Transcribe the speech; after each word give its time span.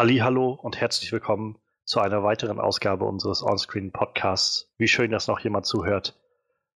Hallo 0.00 0.50
und 0.52 0.80
herzlich 0.80 1.10
willkommen 1.10 1.58
zu 1.84 1.98
einer 1.98 2.22
weiteren 2.22 2.60
Ausgabe 2.60 3.04
unseres 3.04 3.42
Onscreen 3.42 3.90
Podcasts. 3.90 4.72
Wie 4.78 4.86
schön, 4.86 5.10
dass 5.10 5.26
noch 5.26 5.40
jemand 5.40 5.66
zuhört. 5.66 6.16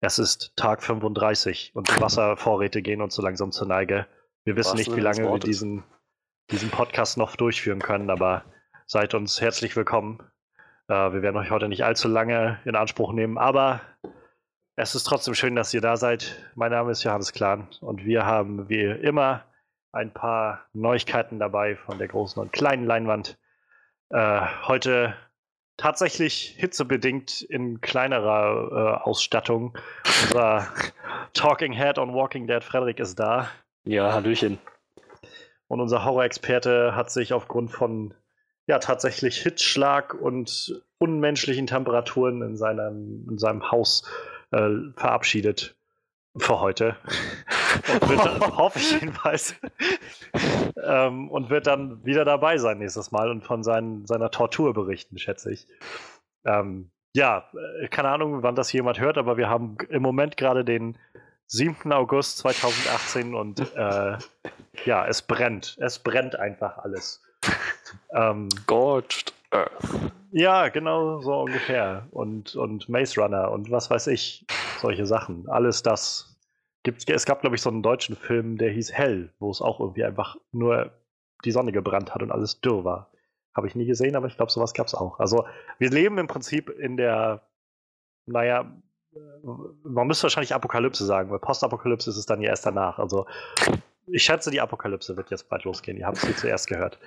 Es 0.00 0.18
ist 0.18 0.56
Tag 0.56 0.82
35 0.82 1.72
und 1.74 1.90
die 1.90 2.00
Wasservorräte 2.00 2.80
gehen 2.80 3.02
uns 3.02 3.14
so 3.14 3.20
langsam 3.20 3.52
zur 3.52 3.68
Neige. 3.68 4.06
Wir 4.44 4.56
wissen 4.56 4.78
nicht, 4.78 4.96
wie 4.96 5.00
lange 5.00 5.30
wir 5.30 5.38
diesen, 5.38 5.84
diesen 6.50 6.70
Podcast 6.70 7.18
noch 7.18 7.36
durchführen 7.36 7.80
können, 7.80 8.08
aber 8.08 8.42
seid 8.86 9.12
uns 9.12 9.38
herzlich 9.38 9.76
willkommen. 9.76 10.22
Äh, 10.88 11.12
wir 11.12 11.20
werden 11.20 11.36
euch 11.36 11.50
heute 11.50 11.68
nicht 11.68 11.84
allzu 11.84 12.08
lange 12.08 12.58
in 12.64 12.74
Anspruch 12.74 13.12
nehmen, 13.12 13.36
aber 13.36 13.82
es 14.76 14.94
ist 14.94 15.04
trotzdem 15.04 15.34
schön, 15.34 15.56
dass 15.56 15.74
ihr 15.74 15.82
da 15.82 15.98
seid. 15.98 16.50
Mein 16.54 16.70
Name 16.70 16.92
ist 16.92 17.02
Johannes 17.02 17.34
Klan 17.34 17.68
und 17.82 18.02
wir 18.02 18.24
haben 18.24 18.70
wie 18.70 18.82
immer 18.82 19.44
ein 19.92 20.12
paar 20.12 20.66
Neuigkeiten 20.72 21.38
dabei 21.38 21.76
von 21.76 21.98
der 21.98 22.08
großen 22.08 22.40
und 22.40 22.52
kleinen 22.52 22.84
Leinwand. 22.84 23.38
Äh, 24.10 24.40
heute 24.66 25.14
tatsächlich 25.76 26.54
hitzebedingt 26.58 27.42
in 27.42 27.80
kleinerer 27.80 29.00
äh, 29.00 29.08
Ausstattung. 29.08 29.76
Unser 30.26 30.68
Talking 31.32 31.72
Head 31.72 31.98
on 31.98 32.14
Walking 32.14 32.46
Dead 32.46 32.62
Frederik 32.62 33.00
ist 33.00 33.18
da. 33.18 33.48
Ja, 33.84 34.12
Hallöchen. 34.12 34.58
Und 35.68 35.80
unser 35.80 36.04
Horror-Experte 36.04 36.94
hat 36.94 37.10
sich 37.10 37.32
aufgrund 37.32 37.70
von 37.70 38.14
ja 38.66 38.78
tatsächlich 38.78 39.38
Hitzschlag 39.38 40.14
und 40.14 40.82
unmenschlichen 40.98 41.66
Temperaturen 41.66 42.42
in 42.42 42.56
seinem, 42.56 43.26
in 43.30 43.38
seinem 43.38 43.70
Haus 43.70 44.04
äh, 44.50 44.68
verabschiedet 44.96 45.76
für 46.36 46.60
heute. 46.60 46.96
Dann, 48.00 48.56
hoffe 48.56 48.78
ich 48.78 48.92
jedenfalls. 48.92 49.54
ähm, 50.84 51.30
und 51.30 51.50
wird 51.50 51.66
dann 51.66 52.04
wieder 52.04 52.24
dabei 52.24 52.58
sein 52.58 52.78
nächstes 52.78 53.12
Mal 53.12 53.30
und 53.30 53.44
von 53.44 53.62
seinen, 53.62 54.06
seiner 54.06 54.30
Tortur 54.30 54.74
berichten, 54.74 55.18
schätze 55.18 55.52
ich. 55.52 55.68
Ähm, 56.44 56.90
ja, 57.14 57.48
äh, 57.80 57.88
keine 57.88 58.08
Ahnung, 58.08 58.42
wann 58.42 58.54
das 58.54 58.72
jemand 58.72 58.98
hört, 59.00 59.18
aber 59.18 59.36
wir 59.36 59.48
haben 59.48 59.76
im 59.88 60.02
Moment 60.02 60.36
gerade 60.36 60.64
den 60.64 60.98
7. 61.46 61.92
August 61.92 62.38
2018 62.38 63.34
und 63.34 63.60
äh, 63.74 64.18
ja, 64.84 65.06
es 65.06 65.22
brennt. 65.22 65.76
Es 65.80 65.98
brennt 65.98 66.36
einfach 66.36 66.78
alles. 66.78 67.22
Ähm, 68.12 68.48
Gorged 68.66 69.32
Earth. 69.50 70.12
Ja, 70.32 70.68
genau 70.68 71.20
so 71.20 71.40
ungefähr. 71.40 72.06
Und, 72.10 72.54
und 72.56 72.88
Maze 72.88 73.20
Runner 73.20 73.50
und 73.50 73.70
was 73.70 73.90
weiß 73.90 74.06
ich, 74.08 74.46
solche 74.80 75.06
Sachen. 75.06 75.48
Alles 75.48 75.82
das. 75.82 76.26
Gibt's, 76.82 77.04
es 77.06 77.26
gab, 77.26 77.42
glaube 77.42 77.56
ich, 77.56 77.62
so 77.62 77.68
einen 77.68 77.82
deutschen 77.82 78.16
Film, 78.16 78.56
der 78.56 78.70
hieß 78.70 78.92
Hell, 78.92 79.34
wo 79.38 79.50
es 79.50 79.60
auch 79.60 79.80
irgendwie 79.80 80.04
einfach 80.04 80.36
nur 80.50 80.92
die 81.44 81.50
Sonne 81.50 81.72
gebrannt 81.72 82.14
hat 82.14 82.22
und 82.22 82.30
alles 82.30 82.60
dürr 82.60 82.84
war. 82.84 83.10
Habe 83.54 83.66
ich 83.66 83.74
nie 83.74 83.84
gesehen, 83.84 84.16
aber 84.16 84.28
ich 84.28 84.36
glaube, 84.36 84.52
sowas 84.52 84.72
gab 84.72 84.86
es 84.86 84.94
auch. 84.94 85.18
Also 85.18 85.44
wir 85.78 85.90
leben 85.90 86.16
im 86.18 86.26
Prinzip 86.26 86.70
in 86.70 86.96
der, 86.96 87.42
naja, 88.26 88.72
man 89.82 90.06
müsste 90.06 90.24
wahrscheinlich 90.24 90.54
Apokalypse 90.54 91.04
sagen, 91.04 91.30
weil 91.30 91.40
Postapokalypse 91.40 92.08
ist 92.08 92.16
es 92.16 92.26
dann 92.26 92.40
ja 92.40 92.50
erst 92.50 92.64
danach. 92.64 92.98
Also 92.98 93.26
ich 94.12 94.22
schätze, 94.22 94.50
die 94.50 94.60
Apokalypse 94.60 95.16
wird 95.16 95.30
jetzt 95.30 95.48
bald 95.48 95.64
losgehen. 95.64 95.96
Ihr 95.96 96.06
habt 96.06 96.18
es 96.18 96.24
hier 96.24 96.36
zuerst 96.36 96.66
gehört. 96.66 96.98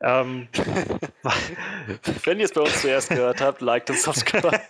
Ähm, 0.00 0.48
Wenn 2.24 2.38
ihr 2.38 2.44
es 2.44 2.52
bei 2.52 2.60
uns 2.60 2.80
zuerst 2.80 3.10
gehört 3.10 3.40
habt, 3.40 3.60
liked 3.60 3.90
und 3.90 3.98
subscribe. 3.98 4.50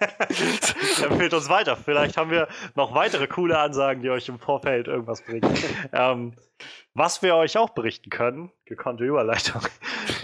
Empfehlt 1.02 1.34
uns 1.34 1.48
weiter. 1.48 1.76
Vielleicht 1.76 2.16
haben 2.16 2.30
wir 2.30 2.48
noch 2.74 2.94
weitere 2.94 3.26
coole 3.26 3.58
Ansagen, 3.58 4.02
die 4.02 4.10
euch 4.10 4.28
im 4.28 4.38
Vorfeld 4.38 4.88
irgendwas 4.88 5.22
bringen. 5.22 5.52
Ähm, 5.92 6.34
was 6.94 7.22
wir 7.22 7.36
euch 7.36 7.56
auch 7.56 7.70
berichten 7.70 8.10
können, 8.10 8.50
gekonnte 8.64 9.04
Überleitung. 9.04 9.62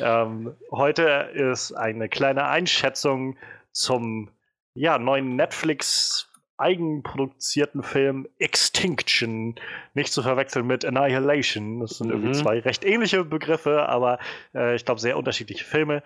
Ähm, 0.00 0.54
heute 0.70 1.02
ist 1.34 1.72
eine 1.72 2.08
kleine 2.08 2.46
Einschätzung 2.46 3.36
zum 3.72 4.30
ja, 4.74 4.98
neuen 4.98 5.34
Netflix 5.34 6.27
eigenproduzierten 6.58 7.82
Film 7.82 8.28
Extinction, 8.38 9.54
nicht 9.94 10.12
zu 10.12 10.22
verwechseln 10.22 10.66
mit 10.66 10.84
Annihilation. 10.84 11.80
Das 11.80 11.98
sind 11.98 12.08
mhm. 12.08 12.14
irgendwie 12.14 12.32
zwei 12.32 12.58
recht 12.60 12.84
ähnliche 12.84 13.24
Begriffe, 13.24 13.88
aber 13.88 14.18
äh, 14.54 14.74
ich 14.74 14.84
glaube 14.84 15.00
sehr 15.00 15.16
unterschiedliche 15.16 15.64
Filme. 15.64 16.02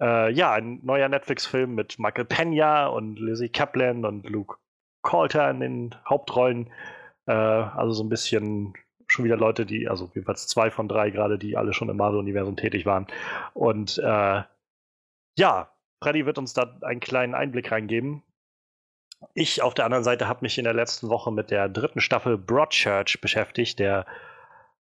Äh, 0.00 0.32
ja, 0.32 0.52
ein 0.52 0.80
neuer 0.82 1.08
Netflix-Film 1.08 1.74
mit 1.74 1.98
Michael 1.98 2.24
Pena 2.24 2.86
und 2.86 3.18
Lizzie 3.18 3.48
Kaplan 3.48 4.04
und 4.04 4.28
Luke 4.28 4.56
Coulter 5.02 5.50
in 5.50 5.60
den 5.60 5.94
Hauptrollen. 6.08 6.70
Äh, 7.26 7.32
also 7.32 7.92
so 7.92 8.04
ein 8.04 8.08
bisschen 8.08 8.74
schon 9.06 9.24
wieder 9.24 9.36
Leute, 9.36 9.66
die, 9.66 9.88
also 9.88 10.10
jedenfalls 10.14 10.48
zwei 10.48 10.70
von 10.70 10.88
drei 10.88 11.10
gerade, 11.10 11.38
die 11.38 11.56
alle 11.56 11.72
schon 11.72 11.88
im 11.88 11.96
Marvel-Universum 11.96 12.56
tätig 12.56 12.86
waren. 12.86 13.06
Und 13.52 13.98
äh, 13.98 14.42
ja, 15.36 15.68
Freddy 16.02 16.26
wird 16.26 16.38
uns 16.38 16.52
da 16.52 16.76
einen 16.82 17.00
kleinen 17.00 17.34
Einblick 17.34 17.70
reingeben. 17.70 18.22
Ich 19.34 19.62
auf 19.62 19.74
der 19.74 19.86
anderen 19.86 20.04
Seite 20.04 20.28
habe 20.28 20.40
mich 20.42 20.58
in 20.58 20.64
der 20.64 20.74
letzten 20.74 21.08
Woche 21.08 21.32
mit 21.32 21.50
der 21.50 21.68
dritten 21.68 22.00
Staffel 22.00 22.38
Broadchurch 22.38 23.20
beschäftigt, 23.20 23.78
der 23.78 24.06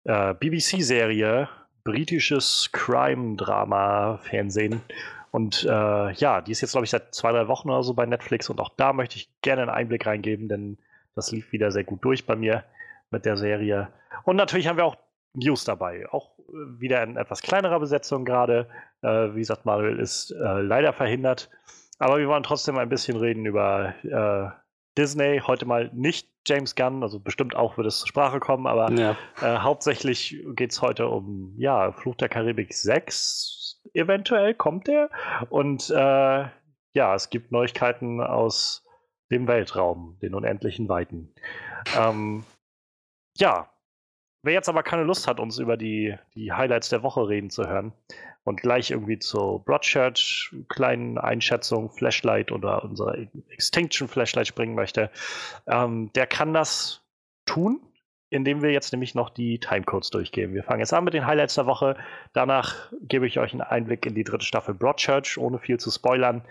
äh, 0.04 0.34
BBC-Serie 0.34 1.49
britisches 1.84 2.71
Crime-Drama-Fernsehen. 2.72 4.82
Und 5.31 5.65
äh, 5.65 6.12
ja, 6.12 6.41
die 6.41 6.53
ist 6.53 6.60
jetzt, 6.60 6.72
glaube 6.72 6.84
ich, 6.84 6.91
seit 6.91 7.15
zwei, 7.15 7.32
drei 7.32 7.49
Wochen 7.49 7.71
oder 7.71 7.82
so 7.82 7.94
bei 7.94 8.06
Netflix. 8.06 8.50
Und 8.50 8.60
auch 8.60 8.71
da 8.76 8.93
möchte 8.93 9.16
ich 9.16 9.31
gerne 9.43 9.62
einen 9.62 9.71
Einblick 9.71 10.06
reingeben, 10.06 10.49
denn 10.49 10.78
das 11.15 11.32
lief 11.32 11.53
wieder 11.53 11.70
sehr 11.70 11.84
gut 11.84 12.05
durch 12.05 12.26
bei 12.26 12.37
mir 12.37 12.65
mit 13.10 13.25
der 13.25 13.37
Serie. 13.37 13.88
Und 14.25 14.37
natürlich 14.37 14.69
haben 14.69 14.76
wir 14.76 14.84
auch 14.84 14.97
News 15.34 15.65
dabei. 15.65 16.09
Auch 16.10 16.31
wieder 16.49 17.03
in 17.03 17.16
etwas 17.16 17.43
kleinerer 17.43 17.81
Besetzung 17.81 18.25
gerade. 18.25 18.69
Äh, 19.03 19.34
wie 19.34 19.41
gesagt, 19.41 19.65
Manuel 19.65 19.99
ist 19.99 20.31
äh, 20.31 20.60
leider 20.60 20.93
verhindert. 20.93 21.50
Aber 21.99 22.19
wir 22.19 22.29
wollen 22.29 22.43
trotzdem 22.43 22.79
ein 22.79 22.89
bisschen 22.89 23.17
reden 23.17 23.45
über 23.47 23.95
äh, 24.05 24.51
Disney. 24.97 25.41
Heute 25.47 25.67
mal 25.67 25.91
nicht 25.93 26.29
James 26.47 26.75
Gunn, 26.75 27.03
also 27.03 27.21
bestimmt 27.21 27.55
auch 27.55 27.77
wird 27.77 27.87
es 27.87 27.99
zur 27.99 28.09
Sprache 28.09 28.41
kommen, 28.41 28.67
aber 28.67 28.91
ja. 28.93 29.17
äh, 29.43 29.59
hauptsächlich 29.59 30.43
geht 30.55 30.73
es 30.73 30.81
heute 30.81 31.09
um 31.09 31.55
ja, 31.59 31.93
Fluch 31.93 32.15
der 32.17 32.29
Karibik 32.29 32.73
6. 32.73 33.83
Eventuell 33.95 34.55
kommt 34.55 34.87
der. 34.87 35.11
Und 35.51 35.91
äh, 35.91 36.47
ja, 36.95 37.15
es 37.15 37.31
gibt 37.31 37.53
Neuigkeiten 37.53 38.21
aus 38.21 38.85
dem 39.31 39.47
Weltraum, 39.47 40.19
den 40.23 40.35
unendlichen 40.35 40.89
Weiten. 40.89 41.35
Ähm, 41.97 42.45
ja, 43.37 43.71
wer 44.43 44.53
jetzt 44.53 44.69
aber 44.69 44.82
keine 44.82 45.04
Lust 45.04 45.26
hat, 45.26 45.41
uns 45.41 45.59
über 45.59 45.76
die, 45.76 46.16
die 46.34 46.53
Highlights 46.53 46.88
der 46.88 47.03
Woche 47.03 47.28
reden 47.28 47.50
zu 47.50 47.69
hören, 47.69 47.93
und 48.49 48.60
gleich 48.60 48.91
irgendwie 48.91 49.19
zur 49.19 49.62
Broadchurch 49.65 50.50
kleinen 50.69 51.19
Einschätzung, 51.19 51.91
Flashlight 51.91 52.50
oder 52.50 52.82
unserer 52.82 53.16
Extinction 53.50 54.09
Flashlight 54.09 54.49
springen 54.49 54.75
möchte, 54.75 55.10
ähm, 55.66 56.10
der 56.15 56.26
kann 56.26 56.54
das 56.54 57.03
tun, 57.44 57.81
indem 58.31 58.62
wir 58.62 58.72
jetzt 58.72 58.93
nämlich 58.93 59.15
noch 59.15 59.31
die 59.31 59.60
Timecodes 59.60 60.10
durchgehen. 60.10 60.55
Wir 60.55 60.65
fangen 60.65 60.81
jetzt 60.81 60.93
an 60.93 61.05
mit 61.05 61.15
den 61.15 61.26
Highlights 61.26 61.55
der 61.55 61.66
Woche. 61.66 61.97
Danach 62.32 62.91
gebe 63.03 63.26
ich 63.26 63.38
euch 63.38 63.53
einen 63.53 63.62
Einblick 63.62 64.06
in 64.06 64.15
die 64.15 64.25
dritte 64.25 64.44
Staffel 64.44 64.75
Broadchurch, 64.75 65.38
ohne 65.38 65.59
viel 65.59 65.78
zu 65.78 65.91
spoilern. 65.91 66.43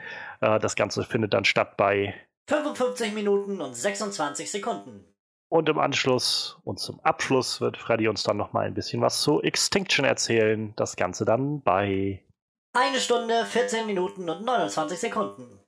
Äh, 0.42 0.60
das 0.60 0.76
Ganze 0.76 1.04
findet 1.04 1.34
dann 1.34 1.46
statt 1.46 1.78
bei 1.78 2.14
55 2.48 3.14
Minuten 3.14 3.60
und 3.60 3.76
26 3.76 4.50
Sekunden. 4.50 5.04
Und 5.50 5.70
im 5.70 5.80
Anschluss 5.80 6.58
und 6.66 6.78
zum 6.78 7.00
Abschluss 7.02 7.62
wird 7.62 7.78
Freddy 7.78 8.10
uns 8.10 8.24
dann 8.24 8.36
nochmal 8.36 8.66
ein 8.66 8.74
bisschen 8.74 9.02
was 9.02 9.22
zu 9.22 9.42
Extinction 9.42 10.04
erzählen. 10.04 10.74
Das 10.76 10.98
Ganze 10.98 11.24
dann 11.24 11.62
bei. 11.62 12.22
Eine 12.74 13.00
Stunde, 13.00 13.46
14 13.46 13.86
Minuten 13.86 14.30
und 14.30 14.44
29 14.44 15.00
Sekunden. 15.00 15.60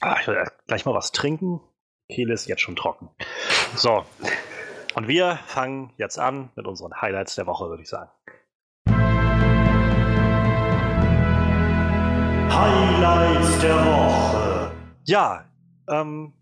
Ah, 0.00 0.16
ich 0.20 0.26
will 0.26 0.44
gleich 0.66 0.84
mal 0.84 0.94
was 0.94 1.12
trinken. 1.12 1.60
Kehle 2.10 2.34
ist 2.34 2.46
jetzt 2.46 2.62
schon 2.62 2.74
trocken. 2.74 3.10
So. 3.76 4.04
Und 4.94 5.06
wir 5.06 5.38
fangen 5.46 5.92
jetzt 5.96 6.18
an 6.18 6.50
mit 6.56 6.66
unseren 6.66 7.00
Highlights 7.00 7.36
der 7.36 7.46
Woche, 7.46 7.68
würde 7.68 7.82
ich 7.82 7.88
sagen. 7.88 8.10
Highlights 12.50 13.60
der 13.60 13.76
Woche. 13.86 14.72
Ja, 15.04 15.44
ähm, 15.88 16.32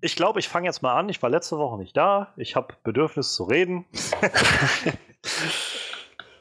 ich 0.00 0.16
glaube, 0.16 0.40
ich 0.40 0.48
fange 0.48 0.66
jetzt 0.66 0.82
mal 0.82 0.94
an. 0.94 1.08
Ich 1.08 1.22
war 1.22 1.30
letzte 1.30 1.58
Woche 1.58 1.78
nicht 1.78 1.96
da. 1.96 2.32
Ich 2.36 2.56
habe 2.56 2.74
Bedürfnis 2.84 3.34
zu 3.34 3.44
reden. 3.44 3.86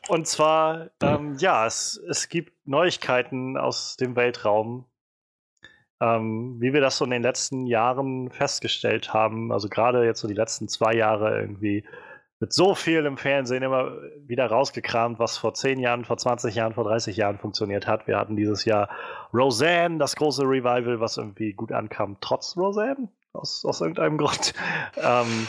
Und 0.07 0.27
zwar, 0.27 0.89
ähm, 1.01 1.35
ja, 1.39 1.65
es, 1.65 2.01
es 2.09 2.29
gibt 2.29 2.53
Neuigkeiten 2.65 3.57
aus 3.57 3.97
dem 3.97 4.15
Weltraum, 4.15 4.85
ähm, 5.99 6.57
wie 6.61 6.73
wir 6.73 6.79
das 6.79 6.97
so 6.97 7.05
in 7.05 7.11
den 7.11 7.23
letzten 7.23 7.65
Jahren 7.65 8.31
festgestellt 8.31 9.13
haben. 9.13 9.51
Also 9.51 9.67
gerade 9.67 10.05
jetzt 10.05 10.21
so 10.21 10.27
die 10.27 10.33
letzten 10.33 10.69
zwei 10.69 10.93
Jahre 10.93 11.41
irgendwie 11.41 11.83
mit 12.39 12.53
so 12.53 12.75
viel 12.75 13.05
im 13.05 13.17
Fernsehen 13.17 13.63
immer 13.63 13.97
wieder 14.25 14.45
rausgekramt, 14.45 15.19
was 15.19 15.37
vor 15.37 15.55
10 15.55 15.79
Jahren, 15.79 16.05
vor 16.05 16.17
20 16.17 16.53
Jahren, 16.53 16.73
vor 16.73 16.83
30 16.83 17.17
Jahren 17.17 17.39
funktioniert 17.39 17.87
hat. 17.87 18.07
Wir 18.07 18.17
hatten 18.17 18.35
dieses 18.35 18.63
Jahr 18.63 18.89
Roseanne, 19.33 19.97
das 19.97 20.15
große 20.15 20.43
Revival, 20.43 20.99
was 20.99 21.17
irgendwie 21.17 21.53
gut 21.53 21.71
ankam, 21.71 22.17
trotz 22.21 22.55
Roseanne 22.55 23.09
aus, 23.37 23.65
aus 23.65 23.81
irgendeinem 23.81 24.17
Grund. 24.17 24.53
Ähm, 24.97 25.47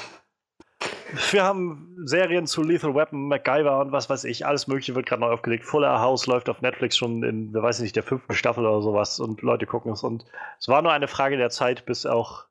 wir 1.30 1.42
haben 1.42 1.96
Serien 2.04 2.46
zu 2.46 2.62
Lethal 2.62 2.94
Weapon, 2.94 3.28
MacGyver 3.28 3.80
und 3.80 3.92
was 3.92 4.10
weiß 4.10 4.24
ich. 4.24 4.46
Alles 4.46 4.66
Mögliche 4.66 4.94
wird 4.94 5.06
gerade 5.06 5.20
neu 5.20 5.30
aufgelegt. 5.30 5.64
Fuller 5.64 6.00
House 6.00 6.26
läuft 6.26 6.48
auf 6.48 6.60
Netflix 6.60 6.96
schon 6.96 7.22
in, 7.22 7.52
wer 7.52 7.62
weiß 7.62 7.80
nicht, 7.80 7.96
der 7.96 8.02
fünften 8.02 8.34
Staffel 8.34 8.66
oder 8.66 8.82
sowas 8.82 9.18
und 9.18 9.42
Leute 9.42 9.66
gucken 9.66 9.92
es. 9.92 10.02
Und 10.02 10.24
es 10.58 10.68
war 10.68 10.82
nur 10.82 10.92
eine 10.92 11.08
Frage 11.08 11.36
der 11.36 11.50
Zeit, 11.50 11.86
bis 11.86 12.04
auch 12.06 12.44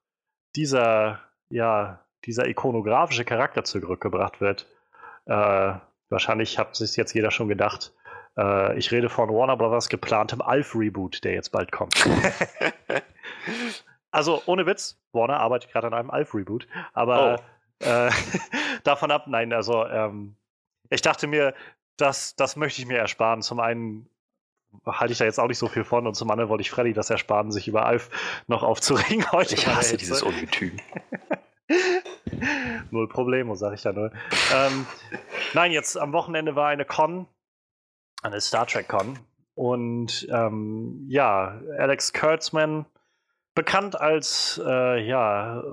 dieser, 0.56 1.20
ja, 1.50 2.04
dieser 2.26 2.48
ikonografische 2.48 3.26
Charakter 3.26 3.64
zurückgebracht 3.64 4.42
wird. 4.42 4.68
Äh, 5.26 5.74
wahrscheinlich 6.10 6.58
hat 6.58 6.76
sich 6.76 6.96
jetzt 6.96 7.14
jeder 7.14 7.32
schon 7.32 7.48
gedacht. 7.48 7.94
Äh, 8.38 8.78
ich 8.78 8.92
rede 8.92 9.10
von 9.10 9.30
Warner 9.30 9.58
Brothers 9.58 9.90
geplantem 9.90 10.42
Alf-Reboot, 10.42 11.24
der 11.24 11.34
jetzt 11.34 11.52
bald 11.52 11.72
kommt. 11.72 11.96
also 14.12 14.42
ohne 14.46 14.66
Witz, 14.66 15.00
Warner 15.12 15.40
arbeitet 15.40 15.72
gerade 15.72 15.88
an 15.88 15.94
einem 15.94 16.10
Alf-Reboot, 16.10 16.68
aber 16.94 17.42
oh. 17.82 17.86
äh, 17.86 18.12
davon 18.84 19.12
ab, 19.12 19.26
nein, 19.28 19.54
also 19.54 19.86
ähm, 19.86 20.36
ich 20.90 21.02
dachte 21.02 21.28
mir, 21.28 21.54
das, 21.98 22.36
das 22.36 22.56
möchte 22.56 22.82
ich 22.82 22.88
mir 22.88 22.98
ersparen. 22.98 23.42
Zum 23.42 23.60
einen 23.60 24.10
halte 24.86 25.14
ich 25.14 25.20
da 25.20 25.26
jetzt 25.26 25.40
auch 25.40 25.48
nicht 25.48 25.58
so 25.58 25.68
viel 25.68 25.84
von 25.84 26.08
und 26.08 26.14
zum 26.16 26.30
anderen 26.30 26.50
wollte 26.50 26.62
ich 26.62 26.72
Freddy 26.72 26.94
das 26.94 27.10
ersparen, 27.10 27.52
sich 27.52 27.68
über 27.68 27.86
Alf 27.86 28.10
noch 28.48 28.64
aufzuregen 28.64 29.26
heute. 29.32 29.56
Ich 29.56 29.68
hasse 29.68 29.98
dieses 29.98 30.22
Ungetüm. 30.22 30.78
null 32.92 33.10
Problemo, 33.10 33.56
sag 33.56 33.74
ich 33.74 33.82
da 33.82 33.92
nur. 33.92 34.12
Ähm, 34.54 34.86
nein, 35.54 35.72
jetzt 35.72 35.98
am 35.98 36.14
Wochenende 36.14 36.56
war 36.56 36.70
eine 36.70 36.86
Con, 36.86 37.28
eine 38.22 38.40
Star 38.40 38.66
Trek 38.68 38.88
Con. 38.88 39.20
Und 39.56 40.28
ähm, 40.32 41.06
ja, 41.10 41.60
Alex 41.80 42.14
Kurtzman, 42.14 42.86
bekannt 43.58 44.00
als 44.00 44.62
äh, 44.64 45.04
ja, 45.04 45.64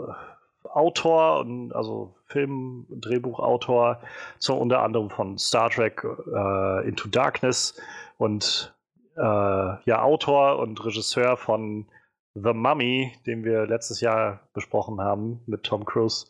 Autor 0.72 1.40
und 1.40 1.74
also 1.74 2.16
Film- 2.28 2.86
und 2.88 3.04
Drehbuchautor, 3.04 4.00
so 4.38 4.56
unter 4.56 4.82
anderem 4.82 5.10
von 5.10 5.36
Star 5.36 5.68
Trek 5.68 6.02
äh, 6.02 6.88
Into 6.88 7.08
Darkness 7.08 7.78
und 8.16 8.74
äh, 9.16 9.20
ja, 9.20 10.02
Autor 10.02 10.58
und 10.60 10.82
Regisseur 10.82 11.36
von 11.36 11.86
The 12.34 12.54
Mummy, 12.54 13.12
den 13.26 13.44
wir 13.44 13.66
letztes 13.66 14.00
Jahr 14.00 14.40
besprochen 14.54 14.98
haben 15.02 15.42
mit 15.46 15.62
Tom 15.64 15.84
Cruise. 15.84 16.26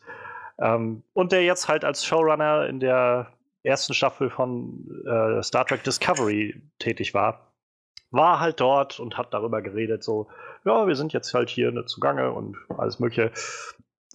Ähm, 0.59 1.05
und 1.13 1.31
der 1.31 1.45
jetzt 1.45 1.69
halt 1.69 1.85
als 1.85 2.05
Showrunner 2.05 2.67
in 2.67 2.81
der 2.81 3.29
ersten 3.63 3.95
Staffel 3.95 4.29
von 4.29 4.89
äh, 5.07 5.41
Star 5.45 5.65
Trek 5.65 5.85
Discovery 5.85 6.61
tätig 6.81 7.15
war, 7.15 7.53
war 8.11 8.41
halt 8.41 8.59
dort 8.59 8.99
und 8.99 9.17
hat 9.17 9.33
darüber 9.33 9.63
geredet, 9.63 10.03
so, 10.03 10.29
ja, 10.65 10.87
wir 10.87 10.97
sind 10.97 11.13
jetzt 11.13 11.35
halt 11.35 11.51
hier 11.51 11.73
ne, 11.73 11.85
zugange 11.85 12.33
und 12.33 12.57
alles 12.77 12.99
Mögliche. 12.99 13.33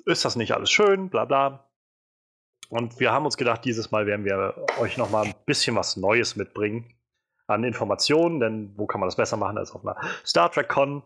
Ist 0.05 0.25
das 0.25 0.35
nicht 0.35 0.53
alles 0.53 0.71
schön, 0.71 1.09
bla 1.09 1.25
bla. 1.25 1.69
Und 2.69 2.99
wir 2.99 3.11
haben 3.11 3.25
uns 3.25 3.37
gedacht, 3.37 3.65
dieses 3.65 3.91
Mal 3.91 4.05
werden 4.05 4.25
wir 4.25 4.55
euch 4.79 4.97
nochmal 4.97 5.25
ein 5.25 5.35
bisschen 5.45 5.75
was 5.75 5.97
Neues 5.97 6.35
mitbringen 6.35 6.93
an 7.47 7.63
Informationen, 7.63 8.39
denn 8.39 8.73
wo 8.77 8.85
kann 8.85 8.99
man 8.99 9.07
das 9.07 9.15
besser 9.15 9.37
machen 9.37 9.57
als 9.57 9.71
auf 9.71 9.85
einer 9.85 9.97
Star 10.25 10.51
Trek 10.51 10.69
Con? 10.69 11.03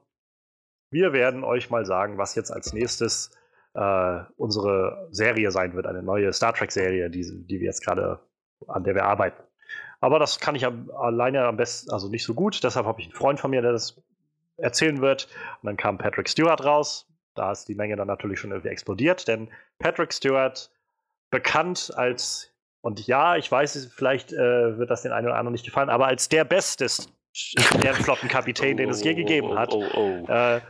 Wir 0.92 1.14
werden 1.14 1.44
euch 1.44 1.70
mal 1.70 1.86
sagen, 1.86 2.18
was 2.18 2.36
jetzt 2.36 2.52
als 2.52 2.74
nächstes 2.74 3.32
äh, 3.74 4.20
unsere 4.36 5.08
Serie 5.12 5.52
sein 5.52 5.74
wird, 5.74 5.88
eine 5.88 6.04
neue 6.04 6.32
Star 6.34 6.54
Trek-Serie, 6.54 7.10
die, 7.10 7.46
die 7.48 7.60
wir 7.60 7.66
jetzt 7.66 7.84
gerade, 7.84 8.20
an 8.68 8.84
der 8.84 8.96
wir 8.96 9.06
arbeiten. 9.06 9.42
Aber 10.02 10.20
das 10.20 10.40
kann 10.40 10.56
ich 10.56 10.66
alleine 10.66 11.46
am 11.46 11.58
besten, 11.58 11.92
also 11.92 12.10
nicht 12.10 12.26
so 12.26 12.34
gut. 12.34 12.64
Deshalb 12.64 12.86
habe 12.86 13.00
ich 13.00 13.08
einen 13.08 13.16
Freund 13.16 13.40
von 13.40 13.52
mir, 13.52 13.62
der 13.62 13.72
das 13.72 14.04
erzählen 14.58 15.02
wird. 15.02 15.28
Und 15.62 15.68
dann 15.68 15.78
kam 15.78 15.98
Patrick 15.98 16.30
Stewart 16.30 16.64
raus. 16.64 17.08
Da 17.36 17.52
ist 17.52 17.68
die 17.68 17.76
Menge 17.76 17.96
dann 17.96 18.08
natürlich 18.08 18.40
schon 18.40 18.52
irgendwie 18.52 18.70
explodiert, 18.70 19.28
denn 19.28 19.50
Patrick 19.80 20.14
Stewart, 20.14 20.70
bekannt 21.32 21.92
als, 21.96 22.54
und 22.82 23.08
ja, 23.08 23.38
ich 23.38 23.52
weiß, 23.52 23.92
vielleicht 23.96 24.32
äh, 24.32 24.78
wird 24.78 24.92
das 24.92 25.02
den 25.02 25.12
einen 25.12 25.26
oder 25.26 25.38
anderen 25.38 25.54
nicht 25.54 25.66
gefallen, 25.66 25.90
aber 25.90 26.06
als 26.06 26.30
der 26.30 26.46
beste 26.46 26.88
Sternflottenkapitän, 27.34 28.76
oh, 28.76 28.78
den 28.78 28.90
es 28.90 29.04
je 29.04 29.16
gegeben 29.16 29.58
hat. 29.58 29.74
Oh, 29.74 29.84
oh, 29.96 30.26
oh. 30.28 30.32
Äh, 30.32 30.62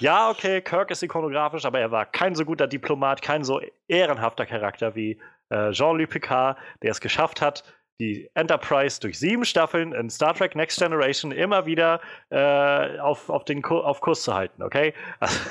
ja, 0.00 0.30
okay, 0.30 0.60
Kirk 0.62 0.90
ist 0.90 1.02
ikonografisch, 1.04 1.64
aber 1.64 1.78
er 1.78 1.92
war 1.92 2.06
kein 2.06 2.34
so 2.34 2.44
guter 2.44 2.66
Diplomat, 2.66 3.22
kein 3.22 3.44
so 3.44 3.60
ehrenhafter 3.86 4.46
Charakter 4.46 4.96
wie 4.96 5.20
äh, 5.50 5.70
Jean-Luc 5.70 6.10
Picard, 6.10 6.58
der 6.82 6.90
es 6.90 7.00
geschafft 7.00 7.40
hat, 7.40 7.62
die 8.00 8.30
Enterprise 8.34 8.98
durch 8.98 9.18
sieben 9.18 9.44
Staffeln 9.44 9.92
in 9.92 10.10
Star 10.10 10.34
Trek 10.34 10.56
Next 10.56 10.78
Generation 10.78 11.30
immer 11.30 11.66
wieder 11.66 12.00
äh, 12.30 12.98
auf, 12.98 13.28
auf, 13.28 13.44
den 13.44 13.62
Ku 13.62 13.78
auf 13.78 14.00
Kurs 14.00 14.22
zu 14.22 14.34
halten, 14.34 14.62
okay? 14.62 14.94
Also, 15.20 15.38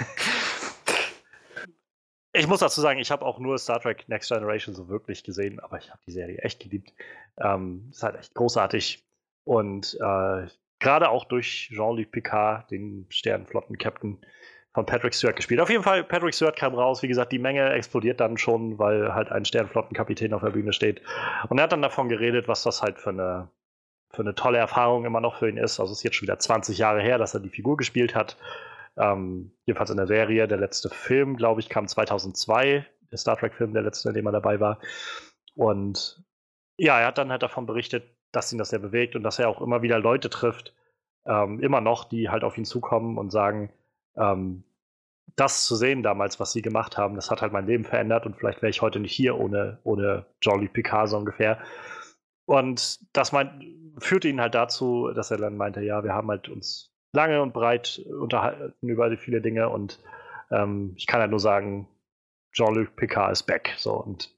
ich 2.33 2.47
muss 2.47 2.59
dazu 2.59 2.81
sagen, 2.81 2.99
ich 2.99 3.11
habe 3.11 3.25
auch 3.25 3.39
nur 3.39 3.57
Star 3.59 3.79
Trek 3.79 4.09
Next 4.09 4.29
Generation 4.29 4.73
so 4.73 4.89
wirklich 4.89 5.23
gesehen, 5.23 5.59
aber 5.59 5.77
ich 5.77 5.89
habe 5.89 6.01
die 6.07 6.11
Serie 6.11 6.39
echt 6.39 6.59
geliebt. 6.59 6.91
Ähm, 7.37 7.87
ist 7.91 8.03
halt 8.03 8.17
echt 8.17 8.33
großartig. 8.33 9.05
Und 9.45 9.97
äh, 10.01 10.47
gerade 10.79 11.09
auch 11.09 11.25
durch 11.25 11.69
Jean-Luc 11.71 12.11
Picard, 12.11 12.71
den 12.71 13.05
Sternenflotten-Captain, 13.09 14.19
von 14.73 14.85
Patrick 14.85 15.13
Stewart 15.15 15.35
gespielt. 15.35 15.59
Auf 15.59 15.69
jeden 15.69 15.83
Fall, 15.83 16.03
Patrick 16.03 16.33
Stewart 16.33 16.55
kam 16.55 16.75
raus. 16.75 17.01
Wie 17.01 17.07
gesagt, 17.07 17.31
die 17.31 17.39
Menge 17.39 17.71
explodiert 17.71 18.19
dann 18.19 18.37
schon, 18.37 18.77
weil 18.77 19.13
halt 19.13 19.31
ein 19.31 19.45
Sternflottenkapitän 19.45 20.33
auf 20.33 20.41
der 20.41 20.51
Bühne 20.51 20.73
steht. 20.73 21.01
Und 21.49 21.57
er 21.57 21.63
hat 21.63 21.71
dann 21.71 21.81
davon 21.81 22.09
geredet, 22.09 22.47
was 22.47 22.63
das 22.63 22.81
halt 22.81 22.99
für 22.99 23.09
eine, 23.09 23.49
für 24.11 24.21
eine 24.21 24.35
tolle 24.35 24.59
Erfahrung 24.59 25.05
immer 25.05 25.21
noch 25.21 25.37
für 25.37 25.49
ihn 25.49 25.57
ist. 25.57 25.79
Also 25.79 25.91
es 25.91 25.99
ist 25.99 26.03
jetzt 26.03 26.15
schon 26.15 26.27
wieder 26.27 26.37
20 26.37 26.77
Jahre 26.77 27.01
her, 27.01 27.17
dass 27.17 27.33
er 27.33 27.39
die 27.39 27.49
Figur 27.49 27.77
gespielt 27.77 28.13
hat. 28.13 28.37
Ähm, 28.95 29.51
jedenfalls 29.65 29.89
in 29.89 29.97
der 29.97 30.07
Serie. 30.07 30.47
Der 30.47 30.57
letzte 30.57 30.89
Film, 30.89 31.35
glaube 31.35 31.61
ich, 31.61 31.69
kam 31.69 31.87
2002. 31.87 32.85
Der 33.11 33.17
Star 33.17 33.37
Trek-Film, 33.37 33.73
der 33.73 33.81
letzte, 33.81 34.09
in 34.09 34.15
dem 34.15 34.27
er 34.27 34.33
dabei 34.33 34.59
war. 34.59 34.79
Und 35.55 36.23
ja, 36.77 36.99
er 36.99 37.07
hat 37.07 37.17
dann 37.17 37.31
halt 37.31 37.41
davon 37.41 37.65
berichtet, 37.65 38.03
dass 38.31 38.51
ihn 38.53 38.59
das 38.59 38.69
sehr 38.69 38.79
bewegt 38.79 39.15
und 39.15 39.23
dass 39.23 39.39
er 39.39 39.49
auch 39.49 39.61
immer 39.61 39.81
wieder 39.81 39.99
Leute 39.99 40.29
trifft, 40.29 40.75
ähm, 41.25 41.59
immer 41.59 41.81
noch, 41.81 42.05
die 42.05 42.29
halt 42.29 42.43
auf 42.43 42.57
ihn 42.57 42.65
zukommen 42.65 43.17
und 43.17 43.31
sagen, 43.31 43.71
ähm, 44.15 44.63
das 45.35 45.65
zu 45.65 45.75
sehen 45.75 46.03
damals, 46.03 46.39
was 46.39 46.51
sie 46.51 46.61
gemacht 46.61 46.97
haben, 46.97 47.15
das 47.15 47.31
hat 47.31 47.41
halt 47.41 47.53
mein 47.53 47.67
Leben 47.67 47.85
verändert 47.85 48.25
und 48.25 48.35
vielleicht 48.35 48.61
wäre 48.61 48.69
ich 48.69 48.81
heute 48.81 48.99
nicht 48.99 49.13
hier 49.13 49.37
ohne, 49.39 49.79
ohne 49.83 50.25
Jean-Luc 50.41 50.73
Picard 50.73 51.09
so 51.09 51.17
ungefähr. 51.17 51.59
Und 52.45 52.99
das 53.15 53.31
meint, 53.31 53.63
führte 53.99 54.27
ihn 54.27 54.41
halt 54.41 54.55
dazu, 54.55 55.11
dass 55.13 55.31
er 55.31 55.37
dann 55.37 55.55
meinte, 55.55 55.81
ja, 55.81 56.03
wir 56.03 56.13
haben 56.13 56.29
halt 56.29 56.49
uns 56.49 56.93
lange 57.13 57.41
und 57.41 57.53
breit 57.53 58.01
unterhalten 58.19 58.87
über 58.87 59.15
viele 59.17 59.41
Dinge 59.41 59.69
und 59.69 59.99
ähm, 60.51 60.93
ich 60.97 61.07
kann 61.07 61.21
halt 61.21 61.31
nur 61.31 61.39
sagen, 61.39 61.87
Jean-Luc 62.53 62.95
Picard 62.95 63.31
ist 63.31 63.43
back. 63.43 63.73
So, 63.77 63.93
und 63.93 64.33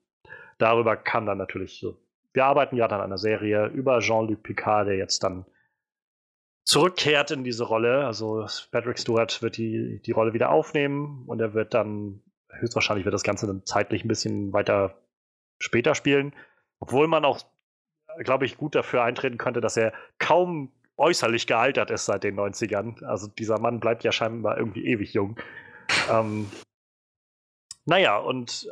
darüber 0.58 0.96
kam 0.98 1.26
dann 1.26 1.38
natürlich 1.38 1.80
so. 1.80 1.98
Wir 2.34 2.46
arbeiten 2.46 2.76
gerade 2.76 2.96
an 2.96 3.02
einer 3.02 3.18
Serie 3.18 3.68
über 3.68 4.00
Jean-Luc 4.00 4.44
Picard, 4.44 4.88
der 4.88 4.98
jetzt 4.98 5.24
dann 5.24 5.46
zurückkehrt 6.64 7.32
in 7.32 7.44
diese 7.44 7.64
Rolle. 7.64 8.06
Also 8.06 8.46
Patrick 8.72 9.00
Stewart 9.00 9.42
wird 9.42 9.58
die, 9.58 10.02
die 10.06 10.12
Rolle 10.12 10.34
wieder 10.34 10.52
aufnehmen 10.52 11.24
und 11.28 11.40
er 11.40 11.54
wird 11.54 11.74
dann, 11.74 12.22
höchstwahrscheinlich 12.50 13.06
wird 13.06 13.14
das 13.14 13.24
Ganze 13.24 13.48
dann 13.48 13.66
zeitlich 13.66 14.04
ein 14.04 14.08
bisschen 14.08 14.54
weiter 14.54 14.96
später 15.60 15.96
spielen. 15.96 16.34
Obwohl 16.80 17.08
man 17.08 17.26
auch, 17.26 17.40
glaube 18.20 18.46
ich, 18.46 18.58
gut 18.58 18.76
dafür 18.76 19.04
eintreten 19.04 19.38
könnte, 19.38 19.62
dass 19.62 19.78
er 19.78 19.94
kaum 20.20 20.72
äußerlich 20.98 21.48
gealtert 21.48 21.90
ist 21.92 22.06
seit 22.06 22.24
den 22.24 22.40
90ern. 22.40 23.04
Also 23.04 23.28
dieser 23.28 23.60
Mann 23.60 23.80
bleibt 23.80 24.04
ja 24.04 24.12
scheinbar 24.12 24.58
irgendwie 24.58 24.86
ewig 24.86 25.14
jung. 25.14 25.38
Ähm, 26.10 26.50
naja, 27.86 28.18
und 28.18 28.70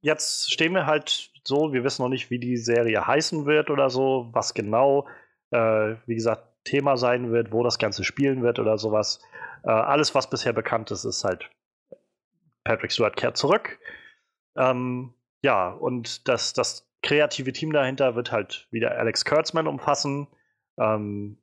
jetzt 0.00 0.52
stehen 0.52 0.74
wir 0.74 0.86
halt 0.86 1.30
so, 1.44 1.72
wir 1.72 1.84
wissen 1.84 2.02
noch 2.02 2.08
nicht, 2.08 2.30
wie 2.30 2.40
die 2.40 2.56
Serie 2.56 3.06
heißen 3.06 3.46
wird 3.46 3.70
oder 3.70 3.88
so, 3.88 4.28
was 4.32 4.52
genau. 4.52 5.06
Äh, 5.52 5.94
wie 6.06 6.16
gesagt, 6.16 6.49
Thema 6.64 6.96
sein 6.96 7.32
wird, 7.32 7.52
wo 7.52 7.62
das 7.62 7.78
Ganze 7.78 8.04
spielen 8.04 8.42
wird 8.42 8.58
oder 8.58 8.78
sowas. 8.78 9.20
Äh, 9.64 9.70
alles, 9.70 10.14
was 10.14 10.30
bisher 10.30 10.52
bekannt 10.52 10.90
ist, 10.90 11.04
ist 11.04 11.24
halt 11.24 11.50
Patrick 12.64 12.92
Stewart 12.92 13.16
kehrt 13.16 13.36
zurück. 13.36 13.78
Ähm, 14.56 15.14
ja, 15.42 15.70
und 15.70 16.28
das, 16.28 16.52
das 16.52 16.90
kreative 17.02 17.52
Team 17.52 17.72
dahinter 17.72 18.14
wird 18.14 18.30
halt 18.32 18.68
wieder 18.70 18.98
Alex 18.98 19.24
Kurtzman 19.24 19.66
umfassen, 19.66 20.28
ähm, 20.78 21.38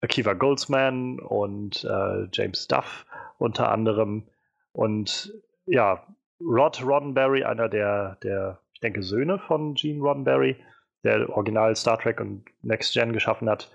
Akiva 0.00 0.34
Goldsman 0.34 1.20
und 1.20 1.84
äh, 1.84 2.28
James 2.32 2.66
Duff 2.68 3.06
unter 3.38 3.70
anderem. 3.70 4.28
Und 4.72 5.32
ja, 5.66 6.06
Rod 6.40 6.82
Roddenberry, 6.84 7.44
einer 7.44 7.68
der, 7.68 8.16
der, 8.22 8.60
ich 8.72 8.80
denke, 8.80 9.02
Söhne 9.02 9.38
von 9.38 9.74
Gene 9.74 10.00
Roddenberry, 10.00 10.56
der 11.04 11.28
Original 11.30 11.74
Star 11.74 11.98
Trek 11.98 12.20
und 12.20 12.44
Next 12.62 12.92
Gen 12.92 13.12
geschaffen 13.12 13.48
hat, 13.48 13.70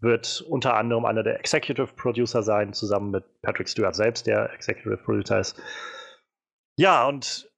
wird 0.00 0.42
unter 0.48 0.74
anderem 0.74 1.04
einer 1.04 1.22
der 1.22 1.38
Executive 1.38 1.88
Producer 1.96 2.42
sein, 2.42 2.72
zusammen 2.72 3.10
mit 3.10 3.24
Patrick 3.42 3.68
Stewart 3.68 3.94
selbst, 3.94 4.26
der 4.26 4.52
Executive 4.52 4.98
Producer 4.98 5.40
ist. 5.40 5.60
Ja, 6.76 7.06
und 7.06 7.50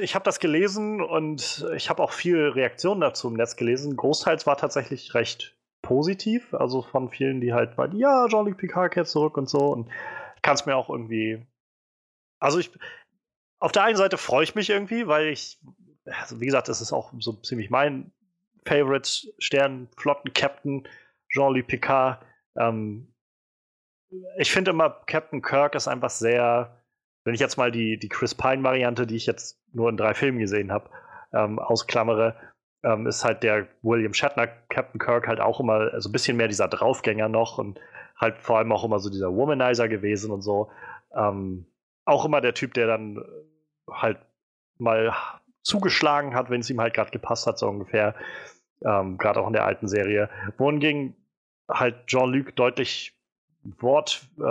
ich 0.00 0.14
habe 0.14 0.24
das 0.24 0.38
gelesen 0.38 1.00
und 1.00 1.66
ich 1.74 1.90
habe 1.90 2.02
auch 2.02 2.12
viele 2.12 2.54
Reaktionen 2.54 3.00
dazu 3.00 3.28
im 3.28 3.34
Netz 3.34 3.56
gelesen. 3.56 3.96
Großteils 3.96 4.46
war 4.46 4.56
tatsächlich 4.56 5.14
recht 5.14 5.56
positiv, 5.80 6.54
also 6.54 6.82
von 6.82 7.08
vielen, 7.08 7.40
die 7.40 7.52
halt 7.52 7.76
meinten, 7.76 7.96
ja, 7.96 8.28
Jean-Luc 8.28 8.58
Picard 8.58 8.92
kehrt 8.92 9.08
zurück 9.08 9.36
und 9.36 9.48
so. 9.48 9.72
Und 9.72 9.90
kann 10.42 10.54
es 10.54 10.66
mir 10.66 10.76
auch 10.76 10.90
irgendwie. 10.90 11.44
Also 12.38 12.58
ich. 12.58 12.70
Auf 13.58 13.70
der 13.70 13.84
einen 13.84 13.96
Seite 13.96 14.18
freue 14.18 14.42
ich 14.42 14.56
mich 14.56 14.70
irgendwie, 14.70 15.06
weil 15.06 15.28
ich 15.28 15.60
also 16.04 16.40
wie 16.40 16.46
gesagt, 16.46 16.68
das 16.68 16.80
ist 16.80 16.92
auch 16.92 17.12
so 17.18 17.32
ziemlich 17.32 17.70
mein 17.70 18.12
Favorite 18.64 19.08
Sternflotten-Captain, 19.38 20.88
Jean-Luc 21.32 21.66
Picard. 21.66 22.24
Ähm, 22.56 23.12
ich 24.38 24.52
finde 24.52 24.72
immer, 24.72 24.90
Captain 25.06 25.42
Kirk 25.42 25.74
ist 25.74 25.88
einfach 25.88 26.10
sehr, 26.10 26.82
wenn 27.24 27.34
ich 27.34 27.40
jetzt 27.40 27.56
mal 27.56 27.72
die, 27.72 27.98
die 27.98 28.08
Chris 28.08 28.34
Pine-Variante, 28.34 29.06
die 29.06 29.16
ich 29.16 29.26
jetzt 29.26 29.60
nur 29.72 29.88
in 29.88 29.96
drei 29.96 30.14
Filmen 30.14 30.38
gesehen 30.38 30.70
habe, 30.70 30.90
ähm, 31.32 31.58
ausklammere, 31.58 32.36
ähm, 32.84 33.06
ist 33.06 33.24
halt 33.24 33.42
der 33.42 33.68
William 33.82 34.12
Shatner 34.12 34.48
Captain 34.68 35.00
Kirk 35.00 35.28
halt 35.28 35.40
auch 35.40 35.60
immer 35.60 35.86
so 35.86 35.92
also 35.92 36.08
ein 36.08 36.12
bisschen 36.12 36.36
mehr 36.36 36.48
dieser 36.48 36.68
Draufgänger 36.68 37.28
noch 37.28 37.58
und 37.58 37.80
halt 38.16 38.38
vor 38.38 38.58
allem 38.58 38.72
auch 38.72 38.84
immer 38.84 38.98
so 38.98 39.08
dieser 39.08 39.34
Womanizer 39.34 39.88
gewesen 39.88 40.30
und 40.30 40.42
so. 40.42 40.70
Ähm, 41.14 41.66
auch 42.04 42.24
immer 42.24 42.40
der 42.40 42.54
Typ, 42.54 42.74
der 42.74 42.86
dann 42.86 43.22
halt 43.90 44.18
mal 44.78 45.14
zugeschlagen 45.62 46.34
hat, 46.34 46.50
wenn 46.50 46.60
es 46.60 46.70
ihm 46.70 46.80
halt 46.80 46.94
gerade 46.94 47.10
gepasst 47.10 47.46
hat, 47.46 47.58
so 47.58 47.68
ungefähr. 47.68 48.14
Ähm, 48.84 49.16
gerade 49.16 49.40
auch 49.40 49.46
in 49.46 49.52
der 49.52 49.64
alten 49.64 49.86
Serie. 49.86 50.28
Wohingegen 50.58 51.14
halt 51.68 52.06
Jean-Luc 52.06 52.54
deutlich 52.56 53.16
Wort, 53.78 54.26
äh, 54.38 54.42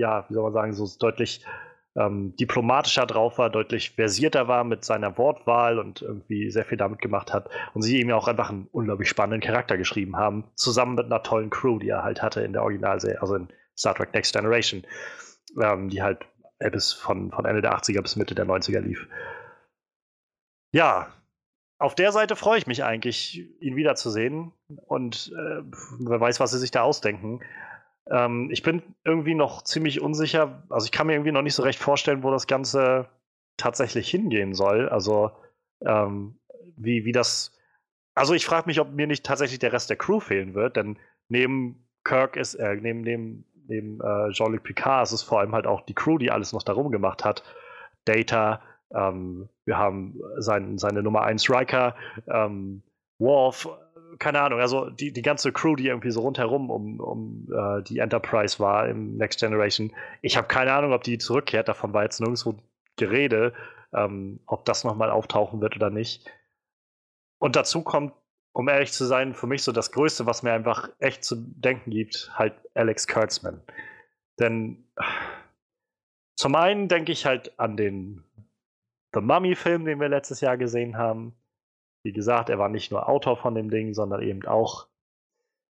ja, 0.00 0.26
wie 0.28 0.34
soll 0.34 0.42
man 0.42 0.52
sagen, 0.52 0.72
so 0.72 0.86
deutlich 0.98 1.44
ähm, 1.96 2.36
diplomatischer 2.36 3.06
drauf 3.06 3.38
war, 3.38 3.50
deutlich 3.50 3.90
versierter 3.90 4.48
war 4.48 4.64
mit 4.64 4.84
seiner 4.84 5.16
Wortwahl 5.18 5.78
und 5.78 6.02
irgendwie 6.02 6.50
sehr 6.50 6.64
viel 6.64 6.78
damit 6.78 7.00
gemacht 7.00 7.32
hat. 7.32 7.48
Und 7.74 7.82
sie 7.82 8.00
ihm 8.00 8.10
ja 8.10 8.16
auch 8.16 8.28
einfach 8.28 8.50
einen 8.50 8.68
unglaublich 8.70 9.08
spannenden 9.08 9.40
Charakter 9.40 9.76
geschrieben 9.76 10.16
haben, 10.16 10.44
zusammen 10.54 10.94
mit 10.94 11.06
einer 11.06 11.22
tollen 11.22 11.50
Crew, 11.50 11.78
die 11.78 11.88
er 11.88 12.04
halt 12.04 12.22
hatte 12.22 12.42
in 12.42 12.52
der 12.52 12.62
Originalserie, 12.62 13.20
also 13.20 13.34
in 13.34 13.48
Star 13.76 13.94
Trek 13.94 14.12
Next 14.14 14.34
Generation, 14.34 14.84
ähm, 15.60 15.88
die 15.88 16.02
halt 16.02 16.26
bis 16.70 16.92
von, 16.92 17.30
von 17.30 17.46
Ende 17.46 17.62
der 17.62 17.74
80er 17.74 18.02
bis 18.02 18.16
Mitte 18.16 18.34
der 18.34 18.46
90er 18.46 18.80
lief. 18.80 19.08
Ja, 20.72 21.08
auf 21.80 21.94
der 21.94 22.12
Seite 22.12 22.36
freue 22.36 22.58
ich 22.58 22.66
mich 22.66 22.84
eigentlich, 22.84 23.48
ihn 23.58 23.74
wiederzusehen. 23.74 24.52
Und 24.86 25.32
äh, 25.34 25.62
wer 25.98 26.20
weiß, 26.20 26.38
was 26.38 26.50
sie 26.50 26.58
sich 26.58 26.70
da 26.70 26.82
ausdenken. 26.82 27.40
Ähm, 28.10 28.50
ich 28.52 28.62
bin 28.62 28.82
irgendwie 29.02 29.34
noch 29.34 29.62
ziemlich 29.62 30.02
unsicher. 30.02 30.62
Also 30.68 30.84
ich 30.84 30.92
kann 30.92 31.06
mir 31.06 31.14
irgendwie 31.14 31.32
noch 31.32 31.42
nicht 31.42 31.54
so 31.54 31.62
recht 31.62 31.78
vorstellen, 31.78 32.22
wo 32.22 32.30
das 32.30 32.46
Ganze 32.46 33.08
tatsächlich 33.56 34.10
hingehen 34.10 34.52
soll. 34.52 34.90
Also 34.90 35.30
ähm, 35.80 36.38
wie, 36.76 37.06
wie 37.06 37.12
das. 37.12 37.58
Also 38.14 38.34
ich 38.34 38.44
frage 38.44 38.66
mich, 38.66 38.78
ob 38.78 38.92
mir 38.92 39.06
nicht 39.06 39.24
tatsächlich 39.24 39.58
der 39.58 39.72
Rest 39.72 39.88
der 39.88 39.96
Crew 39.96 40.20
fehlen 40.20 40.52
wird, 40.52 40.76
denn 40.76 40.98
neben 41.28 41.88
Kirk 42.04 42.36
ist, 42.36 42.56
äh, 42.56 42.76
neben, 42.76 43.00
neben, 43.00 43.46
neben 43.68 44.00
äh, 44.02 44.30
Jean-Luc 44.32 44.64
Picard 44.64 45.04
ist 45.04 45.12
es 45.12 45.22
vor 45.22 45.40
allem 45.40 45.54
halt 45.54 45.66
auch 45.66 45.80
die 45.80 45.94
Crew, 45.94 46.18
die 46.18 46.30
alles 46.30 46.52
noch 46.52 46.62
darum 46.62 46.90
gemacht 46.90 47.24
hat. 47.24 47.42
Data, 48.04 48.60
ähm, 48.94 49.48
wir 49.64 49.78
haben 49.78 50.20
sein, 50.38 50.78
seine 50.78 51.02
Nummer 51.02 51.22
1 51.22 51.48
Riker, 51.50 51.94
ähm, 52.28 52.82
Worf, 53.18 53.68
keine 54.18 54.40
Ahnung, 54.40 54.60
also 54.60 54.90
die, 54.90 55.12
die 55.12 55.22
ganze 55.22 55.52
Crew, 55.52 55.76
die 55.76 55.86
irgendwie 55.86 56.10
so 56.10 56.20
rundherum 56.20 56.70
um, 56.70 57.00
um 57.00 57.48
äh, 57.52 57.82
die 57.82 57.98
Enterprise 57.98 58.58
war 58.58 58.88
im 58.88 59.16
Next 59.16 59.40
Generation. 59.40 59.92
Ich 60.22 60.36
habe 60.36 60.48
keine 60.48 60.72
Ahnung, 60.72 60.92
ob 60.92 61.02
die 61.04 61.18
zurückkehrt, 61.18 61.68
davon 61.68 61.92
war 61.92 62.02
jetzt 62.02 62.20
nirgendwo 62.20 62.56
Gerede, 62.96 63.52
ähm, 63.94 64.40
ob 64.46 64.64
das 64.64 64.84
nochmal 64.84 65.10
auftauchen 65.10 65.60
wird 65.60 65.76
oder 65.76 65.90
nicht. 65.90 66.28
Und 67.38 67.56
dazu 67.56 67.82
kommt, 67.82 68.12
um 68.52 68.68
ehrlich 68.68 68.92
zu 68.92 69.04
sein, 69.04 69.34
für 69.34 69.46
mich 69.46 69.62
so 69.62 69.72
das 69.72 69.92
Größte, 69.92 70.26
was 70.26 70.42
mir 70.42 70.52
einfach 70.52 70.90
echt 70.98 71.24
zu 71.24 71.36
denken 71.36 71.90
gibt, 71.90 72.30
halt 72.34 72.54
Alex 72.74 73.06
Kurtzman. 73.06 73.62
Denn 74.38 74.90
zum 76.36 76.54
einen 76.54 76.88
denke 76.88 77.12
ich 77.12 77.26
halt 77.26 77.58
an 77.58 77.76
den 77.76 78.24
The 79.14 79.20
Mummy-Film, 79.20 79.84
den 79.84 80.00
wir 80.00 80.08
letztes 80.08 80.40
Jahr 80.40 80.56
gesehen 80.56 80.96
haben. 80.96 81.34
Wie 82.04 82.12
gesagt, 82.12 82.48
er 82.48 82.58
war 82.58 82.68
nicht 82.68 82.90
nur 82.90 83.08
Autor 83.08 83.36
von 83.36 83.54
dem 83.54 83.70
Ding, 83.70 83.92
sondern 83.94 84.22
eben 84.22 84.46
auch 84.46 84.86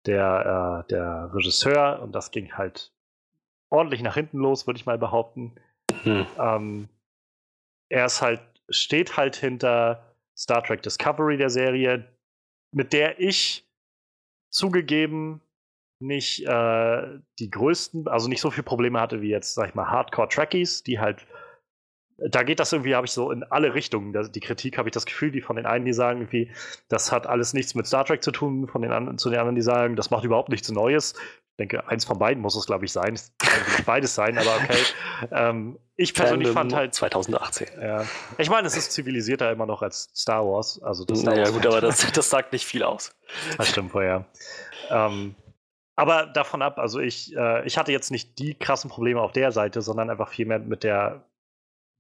der, 0.06 0.84
äh, 0.86 0.90
der 0.90 1.34
Regisseur 1.34 2.02
und 2.02 2.14
das 2.14 2.32
ging 2.32 2.54
halt 2.54 2.92
ordentlich 3.70 4.02
nach 4.02 4.16
hinten 4.16 4.40
los, 4.40 4.68
würde 4.68 4.78
ich 4.78 4.86
mal 4.86 4.98
behaupten. 4.98 5.56
Hm. 6.04 6.26
Ähm, 6.38 6.90
er 7.90 8.06
ist 8.06 8.22
halt, 8.22 8.42
steht 8.70 9.18
halt 9.18 9.36
hinter 9.36 10.16
Star 10.36 10.64
Trek 10.64 10.82
Discovery 10.82 11.38
der 11.38 11.50
Serie, 11.50 12.08
mit 12.72 12.94
der 12.94 13.20
ich 13.20 13.68
zugegeben 14.50 15.42
nicht 16.00 16.46
äh, 16.48 17.20
die 17.40 17.52
größten, 17.52 18.08
also 18.08 18.28
nicht 18.28 18.42
so 18.42 18.50
viele 18.50 18.64
Probleme 18.64 19.00
hatte 19.00 19.22
wie 19.22 19.30
jetzt, 19.30 19.54
sag 19.54 19.70
ich 19.70 19.76
mal, 19.76 19.90
Hardcore-Trekkies, 19.90 20.84
die 20.84 21.00
halt 21.00 21.28
da 22.30 22.44
geht 22.44 22.60
das 22.60 22.72
irgendwie, 22.72 22.96
habe 22.96 23.06
ich 23.06 23.12
so 23.12 23.32
in 23.32 23.44
alle 23.44 23.74
Richtungen. 23.74 24.14
Die 24.32 24.40
Kritik 24.40 24.78
habe 24.78 24.90
ich 24.90 24.94
das 24.94 25.06
Gefühl, 25.06 25.32
die 25.32 25.42
von 25.42 25.56
den 25.56 25.66
einen, 25.66 25.86
die 25.86 25.94
sagen 25.94 26.22
irgendwie, 26.22 26.52
das 26.90 27.12
hat 27.12 27.28
alles 27.28 27.54
nichts 27.54 27.76
mit 27.76 27.88
Star 27.88 28.06
Trek 28.06 28.24
zu 28.24 28.32
tun, 28.32 28.68
von 28.68 28.82
den 28.82 28.92
anderen, 28.92 29.18
zu 29.18 29.30
den 29.30 29.40
anderen, 29.40 29.56
die 29.56 29.62
sagen, 29.62 29.96
das 29.96 30.12
macht 30.12 30.24
überhaupt 30.24 30.50
nichts 30.50 30.70
Neues. 30.70 31.14
Ich 31.14 31.58
denke, 31.58 31.88
eins 31.88 32.06
von 32.06 32.18
beiden 32.18 32.42
muss 32.42 32.56
es, 32.56 32.66
glaube 32.66 32.86
ich, 32.86 32.92
sein. 32.92 33.14
Es 33.14 33.34
kann 33.38 33.60
nicht 33.72 33.86
beides 33.86 34.16
sein, 34.16 34.38
aber 34.38 34.56
okay. 34.56 34.84
Ähm, 35.32 35.78
ich 35.96 36.14
persönlich 36.14 36.48
Fandom 36.48 36.72
fand 36.72 36.76
halt. 36.76 36.94
2018. 36.96 37.68
Ja. 37.80 38.06
Ich 38.38 38.50
meine, 38.50 38.68
es 38.68 38.78
ist 38.78 38.92
zivilisierter 38.92 39.52
immer 39.52 39.66
noch 39.66 39.82
als 39.82 40.10
Star 40.16 40.46
Wars. 40.46 40.82
Also 40.82 41.06
das 41.06 41.24
naja, 41.24 41.42
Wars 41.42 41.54
gut, 41.54 41.66
aber 41.66 41.82
das, 41.82 42.12
das 42.12 42.30
sagt 42.30 42.54
nicht 42.54 42.66
viel 42.66 42.84
aus. 42.84 43.16
Das 43.58 43.70
stimmt 43.70 43.92
vorher. 43.92 44.26
Ähm, 44.90 45.36
aber 45.96 46.26
davon 46.26 46.62
ab, 46.62 46.80
also 46.80 47.00
ich, 47.00 47.36
äh, 47.36 47.66
ich 47.66 47.78
hatte 47.78 47.92
jetzt 47.92 48.12
nicht 48.12 48.40
die 48.40 48.56
krassen 48.56 48.90
Probleme 48.90 49.22
auf 49.22 49.34
der 49.34 49.52
Seite, 49.52 49.82
sondern 49.82 50.10
einfach 50.10 50.30
viel 50.30 50.46
mehr 50.46 50.60
mit 50.60 50.84
der 50.84 51.26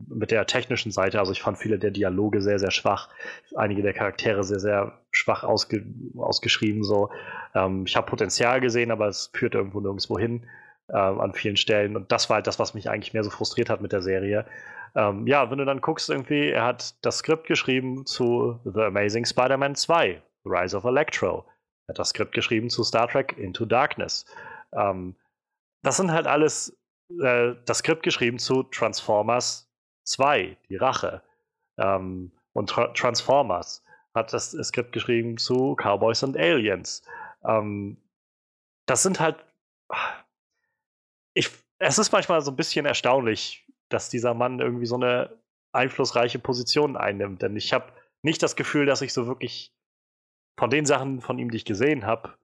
mit 0.08 0.31
der 0.31 0.46
technischen 0.46 0.91
Seite, 0.91 1.20
also 1.20 1.31
ich 1.31 1.41
fand 1.41 1.58
viele 1.58 1.79
der 1.79 1.91
Dialoge 1.91 2.41
sehr, 2.41 2.60
sehr 2.60 2.72
schwach, 2.72 3.10
einige 3.55 3.81
der 3.81 3.93
Charaktere 3.93 4.43
sehr, 4.43 4.60
sehr 4.60 5.00
schwach 5.12 5.43
ausge, 5.43 5.86
ausgeschrieben. 6.17 6.84
So. 6.84 7.10
Ähm, 7.53 7.86
ich 7.86 7.96
habe 7.96 8.08
Potenzial 8.08 8.62
gesehen, 8.62 8.91
aber 8.91 9.08
es 9.08 9.31
führt 9.34 9.55
irgendwo 9.55 9.79
nirgendwo 9.79 10.17
hin 10.17 10.48
ähm, 10.89 11.20
an 11.20 11.34
vielen 11.34 11.58
Stellen. 11.58 11.96
Und 11.96 12.12
das 12.12 12.29
war 12.29 12.36
halt 12.36 12.48
das, 12.48 12.60
was 12.60 12.74
mich 12.74 12.89
eigentlich 12.89 13.13
mehr 13.13 13.24
so 13.24 13.29
frustriert 13.29 13.70
hat 13.70 13.81
mit 13.81 13.91
der 13.91 14.01
Serie. 14.01 14.46
Ähm, 14.96 15.25
ja, 15.27 15.50
wenn 15.50 15.58
du 15.58 15.65
dann 15.65 15.81
guckst, 15.81 16.10
irgendwie, 16.10 16.50
er 16.50 16.65
hat 16.65 16.96
das 17.05 17.20
Skript 17.20 17.48
geschrieben 17.48 18.05
zu 18.05 18.60
The 18.65 18.81
Amazing 18.81 19.25
Spider-Man 19.25 19.75
2, 19.75 20.22
Rise 20.46 20.75
of 20.75 20.84
Electro. 20.84 21.46
Er 21.88 21.93
hat 21.93 22.00
das 22.00 22.10
Skript 22.10 22.34
geschrieben 22.34 22.70
zu 22.70 22.84
Star 22.84 23.08
Trek 23.08 23.38
Into 23.38 23.65
Darkness. 23.65 24.25
Ähm, 24.74 25.15
das 25.84 25.98
sind 25.98 26.12
halt 26.12 26.27
alles 26.27 26.77
äh, 27.20 27.55
das 27.65 27.79
Skript 27.79 28.03
geschrieben 28.03 28.38
zu 28.38 28.63
Transformers 28.63 29.70
2, 30.03 30.58
die 30.70 30.75
Rache. 30.75 31.22
Ähm, 31.77 32.31
und 32.53 32.70
Tra 32.70 32.88
Transformers 32.88 33.84
hat 34.13 34.34
das 34.34 34.51
Skript 34.51 34.91
geschrieben 34.91 35.38
zu 35.38 35.75
Cowboys 35.75 36.24
and 36.24 36.38
Aliens. 36.38 37.03
Ähm, 37.46 37.98
das 38.86 39.03
sind 39.03 39.20
halt. 39.20 39.38
Ich, 41.34 41.50
es 41.79 41.98
ist 41.98 42.12
manchmal 42.12 42.41
so 42.41 42.51
ein 42.51 42.58
bisschen 42.58 42.86
erstaunlich, 42.86 43.65
dass 43.89 44.10
dieser 44.10 44.34
Mann 44.34 44.60
irgendwie 44.60 44.86
so 44.86 44.96
eine 44.96 45.38
einflussreiche 45.72 46.39
Position 46.39 46.98
einnimmt. 46.98 47.41
Denn 47.41 47.55
ich 47.55 47.74
habe 47.74 47.93
nicht 48.22 48.43
das 48.43 48.55
Gefühl, 48.55 48.86
dass 48.86 49.01
ich 49.01 49.13
so 49.13 49.27
wirklich 49.27 49.74
von 50.58 50.70
den 50.70 50.86
Sachen 50.86 51.22
von 51.22 51.39
ihm, 51.39 51.50
die 51.50 51.58
ich 51.58 51.65
gesehen 51.65 52.05
habe, 52.05 52.36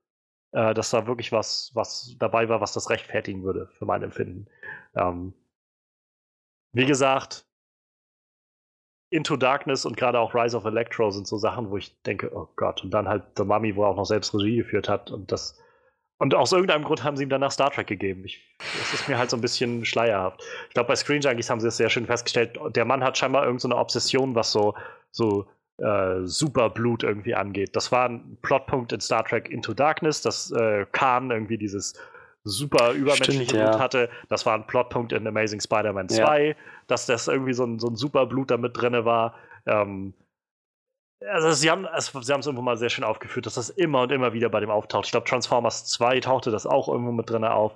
äh, 0.52 0.74
dass 0.74 0.90
da 0.90 1.08
wirklich 1.08 1.32
was, 1.32 1.72
was 1.74 2.16
dabei 2.20 2.50
war, 2.50 2.62
was 2.62 2.74
das 2.74 2.90
rechtfertigen 2.90 3.44
würde, 3.44 3.68
für 3.78 3.86
mein 3.86 4.04
Empfinden. 4.04 4.48
Ähm, 4.96 5.34
wie 6.72 6.86
gesagt, 6.86 7.47
Into 9.10 9.38
Darkness 9.38 9.86
und 9.86 9.96
gerade 9.96 10.20
auch 10.20 10.36
Rise 10.36 10.58
of 10.58 10.66
Electro 10.66 11.12
sind 11.12 11.28
so 11.28 11.38
Sachen, 11.38 11.70
wo 11.70 11.78
ich 11.78 12.02
denke, 12.04 12.32
oh 12.34 12.50
Gott, 12.56 12.84
und 12.84 12.92
dann 12.92 13.08
halt 13.08 13.24
The 13.38 13.44
Mummy, 13.44 13.76
wo 13.76 13.84
er 13.84 13.90
auch 13.90 13.96
noch 13.96 14.06
selbst 14.06 14.34
Regie 14.34 14.58
geführt 14.58 14.90
hat 14.90 15.12
und 15.12 15.32
das 15.32 15.58
und 16.20 16.34
aus 16.34 16.52
irgendeinem 16.52 16.84
Grund 16.84 17.04
haben 17.04 17.16
sie 17.16 17.24
ihm 17.24 17.30
danach 17.30 17.52
Star 17.52 17.70
Trek 17.70 17.88
gegeben. 17.88 18.24
Ich, 18.26 18.42
das 18.58 18.94
ist 18.94 19.08
mir 19.08 19.20
halt 19.20 19.30
so 19.30 19.38
ein 19.38 19.42
bisschen 19.42 19.86
schleierhaft. 19.86 20.44
Ich 20.68 20.74
glaube, 20.74 20.88
bei 20.88 20.96
Screen 20.96 21.22
Junkies 21.22 21.50
haben 21.50 21.60
sie 21.60 21.68
es 21.68 21.78
sehr 21.78 21.90
schön 21.90 22.08
festgestellt. 22.08 22.58
Der 22.76 22.86
Mann 22.86 23.04
hat 23.04 23.18
scheinbar 23.18 23.46
irgendeine 23.46 23.76
so 23.76 23.80
Obsession, 23.80 24.34
was 24.34 24.52
so, 24.52 24.74
so 25.12 25.46
äh, 25.78 26.22
Superblut 26.24 27.04
irgendwie 27.04 27.36
angeht. 27.36 27.76
Das 27.76 27.92
war 27.92 28.10
ein 28.10 28.38
Plotpunkt 28.42 28.92
in 28.94 29.00
Star 29.00 29.24
Trek 29.26 29.50
Into 29.50 29.76
Darkness. 29.76 30.22
Das 30.22 30.52
äh, 30.52 30.88
Khan 30.92 31.30
irgendwie 31.30 31.60
dieses 31.60 31.94
super 32.48 32.94
übermenschliche 32.94 33.44
Stimmt, 33.46 33.64
Blut 33.64 33.80
hatte. 33.80 34.10
Das 34.30 34.46
war 34.46 34.56
ein 34.56 34.68
Plotpunkt 34.68 35.14
in 35.14 35.28
Amazing 35.28 35.62
Spider-Man 35.62 36.10
2, 36.10 36.48
ja. 36.48 36.54
dass 36.88 37.06
das 37.06 37.28
irgendwie 37.28 37.54
so 37.54 37.66
ein, 37.66 37.80
so 37.80 37.88
ein 37.88 37.96
super 37.96 38.26
Blut 38.26 38.52
da 38.52 38.58
mit 38.58 38.76
drin 38.76 39.06
war. 39.06 39.36
Ähm, 39.66 40.14
also 41.26 41.52
sie 41.52 41.70
haben 41.70 41.88
es 41.96 42.08
sie 42.08 42.34
haben 42.34 42.42
es 42.42 42.46
irgendwo 42.46 42.62
mal 42.62 42.78
sehr 42.78 42.90
schön 42.90 43.04
aufgeführt, 43.04 43.46
dass 43.46 43.56
das 43.56 43.70
immer 43.70 44.02
und 44.02 44.12
immer 44.12 44.34
wieder 44.34 44.50
bei 44.50 44.60
dem 44.60 44.70
auftaucht. 44.70 45.06
Ich 45.06 45.12
glaube, 45.12 45.28
Transformers 45.28 45.86
2 45.88 46.20
tauchte 46.20 46.52
das 46.52 46.68
auch 46.68 46.88
irgendwo 46.88 47.12
mit 47.12 47.30
drin 47.30 47.44
auf. 47.44 47.74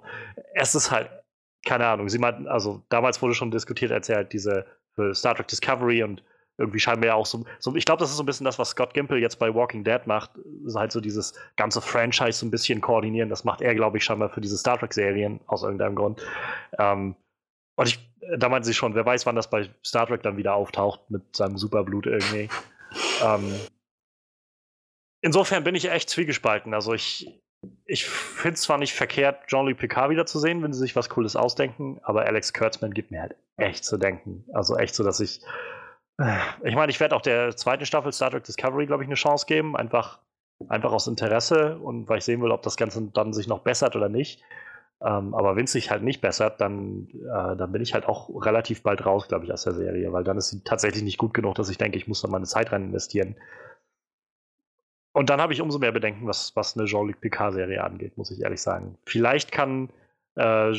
Es 0.53 0.75
ist 0.75 0.91
halt, 0.91 1.09
keine 1.65 1.87
Ahnung, 1.87 2.07
sie 2.09 2.19
meinten, 2.19 2.47
also 2.47 2.83
damals 2.89 3.21
wurde 3.21 3.33
schon 3.33 3.51
diskutiert, 3.51 3.91
als 3.91 4.09
er 4.09 4.17
halt 4.17 4.33
diese 4.33 4.65
für 4.93 5.15
Star 5.15 5.35
Trek 5.35 5.47
Discovery 5.47 6.03
und 6.03 6.23
irgendwie 6.57 6.79
scheinbar 6.79 7.07
ja 7.07 7.13
auch 7.15 7.25
so, 7.25 7.43
so 7.59 7.75
ich 7.75 7.85
glaube, 7.85 7.99
das 7.99 8.11
ist 8.11 8.17
so 8.17 8.23
ein 8.23 8.25
bisschen 8.25 8.45
das, 8.45 8.59
was 8.59 8.69
Scott 8.69 8.93
Gimple 8.93 9.17
jetzt 9.17 9.39
bei 9.39 9.53
Walking 9.53 9.83
Dead 9.83 10.05
macht, 10.05 10.31
ist 10.65 10.75
halt 10.75 10.91
so 10.91 11.01
dieses 11.01 11.33
ganze 11.55 11.81
Franchise 11.81 12.39
so 12.39 12.45
ein 12.45 12.51
bisschen 12.51 12.81
koordinieren. 12.81 13.29
Das 13.29 13.43
macht 13.43 13.61
er, 13.61 13.73
glaube 13.73 13.97
ich, 13.97 14.03
scheinbar 14.03 14.29
für 14.29 14.41
diese 14.41 14.57
Star 14.57 14.77
Trek-Serien 14.77 15.39
aus 15.47 15.63
irgendeinem 15.63 15.95
Grund. 15.95 16.21
Ähm, 16.77 17.15
und 17.75 17.87
ich, 17.87 17.99
da 18.37 18.49
meinen 18.49 18.63
sie 18.63 18.73
schon, 18.73 18.95
wer 18.95 19.05
weiß, 19.05 19.25
wann 19.25 19.35
das 19.35 19.49
bei 19.49 19.69
Star 19.83 20.07
Trek 20.07 20.21
dann 20.23 20.37
wieder 20.37 20.53
auftaucht 20.53 21.09
mit 21.09 21.35
seinem 21.35 21.57
Superblut 21.57 22.05
irgendwie. 22.05 22.49
Ähm, 23.23 23.55
insofern 25.21 25.63
bin 25.63 25.75
ich 25.75 25.89
echt 25.89 26.09
zwiegespalten. 26.09 26.73
Also 26.73 26.93
ich, 26.93 27.41
ich 27.85 28.05
finde 28.05 28.55
es 28.55 28.61
zwar 28.61 28.77
nicht 28.77 28.93
verkehrt, 28.93 29.47
Jean-Luc 29.47 29.77
Picard 29.77 30.09
wiederzusehen, 30.09 30.61
wenn 30.61 30.73
sie 30.73 30.79
sich 30.79 30.95
was 30.95 31.09
Cooles 31.09 31.35
ausdenken, 31.35 31.99
aber 32.03 32.25
Alex 32.25 32.53
Kurtzman 32.53 32.93
gibt 32.93 33.11
mir 33.11 33.21
halt 33.21 33.35
echt 33.57 33.85
zu 33.85 33.97
denken. 33.97 34.45
Also 34.53 34.77
echt 34.77 34.95
so, 34.95 35.03
dass 35.03 35.19
ich. 35.19 35.41
Ich 36.63 36.75
meine, 36.75 36.91
ich 36.91 36.99
werde 36.99 37.15
auch 37.15 37.21
der 37.21 37.55
zweiten 37.55 37.85
Staffel 37.85 38.11
Star 38.11 38.31
Trek 38.31 38.43
Discovery, 38.43 38.85
glaube 38.85 39.03
ich, 39.03 39.09
eine 39.09 39.15
Chance 39.15 39.45
geben. 39.45 39.75
Einfach, 39.75 40.19
einfach 40.69 40.91
aus 40.91 41.07
Interesse 41.07 41.77
und 41.79 42.07
weil 42.09 42.19
ich 42.19 42.25
sehen 42.25 42.41
will, 42.41 42.51
ob 42.51 42.61
das 42.61 42.77
Ganze 42.77 43.01
dann 43.13 43.33
sich 43.33 43.47
noch 43.47 43.59
bessert 43.59 43.95
oder 43.95 44.09
nicht. 44.09 44.43
Ähm, 45.03 45.33
aber 45.33 45.55
wenn 45.55 45.65
es 45.65 45.71
sich 45.71 45.89
halt 45.89 46.03
nicht 46.03 46.21
bessert, 46.21 46.61
dann, 46.61 47.07
äh, 47.13 47.55
dann 47.55 47.71
bin 47.71 47.81
ich 47.81 47.95
halt 47.95 48.05
auch 48.05 48.29
relativ 48.45 48.83
bald 48.83 49.03
raus, 49.03 49.27
glaube 49.27 49.45
ich, 49.45 49.51
aus 49.51 49.63
der 49.63 49.73
Serie, 49.73 50.13
weil 50.13 50.23
dann 50.23 50.37
ist 50.37 50.49
sie 50.49 50.63
tatsächlich 50.63 51.03
nicht 51.03 51.17
gut 51.17 51.33
genug, 51.33 51.55
dass 51.55 51.69
ich 51.69 51.79
denke, 51.79 51.97
ich 51.97 52.07
muss 52.07 52.21
da 52.21 52.27
meine 52.27 52.45
Zeit 52.45 52.71
rein 52.71 52.85
investieren. 52.85 53.35
Und 55.13 55.29
dann 55.29 55.41
habe 55.41 55.53
ich 55.53 55.61
umso 55.61 55.79
mehr 55.79 55.91
Bedenken, 55.91 56.27
was, 56.27 56.55
was 56.55 56.77
eine 56.77 56.85
Jean-Luc 56.85 57.19
Picard-Serie 57.19 57.83
angeht, 57.83 58.17
muss 58.17 58.31
ich 58.31 58.41
ehrlich 58.41 58.61
sagen. 58.61 58.97
Vielleicht 59.05 59.51
kann 59.51 59.89
äh, 60.35 60.71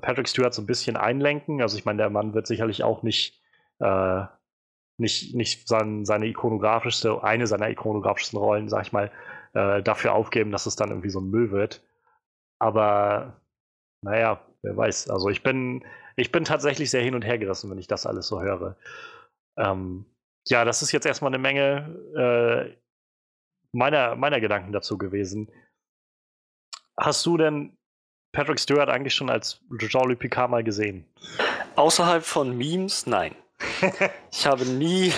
Patrick 0.00 0.28
Stewart 0.28 0.54
so 0.54 0.62
ein 0.62 0.66
bisschen 0.66 0.96
einlenken. 0.96 1.60
Also 1.60 1.76
ich 1.76 1.84
meine, 1.84 1.98
der 1.98 2.10
Mann 2.10 2.32
wird 2.32 2.46
sicherlich 2.46 2.84
auch 2.84 3.02
nicht, 3.02 3.42
äh, 3.80 4.22
nicht, 4.96 5.34
nicht 5.34 5.68
sein, 5.68 6.04
seine 6.04 6.26
ikonografischste, 6.26 7.22
eine 7.22 7.46
seiner 7.46 7.70
ikonografischsten 7.70 8.38
Rollen, 8.38 8.68
sag 8.68 8.86
ich 8.86 8.92
mal, 8.92 9.10
äh, 9.54 9.82
dafür 9.82 10.14
aufgeben, 10.14 10.52
dass 10.52 10.66
es 10.66 10.76
dann 10.76 10.90
irgendwie 10.90 11.10
so 11.10 11.20
ein 11.20 11.30
Müll 11.30 11.50
wird. 11.50 11.82
Aber 12.60 13.40
naja, 14.02 14.40
wer 14.62 14.76
weiß. 14.76 15.10
Also 15.10 15.28
ich 15.28 15.42
bin, 15.42 15.84
ich 16.16 16.30
bin 16.30 16.44
tatsächlich 16.44 16.90
sehr 16.90 17.02
hin 17.02 17.14
und 17.14 17.22
her 17.22 17.38
gerissen, 17.38 17.70
wenn 17.70 17.78
ich 17.78 17.88
das 17.88 18.06
alles 18.06 18.26
so 18.26 18.40
höre. 18.40 18.76
Ähm, 19.56 20.06
ja, 20.46 20.64
das 20.64 20.82
ist 20.82 20.92
jetzt 20.92 21.06
erstmal 21.06 21.30
eine 21.30 21.38
Menge 21.38 21.96
äh, 22.16 22.76
meiner, 23.72 24.14
meiner 24.14 24.40
Gedanken 24.40 24.72
dazu 24.72 24.98
gewesen. 24.98 25.50
Hast 26.96 27.24
du 27.26 27.36
denn 27.36 27.76
Patrick 28.32 28.60
Stewart 28.60 28.88
eigentlich 28.88 29.14
schon 29.14 29.30
als 29.30 29.60
Jean-Luc 29.78 30.18
Picard 30.18 30.50
mal 30.50 30.62
gesehen? 30.62 31.04
Außerhalb 31.76 32.24
von 32.24 32.56
Memes, 32.56 33.06
nein. 33.06 33.34
Ich 34.30 34.46
habe 34.46 34.64
nie. 34.64 35.12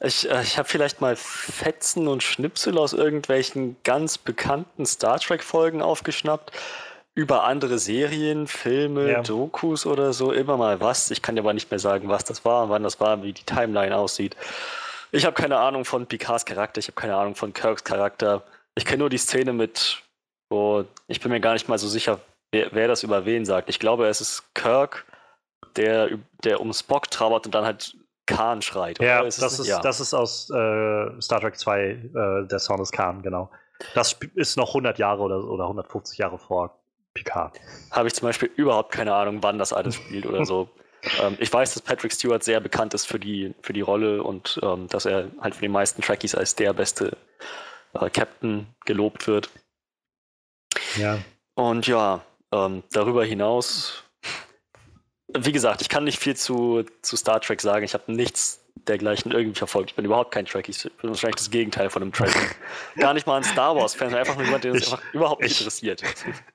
Ich, 0.00 0.28
äh, 0.28 0.42
ich 0.42 0.58
habe 0.58 0.68
vielleicht 0.68 1.00
mal 1.00 1.16
Fetzen 1.16 2.08
und 2.08 2.22
Schnipsel 2.22 2.76
aus 2.78 2.92
irgendwelchen 2.92 3.76
ganz 3.84 4.18
bekannten 4.18 4.84
Star 4.84 5.20
Trek-Folgen 5.20 5.82
aufgeschnappt. 5.82 6.52
Über 7.14 7.44
andere 7.44 7.78
Serien, 7.78 8.46
Filme, 8.46 9.12
ja. 9.12 9.22
Dokus 9.22 9.84
oder 9.84 10.14
so, 10.14 10.32
immer 10.32 10.56
mal 10.56 10.80
was. 10.80 11.10
Ich 11.10 11.20
kann 11.20 11.36
dir 11.36 11.42
aber 11.42 11.52
nicht 11.52 11.70
mehr 11.70 11.78
sagen, 11.78 12.08
was 12.08 12.24
das 12.24 12.44
war, 12.44 12.70
wann 12.70 12.82
das 12.82 13.00
war, 13.00 13.22
wie 13.22 13.34
die 13.34 13.44
Timeline 13.44 13.94
aussieht. 13.96 14.34
Ich 15.10 15.26
habe 15.26 15.34
keine 15.34 15.58
Ahnung 15.58 15.84
von 15.84 16.06
Picards 16.06 16.46
Charakter, 16.46 16.78
ich 16.78 16.86
habe 16.86 16.98
keine 16.98 17.16
Ahnung 17.16 17.34
von 17.34 17.52
Kirks 17.52 17.84
Charakter. 17.84 18.42
Ich 18.74 18.86
kenne 18.86 19.00
nur 19.00 19.10
die 19.10 19.18
Szene 19.18 19.52
mit, 19.52 20.02
wo 20.48 20.86
ich 21.06 21.20
bin 21.20 21.30
mir 21.30 21.40
gar 21.40 21.52
nicht 21.52 21.68
mal 21.68 21.76
so 21.76 21.86
sicher, 21.86 22.18
wer, 22.50 22.68
wer 22.72 22.88
das 22.88 23.02
über 23.02 23.26
wen 23.26 23.44
sagt. 23.44 23.68
Ich 23.68 23.78
glaube, 23.78 24.06
es 24.06 24.22
ist 24.22 24.54
Kirk, 24.54 25.04
der, 25.76 26.10
der 26.44 26.60
um 26.60 26.72
Spock 26.72 27.10
trauert 27.10 27.46
und 27.46 27.54
dann 27.54 27.64
halt 27.64 27.96
Khan 28.26 28.62
schreit. 28.62 29.00
Ja, 29.00 29.22
ist 29.22 29.42
das, 29.42 29.58
ist, 29.58 29.66
ja. 29.66 29.80
das 29.80 30.00
ist 30.00 30.14
aus 30.14 30.48
äh, 30.50 31.20
Star 31.20 31.40
Trek 31.40 31.58
2, 31.58 31.80
äh, 31.80 32.46
der 32.46 32.58
Sound 32.58 32.80
des 32.80 32.92
Khan, 32.92 33.22
genau. 33.22 33.50
Das 33.94 34.16
ist 34.34 34.56
noch 34.56 34.68
100 34.68 34.98
Jahre 34.98 35.22
oder, 35.22 35.44
oder 35.44 35.64
150 35.64 36.18
Jahre 36.18 36.38
vor 36.38 36.78
Picard. 37.14 37.60
Habe 37.90 38.08
ich 38.08 38.14
zum 38.14 38.28
Beispiel 38.28 38.50
überhaupt 38.56 38.92
keine 38.92 39.14
Ahnung, 39.14 39.42
wann 39.42 39.58
das 39.58 39.72
alles 39.72 39.96
spielt 39.96 40.26
oder 40.26 40.44
so. 40.44 40.68
Ähm, 41.20 41.36
ich 41.40 41.52
weiß, 41.52 41.74
dass 41.74 41.82
Patrick 41.82 42.12
Stewart 42.12 42.44
sehr 42.44 42.60
bekannt 42.60 42.94
ist 42.94 43.06
für 43.06 43.18
die, 43.18 43.56
für 43.60 43.72
die 43.72 43.80
Rolle 43.80 44.22
und 44.22 44.60
ähm, 44.62 44.86
dass 44.86 45.04
er 45.04 45.32
halt 45.40 45.56
für 45.56 45.62
die 45.62 45.68
meisten 45.68 46.00
Trekkies 46.00 46.36
als 46.36 46.54
der 46.54 46.72
beste 46.74 47.16
äh, 47.94 48.08
Captain 48.08 48.68
gelobt 48.84 49.26
wird. 49.26 49.50
Ja. 50.96 51.18
Und 51.56 51.88
ja, 51.88 52.24
ähm, 52.52 52.84
darüber 52.92 53.24
hinaus, 53.24 54.04
wie 55.38 55.52
gesagt, 55.52 55.82
ich 55.82 55.88
kann 55.88 56.04
nicht 56.04 56.18
viel 56.18 56.36
zu, 56.36 56.84
zu 57.02 57.16
Star 57.16 57.40
Trek 57.40 57.60
sagen. 57.60 57.84
Ich 57.84 57.94
habe 57.94 58.12
nichts 58.12 58.62
dergleichen 58.88 59.30
irgendwie 59.32 59.58
verfolgt. 59.58 59.90
Ich 59.90 59.96
bin 59.96 60.04
überhaupt 60.04 60.32
kein 60.32 60.44
Trekkie. 60.44 60.72
Ich 60.72 60.82
bin 60.82 61.10
wahrscheinlich 61.10 61.36
das 61.36 61.50
Gegenteil 61.50 61.90
von 61.90 62.02
einem 62.02 62.12
Trekkie. 62.12 62.38
Gar 62.96 63.14
nicht 63.14 63.26
mal 63.26 63.36
ein 63.36 63.44
Star 63.44 63.76
Wars-Fan, 63.76 64.14
einfach 64.14 64.36
nur 64.36 64.44
jemand, 64.44 64.64
der 64.64 64.72
einfach 64.72 65.00
überhaupt 65.12 65.42
nicht 65.42 65.60
interessiert. 65.60 66.02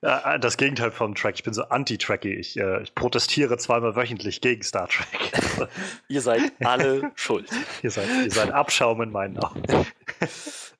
Ja, 0.01 0.37
das 0.37 0.57
Gegenteil 0.57 0.91
vom 0.91 1.15
Track. 1.15 1.35
Ich 1.35 1.43
bin 1.43 1.53
so 1.53 1.63
anti-Trekkie. 1.63 2.33
Ich, 2.33 2.57
äh, 2.57 2.83
ich 2.83 2.93
protestiere 2.95 3.57
zweimal 3.57 3.95
wöchentlich 3.95 4.41
gegen 4.41 4.63
Star 4.63 4.89
Trek. 4.89 5.69
ihr 6.07 6.21
seid 6.21 6.51
alle 6.63 7.11
schuld. 7.15 7.49
Ihr 7.81 7.91
seid, 7.91 8.07
ihr 8.23 8.31
seid 8.31 8.51
Abschaum 8.51 9.01
in 9.01 9.11
meinen 9.11 9.37
Augen. 9.37 9.63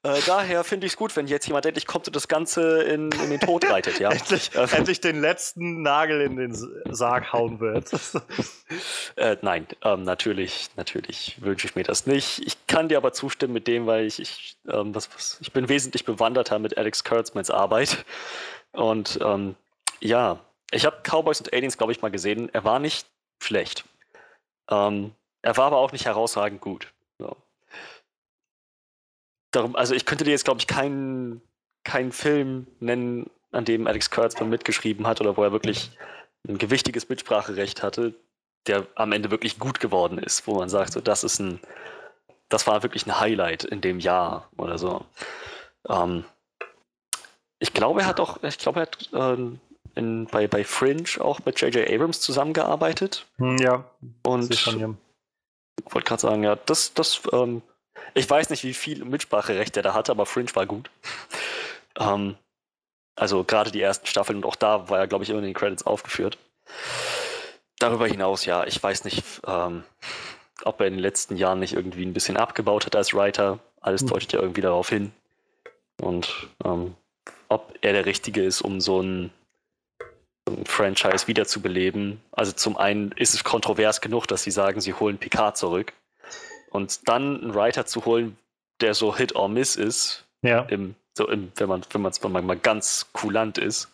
Äh, 0.04 0.22
daher 0.28 0.64
finde 0.64 0.86
ich 0.86 0.94
es 0.94 0.98
gut, 0.98 1.16
wenn 1.16 1.28
jetzt 1.28 1.48
jemand 1.48 1.66
endlich 1.66 1.88
kommt 1.88 2.08
und 2.08 2.16
das 2.16 2.28
Ganze 2.28 2.84
in, 2.84 3.12
in 3.12 3.30
den 3.32 3.40
Tod 3.40 3.66
reitet, 3.70 4.00
ja. 4.00 4.12
endlich, 4.12 4.56
äh, 4.56 4.68
endlich 4.76 5.02
den 5.02 5.20
letzten 5.20 5.82
Nagel 5.82 6.22
in 6.22 6.36
den 6.36 6.54
Sarg 6.94 7.34
hauen 7.34 7.60
wird. 7.60 7.90
äh, 9.16 9.38
nein, 9.42 9.66
ähm, 9.84 10.04
natürlich, 10.04 10.70
natürlich 10.76 11.42
wünsche 11.42 11.68
ich 11.68 11.76
mir 11.76 11.84
das 11.84 12.06
nicht. 12.06 12.46
Ich 12.46 12.68
kann 12.68 12.90
dir 12.90 12.98
aber 12.98 13.12
zustimmen 13.12 13.54
mit 13.54 13.68
dem, 13.68 13.88
weil 13.88 14.06
ich, 14.06 14.20
ich, 14.20 14.58
ähm, 14.70 14.94
was, 14.94 15.14
was, 15.16 15.40
ich 15.42 15.52
bin 15.52 15.68
wesentlich 15.68 16.06
bewanderter 16.06 16.60
mit 16.60 16.78
Alex 16.78 17.04
Kurtzmans 17.04 17.50
Arbeit. 17.50 18.06
Und 18.74 19.20
ähm, 19.24 19.56
ja, 20.00 20.40
ich 20.70 20.86
habe 20.86 21.02
Cowboys 21.04 21.40
und 21.42 21.52
Aliens, 21.54 21.78
glaube 21.78 21.92
ich, 21.92 22.02
mal 22.02 22.12
gesehen. 22.12 22.50
Er 22.54 22.64
war 22.64 22.78
nicht 22.78 23.08
schlecht. 23.42 23.84
Ähm, 24.70 25.16
er 25.42 25.58
war 25.58 25.66
aber 25.66 25.78
auch 25.78 25.92
nicht 25.92 26.06
herausragend 26.06 26.62
gut. 26.62 26.94
So 27.18 27.36
darum, 29.52 29.76
also 29.76 29.94
ich 29.96 30.06
könnte 30.06 30.24
dir 30.24 30.32
jetzt, 30.32 30.46
glaube 30.46 30.60
ich, 30.60 30.68
keinen 30.68 31.42
keinen 31.88 32.12
Film 32.12 32.68
nennen, 32.80 33.30
an 33.52 33.66
dem 33.66 33.88
Alex 33.88 34.12
Kurtzman 34.12 34.50
mitgeschrieben 34.50 35.08
hat 35.08 35.22
oder 35.22 35.38
wo 35.38 35.44
er 35.44 35.54
wirklich 35.54 35.92
ein 36.48 36.58
gewichtiges 36.58 37.08
Mitspracherecht 37.08 37.82
hatte, 37.82 38.14
der 38.68 38.86
am 38.96 39.14
Ende 39.14 39.32
wirklich 39.32 39.58
gut 39.58 39.80
geworden 39.80 40.18
ist, 40.18 40.48
wo 40.48 40.56
man 40.56 40.68
sagt, 40.70 40.94
so 40.94 41.00
das 41.00 41.24
ist 41.24 41.40
ein, 41.40 41.62
das 42.50 42.68
war 42.68 42.84
wirklich 42.84 43.06
ein 43.06 43.20
Highlight 43.20 43.64
in 43.64 43.82
dem 43.82 44.00
Jahr 44.00 44.50
oder 44.58 44.78
so. 44.78 45.06
Ähm, 45.88 46.26
ich 47.60 47.74
glaube, 47.74 48.02
er 48.02 48.08
hat 48.08 48.20
auch, 48.20 48.44
ich 48.44 48.58
glaube, 48.58 48.82
er 48.82 48.84
hat 48.84 49.10
ähm, 49.14 49.60
in, 49.96 50.26
bei, 50.26 50.48
bei 50.48 50.64
Fringe 50.64 51.10
auch 51.20 51.40
mit 51.46 51.60
J.J. 51.60 51.90
Abrams 51.90 52.20
zusammengearbeitet. 52.20 53.26
Hm, 53.38 53.58
ja. 53.58 53.86
Und 54.24 54.54
ich 54.54 54.68
wollte 54.74 56.08
gerade 56.08 56.22
sagen, 56.22 56.44
ja, 56.44 56.56
das, 56.56 56.94
das 56.94 57.22
ähm, 57.32 57.62
ich 58.14 58.30
weiß 58.30 58.50
nicht, 58.50 58.64
wie 58.64 58.74
viel 58.74 59.04
Mitspracherecht 59.06 59.78
er 59.78 59.84
da 59.84 59.94
hatte, 59.94 60.12
aber 60.12 60.26
Fringe 60.26 60.54
war 60.56 60.66
gut. 60.66 60.90
ähm, 62.00 62.36
also 63.16 63.44
gerade 63.44 63.72
die 63.72 63.82
ersten 63.82 64.08
Staffeln 64.08 64.38
und 64.38 64.46
auch 64.46 64.56
da 64.56 64.90
war 64.90 65.00
er, 65.00 65.08
glaube 65.08 65.24
ich, 65.24 65.30
immer 65.30 65.40
in 65.40 65.46
den 65.46 65.54
Credits 65.54 65.86
aufgeführt. 65.86 66.38
Darüber 67.80 68.08
hinaus, 68.08 68.46
ja, 68.46 68.66
ich 68.66 68.82
weiß 68.82 69.04
nicht, 69.06 69.24
ähm, 69.46 69.84
ob 70.64 70.80
er 70.82 70.88
in 70.88 70.94
den 70.94 71.02
letzten 71.02 71.38
Jahren 71.38 71.60
nicht 71.60 71.74
irgendwie 71.74 72.06
ein 72.06 72.14
bisschen 72.14 72.38
abgebaut 72.38 72.86
hat 72.86 72.96
als 72.96 73.14
Writer. 73.14 73.60
Alles 73.82 74.02
hm. 74.02 74.08
deutet 74.10 74.34
ja 74.34 74.40
irgendwie 74.40 74.62
darauf 74.62 74.90
hin. 74.90 75.12
Und 76.02 76.48
ähm, 76.64 76.96
ob 77.50 77.74
er 77.82 77.94
der 77.94 78.06
Richtige 78.06 78.44
ist, 78.44 78.62
um 78.62 78.82
so 78.82 79.02
ein, 79.02 79.32
so 80.48 80.56
ein 80.56 80.66
Franchise 80.66 81.28
wiederzubeleben. 81.28 82.22
Also 82.32 82.52
zum 82.52 82.78
einen 82.78 83.12
ist 83.14 83.34
es 83.34 83.44
kontrovers 83.44 84.02
genug, 84.02 84.28
dass 84.28 84.44
sie 84.44 84.52
sagen, 84.52 84.82
sie 84.82 84.94
holen 84.94 85.18
Picard 85.18 85.58
zurück. 85.58 85.94
Und 86.70 87.08
dann 87.08 87.42
einen 87.42 87.56
Writer 87.56 87.86
zu 87.86 88.06
holen, 88.06 88.38
der 88.82 88.94
so 88.94 89.16
Hit 89.16 89.36
or 89.36 89.50
Miss 89.50 89.76
ist, 89.76 90.26
ja. 90.42 90.62
im, 90.64 90.96
so 91.18 91.28
im, 91.28 91.52
wenn 91.56 91.70
man 91.70 91.84
wenn 91.92 92.32
man 92.32 92.46
mal 92.46 92.58
ganz 92.58 93.08
kulant 93.14 93.58
ist, 93.58 93.90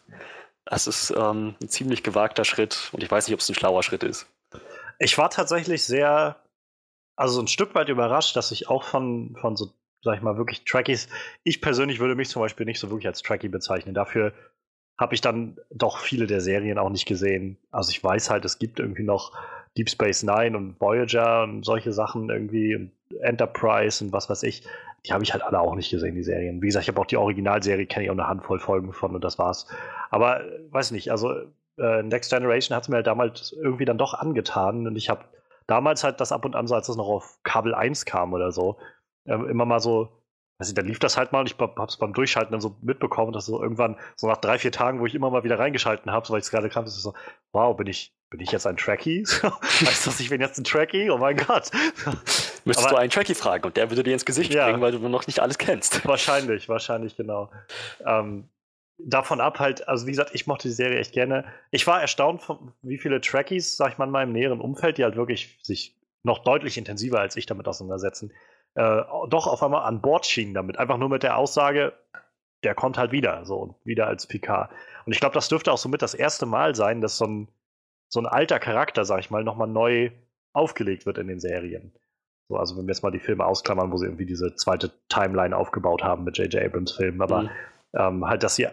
das 0.65 0.88
ist 0.88 1.12
ähm, 1.12 1.55
ein 1.62 1.69
ziemlich 1.69 2.03
gewagter 2.03 2.45
Schritt 2.45 2.89
und 2.93 3.03
ich 3.03 3.12
weiß 3.12 3.27
nicht, 3.27 3.33
ob 3.33 3.41
es 3.41 3.49
ein 3.49 3.55
schlauer 3.55 3.83
Schritt 3.83 4.03
ist. 4.03 4.27
Ich 4.99 5.17
war 5.17 5.29
tatsächlich 5.29 5.83
sehr, 5.83 6.38
also 7.15 7.41
ein 7.41 7.47
Stück 7.47 7.75
weit 7.75 7.89
überrascht, 7.89 8.36
dass 8.36 8.51
ich 8.51 8.69
auch 8.69 8.83
von, 8.83 9.36
von 9.39 9.55
so, 9.55 9.71
sag 10.01 10.15
ich 10.15 10.21
mal, 10.21 10.38
wirklich 10.38 10.63
Trackies, 10.63 11.09
ich 11.43 11.62
persönlich 11.62 11.99
würde 11.99 12.15
mich 12.15 12.29
zum 12.29 12.41
Beispiel 12.41 12.65
nicht 12.65 12.79
so 12.79 12.89
wirklich 12.89 13.07
als 13.07 13.21
Trackie 13.21 13.49
bezeichnen. 13.49 13.93
Dafür 13.93 14.33
habe 14.97 15.15
ich 15.15 15.21
dann 15.21 15.57
doch 15.71 15.97
viele 15.97 16.27
der 16.27 16.39
Serien 16.39 16.77
auch 16.77 16.89
nicht 16.89 17.05
gesehen. 17.05 17.57
Also 17.71 17.91
ich 17.91 18.03
weiß 18.03 18.29
halt, 18.29 18.45
es 18.45 18.59
gibt 18.59 18.79
irgendwie 18.79 19.03
noch 19.03 19.33
Deep 19.77 19.89
Space 19.89 20.23
Nine 20.23 20.55
und 20.55 20.79
Voyager 20.79 21.43
und 21.43 21.63
solche 21.63 21.93
Sachen 21.93 22.29
irgendwie 22.29 22.75
und 22.75 22.91
Enterprise 23.21 24.03
und 24.03 24.13
was 24.13 24.29
weiß 24.29 24.43
ich. 24.43 24.67
Die 25.05 25.12
habe 25.12 25.23
ich 25.23 25.33
halt 25.33 25.43
alle 25.43 25.59
auch 25.59 25.75
nicht 25.75 25.89
gesehen, 25.89 26.15
die 26.15 26.23
Serien. 26.23 26.62
Wie 26.62 26.67
gesagt, 26.67 26.83
ich 26.83 26.89
habe 26.89 27.01
auch 27.01 27.05
die 27.05 27.17
Originalserie, 27.17 27.86
kenne 27.86 28.05
ich 28.05 28.09
auch 28.09 28.15
eine 28.15 28.27
Handvoll 28.27 28.59
Folgen 28.59 28.93
von 28.93 29.15
und 29.15 29.23
das 29.23 29.38
war's. 29.38 29.67
Aber 30.12 30.41
weiß 30.69 30.91
nicht, 30.91 31.12
also 31.12 31.33
äh, 31.77 32.03
Next 32.03 32.31
Generation 32.31 32.75
hat 32.75 32.83
es 32.83 32.89
mir 32.89 32.97
halt 32.97 33.07
damals 33.07 33.51
irgendwie 33.51 33.86
dann 33.86 33.97
doch 33.97 34.13
angetan 34.13 34.88
und 34.88 34.95
ich 34.95 35.09
habe 35.09 35.25
damals 35.67 36.03
halt 36.03 36.21
das 36.21 36.31
ab 36.31 36.45
und 36.45 36.55
an 36.55 36.67
so, 36.67 36.75
als 36.75 36.88
das 36.88 36.95
noch 36.95 37.07
auf 37.07 37.39
Kabel 37.43 37.73
1 37.73 38.05
kam 38.05 38.33
oder 38.33 38.51
so, 38.51 38.77
äh, 39.25 39.33
immer 39.33 39.65
mal 39.65 39.79
so 39.79 40.23
also 40.59 40.73
da 40.73 40.81
lief 40.81 40.99
das 40.99 41.17
halt 41.17 41.31
mal 41.31 41.41
und 41.41 41.51
ich 41.51 41.57
hab's 41.57 41.97
beim 41.97 42.13
Durchschalten 42.13 42.51
dann 42.51 42.62
so 42.62 42.77
mitbekommen, 42.81 43.33
dass 43.33 43.47
so 43.47 43.62
irgendwann, 43.62 43.97
so 44.15 44.27
nach 44.27 44.38
drei, 44.38 44.59
vier 44.59 44.71
Tagen, 44.71 44.99
wo 44.99 45.05
ich 45.05 45.15
immer 45.15 45.29
mal 45.29 45.43
wieder 45.43 45.59
reingeschalten 45.59 46.12
habe, 46.12 46.29
weil 46.29 46.39
ich 46.39 46.45
es 46.45 46.51
gerade 46.51 46.67
ist 46.67 47.01
so, 47.01 47.13
wow, 47.51 47.75
bin 47.75 47.88
ich, 47.88 48.15
bin 48.34 48.41
ich 48.41 48.52
jetzt 48.52 48.65
ein 48.65 48.78
Trekkie? 48.78 49.24
heißt 49.86 50.08
das, 50.08 50.19
ich 50.19 50.30
bin 50.32 50.41
jetzt 50.41 50.58
ein 50.58 50.63
Trekkie? 50.63 51.12
Oh 51.12 51.19
mein 51.19 51.38
Gott. 51.38 51.69
Müsstest 52.65 52.88
aber, 52.88 52.96
du 52.96 53.02
einen 53.02 53.12
Trekkie 53.12 53.36
fragen 53.36 53.63
und 53.63 53.78
der 53.78 53.91
würde 53.91 54.02
dir 54.02 54.13
ins 54.13 54.26
Gesicht 54.26 54.52
ja, 54.52 54.65
bringen, 54.65 54.82
weil 54.82 54.91
du 54.91 54.98
noch 55.08 55.28
nicht 55.28 55.39
alles 55.39 55.60
kennst. 55.60 56.04
Wahrscheinlich, 56.08 56.67
wahrscheinlich, 56.67 57.15
genau. 57.15 57.52
Ähm, 58.04 58.50
davon 58.98 59.39
ab 59.39 59.60
halt, 59.60 59.88
also 59.88 60.08
wie 60.08 60.12
gesagt, 60.12 60.32
ich 60.34 60.48
mochte 60.48 60.67
die 60.67 60.74
Serie 60.74 60.98
echt 60.98 61.12
gerne. 61.12 61.46
Ich 61.69 61.86
war 61.86 62.02
erstaunt, 62.02 62.41
von, 62.41 62.74
wie 62.82 62.98
viele 62.98 63.22
Trekkies, 63.22 63.78
sag 63.78 63.91
ich 63.91 63.98
mal, 64.00 64.06
in 64.06 64.12
meinem 64.12 64.32
näheren 64.32 64.62
Umfeld, 64.62 64.98
die 64.98 65.04
halt 65.04 65.15
wirklich 65.15 65.60
sich 65.62 65.96
noch 66.24 66.39
deutlich 66.39 66.80
intensiver 66.80 67.19
als 67.19 67.36
ich 67.36 67.46
damit 67.46 67.67
auseinandersetzen, 67.67 68.32
äh, 68.74 69.02
doch 69.30 69.46
auf 69.46 69.62
einmal 69.62 69.86
an 69.86 70.02
Bord 70.02 70.26
schienen 70.26 70.56
damit. 70.56 70.80
Einfach 70.80 70.98
nur 70.98 71.10
mit 71.10 71.22
der 71.22 71.38
Aussage, 71.38 71.93
der 72.63 72.74
kommt 72.74 72.98
halt 72.98 73.12
wieder, 73.12 73.46
so 73.46 73.76
wieder 73.84 74.08
als 74.08 74.26
Picard. 74.26 74.72
Und 75.06 75.13
ich 75.13 75.19
glaube, 75.19 75.36
das 75.36 75.50
dürfte 75.50 75.72
auch 75.72 75.78
somit 75.78 76.02
das 76.02 76.15
erste 76.15 76.48
Mal 76.48 76.74
sein, 76.74 77.00
dass 77.00 77.17
so 77.17 77.26
ein, 77.26 77.48
so 78.13 78.19
ein 78.19 78.28
alter 78.28 78.60
Charakter, 78.60 79.06
sag 79.06 79.21
ich 79.21 79.32
mal, 79.32 79.43
nochmal 79.43 79.67
neu 79.67 80.12
aufgelegt 80.54 81.08
wird 81.08 81.17
in 81.17 81.28
den 81.28 81.39
Serien. 81.39 81.91
So, 82.47 82.58
also 82.58 82.78
wenn 82.78 82.86
wir 82.86 82.93
jetzt 82.93 83.02
mal 83.02 83.10
die 83.10 83.17
Filme 83.17 83.43
ausklammern, 83.43 83.91
wo 83.91 83.97
sie 83.97 84.06
irgendwie 84.06 84.28
diese 84.28 84.56
zweite 84.56 84.91
Timeline 85.10 85.58
aufgebaut 85.58 86.04
haben 86.04 86.23
mit 86.23 86.38
J.J. 86.38 86.63
Abrams 86.63 86.91
Filmen, 86.91 87.23
aber 87.23 87.41
mhm. 87.41 87.49
ähm, 87.95 88.26
halt, 88.28 88.43
dass 88.43 88.56
sie 88.56 88.67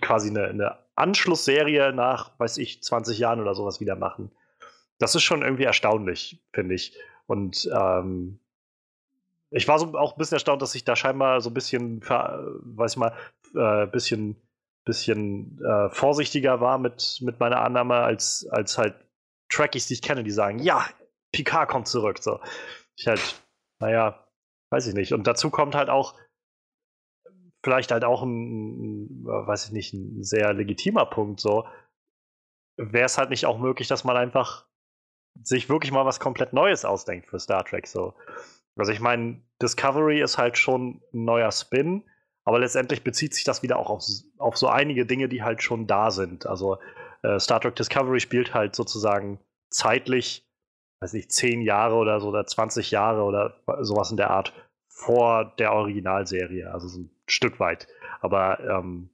quasi 0.00 0.30
eine, 0.30 0.46
eine 0.46 0.78
Anschlussserie 0.94 1.92
nach, 1.92 2.32
weiß 2.38 2.56
ich, 2.56 2.82
20 2.82 3.18
Jahren 3.18 3.42
oder 3.42 3.54
sowas 3.54 3.78
wieder 3.78 3.94
machen. 3.94 4.30
Das 4.98 5.14
ist 5.14 5.22
schon 5.22 5.42
irgendwie 5.42 5.64
erstaunlich, 5.64 6.42
finde 6.54 6.74
ich. 6.74 6.96
Und 7.26 7.68
ähm, 7.70 8.40
ich 9.50 9.68
war 9.68 9.78
so 9.78 9.98
auch 9.98 10.12
ein 10.12 10.18
bisschen 10.18 10.36
erstaunt, 10.36 10.62
dass 10.62 10.74
ich 10.74 10.86
da 10.86 10.96
scheinbar 10.96 11.42
so 11.42 11.50
ein 11.50 11.54
bisschen, 11.54 12.00
weiß 12.00 12.92
ich 12.92 12.96
mal, 12.96 13.12
äh, 13.54 13.86
bisschen, 13.86 14.36
bisschen 14.88 15.60
äh, 15.62 15.90
vorsichtiger 15.90 16.60
war 16.62 16.78
mit, 16.78 17.18
mit 17.20 17.38
meiner 17.40 17.60
Annahme, 17.60 17.96
als, 17.96 18.48
als 18.50 18.78
halt 18.78 18.94
Trackies, 19.50 19.86
die 19.86 19.94
ich 19.94 20.02
kenne, 20.02 20.24
die 20.24 20.30
sagen, 20.30 20.58
ja, 20.58 20.86
Picard 21.30 21.68
kommt 21.68 21.86
zurück. 21.86 22.18
So. 22.20 22.40
Ich 22.96 23.06
halt, 23.06 23.42
naja, 23.80 24.26
weiß 24.70 24.86
ich 24.86 24.94
nicht. 24.94 25.12
Und 25.12 25.26
dazu 25.26 25.50
kommt 25.50 25.74
halt 25.74 25.90
auch, 25.90 26.14
vielleicht 27.62 27.90
halt 27.90 28.04
auch 28.04 28.22
ein, 28.22 29.24
weiß 29.24 29.66
ich 29.66 29.72
nicht, 29.72 29.92
ein 29.92 30.22
sehr 30.22 30.54
legitimer 30.54 31.04
Punkt, 31.04 31.38
so, 31.38 31.66
wäre 32.78 33.04
es 33.04 33.18
halt 33.18 33.28
nicht 33.28 33.44
auch 33.44 33.58
möglich, 33.58 33.88
dass 33.88 34.04
man 34.04 34.16
einfach 34.16 34.66
sich 35.42 35.68
wirklich 35.68 35.92
mal 35.92 36.06
was 36.06 36.18
komplett 36.18 36.54
Neues 36.54 36.86
ausdenkt 36.86 37.28
für 37.28 37.38
Star 37.38 37.64
Trek, 37.64 37.86
so. 37.86 38.14
Also 38.76 38.92
ich 38.92 39.00
meine, 39.00 39.42
Discovery 39.60 40.22
ist 40.22 40.38
halt 40.38 40.56
schon 40.56 41.02
ein 41.12 41.24
neuer 41.24 41.52
Spin, 41.52 42.08
aber 42.48 42.60
letztendlich 42.60 43.04
bezieht 43.04 43.34
sich 43.34 43.44
das 43.44 43.62
wieder 43.62 43.78
auch 43.78 43.90
auf, 43.90 44.02
auf 44.38 44.56
so 44.56 44.68
einige 44.68 45.04
Dinge, 45.04 45.28
die 45.28 45.42
halt 45.42 45.62
schon 45.62 45.86
da 45.86 46.10
sind. 46.10 46.46
Also 46.46 46.78
äh, 47.20 47.38
Star 47.38 47.60
Trek 47.60 47.76
Discovery 47.76 48.20
spielt 48.20 48.54
halt 48.54 48.74
sozusagen 48.74 49.38
zeitlich, 49.68 50.48
weiß 51.00 51.12
ich, 51.12 51.28
zehn 51.28 51.60
Jahre 51.60 51.96
oder 51.96 52.20
so 52.20 52.28
oder 52.28 52.46
20 52.46 52.90
Jahre 52.90 53.24
oder 53.24 53.60
sowas 53.80 54.10
in 54.10 54.16
der 54.16 54.30
Art 54.30 54.54
vor 54.88 55.52
der 55.58 55.74
Originalserie, 55.74 56.72
also 56.72 56.88
so 56.88 57.00
ein 57.00 57.10
Stück 57.26 57.60
weit. 57.60 57.86
Aber 58.22 58.60
ähm, 58.60 59.10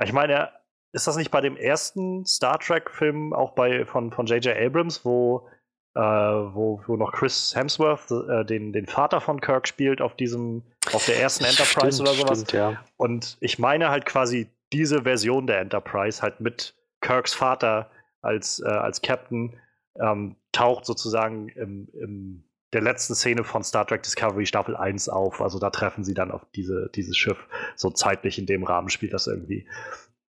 ich 0.00 0.12
meine, 0.12 0.50
ist 0.92 1.08
das 1.08 1.16
nicht 1.16 1.32
bei 1.32 1.40
dem 1.40 1.56
ersten 1.56 2.24
Star 2.24 2.60
Trek-Film 2.60 3.32
auch 3.32 3.50
bei 3.56 3.84
von 3.84 4.12
J.J. 4.12 4.56
Abrams, 4.56 5.04
wo 5.04 5.48
äh, 5.94 6.00
wo, 6.00 6.80
wo 6.86 6.96
noch 6.96 7.12
Chris 7.12 7.54
Hemsworth 7.54 8.10
äh, 8.10 8.44
den, 8.44 8.72
den 8.72 8.86
Vater 8.86 9.20
von 9.20 9.40
Kirk 9.40 9.66
spielt 9.66 10.00
auf 10.00 10.14
diesem, 10.14 10.62
auf 10.92 11.04
der 11.06 11.20
ersten 11.20 11.44
Enterprise 11.44 11.94
stimmt, 11.94 12.08
oder 12.08 12.18
sowas. 12.18 12.38
Stimmt, 12.40 12.52
ja. 12.52 12.84
Und 12.96 13.36
ich 13.40 13.58
meine 13.58 13.90
halt 13.90 14.06
quasi 14.06 14.48
diese 14.72 15.02
Version 15.02 15.46
der 15.46 15.60
Enterprise 15.60 16.22
halt 16.22 16.40
mit 16.40 16.74
Kirks 17.00 17.34
Vater 17.34 17.90
als, 18.22 18.60
äh, 18.60 18.68
als 18.68 19.02
Captain 19.02 19.56
ähm, 20.00 20.36
taucht 20.52 20.86
sozusagen 20.86 21.48
im, 21.48 21.88
im 21.92 22.44
der 22.72 22.82
letzten 22.82 23.14
Szene 23.14 23.42
von 23.42 23.64
Star 23.64 23.86
Trek 23.86 24.02
Discovery 24.02 24.46
Staffel 24.46 24.76
1 24.76 25.08
auf. 25.08 25.40
Also 25.40 25.58
da 25.58 25.70
treffen 25.70 26.04
sie 26.04 26.14
dann 26.14 26.30
auf 26.30 26.46
diese, 26.54 26.88
dieses 26.94 27.16
Schiff. 27.16 27.48
So 27.74 27.90
zeitlich 27.90 28.38
in 28.38 28.46
dem 28.46 28.62
Rahmen 28.62 28.90
spielt 28.90 29.12
das 29.12 29.26
irgendwie. 29.26 29.66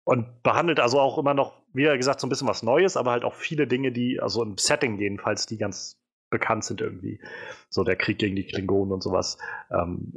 Und 0.07 0.45
behandelt 0.45 0.79
also 0.79 1.01
auch 1.01 1.19
immer 1.19 1.35
noch, 1.35 1.65
wie 1.73 1.83
gesagt, 1.83 2.21
so 2.21 2.29
ein 2.29 2.31
bisschen 2.31 2.47
was 2.47 2.63
Neues, 2.63 2.97
aber 2.97 3.11
halt 3.11 3.25
auch 3.25 3.35
viele 3.35 3.67
Dinge, 3.67 3.91
die, 3.91 4.21
also 4.21 4.41
im 4.41 4.57
Setting 4.57 4.99
jedenfalls, 5.01 5.47
die 5.47 5.59
ganz 5.59 6.01
bekannt 6.31 6.63
sind 6.63 6.81
irgendwie. 6.81 7.21
So 7.69 7.83
der 7.83 7.97
Krieg 7.97 8.19
gegen 8.19 8.37
die 8.37 8.47
Klingonen 8.47 8.93
und 8.93 9.03
sowas. 9.03 9.37
Ähm, 9.69 10.15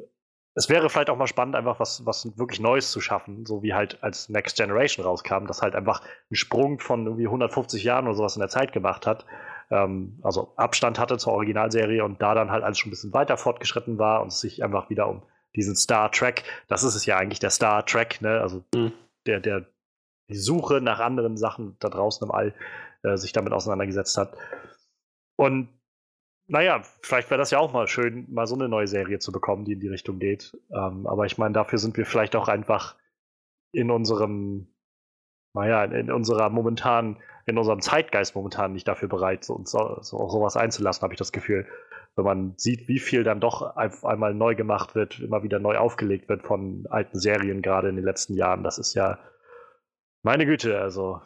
es 0.54 0.70
wäre 0.70 0.92
vielleicht 0.92 1.10
auch 1.10 1.18
mal 1.18 1.26
spannend, 1.26 1.56
einfach 1.56 1.80
was, 1.80 2.06
was 2.06 2.38
wirklich 2.38 2.60
Neues 2.60 2.92
zu 2.92 3.02
schaffen, 3.02 3.48
so 3.48 3.64
wie 3.64 3.74
halt 3.74 4.04
als 4.04 4.30
Next 4.30 4.58
Generation 4.58 5.04
rauskam, 5.04 5.48
das 5.48 5.64
halt 5.64 5.74
einfach 5.74 6.02
einen 6.02 6.36
Sprung 6.36 6.80
von 6.80 7.08
irgendwie 7.08 7.26
150 7.26 7.84
Jahren 7.84 8.06
oder 8.06 8.16
sowas 8.16 8.36
in 8.36 8.42
der 8.42 8.50
Zeit 8.50 8.72
gemacht 8.72 9.08
hat. 9.08 9.26
Ähm, 9.72 10.20
also 10.22 10.54
Abstand 10.56 11.00
hatte 11.00 11.18
zur 11.18 11.34
Originalserie 11.34 12.04
und 12.04 12.22
da 12.22 12.36
dann 12.36 12.52
halt 12.52 12.64
alles 12.64 12.78
schon 12.78 12.90
ein 12.90 12.92
bisschen 12.92 13.14
weiter 13.14 13.38
fortgeschritten 13.38 13.98
war 13.98 14.22
und 14.22 14.28
es 14.28 14.40
sich 14.40 14.64
einfach 14.64 14.92
wieder 14.92 15.08
um 15.08 15.24
diesen 15.56 15.76
Star 15.76 16.12
Trek, 16.12 16.44
das 16.68 16.84
ist 16.84 16.94
es 16.94 17.08
ja 17.08 17.18
eigentlich, 17.18 17.40
der 17.40 17.50
Star 17.50 17.84
Trek, 17.88 18.22
ne? 18.22 18.40
Also 18.40 18.64
mhm. 18.76 18.92
der, 19.26 19.40
der 19.40 19.66
die 20.30 20.38
Suche 20.38 20.82
nach 20.82 21.00
anderen 21.00 21.38
Sachen 21.38 21.76
da 21.80 21.90
draußen 21.90 22.28
im 22.28 22.32
All 22.32 22.54
äh, 23.04 23.18
sich 23.18 23.34
damit 23.34 23.54
auseinandergesetzt 23.54 24.18
hat. 24.18 24.38
Und 25.36 25.70
naja, 26.48 26.82
vielleicht 27.02 27.30
wäre 27.30 27.38
das 27.38 27.52
ja 27.52 27.60
auch 27.60 27.72
mal 27.72 27.88
schön, 27.88 28.26
mal 28.32 28.48
so 28.48 28.56
eine 28.56 28.68
neue 28.68 28.88
Serie 28.88 29.20
zu 29.20 29.32
bekommen, 29.32 29.66
die 29.66 29.74
in 29.74 29.80
die 29.80 29.88
Richtung 29.88 30.20
geht. 30.20 30.58
Ähm, 30.72 31.06
aber 31.06 31.26
ich 31.26 31.38
meine, 31.38 31.54
dafür 31.54 31.78
sind 31.78 31.96
wir 31.96 32.06
vielleicht 32.06 32.36
auch 32.36 32.48
einfach 32.48 32.96
in 33.72 33.92
unserem, 33.92 34.68
naja, 35.54 35.84
in 35.84 36.12
unserer 36.12 36.50
momentan, 36.50 37.18
in 37.46 37.58
unserem 37.58 37.82
Zeitgeist 37.82 38.36
momentan 38.36 38.74
nicht 38.74 38.88
dafür 38.88 39.08
bereit, 39.08 39.44
so, 39.44 39.54
uns 39.54 39.70
so, 39.70 40.00
so, 40.02 40.28
sowas 40.28 40.58
einzulassen, 40.58 41.04
habe 41.04 41.14
ich 41.14 41.20
das 41.20 41.32
Gefühl. 41.32 41.68
Wenn 42.16 42.26
man 42.26 42.54
sieht, 42.58 42.88
wie 42.88 43.00
viel 43.00 43.24
dann 43.24 43.40
doch 43.40 43.76
auf 43.78 44.04
einmal 44.04 44.34
neu 44.34 44.56
gemacht 44.56 44.96
wird, 44.96 45.20
immer 45.20 45.44
wieder 45.44 45.60
neu 45.60 45.78
aufgelegt 45.78 46.28
wird 46.30 46.42
von 46.42 46.88
alten 46.90 47.20
Serien, 47.20 47.62
gerade 47.62 47.90
in 47.90 47.96
den 47.96 48.06
letzten 48.06 48.34
Jahren, 48.34 48.64
das 48.64 48.80
ist 48.80 48.96
ja 48.96 49.20
meine 50.24 50.46
Güte, 50.46 50.80
also. 50.80 51.22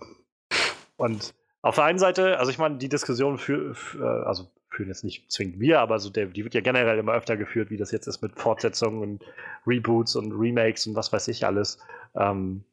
Und 0.95 1.33
auf 1.61 1.75
der 1.75 1.85
einen 1.85 1.99
Seite, 1.99 2.39
also 2.39 2.51
ich 2.51 2.57
meine, 2.57 2.77
die 2.77 2.89
Diskussion 2.89 3.37
für, 3.37 3.73
für 3.73 3.99
äh, 3.99 4.27
also 4.27 4.51
führen 4.69 4.89
jetzt 4.89 5.03
nicht 5.03 5.31
zwingend 5.31 5.59
wir, 5.59 5.79
aber 5.79 5.99
so 5.99 6.09
der, 6.09 6.25
die 6.25 6.43
wird 6.43 6.55
ja 6.55 6.61
generell 6.61 6.97
immer 6.97 7.13
öfter 7.13 7.37
geführt, 7.37 7.69
wie 7.69 7.77
das 7.77 7.91
jetzt 7.91 8.07
ist 8.07 8.21
mit 8.21 8.39
Fortsetzungen 8.39 9.01
und 9.01 9.23
Reboots 9.65 10.15
und 10.15 10.31
Remakes 10.33 10.87
und 10.87 10.95
was 10.95 11.13
weiß 11.13 11.27
ich 11.29 11.45
alles. 11.45 11.79
Ähm, 12.15 12.63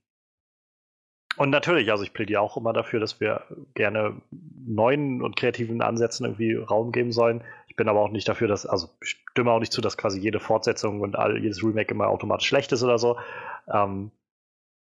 und 1.36 1.50
natürlich, 1.50 1.90
also 1.90 2.02
ich 2.02 2.12
plädiere 2.12 2.40
auch 2.40 2.56
immer 2.56 2.72
dafür, 2.72 3.00
dass 3.00 3.20
wir 3.20 3.44
gerne 3.74 4.20
neuen 4.30 5.22
und 5.22 5.36
kreativen 5.36 5.80
Ansätzen 5.80 6.26
irgendwie 6.26 6.54
Raum 6.54 6.90
geben 6.90 7.12
sollen. 7.12 7.44
Ich 7.68 7.76
bin 7.76 7.88
aber 7.88 8.00
auch 8.00 8.10
nicht 8.10 8.28
dafür, 8.28 8.48
dass, 8.48 8.66
also 8.66 8.88
stimme 9.00 9.52
auch 9.52 9.60
nicht 9.60 9.72
zu, 9.72 9.80
dass 9.80 9.96
quasi 9.96 10.18
jede 10.18 10.40
Fortsetzung 10.40 11.00
und 11.00 11.16
all, 11.16 11.38
jedes 11.38 11.62
Remake 11.62 11.94
immer 11.94 12.08
automatisch 12.08 12.48
schlecht 12.48 12.72
ist 12.72 12.82
oder 12.82 12.98
so. 12.98 13.16
Ähm, 13.72 14.10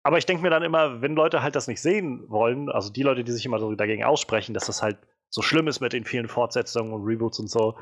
aber 0.07 0.17
ich 0.17 0.25
denke 0.25 0.41
mir 0.41 0.49
dann 0.49 0.63
immer, 0.63 1.01
wenn 1.01 1.17
Leute 1.17 1.43
halt 1.43 1.57
das 1.57 1.67
nicht 1.67 1.81
sehen 1.81 2.23
wollen, 2.29 2.69
also 2.69 2.89
die 2.89 3.03
Leute, 3.03 3.25
die 3.25 3.31
sich 3.33 3.45
immer 3.45 3.59
so 3.59 3.75
dagegen 3.75 4.05
aussprechen, 4.05 4.53
dass 4.53 4.67
das 4.67 4.81
halt 4.81 4.97
so 5.29 5.41
schlimm 5.41 5.67
ist 5.67 5.81
mit 5.81 5.91
den 5.91 6.05
vielen 6.05 6.29
Fortsetzungen 6.29 6.93
und 6.93 7.03
Reboots 7.03 7.39
und 7.39 7.49
so, 7.49 7.77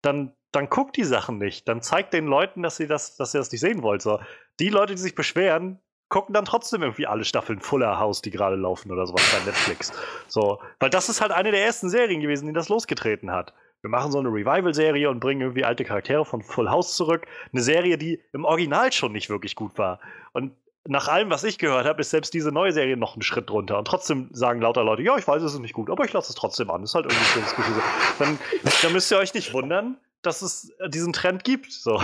dann, 0.00 0.32
dann 0.52 0.68
guckt 0.68 0.96
die 0.96 1.02
Sachen 1.02 1.38
nicht. 1.38 1.66
Dann 1.66 1.82
zeigt 1.82 2.14
den 2.14 2.26
Leuten, 2.26 2.62
dass 2.62 2.76
sie 2.76 2.86
das, 2.86 3.16
dass 3.16 3.34
ihr 3.34 3.38
das 3.38 3.50
nicht 3.50 3.62
sehen 3.62 3.82
wollt. 3.82 4.00
So. 4.00 4.20
Die 4.60 4.68
Leute, 4.68 4.94
die 4.94 5.00
sich 5.00 5.16
beschweren, 5.16 5.80
gucken 6.08 6.34
dann 6.34 6.44
trotzdem 6.44 6.82
irgendwie 6.82 7.08
alle 7.08 7.24
Staffeln 7.24 7.58
Fuller 7.58 7.98
House, 7.98 8.22
die 8.22 8.30
gerade 8.30 8.54
laufen 8.54 8.92
oder 8.92 9.04
sowas 9.04 9.28
bei 9.36 9.44
Netflix. 9.44 9.92
So, 10.28 10.60
weil 10.78 10.90
das 10.90 11.08
ist 11.08 11.20
halt 11.20 11.32
eine 11.32 11.50
der 11.50 11.64
ersten 11.64 11.88
Serien 11.88 12.20
gewesen, 12.20 12.46
die 12.46 12.52
das 12.52 12.68
losgetreten 12.68 13.32
hat. 13.32 13.52
Wir 13.80 13.90
machen 13.90 14.12
so 14.12 14.20
eine 14.20 14.28
Revival-Serie 14.28 15.10
und 15.10 15.18
bringen 15.18 15.40
irgendwie 15.40 15.64
alte 15.64 15.84
Charaktere 15.84 16.24
von 16.24 16.42
Full 16.42 16.70
House 16.70 16.94
zurück. 16.94 17.26
Eine 17.52 17.62
Serie, 17.62 17.98
die 17.98 18.22
im 18.32 18.44
Original 18.44 18.92
schon 18.92 19.10
nicht 19.10 19.30
wirklich 19.30 19.56
gut 19.56 19.76
war. 19.78 19.98
Und 20.32 20.52
nach 20.88 21.08
allem, 21.08 21.30
was 21.30 21.44
ich 21.44 21.58
gehört 21.58 21.86
habe, 21.86 22.00
ist 22.00 22.10
selbst 22.10 22.34
diese 22.34 22.52
neue 22.52 22.72
Serie 22.72 22.96
noch 22.96 23.14
einen 23.14 23.22
Schritt 23.22 23.50
drunter. 23.50 23.78
Und 23.78 23.86
trotzdem 23.86 24.28
sagen 24.32 24.60
lauter 24.60 24.84
Leute, 24.84 25.02
ja, 25.02 25.16
ich 25.16 25.26
weiß, 25.26 25.42
es 25.42 25.54
ist 25.54 25.60
nicht 25.60 25.74
gut, 25.74 25.90
aber 25.90 26.04
ich 26.04 26.12
lasse 26.12 26.30
es 26.30 26.34
trotzdem 26.34 26.70
an. 26.70 26.82
Das 26.82 26.90
ist 26.90 26.94
halt 26.94 27.06
irgendwie 27.06 27.22
ein 27.22 27.32
schönes 27.32 27.56
Gefühl. 27.56 27.82
Dann, 28.18 28.38
dann 28.82 28.92
müsst 28.92 29.10
ihr 29.10 29.18
euch 29.18 29.34
nicht 29.34 29.52
wundern, 29.52 29.98
dass 30.22 30.42
es 30.42 30.72
diesen 30.88 31.12
Trend 31.12 31.44
gibt. 31.44 31.72
So. 31.72 32.02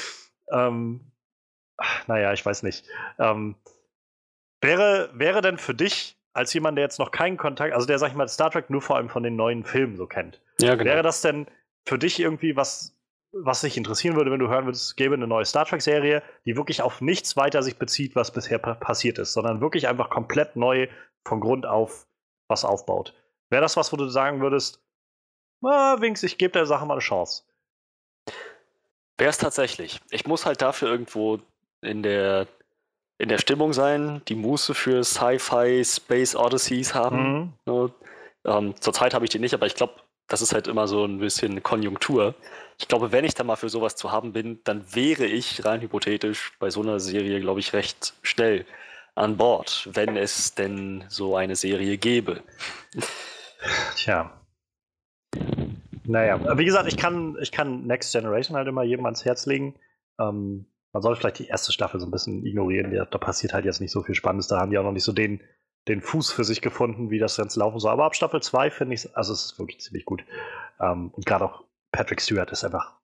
ähm, 0.52 1.12
naja, 2.06 2.32
ich 2.32 2.44
weiß 2.44 2.62
nicht. 2.62 2.84
Ähm, 3.18 3.56
wäre, 4.60 5.10
wäre 5.12 5.40
denn 5.40 5.58
für 5.58 5.74
dich, 5.74 6.16
als 6.32 6.54
jemand, 6.54 6.78
der 6.78 6.84
jetzt 6.84 6.98
noch 6.98 7.10
keinen 7.10 7.36
Kontakt, 7.36 7.74
also 7.74 7.86
der, 7.86 7.98
sag 7.98 8.08
ich 8.08 8.16
mal, 8.16 8.28
Star 8.28 8.50
Trek 8.50 8.70
nur 8.70 8.82
vor 8.82 8.96
allem 8.96 9.08
von 9.08 9.22
den 9.22 9.36
neuen 9.36 9.64
Filmen 9.64 9.96
so 9.96 10.06
kennt, 10.06 10.40
ja, 10.60 10.74
genau. 10.74 10.90
wäre 10.90 11.02
das 11.02 11.20
denn 11.20 11.46
für 11.84 11.98
dich 11.98 12.20
irgendwie 12.20 12.56
was 12.56 12.96
was 13.32 13.62
dich 13.62 13.76
interessieren 13.76 14.16
würde, 14.16 14.30
wenn 14.30 14.38
du 14.38 14.48
hören 14.48 14.66
würdest, 14.66 14.84
es 14.84 14.96
gäbe 14.96 15.14
eine 15.14 15.26
neue 15.26 15.44
Star 15.44 15.64
Trek-Serie, 15.64 16.22
die 16.44 16.56
wirklich 16.56 16.82
auf 16.82 17.00
nichts 17.00 17.36
weiter 17.36 17.62
sich 17.62 17.78
bezieht, 17.78 18.14
was 18.14 18.30
bisher 18.30 18.58
passiert 18.58 19.18
ist, 19.18 19.32
sondern 19.32 19.60
wirklich 19.60 19.88
einfach 19.88 20.10
komplett 20.10 20.54
neu 20.56 20.88
von 21.24 21.40
Grund 21.40 21.66
auf 21.66 22.06
was 22.48 22.64
aufbaut. 22.64 23.14
Wäre 23.48 23.62
das 23.62 23.76
was, 23.76 23.92
wo 23.92 23.96
du 23.96 24.08
sagen 24.08 24.40
würdest, 24.40 24.80
na, 25.62 26.00
Winks, 26.00 26.22
ich 26.22 26.38
gebe 26.38 26.52
der 26.52 26.66
Sache 26.66 26.84
mal 26.84 26.94
eine 26.94 27.00
Chance? 27.00 27.44
Wäre 29.16 29.30
es 29.30 29.38
tatsächlich. 29.38 30.00
Ich 30.10 30.26
muss 30.26 30.44
halt 30.44 30.60
dafür 30.60 30.88
irgendwo 30.88 31.38
in 31.80 32.02
der, 32.02 32.48
in 33.18 33.28
der 33.28 33.38
Stimmung 33.38 33.72
sein, 33.72 34.22
die 34.26 34.34
Muße 34.34 34.74
für 34.74 35.04
Sci-Fi, 35.04 35.84
Space 35.84 36.34
Odysseys 36.34 36.94
haben. 36.94 37.32
Mhm. 37.32 37.52
Ne? 37.66 37.94
Ähm, 38.44 38.74
zurzeit 38.80 39.14
habe 39.14 39.24
ich 39.24 39.30
die 39.30 39.38
nicht, 39.38 39.54
aber 39.54 39.66
ich 39.66 39.76
glaube, 39.76 39.94
das 40.32 40.40
ist 40.40 40.54
halt 40.54 40.66
immer 40.66 40.88
so 40.88 41.04
ein 41.04 41.18
bisschen 41.18 41.62
Konjunktur. 41.62 42.34
Ich 42.78 42.88
glaube, 42.88 43.12
wenn 43.12 43.26
ich 43.26 43.34
da 43.34 43.44
mal 43.44 43.56
für 43.56 43.68
sowas 43.68 43.96
zu 43.96 44.12
haben 44.12 44.32
bin, 44.32 44.60
dann 44.64 44.82
wäre 44.94 45.26
ich 45.26 45.62
rein 45.66 45.82
hypothetisch 45.82 46.54
bei 46.58 46.70
so 46.70 46.80
einer 46.80 47.00
Serie, 47.00 47.38
glaube 47.40 47.60
ich, 47.60 47.74
recht 47.74 48.14
schnell 48.22 48.64
an 49.14 49.36
Bord, 49.36 49.90
wenn 49.92 50.16
es 50.16 50.54
denn 50.54 51.04
so 51.08 51.36
eine 51.36 51.54
Serie 51.54 51.98
gäbe. 51.98 52.42
Tja. 53.96 54.32
Naja, 56.04 56.56
wie 56.56 56.64
gesagt, 56.64 56.88
ich 56.88 56.96
kann, 56.96 57.36
ich 57.42 57.52
kann 57.52 57.86
Next 57.86 58.12
Generation 58.12 58.56
halt 58.56 58.68
immer 58.68 58.84
jedem 58.84 59.04
ans 59.04 59.26
Herz 59.26 59.44
legen. 59.44 59.74
Ähm, 60.18 60.64
man 60.94 61.02
sollte 61.02 61.20
vielleicht 61.20 61.40
die 61.40 61.46
erste 61.48 61.72
Staffel 61.72 62.00
so 62.00 62.06
ein 62.06 62.10
bisschen 62.10 62.46
ignorieren. 62.46 62.90
Da, 62.90 63.04
da, 63.04 63.18
passiert 63.18 63.52
halt 63.52 63.66
jetzt 63.66 63.82
nicht 63.82 63.92
so 63.92 64.02
viel 64.02 64.14
Spannendes. 64.14 64.48
Da 64.48 64.58
haben 64.58 64.70
die 64.70 64.78
auch 64.78 64.82
noch 64.82 64.92
nicht 64.92 65.04
so 65.04 65.12
den, 65.12 65.42
den 65.88 66.00
Fuß 66.00 66.30
für 66.32 66.44
sich 66.44 66.60
gefunden, 66.60 67.10
wie 67.10 67.18
das 67.18 67.36
Ganze 67.36 67.58
laufen 67.60 67.80
soll. 67.80 67.90
Aber 67.90 68.04
ab 68.04 68.14
Staffel 68.14 68.42
2 68.42 68.70
finde 68.70 68.94
ich 68.94 69.16
also 69.16 69.32
es 69.32 69.46
ist 69.46 69.58
wirklich 69.58 69.80
ziemlich 69.80 70.04
gut. 70.04 70.24
Ähm, 70.80 71.10
und 71.14 71.26
gerade 71.26 71.44
auch 71.44 71.64
Patrick 71.90 72.20
Stewart 72.20 72.50
ist 72.52 72.64
einfach, 72.64 72.94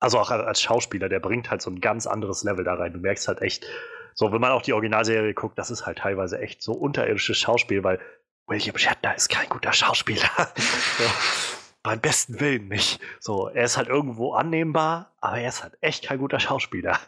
also 0.00 0.18
auch 0.18 0.30
als 0.30 0.60
Schauspieler, 0.60 1.08
der 1.08 1.20
bringt 1.20 1.50
halt 1.50 1.62
so 1.62 1.70
ein 1.70 1.80
ganz 1.80 2.06
anderes 2.06 2.42
Level 2.44 2.64
da 2.64 2.74
rein. 2.74 2.92
Du 2.92 2.98
merkst 2.98 3.28
halt 3.28 3.42
echt, 3.42 3.66
so, 4.14 4.32
wenn 4.32 4.40
man 4.40 4.52
auch 4.52 4.62
die 4.62 4.72
Originalserie 4.72 5.34
guckt, 5.34 5.58
das 5.58 5.70
ist 5.70 5.84
halt 5.84 5.98
teilweise 5.98 6.40
echt 6.40 6.62
so 6.62 6.72
unterirdisches 6.72 7.36
Schauspiel, 7.36 7.84
weil 7.84 8.00
William 8.46 8.76
Shatner 8.78 9.14
ist 9.14 9.28
kein 9.28 9.48
guter 9.48 9.72
Schauspieler. 9.72 10.30
so, 10.98 11.04
beim 11.86 12.00
besten 12.00 12.40
Willen 12.40 12.68
nicht. 12.68 13.00
So, 13.20 13.48
er 13.48 13.64
ist 13.64 13.76
halt 13.76 13.88
irgendwo 13.88 14.32
annehmbar, 14.32 15.12
aber 15.20 15.38
er 15.38 15.48
ist 15.48 15.62
halt 15.62 15.74
echt 15.80 16.04
kein 16.04 16.18
guter 16.18 16.40
Schauspieler. 16.40 16.98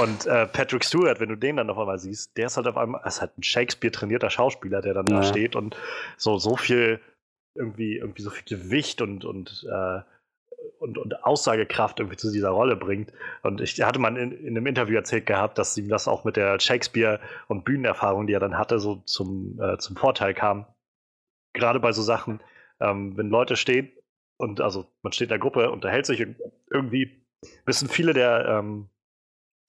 Und 0.00 0.26
äh, 0.26 0.46
Patrick 0.46 0.84
Stewart, 0.84 1.20
wenn 1.20 1.28
du 1.28 1.36
den 1.36 1.56
dann 1.56 1.70
auf 1.70 1.78
einmal 1.78 1.98
siehst, 1.98 2.36
der 2.36 2.46
ist 2.46 2.56
halt 2.56 2.66
auf 2.66 2.76
einmal, 2.76 3.02
ist 3.06 3.20
halt 3.20 3.38
ein 3.38 3.42
Shakespeare-trainierter 3.42 4.30
Schauspieler, 4.30 4.82
der 4.82 4.94
dann 4.94 5.06
ja. 5.06 5.20
da 5.20 5.22
steht 5.22 5.56
und 5.56 5.76
so, 6.16 6.38
so 6.38 6.56
viel, 6.56 7.00
irgendwie, 7.54 7.96
irgendwie 7.96 8.22
so 8.22 8.30
viel 8.30 8.44
Gewicht 8.44 9.00
und, 9.00 9.24
und 9.24 9.66
äh, 9.70 10.00
und, 10.78 10.98
und 10.98 11.24
Aussagekraft 11.24 12.00
irgendwie 12.00 12.16
zu 12.16 12.30
dieser 12.30 12.50
Rolle 12.50 12.76
bringt. 12.76 13.12
Und 13.42 13.62
ich 13.62 13.80
hatte 13.80 13.98
mal 13.98 14.14
in, 14.16 14.32
in 14.32 14.56
einem 14.56 14.66
Interview 14.66 14.96
erzählt 14.96 15.24
gehabt, 15.24 15.56
dass 15.56 15.76
ihm 15.78 15.88
das 15.88 16.06
auch 16.06 16.24
mit 16.24 16.36
der 16.36 16.60
Shakespeare- 16.60 17.20
und 17.48 17.64
Bühnenerfahrung, 17.64 18.26
die 18.26 18.34
er 18.34 18.40
dann 18.40 18.58
hatte, 18.58 18.78
so 18.78 18.96
zum, 19.06 19.58
äh, 19.60 19.78
zum 19.78 19.96
Vorteil 19.96 20.34
kam. 20.34 20.66
Gerade 21.54 21.80
bei 21.80 21.92
so 21.92 22.02
Sachen, 22.02 22.40
ähm, 22.78 23.16
wenn 23.16 23.30
Leute 23.30 23.56
stehen 23.56 23.90
und 24.40 24.60
also 24.62 24.90
man 25.02 25.12
steht 25.12 25.26
in 25.26 25.30
der 25.30 25.38
Gruppe, 25.38 25.70
unterhält 25.70 26.06
sich 26.06 26.26
irgendwie, 26.70 27.26
wissen 27.66 27.88
viele 27.88 28.14
der, 28.14 28.46
ähm, 28.48 28.88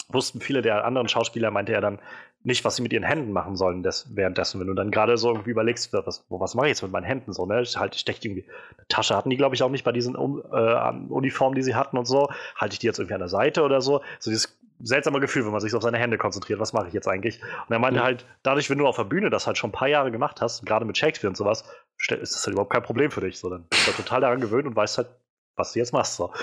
wussten 0.07 0.39
viele 0.39 0.61
der 0.61 0.85
anderen 0.85 1.09
Schauspieler, 1.09 1.51
meinte 1.51 1.73
er 1.73 1.81
dann, 1.81 1.99
nicht, 2.43 2.65
was 2.65 2.75
sie 2.75 2.81
mit 2.81 2.91
ihren 2.91 3.03
Händen 3.03 3.31
machen 3.31 3.55
sollen 3.55 3.83
des, 3.83 4.15
währenddessen, 4.15 4.59
wenn 4.59 4.67
du 4.67 4.73
dann 4.73 4.89
gerade 4.89 5.17
so 5.17 5.29
irgendwie 5.29 5.51
überlegst, 5.51 5.93
was, 5.93 6.25
was 6.29 6.55
mache 6.55 6.67
ich 6.67 6.71
jetzt 6.71 6.81
mit 6.81 6.91
meinen 6.91 7.03
Händen 7.03 7.33
so, 7.33 7.45
ne? 7.45 7.63
Halt, 7.75 7.95
ich 7.95 8.01
stecke 8.01 8.19
irgendwie, 8.27 8.45
eine 8.77 8.87
Tasche 8.87 9.15
hatten 9.15 9.29
die, 9.29 9.37
glaube 9.37 9.55
ich, 9.55 9.61
auch 9.63 9.69
nicht 9.69 9.83
bei 9.83 9.91
diesen 9.91 10.15
um, 10.15 10.41
äh, 10.51 10.91
Uniformen, 11.09 11.55
die 11.55 11.61
sie 11.61 11.75
hatten 11.75 11.97
und 11.97 12.05
so. 12.05 12.29
Halte 12.55 12.73
ich 12.73 12.79
die 12.79 12.87
jetzt 12.87 12.99
irgendwie 12.99 13.13
an 13.13 13.19
der 13.19 13.29
Seite 13.29 13.61
oder 13.61 13.81
so? 13.81 14.01
So 14.19 14.31
dieses 14.31 14.57
seltsame 14.79 15.19
Gefühl, 15.19 15.45
wenn 15.45 15.51
man 15.51 15.61
sich 15.61 15.71
so 15.71 15.77
auf 15.77 15.83
seine 15.83 15.97
Hände 15.97 16.17
konzentriert, 16.17 16.59
was 16.59 16.73
mache 16.73 16.87
ich 16.87 16.93
jetzt 16.93 17.07
eigentlich? 17.07 17.41
Und 17.41 17.71
er 17.71 17.79
meinte 17.79 17.99
mhm. 17.99 18.05
halt, 18.05 18.25
dadurch, 18.41 18.69
wenn 18.69 18.79
du 18.79 18.87
auf 18.87 18.95
der 18.95 19.03
Bühne 19.03 19.29
das 19.29 19.45
halt 19.45 19.57
schon 19.57 19.69
ein 19.69 19.73
paar 19.73 19.87
Jahre 19.87 20.11
gemacht 20.11 20.41
hast, 20.41 20.65
gerade 20.65 20.85
mit 20.85 20.97
Shakespeare 20.97 21.29
und 21.29 21.37
sowas, 21.37 21.63
ist 21.97 22.35
das 22.35 22.45
halt 22.45 22.53
überhaupt 22.53 22.73
kein 22.73 22.83
Problem 22.83 23.11
für 23.11 23.21
dich. 23.21 23.37
So, 23.37 23.49
dann 23.49 23.67
bist 23.67 23.83
du 23.83 23.87
halt 23.87 23.97
total 23.97 24.21
daran 24.21 24.41
gewöhnt 24.41 24.65
und 24.67 24.75
weißt 24.75 24.97
halt, 24.97 25.09
was 25.55 25.73
du 25.73 25.79
jetzt 25.79 25.93
machst. 25.93 26.15
So. 26.15 26.33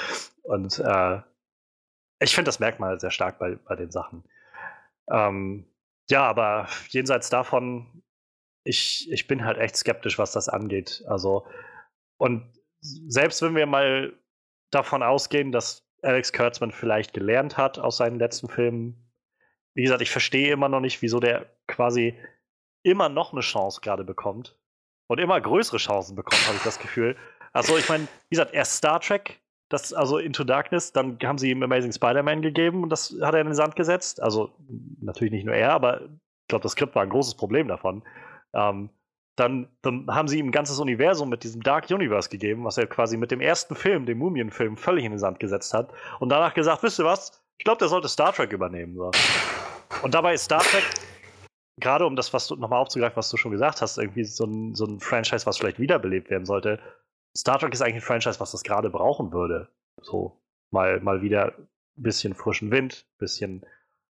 Und 0.42 0.78
äh, 0.78 1.20
ich 2.20 2.34
finde 2.34 2.48
das 2.48 2.60
Merkmal 2.60 3.00
sehr 3.00 3.10
stark 3.10 3.38
bei, 3.38 3.58
bei 3.66 3.74
den 3.74 3.90
Sachen. 3.90 4.22
Ähm, 5.10 5.64
ja, 6.10 6.24
aber 6.24 6.68
jenseits 6.88 7.30
davon, 7.30 8.02
ich, 8.64 9.10
ich 9.10 9.26
bin 9.26 9.44
halt 9.44 9.58
echt 9.58 9.76
skeptisch, 9.76 10.18
was 10.18 10.32
das 10.32 10.48
angeht. 10.48 11.02
Also, 11.06 11.46
und 12.18 12.52
selbst 12.80 13.42
wenn 13.42 13.56
wir 13.56 13.66
mal 13.66 14.12
davon 14.70 15.02
ausgehen, 15.02 15.52
dass 15.52 15.86
Alex 16.02 16.32
Kurtzman 16.32 16.70
vielleicht 16.70 17.12
gelernt 17.12 17.56
hat 17.56 17.78
aus 17.78 17.96
seinen 17.96 18.18
letzten 18.18 18.48
Filmen, 18.48 19.10
wie 19.74 19.82
gesagt, 19.82 20.02
ich 20.02 20.10
verstehe 20.10 20.52
immer 20.52 20.68
noch 20.68 20.80
nicht, 20.80 21.02
wieso 21.02 21.20
der 21.20 21.46
quasi 21.66 22.18
immer 22.82 23.08
noch 23.08 23.32
eine 23.32 23.40
Chance 23.40 23.80
gerade 23.80 24.04
bekommt 24.04 24.58
und 25.08 25.18
immer 25.18 25.40
größere 25.40 25.78
Chancen 25.78 26.16
bekommt, 26.16 26.46
habe 26.46 26.56
ich 26.56 26.62
das 26.62 26.78
Gefühl. 26.78 27.16
Also, 27.52 27.76
ich 27.76 27.88
meine, 27.88 28.04
wie 28.04 28.36
gesagt, 28.36 28.54
erst 28.54 28.74
Star 28.76 29.00
Trek, 29.00 29.40
das, 29.68 29.92
also 29.92 30.18
Into 30.18 30.44
Darkness, 30.44 30.92
dann 30.92 31.18
haben 31.22 31.38
sie 31.38 31.50
ihm 31.50 31.62
Amazing 31.62 31.92
Spider-Man 31.92 32.42
gegeben 32.42 32.82
und 32.82 32.90
das 32.90 33.14
hat 33.20 33.34
er 33.34 33.40
in 33.40 33.48
den 33.48 33.54
Sand 33.54 33.76
gesetzt. 33.76 34.22
Also 34.22 34.50
natürlich 35.00 35.32
nicht 35.32 35.44
nur 35.44 35.54
er, 35.54 35.72
aber 35.72 36.02
ich 36.02 36.48
glaube, 36.48 36.62
das 36.62 36.72
Skript 36.72 36.94
war 36.94 37.02
ein 37.02 37.10
großes 37.10 37.36
Problem 37.36 37.68
davon. 37.68 38.02
Ähm, 38.54 38.90
dann, 39.36 39.68
dann, 39.82 40.06
haben 40.08 40.26
sie 40.26 40.38
ihm 40.38 40.48
ein 40.48 40.52
ganzes 40.52 40.80
Universum 40.80 41.28
mit 41.28 41.44
diesem 41.44 41.62
Dark 41.62 41.90
Universe 41.90 42.28
gegeben, 42.28 42.64
was 42.64 42.78
er 42.78 42.86
quasi 42.86 43.16
mit 43.16 43.30
dem 43.30 43.40
ersten 43.40 43.76
Film, 43.76 44.04
dem 44.06 44.18
Mumien-Film, 44.18 44.76
völlig 44.76 45.04
in 45.04 45.12
den 45.12 45.18
Sand 45.18 45.38
gesetzt 45.38 45.74
hat. 45.74 45.92
Und 46.18 46.30
danach 46.30 46.54
gesagt, 46.54 46.82
wisst 46.82 46.98
ihr 46.98 47.04
was? 47.04 47.40
Ich 47.58 47.64
glaube, 47.64 47.78
der 47.78 47.88
sollte 47.88 48.08
Star 48.08 48.32
Trek 48.32 48.52
übernehmen. 48.52 48.96
So. 48.96 49.10
Und 50.02 50.14
dabei 50.14 50.34
ist 50.34 50.44
Star 50.44 50.62
Trek, 50.62 50.82
gerade 51.78 52.06
um 52.06 52.16
das 52.16 52.32
was 52.32 52.48
du 52.48 52.56
nochmal 52.56 52.80
aufzugreifen, 52.80 53.16
was 53.16 53.30
du 53.30 53.36
schon 53.36 53.52
gesagt 53.52 53.80
hast, 53.80 53.98
irgendwie 53.98 54.24
so 54.24 54.44
ein, 54.44 54.74
so 54.74 54.86
ein 54.86 54.98
Franchise, 54.98 55.46
was 55.46 55.58
vielleicht 55.58 55.78
wiederbelebt 55.78 56.30
werden 56.30 56.46
sollte, 56.46 56.80
Star 57.38 57.58
Trek 57.58 57.72
ist 57.72 57.82
eigentlich 57.82 57.96
ein 57.96 58.00
Franchise, 58.00 58.40
was 58.40 58.50
das 58.50 58.64
gerade 58.64 58.90
brauchen 58.90 59.32
würde. 59.32 59.68
So 60.02 60.40
mal, 60.70 61.00
mal 61.00 61.22
wieder 61.22 61.54
ein 61.56 61.68
bisschen 61.96 62.34
frischen 62.34 62.72
Wind, 62.72 63.06
bisschen, 63.18 63.64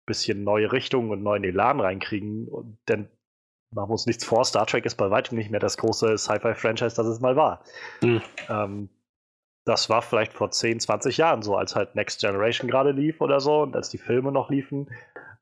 bisschen 0.06 0.44
neue 0.44 0.72
Richtungen 0.72 1.10
und 1.10 1.22
neuen 1.22 1.44
Elan 1.44 1.80
reinkriegen. 1.80 2.48
Und, 2.48 2.78
denn 2.88 3.08
machen 3.70 3.90
wir 3.90 3.92
uns 3.92 4.06
nichts 4.06 4.24
vor, 4.24 4.44
Star 4.46 4.66
Trek 4.66 4.86
ist 4.86 4.96
bei 4.96 5.10
weitem 5.10 5.36
nicht 5.36 5.50
mehr 5.50 5.60
das 5.60 5.76
große 5.76 6.16
Sci-Fi-Franchise, 6.16 6.96
das 6.96 7.06
es 7.06 7.20
mal 7.20 7.36
war. 7.36 7.62
Mhm. 8.02 8.22
Ähm, 8.48 8.88
das 9.66 9.90
war 9.90 10.00
vielleicht 10.00 10.32
vor 10.32 10.50
10, 10.50 10.80
20 10.80 11.18
Jahren 11.18 11.42
so, 11.42 11.54
als 11.54 11.76
halt 11.76 11.94
Next 11.94 12.22
Generation 12.22 12.70
gerade 12.70 12.92
lief 12.92 13.20
oder 13.20 13.40
so 13.40 13.60
und 13.62 13.76
als 13.76 13.90
die 13.90 13.98
Filme 13.98 14.32
noch 14.32 14.48
liefen, 14.48 14.88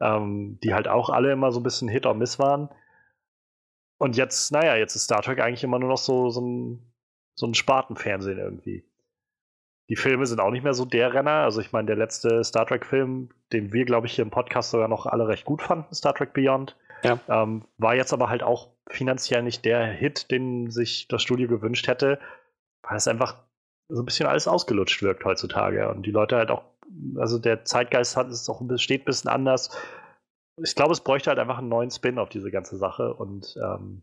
ähm, 0.01 0.59
die 0.65 0.75
halt 0.75 0.89
auch 0.89 1.11
alle 1.11 1.31
immer 1.31 1.53
so 1.53 1.61
ein 1.61 1.63
bisschen 1.63 1.87
Hit 1.87 2.07
or 2.07 2.15
Miss 2.15 2.41
waren. 2.41 2.69
Und 3.99 4.17
jetzt, 4.17 4.51
naja, 4.51 4.75
jetzt 4.75 4.97
ist 4.97 5.05
Star 5.05 5.23
Trek 5.23 5.41
eigentlich 5.41 5.63
immer 5.63 5.79
nur 5.79 5.89
noch 5.89 5.99
so, 5.99 6.31
so 6.31 6.41
ein 6.41 6.93
so 7.37 7.47
ein 7.47 7.55
Spartenfernsehen 7.55 8.39
irgendwie. 8.39 8.85
Die 9.89 9.97
Filme 9.97 10.27
sind 10.27 10.41
auch 10.41 10.51
nicht 10.51 10.65
mehr 10.65 10.75
so 10.75 10.85
der 10.85 11.15
Renner. 11.15 11.45
Also 11.45 11.61
ich 11.61 11.71
meine, 11.73 11.87
der 11.87 11.97
letzte 11.97 12.43
Star 12.43 12.67
Trek-Film, 12.67 13.29
den 13.53 13.73
wir, 13.73 13.85
glaube 13.85 14.09
ich, 14.09 14.15
hier 14.15 14.25
im 14.25 14.31
Podcast 14.31 14.71
sogar 14.71 14.89
noch 14.89 15.07
alle 15.07 15.29
recht 15.29 15.45
gut 15.45 15.63
fanden, 15.63 15.95
Star 15.95 16.15
Trek 16.15 16.33
Beyond, 16.33 16.77
ja. 17.05 17.21
ähm, 17.29 17.65
war 17.79 17.95
jetzt 17.95 18.13
aber 18.13 18.29
halt 18.29 18.43
auch 18.43 18.71
finanziell 18.89 19.43
nicht 19.43 19.65
der 19.65 19.87
Hit, 19.87 20.31
den 20.31 20.71
sich 20.71 21.07
das 21.09 21.23
Studio 21.23 21.47
gewünscht 21.49 21.87
hätte, 21.87 22.19
weil 22.83 22.97
es 22.97 23.07
einfach 23.07 23.37
so 23.89 24.03
ein 24.03 24.07
bisschen 24.07 24.27
alles 24.27 24.49
ausgelutscht 24.49 25.03
wirkt 25.03 25.25
heutzutage. 25.25 25.89
Und 25.89 26.05
die 26.05 26.11
Leute 26.11 26.37
halt 26.37 26.51
auch, 26.51 26.65
also 27.17 27.39
der 27.39 27.65
Zeitgeist 27.65 28.17
hat 28.17 28.29
es 28.29 28.49
auch 28.49 28.61
steht 28.79 29.03
ein 29.03 29.05
bisschen 29.05 29.31
anders. 29.31 29.77
Ich 30.63 30.75
glaube, 30.75 30.93
es 30.93 31.01
bräuchte 31.01 31.31
halt 31.31 31.39
einfach 31.39 31.59
einen 31.59 31.69
neuen 31.69 31.91
Spin 31.91 32.19
auf 32.19 32.29
diese 32.29 32.51
ganze 32.51 32.77
Sache. 32.77 33.15
Und 33.15 33.57
ähm, 33.63 34.03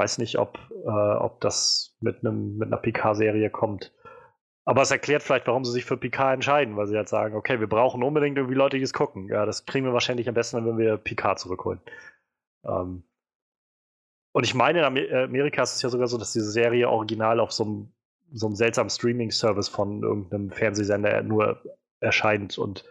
weiß 0.00 0.18
nicht, 0.18 0.38
ob, 0.38 0.58
äh, 0.86 0.88
ob 0.88 1.40
das 1.40 1.94
mit, 2.00 2.24
einem, 2.24 2.56
mit 2.56 2.68
einer 2.68 2.78
PK-Serie 2.78 3.50
kommt. 3.50 3.92
Aber 4.64 4.82
es 4.82 4.90
erklärt 4.90 5.22
vielleicht, 5.22 5.46
warum 5.46 5.64
sie 5.64 5.72
sich 5.72 5.84
für 5.84 5.96
PK 5.96 6.32
entscheiden, 6.32 6.76
weil 6.76 6.86
sie 6.86 6.96
halt 6.96 7.08
sagen, 7.08 7.36
okay, 7.36 7.60
wir 7.60 7.68
brauchen 7.68 8.02
unbedingt 8.02 8.38
irgendwie 8.38 8.54
Leute, 8.54 8.78
die 8.78 8.82
es 8.82 8.94
gucken. 8.94 9.28
Ja, 9.28 9.44
das 9.44 9.66
kriegen 9.66 9.84
wir 9.84 9.92
wahrscheinlich 9.92 10.28
am 10.28 10.34
besten, 10.34 10.64
wenn 10.64 10.78
wir 10.78 10.96
PK 10.96 11.36
zurückholen. 11.36 11.80
Ähm 12.64 13.02
und 14.32 14.44
ich 14.44 14.54
meine, 14.54 14.86
in 14.86 14.96
äh, 14.96 15.24
Amerika 15.24 15.62
ist 15.62 15.76
es 15.76 15.82
ja 15.82 15.90
sogar 15.90 16.06
so, 16.06 16.16
dass 16.16 16.32
diese 16.32 16.50
Serie 16.50 16.88
original 16.88 17.40
auf 17.40 17.52
so 17.52 17.64
einem, 17.64 17.92
so 18.32 18.46
einem 18.46 18.56
seltsamen 18.56 18.90
Streaming-Service 18.90 19.68
von 19.68 20.02
irgendeinem 20.02 20.50
Fernsehsender 20.50 21.22
nur 21.22 21.62
erscheint 22.00 22.56
und 22.56 22.84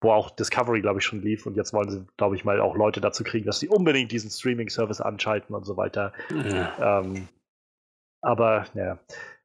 wo 0.00 0.12
auch 0.12 0.30
Discovery, 0.30 0.80
glaube 0.80 1.00
ich, 1.00 1.04
schon 1.04 1.22
lief. 1.22 1.46
Und 1.46 1.56
jetzt 1.56 1.72
wollen 1.72 1.90
sie, 1.90 2.06
glaube 2.16 2.36
ich, 2.36 2.44
mal 2.44 2.60
auch 2.60 2.76
Leute 2.76 3.00
dazu 3.00 3.24
kriegen, 3.24 3.46
dass 3.46 3.60
sie 3.60 3.68
unbedingt 3.68 4.12
diesen 4.12 4.30
Streaming-Service 4.30 5.00
anschalten 5.00 5.54
und 5.54 5.64
so 5.64 5.76
weiter. 5.76 6.12
Ja. 6.30 7.00
Ähm, 7.00 7.28
aber, 8.22 8.66
ja. 8.74 8.98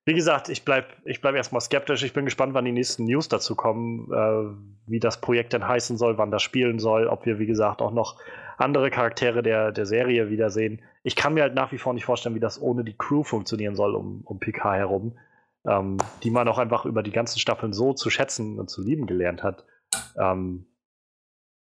Wie 0.08 0.14
gesagt, 0.14 0.50
ich 0.50 0.64
bleibe 0.64 0.88
ich 1.04 1.20
bleib 1.20 1.36
erstmal 1.36 1.62
skeptisch. 1.62 2.04
Ich 2.04 2.14
bin 2.14 2.26
gespannt, 2.26 2.54
wann 2.54 2.66
die 2.66 2.72
nächsten 2.72 3.06
News 3.06 3.28
dazu 3.28 3.56
kommen, 3.56 4.12
äh, 4.14 4.90
wie 4.90 5.00
das 5.00 5.20
Projekt 5.20 5.54
denn 5.54 5.68
heißen 5.68 5.98
soll, 5.98 6.18
wann 6.20 6.30
das 6.30 6.44
spielen 6.44 6.78
soll, 6.78 7.08
ob 7.08 7.26
wir, 7.26 7.40
wie 7.40 7.48
gesagt, 7.48 7.82
auch 7.82 7.92
noch 7.92 8.22
andere 8.58 8.92
Charaktere 8.92 9.42
der, 9.42 9.72
der 9.72 9.86
Serie 9.86 10.30
wiedersehen. 10.30 10.82
Ich 11.04 11.16
kann 11.16 11.34
mir 11.34 11.42
halt 11.42 11.56
nach 11.56 11.72
wie 11.72 11.80
vor 11.80 11.94
nicht 11.94 12.06
vorstellen, 12.06 12.36
wie 12.36 12.40
das 12.40 12.62
ohne 12.62 12.84
die 12.84 12.96
Crew 12.96 13.24
funktionieren 13.24 13.76
soll 13.76 13.96
um, 13.96 14.22
um 14.26 14.40
PK 14.40 14.76
herum, 14.76 15.18
ähm, 15.68 15.98
die 16.24 16.30
man 16.30 16.48
auch 16.48 16.60
einfach 16.60 16.86
über 16.86 17.02
die 17.02 17.12
ganzen 17.12 17.40
Staffeln 17.40 17.74
so 17.74 17.94
zu 17.94 18.10
schätzen 18.10 18.60
und 18.60 18.70
zu 18.70 18.84
lieben 18.84 19.08
gelernt 19.08 19.44
hat. 19.44 19.66
Ähm, 20.18 20.66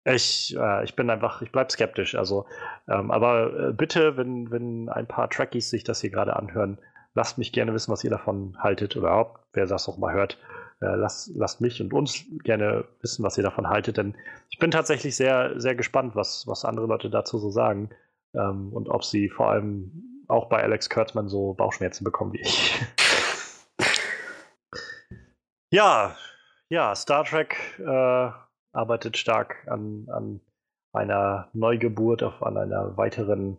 ich, 0.04 0.56
äh, 0.56 0.84
ich 0.84 0.96
bin 0.96 1.10
einfach, 1.10 1.42
ich 1.42 1.52
bleibe 1.52 1.70
skeptisch. 1.70 2.14
Also, 2.14 2.46
ähm, 2.88 3.10
aber 3.10 3.68
äh, 3.68 3.72
bitte, 3.72 4.16
wenn, 4.16 4.50
wenn 4.50 4.88
ein 4.88 5.06
paar 5.06 5.30
Trekkies 5.30 5.70
sich 5.70 5.84
das 5.84 6.00
hier 6.00 6.10
gerade 6.10 6.36
anhören, 6.36 6.78
lasst 7.14 7.38
mich 7.38 7.52
gerne 7.52 7.72
wissen, 7.74 7.92
was 7.92 8.02
ihr 8.04 8.10
davon 8.10 8.56
haltet 8.58 8.96
oder 8.96 9.18
ob, 9.18 9.46
wer 9.52 9.66
das 9.66 9.88
auch 9.88 9.98
mal 9.98 10.12
hört. 10.12 10.38
Äh, 10.80 10.96
lasst, 10.96 11.30
lasst 11.36 11.60
mich 11.60 11.80
und 11.80 11.92
uns 11.92 12.24
gerne 12.42 12.84
wissen, 13.00 13.22
was 13.22 13.38
ihr 13.38 13.44
davon 13.44 13.68
haltet, 13.68 13.98
denn 13.98 14.16
ich 14.50 14.58
bin 14.58 14.72
tatsächlich 14.72 15.14
sehr, 15.14 15.60
sehr 15.60 15.76
gespannt, 15.76 16.16
was, 16.16 16.46
was 16.48 16.64
andere 16.64 16.86
Leute 16.86 17.08
dazu 17.08 17.38
so 17.38 17.50
sagen 17.50 17.90
ähm, 18.34 18.72
und 18.72 18.88
ob 18.88 19.04
sie 19.04 19.28
vor 19.28 19.50
allem 19.50 20.24
auch 20.26 20.48
bei 20.48 20.62
Alex 20.62 20.90
Kurtzman 20.90 21.28
so 21.28 21.54
Bauchschmerzen 21.54 22.04
bekommen 22.04 22.32
wie 22.32 22.40
ich. 22.40 22.80
Ja, 25.74 26.16
ja, 26.72 26.94
Star 26.94 27.24
Trek 27.24 27.78
äh, 27.78 28.30
arbeitet 28.72 29.18
stark 29.18 29.68
an, 29.68 30.06
an 30.10 30.40
einer 30.94 31.50
Neugeburt, 31.52 32.22
auf, 32.22 32.42
an 32.42 32.56
einer 32.56 32.96
weiteren 32.96 33.58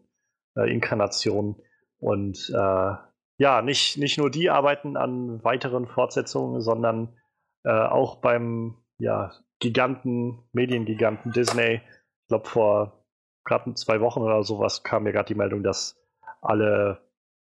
äh, 0.57 0.71
Inkarnation. 0.71 1.61
Und 1.99 2.49
äh, 2.49 2.95
ja, 3.37 3.61
nicht, 3.61 3.97
nicht 3.97 4.17
nur 4.17 4.31
die 4.31 4.49
arbeiten 4.49 4.97
an 4.97 5.43
weiteren 5.43 5.85
Fortsetzungen, 5.87 6.61
sondern 6.61 7.15
äh, 7.63 7.69
auch 7.69 8.15
beim 8.15 8.79
ja, 8.97 9.31
Giganten, 9.59 10.39
Mediengiganten 10.51 11.31
Disney. 11.31 11.81
Ich 11.83 12.27
glaube, 12.29 12.49
vor 12.49 13.05
gerade 13.45 13.75
zwei 13.75 14.01
Wochen 14.01 14.21
oder 14.21 14.43
sowas 14.43 14.81
kam 14.81 15.03
mir 15.03 15.11
gerade 15.11 15.27
die 15.27 15.35
Meldung, 15.37 15.61
dass 15.61 16.01
alle 16.41 16.99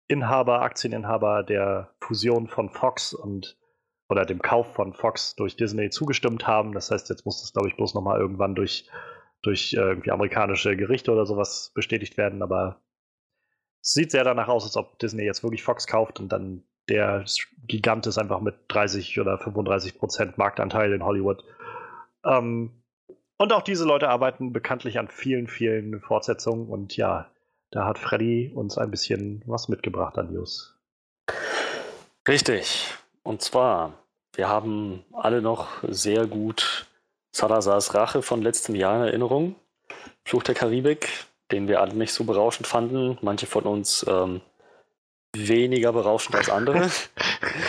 Inhaber, 0.09 0.62
Aktieninhaber 0.62 1.44
der 1.44 1.94
Fusion 2.00 2.48
von 2.48 2.70
Fox 2.70 3.14
und 3.14 3.56
oder 4.11 4.27
dem 4.27 4.42
Kauf 4.42 4.75
von 4.75 4.92
Fox 4.92 5.37
durch 5.37 5.57
Disney 5.57 5.90
zugestimmt 5.90 6.46
haben. 6.46 6.73
Das 6.73 6.90
heißt, 6.90 7.09
jetzt 7.09 7.25
muss 7.25 7.40
das, 7.40 7.53
glaube 7.53 7.68
ich, 7.68 7.77
bloß 7.77 7.94
nochmal 7.94 8.18
irgendwann 8.20 8.55
durch, 8.55 8.88
durch 9.42 9.73
äh, 9.75 9.81
irgendwie 9.81 10.11
amerikanische 10.11 10.77
Gerichte 10.77 11.12
oder 11.12 11.27
sowas 11.27 11.70
bestätigt 11.75 12.16
werden. 12.16 12.42
Aber 12.42 12.81
es 13.83 13.92
sieht 13.92 14.11
sehr 14.11 14.25
danach 14.25 14.49
aus, 14.49 14.64
als 14.64 14.77
ob 14.77 14.99
Disney 14.99 15.25
jetzt 15.25 15.42
wirklich 15.42 15.62
Fox 15.62 15.87
kauft 15.87 16.20
und 16.20 16.31
dann 16.31 16.64
der 16.88 17.25
Gigant 17.68 18.07
ist 18.07 18.18
einfach 18.18 18.40
mit 18.40 18.57
30 18.68 19.20
oder 19.20 19.38
35 19.38 19.96
Prozent 19.96 20.38
Marktanteil 20.38 20.92
in 20.92 21.05
Hollywood. 21.05 21.44
Ähm, 22.25 22.83
und 23.37 23.53
auch 23.53 23.62
diese 23.62 23.85
Leute 23.85 24.09
arbeiten 24.09 24.53
bekanntlich 24.53 24.99
an 24.99 25.09
vielen, 25.09 25.46
vielen 25.46 26.01
Fortsetzungen 26.01 26.68
und 26.68 26.96
ja, 26.96 27.31
da 27.70 27.87
hat 27.87 27.99
Freddy 27.99 28.51
uns 28.53 28.77
ein 28.77 28.90
bisschen 28.90 29.42
was 29.46 29.68
mitgebracht 29.68 30.18
an 30.18 30.33
News. 30.33 30.77
Richtig. 32.27 32.92
Und 33.23 33.42
zwar, 33.42 33.99
wir 34.35 34.49
haben 34.49 35.05
alle 35.12 35.43
noch 35.43 35.69
sehr 35.83 36.27
gut 36.27 36.87
Salazars 37.33 37.95
Rache 37.95 38.23
von 38.23 38.43
letztem 38.43 38.75
Jahr 38.75 38.97
in 38.97 39.03
Erinnerung. 39.03 39.57
Fluch 40.25 40.43
der 40.43 40.55
Karibik, 40.55 41.09
den 41.51 41.69
wir 41.69 41.81
alle 41.81 41.95
nicht 41.95 42.12
so 42.12 42.25
berauschend 42.25 42.66
fanden. 42.66 43.19
Manche 43.23 43.47
von 43.47 43.64
uns 43.64 44.05
ähm, 44.09 44.40
weniger 45.35 45.93
berauschend 45.93 46.37
als 46.37 46.49
andere. 46.49 46.90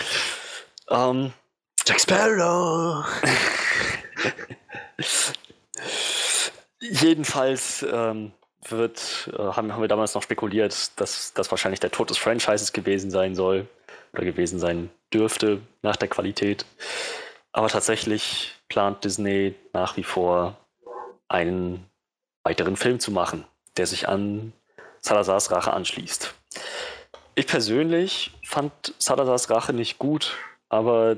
ähm, 0.89 1.34
Jack 1.86 2.00
Sparrow! 2.00 3.06
Jedenfalls 6.80 7.86
ähm, 7.91 8.34
wird, 8.67 9.32
äh, 9.34 9.38
haben, 9.38 9.74
haben 9.74 9.82
wir 9.82 9.88
damals 9.88 10.13
noch 10.13 10.24
spekuliert, 10.24 11.00
dass 11.00 11.34
das 11.34 11.50
wahrscheinlich 11.50 11.80
der 11.80 11.91
Tod 11.91 12.10
des 12.10 12.17
Franchises 12.17 12.74
gewesen 12.74 13.10
sein 13.10 13.36
soll 13.36 13.67
oder 14.13 14.26
gewesen 14.26 14.60
sein 14.60 14.89
dürfte 15.13 15.62
nach 15.82 15.95
der 15.95 16.08
Qualität. 16.08 16.65
Aber 17.52 17.67
tatsächlich 17.67 18.54
plant 18.69 19.04
Disney 19.04 19.56
nach 19.74 19.97
wie 19.97 20.04
vor 20.04 20.58
einen 21.28 21.86
weiteren 22.43 22.76
Film 22.76 23.00
zu 23.00 23.12
machen, 23.12 23.45
der 23.78 23.88
sich 23.88 24.08
an 24.08 24.54
Salazars 25.00 25.52
Rache 25.52 25.74
anschließt. 25.74 26.34
Ich 27.36 27.47
persönlich 27.47 28.32
fand 28.43 28.71
Salazars 28.97 29.50
Rache 29.50 29.74
nicht 29.74 29.97
gut, 29.97 30.38
aber 30.69 31.17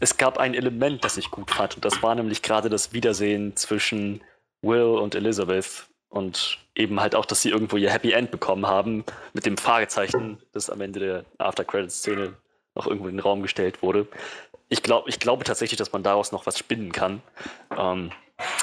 es 0.00 0.16
gab 0.16 0.38
ein 0.38 0.54
Element, 0.54 1.04
das 1.04 1.16
ich 1.16 1.30
gut 1.30 1.50
fand. 1.50 1.76
Und 1.76 1.84
das 1.84 2.02
war 2.02 2.14
nämlich 2.14 2.42
gerade 2.42 2.70
das 2.70 2.92
Wiedersehen 2.92 3.56
zwischen 3.56 4.22
Will 4.62 4.82
und 4.82 5.14
Elizabeth. 5.14 5.86
Und 6.08 6.58
eben 6.74 7.00
halt 7.00 7.14
auch, 7.14 7.24
dass 7.24 7.42
sie 7.42 7.50
irgendwo 7.50 7.76
ihr 7.76 7.90
Happy 7.90 8.12
End 8.12 8.30
bekommen 8.30 8.66
haben, 8.66 9.04
mit 9.32 9.44
dem 9.44 9.56
Fragezeichen, 9.56 10.38
das 10.52 10.70
am 10.70 10.80
Ende 10.80 11.00
der 11.00 11.24
After-Credits-Szene 11.38 12.34
noch 12.74 12.86
irgendwo 12.86 13.08
in 13.08 13.16
den 13.16 13.20
Raum 13.20 13.42
gestellt 13.42 13.82
wurde. 13.82 14.06
Ich, 14.68 14.82
glaub, 14.82 15.08
ich 15.08 15.18
glaube 15.18 15.44
tatsächlich, 15.44 15.78
dass 15.78 15.92
man 15.92 16.02
daraus 16.02 16.32
noch 16.32 16.46
was 16.46 16.58
spinnen 16.58 16.92
kann. 16.92 17.22
Ähm, 17.76 18.12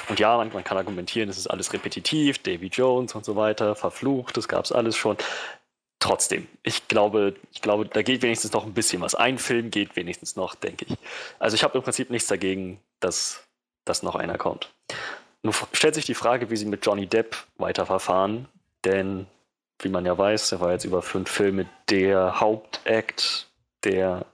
und 0.08 0.20
ja, 0.20 0.36
man, 0.36 0.52
man, 0.52 0.64
kann 0.64 0.78
argumentieren, 0.78 1.28
es 1.28 1.38
ist 1.38 1.48
alles 1.48 1.72
repetitiv, 1.72 2.38
Davy 2.38 2.68
Jones 2.68 3.14
und 3.14 3.24
so 3.24 3.36
weiter, 3.36 3.74
verflucht, 3.74 4.36
das 4.36 4.46
gab 4.48 4.64
es 4.64 4.72
alles 4.72 4.96
schon 4.96 5.16
trotzdem, 6.04 6.46
ich 6.62 6.86
glaube, 6.86 7.34
ich 7.50 7.62
glaube, 7.62 7.86
da 7.86 8.02
geht 8.02 8.20
wenigstens 8.20 8.52
noch 8.52 8.66
ein 8.66 8.74
bisschen 8.74 9.00
was. 9.00 9.14
Ein 9.14 9.38
Film 9.38 9.70
geht 9.70 9.96
wenigstens 9.96 10.36
noch, 10.36 10.54
denke 10.54 10.84
ich. 10.86 10.98
Also 11.38 11.54
ich 11.54 11.64
habe 11.64 11.78
im 11.78 11.82
Prinzip 11.82 12.10
nichts 12.10 12.28
dagegen, 12.28 12.78
dass, 13.00 13.48
dass 13.86 14.02
noch 14.02 14.14
einer 14.14 14.36
kommt. 14.36 14.70
Nur 15.44 15.54
stellt 15.72 15.94
sich 15.94 16.06
die 16.06 16.14
Frage, 16.14 16.48
wie 16.48 16.56
sie 16.56 16.64
mit 16.64 16.86
Johnny 16.86 17.06
Depp 17.06 17.36
weiterverfahren, 17.58 18.48
denn 18.84 19.26
wie 19.78 19.90
man 19.90 20.06
ja 20.06 20.16
weiß, 20.16 20.52
er 20.52 20.60
war 20.60 20.72
jetzt 20.72 20.86
über 20.86 21.02
fünf 21.02 21.30
Filme 21.30 21.66
der 21.90 22.40
Hauptakt, 22.40 23.50
der 23.84 24.24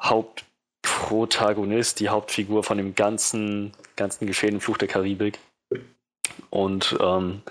Hauptprotagonist, 0.00 2.00
die 2.00 2.08
Hauptfigur 2.08 2.64
von 2.64 2.78
dem 2.78 2.94
ganzen, 2.94 3.72
ganzen 3.96 4.26
Geschehen 4.26 4.54
im 4.54 4.60
Fluch 4.62 4.78
der 4.78 4.88
Karibik. 4.88 5.38
Und 6.48 6.96
ähm, 7.00 7.42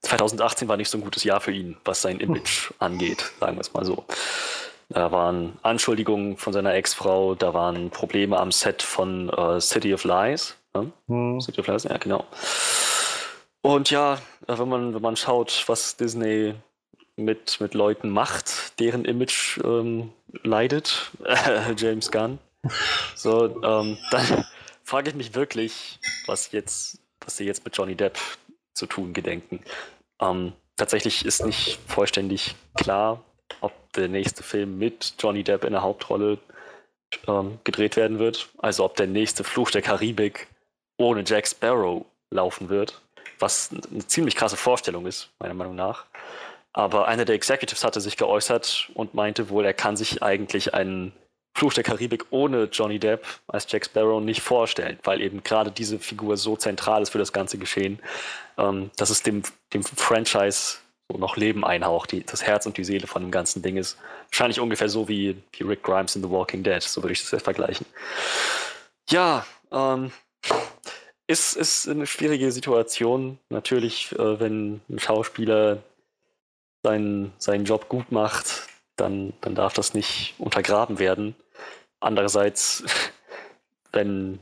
2018 0.00 0.68
war 0.68 0.78
nicht 0.78 0.88
so 0.88 0.96
ein 0.96 1.04
gutes 1.04 1.22
Jahr 1.22 1.42
für 1.42 1.52
ihn, 1.52 1.76
was 1.84 2.00
sein 2.00 2.20
Image 2.20 2.72
angeht, 2.78 3.30
sagen 3.40 3.56
wir 3.56 3.60
es 3.60 3.74
mal 3.74 3.84
so. 3.84 4.06
Da 4.88 5.12
waren 5.12 5.58
Anschuldigungen 5.62 6.38
von 6.38 6.54
seiner 6.54 6.72
Ex-Frau, 6.72 7.34
da 7.34 7.52
waren 7.52 7.90
Probleme 7.90 8.38
am 8.38 8.52
Set 8.52 8.82
von 8.82 9.28
uh, 9.28 9.60
City 9.60 9.92
of 9.92 10.04
Lies. 10.04 10.56
Ne? 10.82 10.92
Hm. 11.08 11.40
City 11.40 11.60
of 11.60 11.66
Lies, 11.66 11.84
ja, 11.84 11.96
genau. 11.96 12.24
Und 13.62 13.90
ja, 13.90 14.18
wenn 14.46 14.68
man, 14.68 14.94
wenn 14.94 15.02
man 15.02 15.16
schaut, 15.16 15.64
was 15.66 15.96
Disney 15.96 16.54
mit, 17.16 17.60
mit 17.60 17.74
Leuten 17.74 18.10
macht, 18.10 18.78
deren 18.78 19.04
Image 19.04 19.58
ähm, 19.64 20.12
leidet, 20.42 21.10
James 21.76 22.10
Gunn, 22.10 22.38
so, 23.14 23.62
ähm, 23.62 23.98
dann 24.10 24.44
frage 24.84 25.10
ich 25.10 25.16
mich 25.16 25.34
wirklich, 25.34 25.98
was 26.26 26.52
jetzt, 26.52 27.00
was 27.20 27.36
sie 27.36 27.44
jetzt 27.44 27.64
mit 27.64 27.76
Johnny 27.76 27.96
Depp 27.96 28.18
zu 28.72 28.86
tun 28.86 29.12
gedenken. 29.12 29.60
Ähm, 30.20 30.52
tatsächlich 30.76 31.24
ist 31.24 31.44
nicht 31.44 31.78
vollständig 31.88 32.54
klar, 32.74 33.24
ob 33.60 33.72
der 33.94 34.08
nächste 34.08 34.42
Film 34.42 34.78
mit 34.78 35.14
Johnny 35.18 35.42
Depp 35.42 35.64
in 35.64 35.72
der 35.72 35.82
Hauptrolle 35.82 36.38
ähm, 37.26 37.58
gedreht 37.64 37.96
werden 37.96 38.18
wird. 38.18 38.48
Also 38.58 38.84
ob 38.84 38.96
der 38.96 39.06
nächste 39.06 39.44
Fluch 39.44 39.70
der 39.70 39.82
Karibik 39.82 40.46
ohne 40.96 41.22
Jack 41.26 41.46
Sparrow 41.46 42.04
laufen 42.30 42.68
wird. 42.68 43.00
Was 43.38 43.70
eine 43.70 44.06
ziemlich 44.06 44.34
krasse 44.34 44.56
Vorstellung 44.56 45.06
ist, 45.06 45.30
meiner 45.38 45.54
Meinung 45.54 45.74
nach. 45.74 46.06
Aber 46.72 47.08
einer 47.08 47.24
der 47.24 47.34
Executives 47.34 47.84
hatte 47.84 48.00
sich 48.00 48.16
geäußert 48.16 48.90
und 48.94 49.14
meinte 49.14 49.48
wohl, 49.48 49.64
er 49.64 49.74
kann 49.74 49.96
sich 49.96 50.22
eigentlich 50.22 50.74
einen 50.74 51.12
Fluch 51.56 51.72
der 51.72 51.84
Karibik 51.84 52.26
ohne 52.30 52.64
Johnny 52.64 52.98
Depp 52.98 53.26
als 53.46 53.66
Jack 53.70 53.86
Sparrow 53.86 54.22
nicht 54.22 54.42
vorstellen, 54.42 54.98
weil 55.04 55.22
eben 55.22 55.42
gerade 55.42 55.70
diese 55.70 55.98
Figur 55.98 56.36
so 56.36 56.54
zentral 56.54 57.00
ist 57.00 57.10
für 57.10 57.18
das 57.18 57.32
ganze 57.32 57.56
Geschehen, 57.56 57.98
ähm, 58.58 58.90
dass 58.96 59.08
es 59.08 59.22
dem, 59.22 59.42
dem 59.72 59.82
Franchise 59.82 60.76
so 61.10 61.16
noch 61.16 61.38
Leben 61.38 61.64
einhaucht, 61.64 62.12
die, 62.12 62.24
das 62.24 62.42
Herz 62.42 62.66
und 62.66 62.76
die 62.76 62.84
Seele 62.84 63.06
von 63.06 63.22
dem 63.22 63.30
ganzen 63.30 63.62
Ding 63.62 63.78
ist. 63.78 63.96
Wahrscheinlich 64.30 64.60
ungefähr 64.60 64.90
so 64.90 65.08
wie, 65.08 65.42
wie 65.52 65.64
Rick 65.64 65.82
Grimes 65.82 66.14
in 66.14 66.22
The 66.22 66.30
Walking 66.30 66.62
Dead, 66.62 66.82
so 66.82 67.02
würde 67.02 67.14
ich 67.14 67.22
das 67.22 67.30
jetzt 67.30 67.44
vergleichen. 67.44 67.86
Ja, 69.08 69.46
ähm, 69.72 70.12
ist, 71.26 71.56
ist 71.56 71.88
eine 71.88 72.06
schwierige 72.06 72.52
Situation. 72.52 73.38
Natürlich, 73.48 74.12
äh, 74.12 74.40
wenn 74.40 74.80
ein 74.88 74.98
Schauspieler 74.98 75.82
seinen, 76.82 77.32
seinen 77.38 77.64
Job 77.64 77.88
gut 77.88 78.12
macht, 78.12 78.68
dann, 78.96 79.32
dann 79.40 79.54
darf 79.54 79.74
das 79.74 79.94
nicht 79.94 80.34
untergraben 80.38 80.98
werden. 80.98 81.34
Andererseits, 82.00 82.84
wenn, 83.92 84.38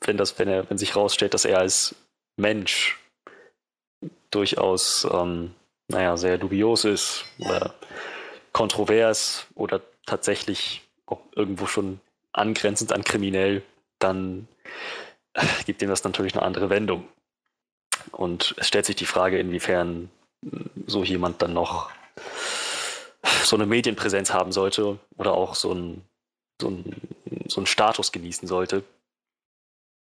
wenn, 0.00 0.16
das, 0.16 0.38
wenn, 0.38 0.48
er, 0.48 0.68
wenn 0.70 0.78
sich 0.78 0.94
herausstellt, 0.94 1.34
dass 1.34 1.44
er 1.44 1.58
als 1.58 1.94
Mensch 2.36 2.98
durchaus, 4.30 5.06
ähm, 5.10 5.54
naja, 5.88 6.16
sehr 6.16 6.38
dubios 6.38 6.84
ist 6.84 7.24
oder 7.38 7.74
kontrovers 8.52 9.46
oder 9.54 9.80
tatsächlich 10.06 10.82
auch 11.06 11.20
irgendwo 11.34 11.66
schon 11.66 12.00
angrenzend 12.32 12.92
an 12.92 13.04
kriminell, 13.04 13.62
dann 13.98 14.48
gibt 15.66 15.82
ihm 15.82 15.88
das 15.88 16.04
natürlich 16.04 16.34
eine 16.34 16.42
andere 16.42 16.70
Wendung. 16.70 17.08
Und 18.12 18.54
es 18.58 18.68
stellt 18.68 18.86
sich 18.86 18.96
die 18.96 19.06
Frage, 19.06 19.38
inwiefern 19.38 20.10
so 20.86 21.04
jemand 21.04 21.42
dann 21.42 21.52
noch 21.52 21.90
so 23.44 23.56
eine 23.56 23.66
Medienpräsenz 23.66 24.32
haben 24.32 24.52
sollte 24.52 24.98
oder 25.16 25.34
auch 25.34 25.54
so 25.54 25.72
ein 25.72 26.02
so 26.60 26.68
einen, 26.68 27.00
so 27.48 27.60
einen 27.60 27.66
Status 27.66 28.12
genießen 28.12 28.48
sollte. 28.48 28.84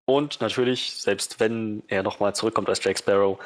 Und 0.06 0.42
natürlich, 0.42 0.94
selbst 0.94 1.40
wenn 1.40 1.84
er 1.88 2.04
nochmal 2.04 2.34
zurückkommt 2.34 2.70
als 2.70 2.84
Jack 2.84 2.98
Sparrow, 3.00 3.40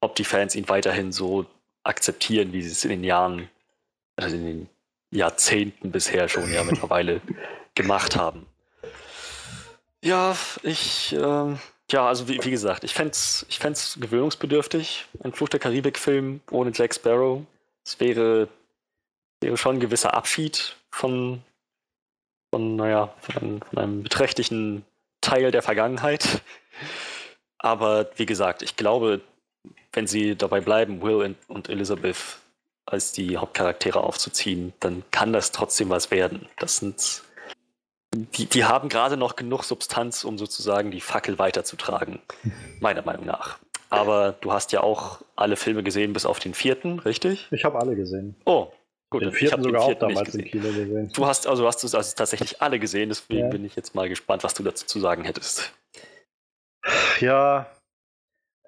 ob 0.00 0.16
die 0.16 0.24
Fans 0.24 0.54
ihn 0.54 0.68
weiterhin 0.68 1.12
so 1.12 1.46
akzeptieren, 1.84 2.52
wie 2.52 2.62
sie 2.62 2.72
es 2.72 2.84
in 2.84 2.90
den 2.90 3.04
Jahren, 3.04 3.48
also 4.16 4.34
in 4.36 4.44
den 4.44 4.68
Jahrzehnten 5.10 5.90
bisher 5.90 6.28
schon 6.28 6.52
ja 6.52 6.64
mittlerweile 6.64 7.20
gemacht 7.74 8.16
haben. 8.16 8.46
Ja, 10.04 10.36
ich, 10.62 11.12
äh, 11.12 11.56
ja, 11.90 12.06
also 12.06 12.28
wie, 12.28 12.42
wie 12.44 12.50
gesagt, 12.50 12.84
ich 12.84 12.94
fände 12.94 13.12
es 13.12 13.46
ich 13.48 13.58
fänd's 13.58 13.98
gewöhnungsbedürftig, 14.00 15.06
ein 15.22 15.32
Fluch 15.32 15.48
der 15.48 15.60
Karibik-Film 15.60 16.40
ohne 16.50 16.70
Jack 16.72 16.94
Sparrow. 16.94 17.42
Es 17.84 17.98
wäre, 17.98 18.48
wäre 19.40 19.56
schon 19.56 19.76
ein 19.76 19.80
gewisser 19.80 20.14
Abschied 20.14 20.76
von, 20.90 21.42
von, 22.54 22.76
naja, 22.76 23.14
von 23.20 23.36
einem, 23.36 23.62
von 23.62 23.78
einem 23.78 24.02
beträchtlichen 24.02 24.84
Teil 25.20 25.50
der 25.50 25.62
Vergangenheit. 25.62 26.42
Aber 27.58 28.08
wie 28.16 28.26
gesagt, 28.26 28.62
ich 28.62 28.76
glaube, 28.76 29.20
wenn 29.92 30.06
sie 30.06 30.36
dabei 30.36 30.60
bleiben, 30.60 31.02
Will 31.02 31.34
und 31.48 31.68
Elizabeth 31.68 32.38
als 32.86 33.12
die 33.12 33.36
Hauptcharaktere 33.36 34.00
aufzuziehen, 34.00 34.72
dann 34.80 35.02
kann 35.10 35.32
das 35.32 35.52
trotzdem 35.52 35.90
was 35.90 36.10
werden. 36.10 36.48
Das 36.58 36.76
sind 36.76 37.22
die, 38.14 38.46
die 38.46 38.64
haben 38.64 38.88
gerade 38.88 39.16
noch 39.16 39.36
genug 39.36 39.64
Substanz, 39.64 40.24
um 40.24 40.38
sozusagen 40.38 40.90
die 40.90 41.00
Fackel 41.00 41.38
weiterzutragen, 41.38 42.20
meiner 42.80 43.02
Meinung 43.02 43.26
nach. 43.26 43.58
Aber 43.90 44.32
du 44.32 44.52
hast 44.52 44.72
ja 44.72 44.82
auch 44.82 45.22
alle 45.34 45.56
Filme 45.56 45.82
gesehen, 45.82 46.12
bis 46.12 46.26
auf 46.26 46.38
den 46.38 46.54
vierten, 46.54 46.98
richtig? 46.98 47.48
Ich 47.50 47.64
habe 47.64 47.78
alle 47.78 47.96
gesehen. 47.96 48.34
Oh, 48.44 48.70
gut. 49.10 49.22
Den 49.22 49.32
vierten 49.32 49.62
sogar 49.62 49.80
den 49.80 49.86
vierten 49.86 50.04
auch 50.04 50.08
damals 50.08 50.34
im 50.34 50.44
Kino 50.44 50.68
gesehen. 50.68 51.10
Du 51.14 51.26
hast 51.26 51.46
also 51.46 51.66
hast 51.66 51.82
du 51.82 51.96
also 51.96 52.14
tatsächlich 52.14 52.60
alle 52.60 52.78
gesehen, 52.78 53.08
deswegen 53.08 53.40
ja. 53.40 53.48
bin 53.48 53.64
ich 53.64 53.76
jetzt 53.76 53.94
mal 53.94 54.08
gespannt, 54.08 54.44
was 54.44 54.52
du 54.54 54.62
dazu 54.62 54.86
zu 54.86 55.00
sagen 55.00 55.24
hättest. 55.24 55.72
Ja, 57.20 57.66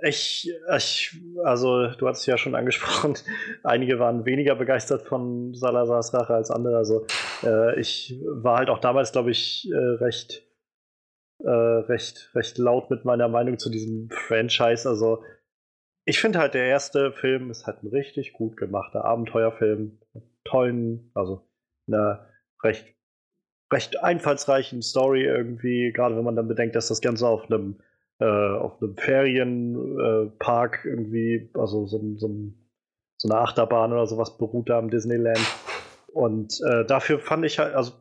ich, 0.02 0.52
ich, 0.76 1.20
also 1.44 1.88
du 1.88 2.08
hast 2.08 2.20
es 2.20 2.26
ja 2.26 2.38
schon 2.38 2.54
angesprochen, 2.54 3.14
einige 3.64 3.98
waren 3.98 4.24
weniger 4.24 4.54
begeistert 4.54 5.02
von 5.02 5.54
Salazars 5.54 6.14
Rache 6.14 6.34
als 6.34 6.50
andere. 6.50 6.76
Also 6.76 7.06
äh, 7.42 7.78
ich 7.80 8.20
war 8.24 8.58
halt 8.58 8.70
auch 8.70 8.78
damals, 8.78 9.12
glaube 9.12 9.30
ich, 9.30 9.70
äh, 9.72 9.76
recht, 9.76 10.42
äh, 11.42 11.50
recht, 11.50 12.30
recht 12.34 12.58
laut 12.58 12.90
mit 12.90 13.04
meiner 13.04 13.28
Meinung 13.28 13.58
zu 13.58 13.70
diesem 13.70 14.08
Franchise. 14.10 14.88
Also 14.88 15.22
ich 16.04 16.20
finde 16.20 16.38
halt, 16.38 16.54
der 16.54 16.66
erste 16.66 17.12
Film 17.12 17.50
ist 17.50 17.66
halt 17.66 17.82
ein 17.82 17.88
richtig 17.88 18.32
gut 18.32 18.56
gemachter 18.56 19.04
Abenteuerfilm. 19.04 19.98
Tollen, 20.44 21.10
also 21.14 21.46
einer 21.86 22.26
recht, 22.62 22.86
recht 23.72 24.02
einfallsreichen 24.02 24.82
Story 24.82 25.24
irgendwie, 25.24 25.92
gerade 25.92 26.16
wenn 26.16 26.24
man 26.24 26.36
dann 26.36 26.48
bedenkt, 26.48 26.74
dass 26.74 26.88
das 26.88 27.00
Ganze 27.00 27.28
auf 27.28 27.50
einem 27.50 27.80
äh, 28.20 28.24
auf 28.24 28.80
einem 28.82 28.96
Ferienpark 28.96 30.84
irgendwie, 30.84 31.50
also 31.54 31.86
so, 31.86 31.98
so, 32.18 32.30
so, 33.16 33.28
eine 33.28 33.40
Achterbahn 33.40 33.92
oder 33.92 34.06
sowas 34.06 34.36
beruht 34.36 34.68
da 34.68 34.78
am 34.78 34.90
Disneyland. 34.90 35.40
Und 36.12 36.60
äh, 36.68 36.84
dafür 36.84 37.18
fand 37.18 37.44
ich 37.44 37.58
halt, 37.58 37.74
also 37.74 37.92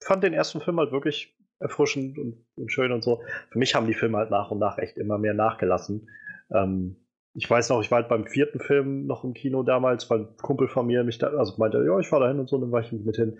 fand 0.00 0.22
den 0.22 0.32
ersten 0.32 0.60
Film 0.60 0.78
halt 0.78 0.92
wirklich 0.92 1.36
erfrischend 1.58 2.18
und, 2.18 2.44
und, 2.56 2.72
schön 2.72 2.92
und 2.92 3.02
so. 3.02 3.20
Für 3.50 3.58
mich 3.58 3.74
haben 3.74 3.86
die 3.86 3.94
Filme 3.94 4.18
halt 4.18 4.30
nach 4.30 4.50
und 4.50 4.58
nach 4.58 4.78
echt 4.78 4.96
immer 4.96 5.18
mehr 5.18 5.34
nachgelassen. 5.34 6.08
Ähm, 6.52 6.96
ich 7.34 7.48
weiß 7.48 7.70
noch, 7.70 7.80
ich 7.80 7.90
war 7.90 8.00
halt 8.00 8.08
beim 8.08 8.26
vierten 8.26 8.60
Film 8.60 9.06
noch 9.06 9.24
im 9.24 9.34
Kino 9.34 9.62
damals, 9.62 10.08
weil 10.08 10.20
ein 10.20 10.36
Kumpel 10.36 10.68
von 10.68 10.86
mir 10.86 11.04
mich 11.04 11.18
da, 11.18 11.28
also 11.28 11.54
meinte, 11.58 11.84
ja, 11.84 11.98
ich 11.98 12.08
fahre 12.08 12.24
da 12.24 12.28
hin 12.28 12.38
und 12.38 12.48
so, 12.48 12.58
dann 12.58 12.70
war 12.70 12.80
ich 12.80 12.92
mit 12.92 13.16
hin. 13.16 13.38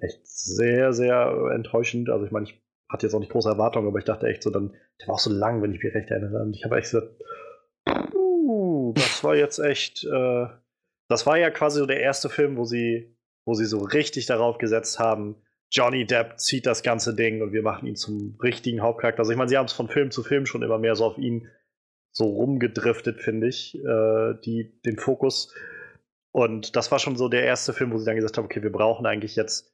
Echt 0.00 0.26
sehr, 0.26 0.94
sehr 0.94 1.50
enttäuschend. 1.54 2.08
Also 2.08 2.24
ich 2.24 2.32
meine, 2.32 2.46
ich 2.46 2.61
hatte 2.92 3.06
jetzt 3.06 3.14
auch 3.14 3.20
nicht 3.20 3.32
große 3.32 3.48
Erwartungen, 3.48 3.88
aber 3.88 3.98
ich 3.98 4.04
dachte 4.04 4.26
echt 4.26 4.42
so, 4.42 4.50
dann, 4.50 4.74
der 5.00 5.08
war 5.08 5.14
auch 5.14 5.20
so 5.20 5.30
lang, 5.30 5.62
wenn 5.62 5.72
ich 5.72 5.82
mich 5.82 5.94
recht 5.94 6.10
erinnere. 6.10 6.42
Und 6.42 6.54
ich 6.54 6.64
habe 6.64 6.76
echt 6.76 6.90
gesagt, 6.90 7.08
uh, 7.88 8.92
das 8.94 9.24
war 9.24 9.34
jetzt 9.34 9.58
echt, 9.58 10.04
äh, 10.04 10.46
das 11.08 11.26
war 11.26 11.38
ja 11.38 11.50
quasi 11.50 11.78
so 11.78 11.86
der 11.86 12.00
erste 12.00 12.28
Film, 12.28 12.56
wo 12.56 12.64
sie, 12.64 13.16
wo 13.46 13.54
sie 13.54 13.64
so 13.64 13.78
richtig 13.78 14.26
darauf 14.26 14.58
gesetzt 14.58 14.98
haben, 14.98 15.36
Johnny 15.70 16.04
Depp 16.04 16.38
zieht 16.38 16.66
das 16.66 16.82
ganze 16.82 17.14
Ding 17.14 17.40
und 17.40 17.52
wir 17.52 17.62
machen 17.62 17.88
ihn 17.88 17.96
zum 17.96 18.36
richtigen 18.42 18.82
Hauptcharakter. 18.82 19.20
Also 19.20 19.32
ich 19.32 19.38
meine, 19.38 19.48
sie 19.48 19.56
haben 19.56 19.66
es 19.66 19.72
von 19.72 19.88
Film 19.88 20.10
zu 20.10 20.22
Film 20.22 20.44
schon 20.44 20.62
immer 20.62 20.78
mehr 20.78 20.94
so 20.94 21.06
auf 21.06 21.16
ihn 21.16 21.48
so 22.12 22.24
rumgedriftet, 22.24 23.22
finde 23.22 23.48
ich, 23.48 23.74
äh, 23.76 24.34
die, 24.44 24.78
den 24.84 24.98
Fokus. 24.98 25.54
Und 26.30 26.76
das 26.76 26.90
war 26.92 26.98
schon 26.98 27.16
so 27.16 27.28
der 27.28 27.44
erste 27.44 27.72
Film, 27.72 27.90
wo 27.90 27.96
sie 27.96 28.04
dann 28.04 28.16
gesagt 28.16 28.36
haben, 28.36 28.44
okay, 28.44 28.62
wir 28.62 28.72
brauchen 28.72 29.06
eigentlich 29.06 29.34
jetzt 29.34 29.71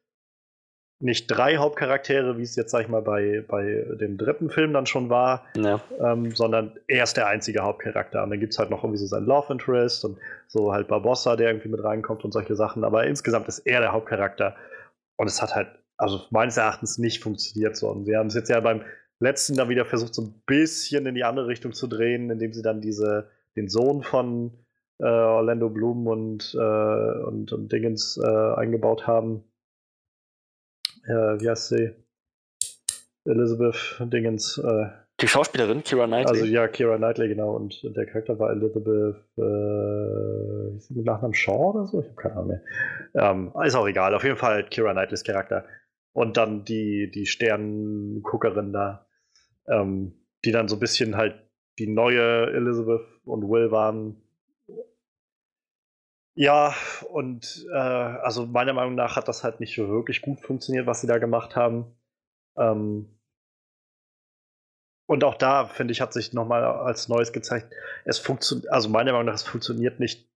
nicht 1.01 1.29
drei 1.29 1.59
Hauptcharaktere, 1.59 2.39
wie 2.39 2.43
es 2.43 2.57
jetzt, 2.57 2.73
sag 2.73 2.83
ich 2.83 2.89
mal, 2.89 3.03
bei, 3.03 3.45
bei 3.47 3.85
dem 4.01 4.19
dritten 4.19 4.51
Film 4.51 4.73
dann 4.73 4.87
schon 4.87 5.11
war, 5.11 5.45
ja. 5.57 5.81
ähm, 6.01 6.35
sondern 6.35 6.73
er 6.89 7.05
ist 7.05 7.17
der 7.17 7.29
einzige 7.29 7.61
Hauptcharakter. 7.61 8.25
Und 8.25 8.31
dann 8.31 8.41
gibt 8.41 8.53
es 8.53 8.59
halt 8.59 8.71
noch 8.71 8.83
irgendwie 8.83 8.99
so 8.99 9.07
sein 9.07 9.25
Love 9.25 9.53
Interest 9.53 10.05
und 10.05 10.19
so 10.49 10.73
halt 10.73 10.89
Barbossa, 10.89 11.37
der 11.37 11.51
irgendwie 11.51 11.69
mit 11.69 11.85
reinkommt 11.85 12.25
und 12.25 12.33
solche 12.33 12.57
Sachen. 12.57 12.83
Aber 12.83 13.07
insgesamt 13.07 13.47
ist 13.47 13.61
er 13.61 13.81
der 13.81 13.93
Hauptcharakter. 13.93 14.57
Und 15.17 15.29
es 15.29 15.41
hat 15.41 15.55
halt, 15.55 15.69
also 15.97 16.23
meines 16.31 16.57
Erachtens 16.57 16.99
nicht 16.99 17.23
funktioniert 17.23 17.77
so. 17.77 17.89
Und 17.91 18.05
sie 18.05 18.17
haben 18.17 18.27
es 18.27 18.35
jetzt 18.35 18.49
ja 18.49 18.59
beim 18.59 18.83
letzten 19.21 19.57
dann 19.57 19.69
wieder 19.69 19.85
versucht, 19.85 20.15
so 20.15 20.23
ein 20.23 20.43
bisschen 20.47 21.07
in 21.07 21.15
die 21.15 21.25
andere 21.25 21.47
Richtung 21.47 21.73
zu 21.73 21.87
drehen, 21.87 22.31
indem 22.31 22.53
sie 22.53 22.63
dann 22.63 22.81
diese, 22.81 23.31
den 23.57 23.69
Sohn 23.69 24.03
von 24.03 24.53
äh, 24.99 25.05
Orlando 25.05 25.71
Bloom 25.71 26.09
und, 26.09 26.57
äh, 26.59 27.23
und, 27.25 27.53
und 27.53 27.71
Dingens 27.71 28.17
äh, 28.17 28.55
eingebaut 28.55 29.07
haben 29.07 29.45
äh, 31.09 31.41
wie 31.41 31.49
heißt 31.49 31.69
sie? 31.69 31.91
Elizabeth 33.25 33.97
Dingens. 34.01 34.59
Äh, 34.59 34.87
die 35.21 35.27
Schauspielerin, 35.27 35.83
Kira 35.83 36.07
Knightley. 36.07 36.41
Also 36.41 36.45
ja, 36.45 36.69
Kira 36.69 36.97
Knightley, 36.97 37.29
genau. 37.29 37.57
Und 37.57 37.83
der 37.83 38.07
Charakter 38.07 38.39
war 38.39 38.51
Elizabeth, 38.51 39.17
äh, 39.37 40.77
ist 40.77 40.89
sie 40.89 40.95
mit 40.95 41.05
Nachnamen 41.05 41.35
Shaw 41.35 41.73
oder 41.73 41.87
so? 41.87 42.01
Ich 42.01 42.07
habe 42.07 42.17
keine 42.17 42.35
Ahnung 42.37 42.49
mehr. 42.49 42.63
Ähm, 43.15 43.53
ist 43.65 43.75
auch 43.75 43.89
egal. 43.89 44.15
Auf 44.15 44.23
jeden 44.23 44.37
Fall 44.37 44.65
Kira 44.65 44.93
Knightleys 44.93 45.25
Charakter. 45.25 45.65
Und 46.13 46.37
dann 46.37 46.65
die, 46.65 47.11
die 47.11 47.27
Sternenguckerin 47.27 48.73
da, 48.73 49.07
ähm, 49.67 50.15
die 50.45 50.53
dann 50.53 50.69
so 50.69 50.77
ein 50.77 50.81
bisschen 50.81 51.17
halt 51.17 51.35
die 51.79 51.89
neue 51.89 52.53
Elizabeth 52.53 53.03
und 53.25 53.49
Will 53.49 53.71
waren, 53.71 54.23
ja, 56.39 56.73
und 57.11 57.67
äh, 57.73 57.77
also 57.77 58.47
meiner 58.47 58.73
Meinung 58.73 58.95
nach 58.95 59.17
hat 59.17 59.27
das 59.27 59.43
halt 59.43 59.59
nicht 59.59 59.77
wirklich 59.77 60.23
gut 60.23 60.41
funktioniert, 60.41 60.87
was 60.87 61.01
sie 61.01 61.09
da 61.09 61.19
gemacht 61.19 61.57
haben. 61.57 61.97
Ähm, 62.57 63.09
und 65.09 65.25
auch 65.25 65.35
da, 65.35 65.67
finde 65.67 65.91
ich, 65.91 66.01
hat 66.01 66.13
sich 66.13 66.33
nochmal 66.33 66.63
als 66.63 67.09
Neues 67.09 67.33
gezeigt, 67.33 67.75
es 68.05 68.21
funktioniert, 68.21 68.71
also 68.71 68.89
meiner 68.89 69.11
Meinung 69.11 69.27
nach, 69.27 69.35
es 69.35 69.43
funktioniert 69.43 69.99
nicht, 69.99 70.31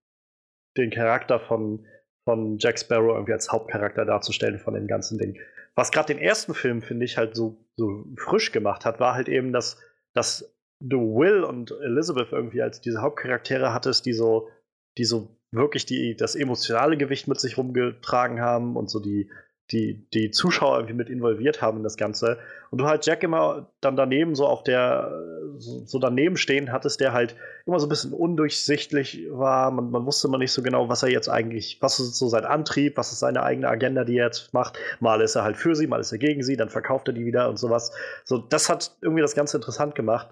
den 0.75 0.91
Charakter 0.91 1.39
von, 1.39 1.85
von 2.25 2.57
Jack 2.57 2.79
Sparrow 2.79 3.13
irgendwie 3.13 3.31
als 3.31 3.49
Hauptcharakter 3.53 4.03
darzustellen 4.03 4.59
von 4.59 4.73
dem 4.73 4.87
ganzen 4.87 5.17
Ding. 5.17 5.39
Was 5.73 5.93
gerade 5.93 6.13
den 6.13 6.21
ersten 6.21 6.53
Film, 6.53 6.81
finde 6.81 7.05
ich, 7.05 7.15
halt 7.15 7.33
so, 7.33 7.65
so 7.77 8.03
frisch 8.17 8.51
gemacht 8.51 8.83
hat, 8.83 8.99
war 8.99 9.13
halt 9.13 9.29
eben, 9.29 9.53
dass, 9.53 9.77
dass 10.13 10.53
du 10.81 11.15
Will 11.15 11.45
und 11.45 11.71
Elizabeth 11.71 12.33
irgendwie 12.33 12.61
als 12.61 12.81
diese 12.81 13.01
Hauptcharaktere 13.01 13.73
hattest, 13.73 14.05
die 14.05 14.13
so, 14.13 14.49
die 14.97 15.05
so 15.05 15.39
wirklich 15.53 15.85
die, 15.85 16.15
das 16.15 16.35
emotionale 16.35 16.97
Gewicht 16.97 17.27
mit 17.27 17.39
sich 17.39 17.57
rumgetragen 17.57 18.41
haben 18.41 18.75
und 18.75 18.89
so 18.89 18.99
die, 18.99 19.29
die, 19.71 20.07
die 20.13 20.31
Zuschauer 20.31 20.77
irgendwie 20.77 20.95
mit 20.95 21.09
involviert 21.09 21.61
haben 21.61 21.77
in 21.77 21.83
das 21.83 21.95
Ganze. 21.95 22.37
Und 22.69 22.79
du 22.79 22.85
halt 22.85 23.05
Jack 23.05 23.23
immer 23.23 23.71
dann 23.81 23.95
daneben, 23.95 24.35
so 24.35 24.45
auf 24.45 24.63
der, 24.63 25.11
so, 25.57 25.99
daneben 25.99 26.37
stehen 26.37 26.71
hattest, 26.71 26.99
der 26.99 27.13
halt 27.13 27.35
immer 27.65 27.79
so 27.79 27.85
ein 27.85 27.89
bisschen 27.89 28.13
undurchsichtlich 28.13 29.25
war. 29.31 29.71
Man, 29.71 29.89
man 29.89 30.05
wusste 30.05 30.27
immer 30.27 30.37
nicht 30.37 30.51
so 30.51 30.61
genau, 30.61 30.89
was 30.89 31.03
er 31.03 31.09
jetzt 31.09 31.29
eigentlich, 31.29 31.77
was 31.81 31.99
ist 31.99 32.17
so 32.17 32.27
sein 32.27 32.45
Antrieb, 32.45 32.97
was 32.97 33.11
ist 33.11 33.19
seine 33.19 33.43
eigene 33.43 33.69
Agenda, 33.69 34.03
die 34.03 34.17
er 34.17 34.25
jetzt 34.25 34.53
macht. 34.53 34.77
Mal 34.99 35.21
ist 35.21 35.35
er 35.35 35.43
halt 35.43 35.55
für 35.55 35.75
sie, 35.75 35.87
mal 35.87 36.01
ist 36.01 36.11
er 36.11 36.17
gegen 36.17 36.43
sie, 36.43 36.57
dann 36.57 36.69
verkauft 36.69 37.07
er 37.07 37.13
die 37.13 37.25
wieder 37.25 37.49
und 37.49 37.57
sowas. 37.57 37.91
So, 38.25 38.37
das 38.37 38.69
hat 38.69 38.97
irgendwie 39.01 39.21
das 39.21 39.35
Ganze 39.35 39.57
interessant 39.57 39.95
gemacht. 39.95 40.29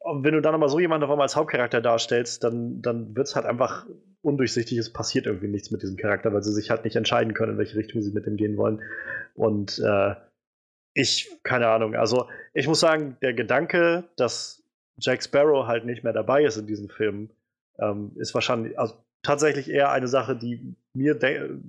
Und 0.00 0.24
wenn 0.24 0.34
du 0.34 0.40
dann 0.40 0.54
aber 0.54 0.68
so 0.68 0.78
jemanden 0.78 1.04
auf 1.04 1.10
einmal 1.10 1.24
als 1.24 1.34
Hauptcharakter 1.34 1.80
darstellst, 1.80 2.44
dann, 2.44 2.80
dann 2.80 3.16
wird 3.16 3.26
es 3.26 3.34
halt 3.34 3.46
einfach 3.46 3.86
undurchsichtig. 4.26 4.76
Es 4.78 4.92
passiert 4.92 5.26
irgendwie 5.26 5.48
nichts 5.48 5.70
mit 5.70 5.82
diesem 5.82 5.96
Charakter, 5.96 6.32
weil 6.34 6.42
sie 6.42 6.52
sich 6.52 6.70
halt 6.70 6.84
nicht 6.84 6.96
entscheiden 6.96 7.32
können, 7.32 7.52
in 7.52 7.58
welche 7.58 7.76
Richtung 7.76 8.02
sie 8.02 8.12
mit 8.12 8.26
dem 8.26 8.36
gehen 8.36 8.56
wollen. 8.56 8.82
Und 9.34 9.78
äh, 9.78 10.14
ich, 10.94 11.30
keine 11.42 11.68
Ahnung. 11.68 11.94
Also, 11.94 12.28
ich 12.52 12.66
muss 12.66 12.80
sagen, 12.80 13.16
der 13.22 13.34
Gedanke, 13.34 14.04
dass 14.16 14.62
Jack 14.98 15.22
Sparrow 15.22 15.66
halt 15.66 15.84
nicht 15.84 16.04
mehr 16.04 16.12
dabei 16.12 16.44
ist 16.44 16.56
in 16.56 16.66
diesem 16.66 16.88
Film, 16.88 17.30
ähm, 17.78 18.12
ist 18.16 18.34
wahrscheinlich 18.34 18.78
also 18.78 18.94
tatsächlich 19.22 19.70
eher 19.70 19.90
eine 19.90 20.08
Sache, 20.08 20.36
die 20.36 20.74
mir 20.94 21.18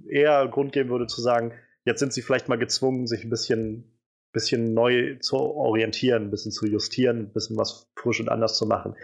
eher 0.07 0.47
Grund 0.47 0.71
geben 0.71 0.89
würde 0.89 1.07
zu 1.07 1.21
sagen, 1.21 1.53
jetzt 1.85 1.99
sind 1.99 2.13
sie 2.13 2.21
vielleicht 2.21 2.49
mal 2.49 2.57
gezwungen, 2.57 3.07
sich 3.07 3.23
ein 3.23 3.29
bisschen 3.29 3.97
bisschen 4.33 4.73
neu 4.73 5.15
zu 5.19 5.37
orientieren, 5.37 6.25
ein 6.25 6.31
bisschen 6.31 6.51
zu 6.51 6.67
justieren, 6.67 7.17
ein 7.17 7.33
bisschen 7.33 7.57
was 7.57 7.89
frisch 7.97 8.19
und 8.19 8.29
anders 8.29 8.55
zu 8.55 8.67
machen. 8.67 8.95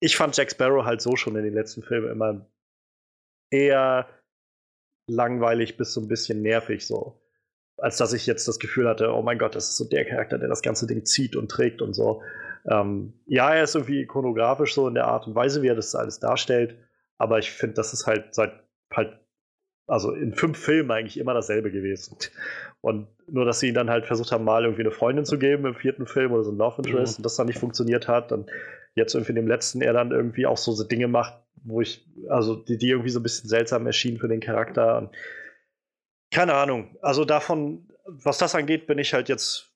Ich 0.00 0.16
fand 0.16 0.36
Jack 0.36 0.50
Sparrow 0.50 0.84
halt 0.84 1.00
so 1.00 1.14
schon 1.16 1.36
in 1.36 1.44
den 1.44 1.54
letzten 1.54 1.82
Filmen 1.82 2.10
immer 2.10 2.46
eher 3.50 4.08
langweilig 5.06 5.76
bis 5.76 5.92
so 5.92 6.00
ein 6.00 6.08
bisschen 6.08 6.42
nervig 6.42 6.86
so. 6.86 7.20
Als 7.76 7.96
dass 7.96 8.12
ich 8.12 8.26
jetzt 8.26 8.46
das 8.46 8.58
Gefühl 8.58 8.88
hatte, 8.88 9.12
oh 9.12 9.22
mein 9.22 9.38
Gott, 9.38 9.54
das 9.54 9.70
ist 9.70 9.76
so 9.76 9.88
der 9.88 10.04
Charakter, 10.04 10.38
der 10.38 10.48
das 10.48 10.62
ganze 10.62 10.86
Ding 10.86 11.04
zieht 11.04 11.34
und 11.34 11.50
trägt 11.50 11.82
und 11.82 11.94
so. 11.94 12.22
Ähm, 12.70 13.14
ja, 13.26 13.54
er 13.54 13.64
ist 13.64 13.74
irgendwie 13.74 14.02
ikonografisch 14.02 14.74
so 14.74 14.86
in 14.86 14.94
der 14.94 15.06
Art 15.06 15.26
und 15.26 15.34
Weise, 15.34 15.62
wie 15.62 15.68
er 15.68 15.74
das 15.74 15.94
alles 15.94 16.20
darstellt, 16.20 16.76
aber 17.16 17.38
ich 17.38 17.50
finde, 17.50 17.74
das 17.74 17.94
ist 17.94 18.06
halt 18.06 18.34
seit 18.34 18.52
halt 18.92 19.18
also 19.90 20.12
in 20.12 20.34
fünf 20.34 20.56
Filmen 20.56 20.90
eigentlich 20.90 21.18
immer 21.18 21.34
dasselbe 21.34 21.70
gewesen. 21.70 22.16
Und 22.80 23.08
nur, 23.26 23.44
dass 23.44 23.60
sie 23.60 23.68
ihn 23.68 23.74
dann 23.74 23.90
halt 23.90 24.06
versucht 24.06 24.32
haben, 24.32 24.44
mal 24.44 24.64
irgendwie 24.64 24.82
eine 24.82 24.92
Freundin 24.92 25.26
zu 25.26 25.38
geben 25.38 25.66
im 25.66 25.74
vierten 25.74 26.06
Film 26.06 26.32
oder 26.32 26.44
so 26.44 26.52
ein 26.52 26.56
Love 26.56 26.76
Interest 26.78 27.18
mhm. 27.18 27.20
und 27.20 27.26
das 27.26 27.36
dann 27.36 27.46
nicht 27.46 27.58
funktioniert 27.58 28.08
hat. 28.08 28.32
Und 28.32 28.50
jetzt 28.94 29.14
irgendwie 29.14 29.32
in 29.32 29.36
dem 29.36 29.48
letzten 29.48 29.82
er 29.82 29.92
dann 29.92 30.12
irgendwie 30.12 30.46
auch 30.46 30.56
so, 30.56 30.72
so 30.72 30.84
Dinge 30.84 31.08
macht, 31.08 31.34
wo 31.64 31.80
ich, 31.80 32.06
also 32.28 32.56
die, 32.56 32.78
die 32.78 32.90
irgendwie 32.90 33.10
so 33.10 33.20
ein 33.20 33.22
bisschen 33.22 33.48
seltsam 33.48 33.86
erschienen 33.86 34.18
für 34.18 34.28
den 34.28 34.40
Charakter. 34.40 35.10
Keine 36.30 36.54
Ahnung. 36.54 36.96
Also 37.02 37.24
davon, 37.24 37.88
was 38.06 38.38
das 38.38 38.54
angeht, 38.54 38.86
bin 38.86 38.98
ich 38.98 39.14
halt 39.14 39.28
jetzt, 39.28 39.72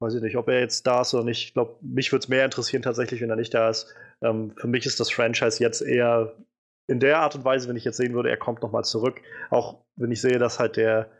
weiß 0.00 0.14
ich 0.14 0.22
nicht, 0.22 0.36
ob 0.36 0.48
er 0.48 0.60
jetzt 0.60 0.86
da 0.86 1.02
ist 1.02 1.14
oder 1.14 1.24
nicht. 1.24 1.44
Ich 1.44 1.54
glaube, 1.54 1.76
mich 1.80 2.12
würde 2.12 2.24
es 2.24 2.28
mehr 2.28 2.44
interessieren 2.44 2.82
tatsächlich, 2.82 3.20
wenn 3.20 3.30
er 3.30 3.36
nicht 3.36 3.54
da 3.54 3.70
ist. 3.70 3.94
Ähm, 4.20 4.52
für 4.56 4.68
mich 4.68 4.86
ist 4.86 5.00
das 5.00 5.10
Franchise 5.10 5.62
jetzt 5.62 5.80
eher 5.80 6.34
in 6.88 7.00
der 7.00 7.18
Art 7.18 7.34
und 7.34 7.44
Weise, 7.44 7.68
wenn 7.68 7.76
ich 7.76 7.84
jetzt 7.84 7.96
sehen 7.96 8.14
würde, 8.14 8.30
er 8.30 8.36
kommt 8.36 8.62
nochmal 8.62 8.84
zurück. 8.84 9.20
Auch 9.50 9.84
wenn 9.96 10.10
ich 10.10 10.20
sehe, 10.20 10.38
dass 10.38 10.58
halt 10.58 10.76
der, 10.76 11.10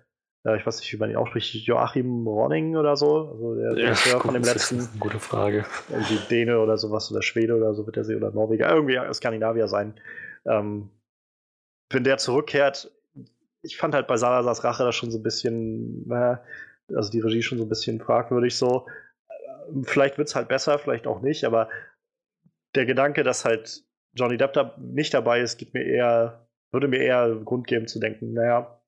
äh, 0.45 0.57
ich 0.57 0.67
weiß 0.67 0.81
nicht, 0.81 0.93
wie 0.93 0.97
man 0.97 1.11
ihn 1.11 1.17
ausspricht, 1.17 1.55
Joachim 1.55 2.27
Ronning 2.27 2.77
oder 2.77 2.97
so, 2.97 3.29
also 3.29 3.55
der 3.55 3.77
Ja, 3.77 3.89
Regisseur 3.89 4.15
gut, 4.15 4.23
von 4.23 4.35
dem 4.35 4.43
letzten, 4.45 4.89
gute 5.01 5.19
Frage. 5.19 5.65
irgendwie 5.91 6.19
Däne 6.31 6.59
oder 6.61 6.79
sowas 6.79 7.11
oder 7.11 7.23
Schwede 7.23 7.57
oder 7.57 7.75
so 7.75 7.87
wird 7.87 7.97
er 7.97 8.05
sie 8.05 8.17
oder 8.17 8.31
Norweger, 8.31 8.71
irgendwie 8.75 8.99
Skandinavier 9.15 9.69
sein. 9.69 9.95
Ähm, 10.45 10.91
wenn 11.91 12.05
der 12.05 12.19
zurückkehrt, 12.19 12.91
ich 13.63 13.77
fand 13.77 13.95
halt 13.95 14.07
bei 14.07 14.17
Salazars 14.17 14.65
Rache 14.65 14.85
das 14.85 14.95
schon 14.97 15.11
so 15.11 15.19
ein 15.19 15.23
bisschen, 15.23 16.11
äh, 16.11 16.37
also 16.95 17.11
die 17.11 17.21
Regie 17.21 17.43
schon 17.43 17.59
so 17.59 17.65
ein 17.65 17.69
bisschen 17.69 18.01
fragwürdig 18.01 18.57
so. 18.57 18.87
Vielleicht 19.85 20.19
wird 20.19 20.29
es 20.29 20.35
halt 20.35 20.49
besser, 20.49 20.79
vielleicht 20.79 21.07
auch 21.07 21.21
nicht, 21.23 21.45
aber 21.45 21.69
der 22.75 22.87
Gedanke, 22.87 23.23
dass 23.23 23.45
halt 23.45 23.85
Johnny 24.15 24.37
Depp 24.37 24.53
da 24.55 24.75
nicht 24.79 25.15
dabei 25.15 25.41
ist, 25.41 25.59
gibt 25.59 25.75
mir 25.75 25.85
eher, 25.85 26.49
würde 26.73 26.89
mir 26.89 26.99
eher 27.01 27.35
Grund 27.45 27.67
geben 27.67 27.87
zu 27.87 28.01
denken, 28.01 28.33
naja, 28.33 28.81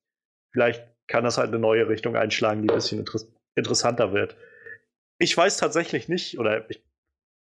vielleicht 0.53 0.85
kann 1.07 1.25
das 1.25 1.39
halt 1.39 1.49
eine 1.49 1.59
neue 1.59 1.89
Richtung 1.89 2.17
einschlagen, 2.17 2.63
die 2.63 2.71
ein 2.71 2.75
bisschen 2.75 2.99
inter 3.01 3.21
interessanter 3.57 4.13
wird. 4.13 4.37
Ich 5.19 5.37
weiß 5.37 5.59
tatsächlich 5.59 6.09
nicht, 6.09 6.39
oder 6.41 6.69
ich, 6.69 6.83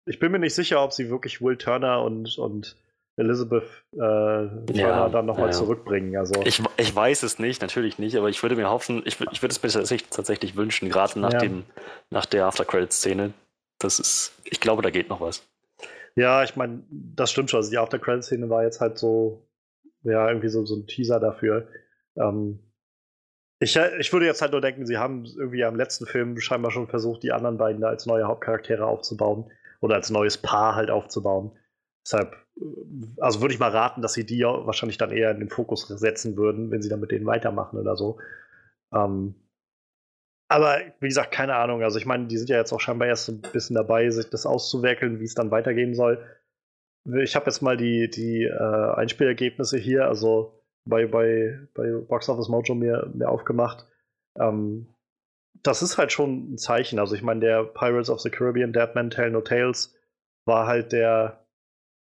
ich 0.07 0.19
bin 0.19 0.33
mir 0.33 0.41
nicht 0.41 0.55
sicher, 0.55 0.83
ob 0.83 0.93
sie 0.93 1.11
wirklich 1.11 1.41
Will 1.41 1.57
Turner 1.57 2.03
und, 2.03 2.37
und 2.39 2.77
Elizabeth 3.17 3.63
äh, 3.93 3.97
Turner 3.99 5.11
dann 5.11 5.27
nochmal 5.27 5.51
ja, 5.51 5.53
ja. 5.53 5.59
zurückbringen. 5.59 6.17
Also, 6.17 6.43
Ich, 6.45 6.61
ich 6.77 6.97
weiß 6.97 7.23
es 7.23 7.39
nicht, 7.39 7.63
natürlich 7.63 7.99
nicht, 7.99 8.17
aber 8.17 8.31
ich 8.31 8.43
würde 8.43 8.57
mir 8.57 8.69
hoffen, 8.69 9.03
ich, 9.05 9.21
ich 9.31 9.43
würde 9.43 9.53
es 9.53 9.63
mir 9.63 9.69
tatsächlich, 9.69 10.11
tatsächlich 10.11 10.57
wünschen, 10.57 10.89
gerade 10.89 11.21
nach, 11.21 11.33
Ja. 11.35 11.39
dem, 11.39 11.65
nach 12.11 12.27
der 12.27 12.47
After-Credit-Szene. 12.47 13.33
Das 13.79 14.01
ist, 14.01 14.33
ich 14.45 14.59
glaube, 14.61 14.83
da 14.83 14.91
geht 14.91 15.09
noch 15.09 15.21
was. 15.21 15.47
ja, 16.17 16.43
ich 16.43 16.57
meine, 16.57 16.83
das 16.91 17.31
stimmt 17.31 17.51
schon. 17.51 17.59
Also 17.59 17.71
die 17.71 17.79
After-Credit-Szene 17.79 18.49
war 18.51 18.65
jetzt 18.65 18.81
halt 18.81 18.99
so, 18.99 19.47
ja, 20.03 20.27
irgendwie 20.29 20.49
so, 20.49 20.65
so 20.67 20.75
ein 20.77 20.87
Teaser 20.87 21.21
dafür. 21.21 21.69
Ähm, 22.17 22.59
ich, 23.63 23.77
ich 23.77 24.13
würde 24.13 24.27
jetzt 24.27 24.43
halt 24.43 24.51
nur 24.53 24.61
denken, 24.61 24.87
sie 24.87 24.99
haben 24.99 25.25
irgendwie 25.25 25.65
am 25.65 25.77
letzten 25.77 26.05
Film 26.05 26.39
scheinbar 26.41 26.73
schon 26.73 26.89
versucht, 26.89 27.23
die 27.23 27.31
anderen 27.31 27.59
beiden 27.59 27.81
da 27.81 27.89
als 27.89 28.07
neue 28.07 28.25
Hauptcharaktere 28.25 28.85
aufzubauen 28.85 29.53
oder 29.81 29.95
als 29.95 30.11
neues 30.11 30.37
Paar 30.37 30.75
halt 30.75 30.91
aufzubauen. 30.91 31.53
Deshalb, 32.05 32.35
äh, 32.57 32.63
also 33.21 33.41
würde 33.41 33.55
ich 33.55 33.61
mal 33.61 33.71
raten, 33.71 34.03
dass 34.03 34.15
sie 34.15 34.27
die 34.27 34.43
wahrscheinlich 34.43 34.99
dann 34.99 35.13
eher 35.13 35.31
in 35.31 35.39
den 35.39 35.49
Fokus 35.49 35.87
setzen 35.87 36.37
würden, 36.37 36.73
wenn 36.73 36.83
sie 36.83 36.89
dann 36.89 36.99
mit 36.99 37.13
denen 37.13 37.27
weitermachen 37.27 37.79
oder 37.79 37.97
so. 37.97 38.19
Ähm, 38.93 39.37
aber 40.49 40.81
wie 40.99 41.09
gesagt, 41.09 41.31
keine 41.31 41.55
Ahnung. 41.55 41.83
Also 41.85 41.99
ich 41.99 42.07
meine, 42.07 42.27
die 42.27 42.39
sind 42.39 42.51
ja 42.51 42.57
jetzt 42.59 42.73
auch 42.73 42.81
scheinbar 42.81 43.09
erst 43.09 43.29
ein 43.29 43.43
bisschen 43.43 43.77
dabei, 43.77 44.11
sich 44.11 44.29
das 44.29 44.45
auszuwerkeln, 44.45 45.21
wie 45.21 45.25
es 45.25 45.35
dann 45.35 45.53
weitergehen 45.53 45.95
soll. 45.95 46.19
Ich 47.23 47.37
habe 47.37 47.47
jetzt 47.47 47.63
mal 47.63 47.77
die, 47.77 48.11
die 48.11 48.45
äh, 48.45 48.95
Einspielergebnisse 48.97 49.79
hier, 49.79 50.09
also 50.09 50.62
bei, 50.85 51.07
bei, 51.07 51.59
bei 51.75 51.93
Box 51.93 52.29
Office 52.29 52.49
Mojo 52.49 52.75
mir, 52.75 53.11
mir 53.15 53.29
aufgemacht. 53.29 53.87
Ähm, 54.39 54.95
das 55.63 55.83
ist 55.83 55.99
halt 55.99 56.13
schon 56.13 56.53
ein 56.53 56.59
Zeichen. 56.59 56.99
Also 56.99 57.15
ich 57.15 57.23
meine, 57.23 57.41
der 57.41 57.65
Pirates 57.65 58.11
of 58.11 58.21
the 58.21 58.31
Caribbean, 58.31 58.73
Dead 58.73 58.95
Man 58.95 59.11
Tell 59.11 59.31
No 59.31 59.41
Tales 59.41 59.95
war 60.45 60.67
halt 60.67 60.93
der, 60.93 61.47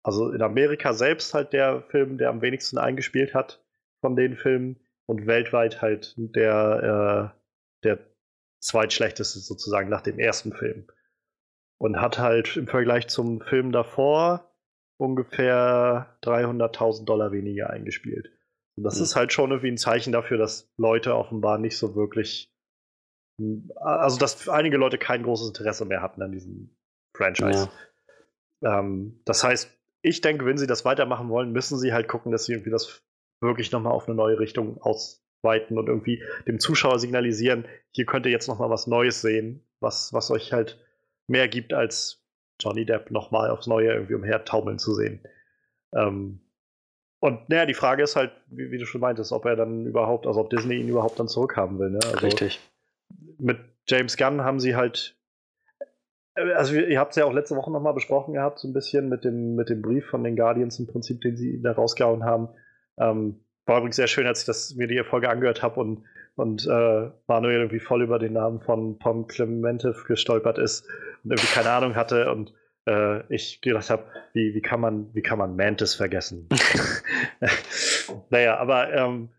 also 0.04 0.32
in 0.32 0.42
Amerika 0.42 0.94
selbst 0.94 1.34
halt 1.34 1.54
der 1.54 1.84
Film, 1.90 2.18
der 2.18 2.30
am 2.30 2.42
wenigsten 2.42 2.78
eingespielt 2.78 3.34
hat 3.34 3.64
von 4.00 4.16
den 4.16 4.36
Filmen 4.36 4.80
und 5.06 5.28
weltweit 5.28 5.82
halt 5.82 6.16
der, 6.18 7.34
äh, 7.34 7.84
der 7.84 8.00
zweitschlechteste 8.62 9.40
sozusagen 9.40 9.90
nach 9.90 10.02
dem 10.02 10.20
ersten 10.20 10.54
Film. 10.54 10.88
Und 11.78 12.00
hat 12.00 12.20
halt 12.20 12.58
im 12.58 12.68
Vergleich 12.68 13.08
zum 13.08 13.42
Film 13.42 13.72
davor 13.72 14.52
ungefähr 14.98 16.16
300.000 16.22 17.06
Dollar 17.06 17.32
weniger 17.32 17.72
eingespielt. 17.72 18.32
Und 18.78 18.84
das 18.84 18.98
Mhm. 18.98 19.04
ist 19.04 19.16
halt 19.16 19.34
schon 19.34 19.52
irgendwie 19.52 19.72
ein 19.72 19.78
Zeichen 19.78 20.12
dafür, 20.12 20.38
dass 20.38 20.72
Leute 20.78 21.16
offenbar 21.16 21.58
nicht 21.58 21.78
so 21.78 21.96
wirklich, 21.96 22.54
also 23.76 24.18
dass 24.18 24.48
einige 24.50 24.78
Leute 24.78 24.98
kein 24.98 25.24
großes 25.24 25.50
Interesse 25.50 25.86
mehr 25.86 26.02
hatten 26.02 26.22
an 26.22 26.32
diesem 26.32 26.76
Franchise. 27.16 27.70
Ähm, 28.64 29.22
das 29.26 29.44
heißt, 29.44 29.70
ich 30.04 30.22
denke, 30.22 30.46
wenn 30.46 30.58
sie 30.58 30.68
das 30.68 30.86
weitermachen 30.86 31.30
wollen, 31.30 31.52
müssen 31.52 31.78
sie 31.78 31.94
halt 31.94 32.08
gucken, 32.08 32.32
dass 32.32 32.46
sie 32.46 32.54
irgendwie 32.54 32.70
das 32.72 33.04
wirklich 33.42 33.72
nochmal 33.72 33.94
auf 33.94 34.08
eine 34.08 34.16
neue 34.16 34.40
Richtung 34.40 34.80
ausweiten 34.82 35.78
und 35.78 35.88
irgendwie 35.88 36.24
dem 36.48 36.60
Zuschauer 36.60 37.00
signalisieren, 37.00 37.66
hier 37.92 38.06
könnt 38.06 38.26
ihr 38.26 38.32
jetzt 38.32 38.48
nochmal 38.48 38.70
was 38.70 38.88
Neues 38.88 39.22
sehen, 39.22 39.66
was, 39.80 40.14
was 40.14 40.32
euch 40.32 40.54
halt 40.54 40.80
mehr 41.28 41.48
gibt, 41.48 41.74
als 41.74 42.24
Johnny 42.60 42.86
Depp 42.86 43.10
nochmal 43.12 43.50
aufs 43.50 43.68
Neue 43.68 43.92
irgendwie 43.94 44.14
umhertaumeln 44.14 44.78
zu 44.78 44.94
sehen. 44.94 45.22
Ähm, 45.94 46.42
und 47.22 47.48
naja, 47.50 47.68
die 47.68 47.76
Frage 47.76 48.02
ist 48.02 48.16
halt, 48.16 48.32
wie, 48.48 48.72
wie, 48.72 48.80
du 48.80 48.86
schon 48.86 49.00
meintest, 49.00 49.32
ob 49.32 49.46
er 49.46 49.56
dann 49.56 49.86
überhaupt, 49.86 50.26
also 50.26 50.42
ob 50.42 50.50
Disney 50.50 50.78
ihn 50.78 50.90
überhaupt 50.90 51.20
dann 51.20 51.28
zurückhaben 51.28 51.78
will. 51.78 51.92
Ne? 51.92 52.00
Also 52.04 52.26
Richtig. 52.26 52.60
mit 53.38 53.60
James 53.88 54.18
Gunn 54.18 54.42
haben 54.42 54.60
sie 54.60 54.76
halt 54.76 55.16
äh, 56.34 56.52
also 56.54 56.74
ihr 56.74 57.00
habt 57.00 57.12
es 57.12 57.18
ja 57.18 57.26
auch 57.26 57.34
letzte 57.34 57.56
Woche 57.56 57.72
nochmal 57.72 57.94
besprochen 57.94 58.34
gehabt, 58.34 58.58
so 58.58 58.68
ein 58.68 58.74
bisschen 58.74 59.08
mit 59.08 59.24
dem, 59.24 59.56
mit 59.56 59.70
dem 59.70 59.84
Brief 59.84 60.08
von 60.08 60.24
den 60.24 60.36
Guardians 60.36 60.80
im 60.80 60.88
Prinzip, 60.88 61.22
den 61.22 61.38
sie 61.38 61.62
da 61.62 61.74
rausgehauen 61.74 62.24
haben. 62.24 62.50
Ähm, 62.98 63.46
war 63.68 63.78
übrigens 63.78 63.98
sehr 63.98 64.08
schön, 64.08 64.26
als 64.26 64.40
ich 64.40 64.46
das, 64.48 64.74
mir 64.74 64.88
die 64.88 65.04
Folge 65.04 65.30
angehört 65.30 65.62
habe 65.62 65.80
und, 65.80 66.04
und 66.36 66.66
äh, 66.66 67.12
Manuel 67.28 67.60
irgendwie 67.60 67.80
voll 67.80 68.02
über 68.02 68.18
den 68.18 68.34
Namen 68.34 68.62
von 68.62 68.98
Tom 69.00 69.28
Clementif 69.28 70.06
gestolpert 70.06 70.58
ist 70.58 70.88
und 71.24 71.32
irgendwie 71.32 71.54
keine 71.54 71.70
Ahnung 71.70 71.96
hatte 71.96 72.32
und 72.32 72.52
äh, 72.92 73.34
ich 73.34 73.62
gedacht 73.62 73.90
habe, 73.90 74.06
wie, 74.34 74.54
wie, 74.54 74.62
kann 74.62 74.80
man, 74.80 75.14
wie 75.14 75.22
kann 75.22 75.38
man 75.38 75.56
Mantis 75.56 75.96
vergessen? 75.96 76.48
naja, 78.30 78.58
aber 78.58 78.94
ähm, 78.94 79.30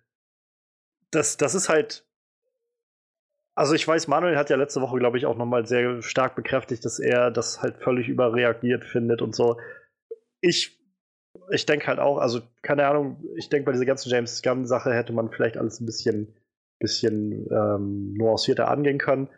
das, 1.10 1.36
das 1.36 1.54
ist 1.54 1.68
halt 1.68 2.04
also 3.54 3.74
ich 3.74 3.86
weiß, 3.86 4.08
Manuel 4.08 4.36
hat 4.36 4.50
ja 4.50 4.56
letzte 4.56 4.80
Woche, 4.80 4.98
glaube 4.98 5.18
ich, 5.18 5.26
auch 5.26 5.36
nochmal 5.36 5.66
sehr 5.66 6.00
stark 6.02 6.34
bekräftigt, 6.34 6.84
dass 6.84 6.98
er 6.98 7.30
das 7.30 7.62
halt 7.62 7.76
völlig 7.78 8.08
überreagiert 8.08 8.84
findet 8.84 9.20
und 9.20 9.34
so. 9.34 9.58
Ich, 10.40 10.78
ich 11.50 11.66
denke 11.66 11.86
halt 11.86 11.98
auch, 11.98 12.18
also 12.18 12.40
keine 12.62 12.86
Ahnung, 12.86 13.22
ich 13.36 13.48
denke 13.50 13.66
bei 13.66 13.72
dieser 13.72 13.84
ganzen 13.84 14.10
James 14.10 14.42
Gunn-Sache 14.42 14.94
hätte 14.94 15.12
man 15.12 15.30
vielleicht 15.30 15.58
alles 15.58 15.80
ein 15.80 15.86
bisschen, 15.86 16.34
bisschen 16.78 17.46
ähm, 17.50 18.14
nuancierter 18.14 18.68
angehen 18.68 18.98
können. 18.98 19.28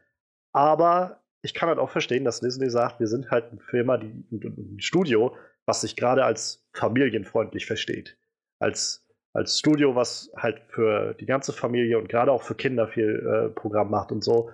Aber 0.53 1.24
ich 1.45 1.55
kann 1.55 1.69
halt 1.69 1.79
auch 1.79 1.91
verstehen, 1.91 2.25
dass 2.25 2.41
Disney 2.41 2.71
sagt, 2.71 3.01
wir 3.01 3.07
sind 3.07 3.31
halt 3.31 3.51
eine 3.51 3.61
Firma, 3.61 3.99
die, 3.99 4.25
ein 4.33 4.81
Studio, 4.81 5.37
was 5.67 5.83
sich 5.83 5.95
gerade 5.95 6.25
als 6.25 6.67
familienfreundlich 6.73 7.67
versteht. 7.67 8.17
Als 8.59 9.05
als 9.35 9.59
Studio, 9.59 9.97
was 9.97 10.31
halt 10.37 10.63
für 10.69 11.15
die 11.15 11.27
ganze 11.27 11.53
Familie 11.53 11.99
und 11.99 12.09
gerade 12.09 12.31
auch 12.31 12.43
für 12.43 12.55
Kinder 12.55 12.87
viel 12.87 13.27
äh, 13.27 13.49
Programm 13.51 13.91
macht 13.91 14.13
und 14.13 14.23
so. 14.23 14.51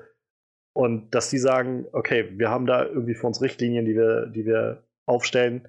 Und 0.72 1.14
dass 1.14 1.28
die 1.28 1.38
sagen, 1.38 1.86
okay, 1.92 2.32
wir 2.38 2.48
haben 2.48 2.64
da 2.64 2.86
irgendwie 2.86 3.14
für 3.14 3.26
uns 3.26 3.42
Richtlinien, 3.42 3.84
die 3.84 3.94
wir, 3.94 4.26
die 4.26 4.46
wir 4.46 4.84
aufstellen. 5.04 5.68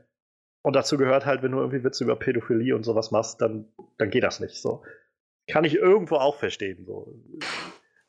Und 0.64 0.76
dazu 0.76 0.98
gehört 0.98 1.26
halt, 1.26 1.44
wenn 1.44 1.52
du 1.52 1.58
irgendwie 1.58 1.84
Witze 1.84 2.06
über 2.06 2.16
Pädophilie 2.16 2.74
und 2.74 2.84
sowas 2.84 3.12
machst, 3.12 3.42
dann, 3.42 3.68
dann 3.98 4.12
geht 4.12 4.24
das 4.24 4.40
nicht. 4.40 4.62
So. 4.62 4.84
Kann 5.48 5.66
ich 5.66 5.76
irgendwo 5.76 6.16
auch 6.16 6.38
verstehen. 6.38 6.86
So. 6.86 7.14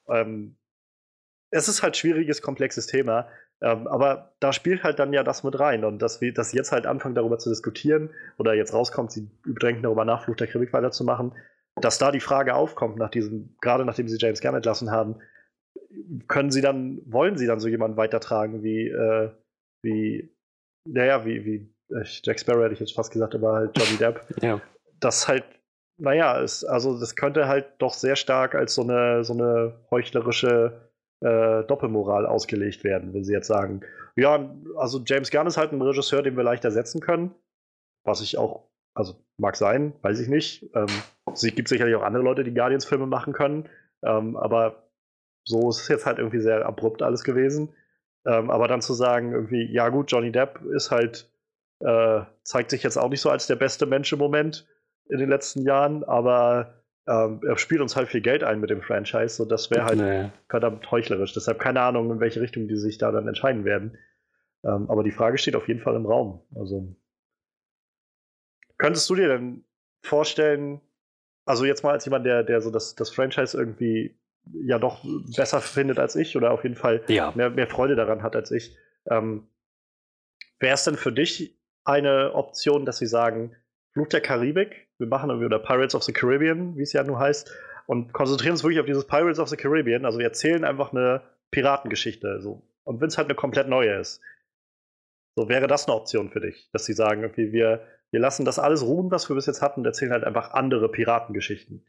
Ähm, 0.08 0.56
es 1.52 1.68
ist 1.68 1.82
halt 1.82 1.96
schwieriges, 1.96 2.42
komplexes 2.42 2.86
Thema. 2.86 3.28
Ähm, 3.60 3.86
aber 3.86 4.34
da 4.40 4.52
spielt 4.52 4.82
halt 4.82 4.98
dann 4.98 5.12
ja 5.12 5.22
das 5.22 5.44
mit 5.44 5.58
rein. 5.60 5.84
Und 5.84 6.00
dass 6.00 6.20
wir 6.20 6.32
dass 6.34 6.50
sie 6.50 6.56
jetzt 6.56 6.72
halt 6.72 6.86
anfangen, 6.86 7.14
darüber 7.14 7.38
zu 7.38 7.50
diskutieren, 7.50 8.10
oder 8.38 8.54
jetzt 8.54 8.74
rauskommt, 8.74 9.12
sie 9.12 9.30
überdenken 9.44 9.82
darüber 9.82 10.04
nach, 10.04 10.24
Fluch 10.24 10.36
der 10.36 10.48
Karibik 10.48 10.72
weiterzumachen, 10.72 11.32
dass 11.80 11.98
da 11.98 12.10
die 12.10 12.20
Frage 12.20 12.54
aufkommt, 12.54 12.96
nach 12.96 13.10
diesem, 13.10 13.54
gerade 13.60 13.84
nachdem 13.84 14.08
sie 14.08 14.18
James 14.18 14.40
Gunn 14.40 14.54
entlassen 14.54 14.90
haben, 14.90 15.20
können 16.26 16.50
sie 16.50 16.62
dann, 16.62 17.00
wollen 17.06 17.36
sie 17.36 17.46
dann 17.46 17.60
so 17.60 17.68
jemanden 17.68 17.96
weitertragen 17.96 18.62
wie, 18.62 18.88
äh, 18.88 19.30
wie, 19.82 20.34
naja, 20.88 21.24
wie, 21.24 21.44
wie 21.44 21.74
äh, 21.94 22.04
Jack 22.22 22.40
Sparrow 22.40 22.64
hätte 22.64 22.74
ich 22.74 22.80
jetzt 22.80 22.94
fast 22.94 23.12
gesagt, 23.12 23.34
aber 23.34 23.52
halt 23.52 23.78
Johnny 23.78 23.98
Depp. 23.98 24.24
Ja. 24.42 24.60
Das 25.00 25.28
halt, 25.28 25.44
naja, 25.98 26.38
ist, 26.40 26.64
also 26.64 26.98
das 26.98 27.14
könnte 27.14 27.46
halt 27.46 27.66
doch 27.78 27.92
sehr 27.92 28.16
stark 28.16 28.54
als 28.54 28.74
so 28.74 28.82
eine, 28.82 29.22
so 29.22 29.34
eine 29.34 29.74
heuchlerische 29.90 30.91
äh, 31.22 31.64
Doppelmoral 31.64 32.26
ausgelegt 32.26 32.84
werden, 32.84 33.14
wenn 33.14 33.24
sie 33.24 33.32
jetzt 33.32 33.46
sagen, 33.46 33.82
ja, 34.16 34.50
also 34.76 35.00
James 35.04 35.30
Gunn 35.30 35.46
ist 35.46 35.56
halt 35.56 35.72
ein 35.72 35.80
Regisseur, 35.80 36.22
den 36.22 36.36
wir 36.36 36.44
leicht 36.44 36.64
ersetzen 36.64 37.00
können, 37.00 37.34
was 38.04 38.20
ich 38.20 38.36
auch, 38.38 38.68
also 38.94 39.14
mag 39.38 39.56
sein, 39.56 39.94
weiß 40.02 40.20
ich 40.20 40.28
nicht. 40.28 40.70
Ähm, 40.74 40.86
es 41.32 41.42
gibt 41.42 41.68
sicherlich 41.68 41.94
auch 41.94 42.02
andere 42.02 42.22
Leute, 42.22 42.44
die 42.44 42.54
Guardians-Filme 42.54 43.06
machen 43.06 43.32
können, 43.32 43.68
ähm, 44.02 44.36
aber 44.36 44.88
so 45.44 45.70
ist 45.70 45.80
es 45.80 45.88
jetzt 45.88 46.06
halt 46.06 46.18
irgendwie 46.18 46.40
sehr 46.40 46.66
abrupt 46.66 47.02
alles 47.02 47.24
gewesen. 47.24 47.74
Ähm, 48.24 48.50
aber 48.50 48.68
dann 48.68 48.82
zu 48.82 48.94
sagen, 48.94 49.32
irgendwie, 49.32 49.64
ja 49.72 49.88
gut, 49.88 50.10
Johnny 50.12 50.30
Depp 50.30 50.60
ist 50.74 50.90
halt, 50.90 51.30
äh, 51.80 52.22
zeigt 52.44 52.70
sich 52.70 52.82
jetzt 52.82 52.96
auch 52.96 53.08
nicht 53.08 53.20
so 53.20 53.30
als 53.30 53.46
der 53.46 53.56
beste 53.56 53.86
Mensch 53.86 54.12
im 54.12 54.18
Moment 54.18 54.66
in 55.08 55.18
den 55.18 55.28
letzten 55.28 55.62
Jahren, 55.62 56.04
aber 56.04 56.81
ähm, 57.06 57.40
er 57.46 57.58
spielt 57.58 57.80
uns 57.80 57.96
halt 57.96 58.08
viel 58.08 58.20
Geld 58.20 58.44
ein 58.44 58.60
mit 58.60 58.70
dem 58.70 58.82
Franchise, 58.82 59.34
so 59.36 59.44
das 59.44 59.70
wäre 59.70 59.84
halt 59.84 59.98
nee. 59.98 60.30
verdammt 60.48 60.88
heuchlerisch. 60.90 61.32
Deshalb 61.32 61.58
keine 61.58 61.80
Ahnung, 61.80 62.10
in 62.10 62.20
welche 62.20 62.40
Richtung 62.40 62.68
die 62.68 62.76
sich 62.76 62.98
da 62.98 63.10
dann 63.10 63.26
entscheiden 63.26 63.64
werden. 63.64 63.98
Ähm, 64.64 64.88
aber 64.88 65.02
die 65.02 65.10
Frage 65.10 65.38
steht 65.38 65.56
auf 65.56 65.66
jeden 65.66 65.80
Fall 65.80 65.96
im 65.96 66.06
Raum. 66.06 66.42
Also 66.54 66.94
könntest 68.78 69.10
du 69.10 69.16
dir 69.16 69.28
denn 69.28 69.64
vorstellen, 70.02 70.80
also 71.44 71.64
jetzt 71.64 71.82
mal 71.82 71.92
als 71.92 72.04
jemand, 72.04 72.24
der, 72.24 72.44
der 72.44 72.60
so 72.60 72.70
das, 72.70 72.94
das 72.94 73.10
Franchise 73.10 73.56
irgendwie 73.56 74.16
ja 74.52 74.78
doch 74.78 75.04
besser 75.36 75.60
findet 75.60 75.98
als 75.98 76.16
ich 76.16 76.36
oder 76.36 76.52
auf 76.52 76.62
jeden 76.62 76.74
Fall 76.74 77.02
ja. 77.08 77.32
mehr, 77.34 77.50
mehr 77.50 77.66
Freude 77.66 77.96
daran 77.96 78.22
hat 78.22 78.36
als 78.36 78.50
ich, 78.50 78.76
ähm, 79.10 79.48
wäre 80.58 80.74
es 80.74 80.84
denn 80.84 80.96
für 80.96 81.12
dich 81.12 81.58
eine 81.84 82.34
Option, 82.34 82.86
dass 82.86 82.98
sie 82.98 83.06
sagen, 83.06 83.56
Fluch 83.92 84.08
der 84.08 84.20
Karibik, 84.20 84.88
wir 84.98 85.06
machen 85.06 85.30
irgendwie, 85.30 85.46
oder 85.46 85.58
Pirates 85.58 85.94
of 85.94 86.02
the 86.02 86.12
Caribbean, 86.12 86.76
wie 86.76 86.82
es 86.82 86.92
ja 86.92 87.02
nun 87.02 87.18
heißt, 87.18 87.50
und 87.86 88.12
konzentrieren 88.12 88.52
uns 88.52 88.62
wirklich 88.62 88.80
auf 88.80 88.86
dieses 88.86 89.06
Pirates 89.06 89.38
of 89.38 89.48
the 89.48 89.56
Caribbean. 89.56 90.04
Also 90.04 90.18
wir 90.18 90.26
erzählen 90.26 90.64
einfach 90.64 90.92
eine 90.92 91.22
Piratengeschichte. 91.50 92.40
So. 92.40 92.62
Und 92.84 93.00
wenn 93.00 93.08
es 93.08 93.18
halt 93.18 93.26
eine 93.26 93.34
komplett 93.34 93.68
neue 93.68 93.98
ist. 93.98 94.20
So 95.34 95.48
wäre 95.48 95.66
das 95.66 95.86
eine 95.86 95.96
Option 95.96 96.30
für 96.30 96.40
dich, 96.40 96.68
dass 96.72 96.84
sie 96.84 96.92
sagen, 96.92 97.24
okay, 97.24 97.52
wir, 97.52 97.86
wir 98.10 98.20
lassen 98.20 98.44
das 98.44 98.58
alles 98.58 98.82
ruhen, 98.82 99.10
was 99.10 99.28
wir 99.30 99.36
bis 99.36 99.46
jetzt 99.46 99.62
hatten, 99.62 99.80
und 99.80 99.86
erzählen 99.86 100.12
halt 100.12 100.24
einfach 100.24 100.52
andere 100.52 100.90
Piratengeschichten. 100.90 101.86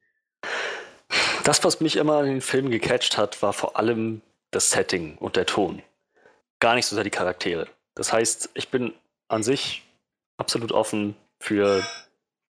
Das, 1.43 1.61
was 1.65 1.81
mich 1.81 1.97
immer 1.97 2.21
in 2.21 2.27
den 2.27 2.41
Filmen 2.41 2.71
gecatcht 2.71 3.17
hat, 3.17 3.41
war 3.41 3.51
vor 3.51 3.77
allem 3.77 4.21
das 4.51 4.69
Setting 4.71 5.17
und 5.17 5.35
der 5.35 5.45
Ton. 5.45 5.81
Gar 6.59 6.75
nicht 6.75 6.85
so 6.85 6.95
sehr 6.95 7.03
die 7.03 7.09
Charaktere. 7.09 7.67
Das 7.95 8.13
heißt, 8.13 8.51
ich 8.53 8.69
bin 8.69 8.93
an 9.27 9.43
sich 9.43 9.83
absolut 10.37 10.71
offen 10.71 11.15
für 11.39 11.83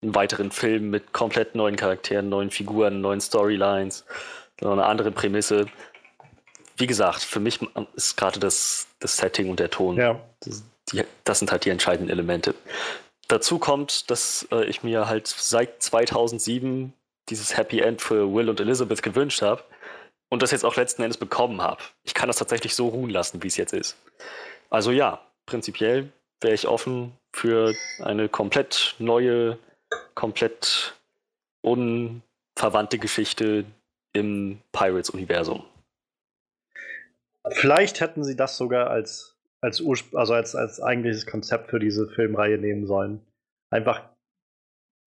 einen 0.05 0.15
weiteren 0.15 0.51
Film 0.51 0.89
mit 0.89 1.13
komplett 1.13 1.55
neuen 1.55 1.75
Charakteren, 1.75 2.29
neuen 2.29 2.51
Figuren, 2.51 3.01
neuen 3.01 3.19
Storylines, 3.19 4.05
eine 4.61 4.85
andere 4.85 5.11
Prämisse. 5.11 5.65
Wie 6.77 6.87
gesagt, 6.87 7.21
für 7.21 7.39
mich 7.39 7.59
ist 7.95 8.15
gerade 8.15 8.39
das, 8.39 8.87
das 8.99 9.17
Setting 9.17 9.49
und 9.49 9.59
der 9.59 9.69
Ton. 9.69 9.97
Ja. 9.97 10.19
Das, 10.41 10.63
die, 10.91 11.03
das 11.23 11.39
sind 11.39 11.51
halt 11.51 11.65
die 11.65 11.69
entscheidenden 11.69 12.09
Elemente. 12.09 12.53
Dazu 13.27 13.57
kommt, 13.57 14.09
dass 14.11 14.47
äh, 14.51 14.65
ich 14.65 14.83
mir 14.83 15.07
halt 15.07 15.27
seit 15.27 15.81
2007 15.81 16.93
dieses 17.29 17.57
Happy 17.57 17.79
End 17.79 18.01
für 18.01 18.33
Will 18.33 18.49
und 18.49 18.59
Elizabeth 18.59 19.01
gewünscht 19.01 19.41
habe 19.41 19.63
und 20.29 20.43
das 20.43 20.51
jetzt 20.51 20.63
auch 20.63 20.75
letzten 20.75 21.01
Endes 21.01 21.17
bekommen 21.17 21.61
habe. 21.61 21.81
Ich 22.03 22.13
kann 22.13 22.27
das 22.27 22.37
tatsächlich 22.37 22.75
so 22.75 22.89
ruhen 22.89 23.09
lassen, 23.09 23.41
wie 23.41 23.47
es 23.47 23.57
jetzt 23.57 23.73
ist. 23.73 23.97
Also 24.69 24.91
ja, 24.91 25.21
prinzipiell 25.47 26.11
wäre 26.41 26.53
ich 26.53 26.67
offen 26.67 27.13
für 27.33 27.73
eine 27.99 28.29
komplett 28.29 28.95
neue, 28.99 29.57
komplett 30.13 30.95
unverwandte 31.61 32.99
Geschichte 32.99 33.65
im 34.13 34.59
Pirates-Universum. 34.71 35.63
Vielleicht 37.51 37.99
hätten 37.99 38.23
sie 38.23 38.35
das 38.35 38.57
sogar 38.57 38.89
als, 38.89 39.35
als, 39.61 39.83
also 40.13 40.33
als, 40.33 40.55
als 40.55 40.81
eigentliches 40.81 41.25
Konzept 41.25 41.69
für 41.69 41.79
diese 41.79 42.07
Filmreihe 42.07 42.57
nehmen 42.57 42.87
sollen. 42.87 43.21
Einfach 43.69 44.03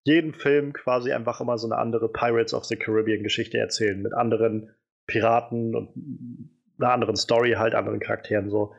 jeden 0.05 0.35
Film 0.35 0.73
quasi 0.73 1.13
einfach 1.13 1.41
immer 1.41 1.59
so 1.59 1.67
eine 1.67 1.79
andere 1.79 2.09
Pirates 2.09 2.55
of 2.55 2.65
the 2.65 2.77
Caribbean 2.77 3.23
Geschichte 3.23 3.59
erzählen, 3.59 4.01
mit 4.01 4.15
anderen 4.15 4.75
Piraten 5.07 5.75
und 5.75 6.51
einer 6.79 6.93
anderen 6.93 7.17
Story, 7.17 7.53
halt 7.53 7.75
anderen 7.75 8.01
Charakteren 8.01 8.51
so. 8.51 8.75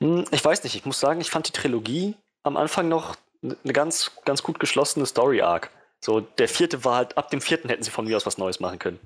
Hm, 0.00 0.24
ich 0.30 0.44
weiß 0.44 0.64
nicht, 0.64 0.74
ich 0.74 0.84
muss 0.84 1.00
sagen, 1.00 1.20
ich 1.20 1.30
fand 1.30 1.48
die 1.48 1.52
Trilogie 1.52 2.14
am 2.42 2.56
Anfang 2.56 2.88
noch 2.88 3.16
eine 3.42 3.72
ganz, 3.72 4.12
ganz 4.24 4.42
gut 4.42 4.60
geschlossene 4.60 5.06
Story-Arc. 5.06 5.70
So, 6.00 6.20
der 6.20 6.48
vierte 6.48 6.84
war 6.84 6.96
halt, 6.96 7.18
ab 7.18 7.30
dem 7.30 7.40
vierten 7.40 7.68
hätten 7.68 7.82
sie 7.82 7.90
von 7.90 8.04
mir 8.04 8.16
aus 8.16 8.26
was 8.26 8.38
Neues 8.38 8.60
machen 8.60 8.78
können. 8.78 9.00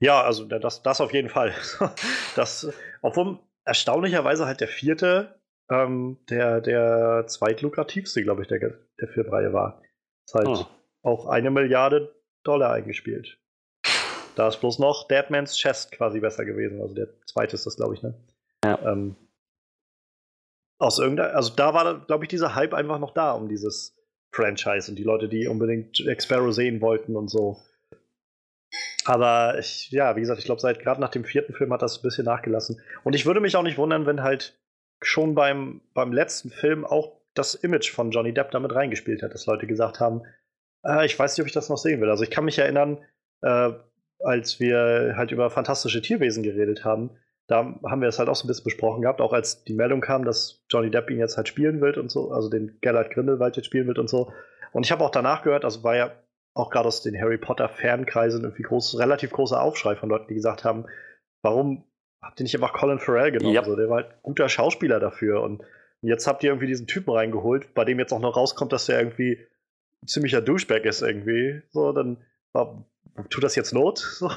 Ja, 0.00 0.22
also 0.22 0.44
das, 0.44 0.82
das 0.82 1.00
auf 1.00 1.12
jeden 1.12 1.28
Fall. 1.28 1.54
Das, 2.36 2.72
obwohl 3.02 3.40
erstaunlicherweise 3.64 4.46
halt 4.46 4.60
der 4.60 4.68
vierte 4.68 5.40
ähm, 5.70 6.18
der, 6.30 6.60
der 6.60 7.24
zweitlukrativste, 7.26 8.22
glaube 8.22 8.42
ich, 8.42 8.48
der, 8.48 8.60
der 8.60 9.08
Filmreihe 9.08 9.52
war. 9.52 9.82
Das 10.26 10.34
halt 10.34 10.46
oh. 10.46 10.66
auch 11.02 11.26
eine 11.26 11.50
Milliarde 11.50 12.14
Dollar 12.44 12.72
eingespielt. 12.72 13.38
Da 14.36 14.48
ist 14.48 14.60
bloß 14.60 14.78
noch 14.78 15.08
Deadman's 15.08 15.56
Chest 15.58 15.90
quasi 15.92 16.20
besser 16.20 16.44
gewesen. 16.44 16.80
Also 16.80 16.94
der 16.94 17.08
zweite 17.26 17.56
ist 17.56 17.66
das, 17.66 17.76
glaube 17.76 17.94
ich, 17.94 18.02
ne? 18.02 18.14
Ja. 18.64 18.78
Ähm, 18.84 19.16
aus 20.78 20.98
irgendeiner, 20.98 21.34
also 21.34 21.54
da 21.54 21.74
war, 21.74 22.06
glaube 22.06 22.24
ich, 22.24 22.28
dieser 22.28 22.54
Hype 22.54 22.74
einfach 22.74 22.98
noch 22.98 23.12
da 23.12 23.32
um 23.32 23.48
dieses 23.48 23.96
Franchise 24.32 24.90
und 24.90 24.96
die 24.96 25.04
Leute, 25.04 25.28
die 25.28 25.48
unbedingt 25.48 25.98
Jack 25.98 26.22
sehen 26.22 26.80
wollten 26.80 27.16
und 27.16 27.28
so. 27.28 27.58
Aber 29.04 29.58
ich, 29.58 29.90
ja, 29.90 30.16
wie 30.16 30.20
gesagt, 30.20 30.38
ich 30.38 30.44
glaube, 30.44 30.60
seit 30.60 30.80
gerade 30.80 31.00
nach 31.00 31.08
dem 31.08 31.24
vierten 31.24 31.54
Film 31.54 31.72
hat 31.72 31.82
das 31.82 31.98
ein 31.98 32.02
bisschen 32.02 32.26
nachgelassen. 32.26 32.80
Und 33.04 33.14
ich 33.14 33.24
würde 33.24 33.40
mich 33.40 33.56
auch 33.56 33.62
nicht 33.62 33.78
wundern, 33.78 34.06
wenn 34.06 34.22
halt 34.22 34.60
schon 35.00 35.34
beim, 35.34 35.80
beim 35.94 36.12
letzten 36.12 36.50
Film 36.50 36.84
auch 36.84 37.18
das 37.34 37.54
Image 37.54 37.90
von 37.90 38.10
Johnny 38.10 38.34
Depp 38.34 38.50
damit 38.50 38.74
reingespielt 38.74 39.22
hat, 39.22 39.32
dass 39.32 39.46
Leute 39.46 39.66
gesagt 39.66 40.00
haben, 40.00 40.22
äh, 40.84 41.06
ich 41.06 41.18
weiß 41.18 41.36
nicht, 41.36 41.42
ob 41.42 41.46
ich 41.46 41.54
das 41.54 41.68
noch 41.68 41.78
sehen 41.78 42.00
will. 42.00 42.10
Also 42.10 42.24
ich 42.24 42.30
kann 42.30 42.44
mich 42.44 42.58
erinnern, 42.58 42.98
äh, 43.42 43.72
als 44.20 44.60
wir 44.60 45.14
halt 45.16 45.30
über 45.30 45.50
fantastische 45.50 46.02
Tierwesen 46.02 46.42
geredet 46.42 46.84
haben, 46.84 47.10
da 47.48 47.74
haben 47.84 48.00
wir 48.02 48.08
es 48.08 48.18
halt 48.18 48.28
auch 48.28 48.36
so 48.36 48.44
ein 48.44 48.48
bisschen 48.48 48.64
besprochen 48.64 49.02
gehabt, 49.02 49.20
auch 49.20 49.32
als 49.32 49.64
die 49.64 49.72
Meldung 49.72 50.00
kam, 50.00 50.24
dass 50.24 50.62
Johnny 50.68 50.90
Depp 50.90 51.10
ihn 51.10 51.18
jetzt 51.18 51.36
halt 51.36 51.48
spielen 51.48 51.80
will 51.80 51.98
und 51.98 52.10
so, 52.10 52.30
also 52.30 52.48
den 52.50 52.78
Gellert 52.82 53.10
Grindelwald 53.10 53.56
jetzt 53.56 53.66
spielen 53.66 53.86
wird 53.86 53.98
und 53.98 54.08
so. 54.08 54.32
Und 54.72 54.84
ich 54.84 54.92
habe 54.92 55.02
auch 55.02 55.10
danach 55.10 55.42
gehört, 55.42 55.64
also 55.64 55.82
war 55.82 55.96
ja 55.96 56.12
auch 56.54 56.70
gerade 56.70 56.88
aus 56.88 57.02
den 57.02 57.18
Harry 57.18 57.38
Potter 57.38 57.68
Fankreisen 57.68 58.42
irgendwie 58.44 58.64
groß, 58.64 58.98
relativ 58.98 59.30
großer 59.30 59.60
Aufschrei 59.60 59.96
von 59.96 60.10
Leuten, 60.10 60.28
die 60.28 60.34
gesagt 60.34 60.64
haben, 60.64 60.84
warum 61.42 61.84
habt 62.22 62.38
ihr 62.38 62.44
nicht 62.44 62.54
einfach 62.54 62.74
Colin 62.74 62.98
Farrell 62.98 63.32
genommen? 63.32 63.54
Yep. 63.54 63.64
So, 63.64 63.76
der 63.76 63.88
war 63.88 64.02
halt 64.02 64.22
guter 64.22 64.48
Schauspieler 64.50 65.00
dafür 65.00 65.42
und 65.42 65.62
jetzt 66.02 66.26
habt 66.26 66.44
ihr 66.44 66.50
irgendwie 66.50 66.66
diesen 66.66 66.86
Typen 66.86 67.10
reingeholt, 67.12 67.72
bei 67.74 67.84
dem 67.86 67.98
jetzt 67.98 68.12
auch 68.12 68.20
noch 68.20 68.36
rauskommt, 68.36 68.72
dass 68.72 68.86
der 68.86 68.98
irgendwie 68.98 69.38
ein 70.02 70.06
ziemlicher 70.08 70.42
Douchebag 70.42 70.84
ist 70.84 71.00
irgendwie. 71.00 71.62
So, 71.70 71.92
dann 71.92 72.18
war, 72.52 72.84
tut 73.30 73.44
das 73.44 73.54
jetzt 73.56 73.72
Not? 73.72 73.98
So. 74.18 74.30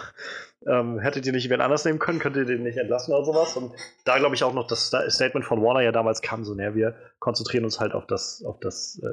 Ähm, 0.68 1.00
hättet 1.00 1.26
ihr 1.26 1.32
nicht 1.32 1.50
wen 1.50 1.60
anders 1.60 1.86
nehmen 1.86 1.98
können, 1.98 2.20
könntet 2.20 2.48
ihr 2.48 2.56
den 2.56 2.64
nicht 2.64 2.78
entlassen 2.78 3.16
oder 3.16 3.26
sowas? 3.26 3.58
Und 3.58 3.74
da 4.06 4.20
glaube 4.20 4.36
ich 4.36 4.44
auch 4.44 4.54
noch, 4.54 4.68
das 4.68 4.92
Statement 5.08 5.44
von 5.44 5.60
Warner 5.64 5.82
ja 5.82 5.92
damals 5.92 6.22
kam 6.22 6.44
so, 6.44 6.54
näher, 6.54 6.76
wir 6.76 6.94
konzentrieren 7.18 7.64
uns 7.64 7.80
halt 7.80 7.94
auf 7.94 8.06
das, 8.06 8.44
auf 8.46 8.60
das, 8.60 9.02
äh, 9.04 9.08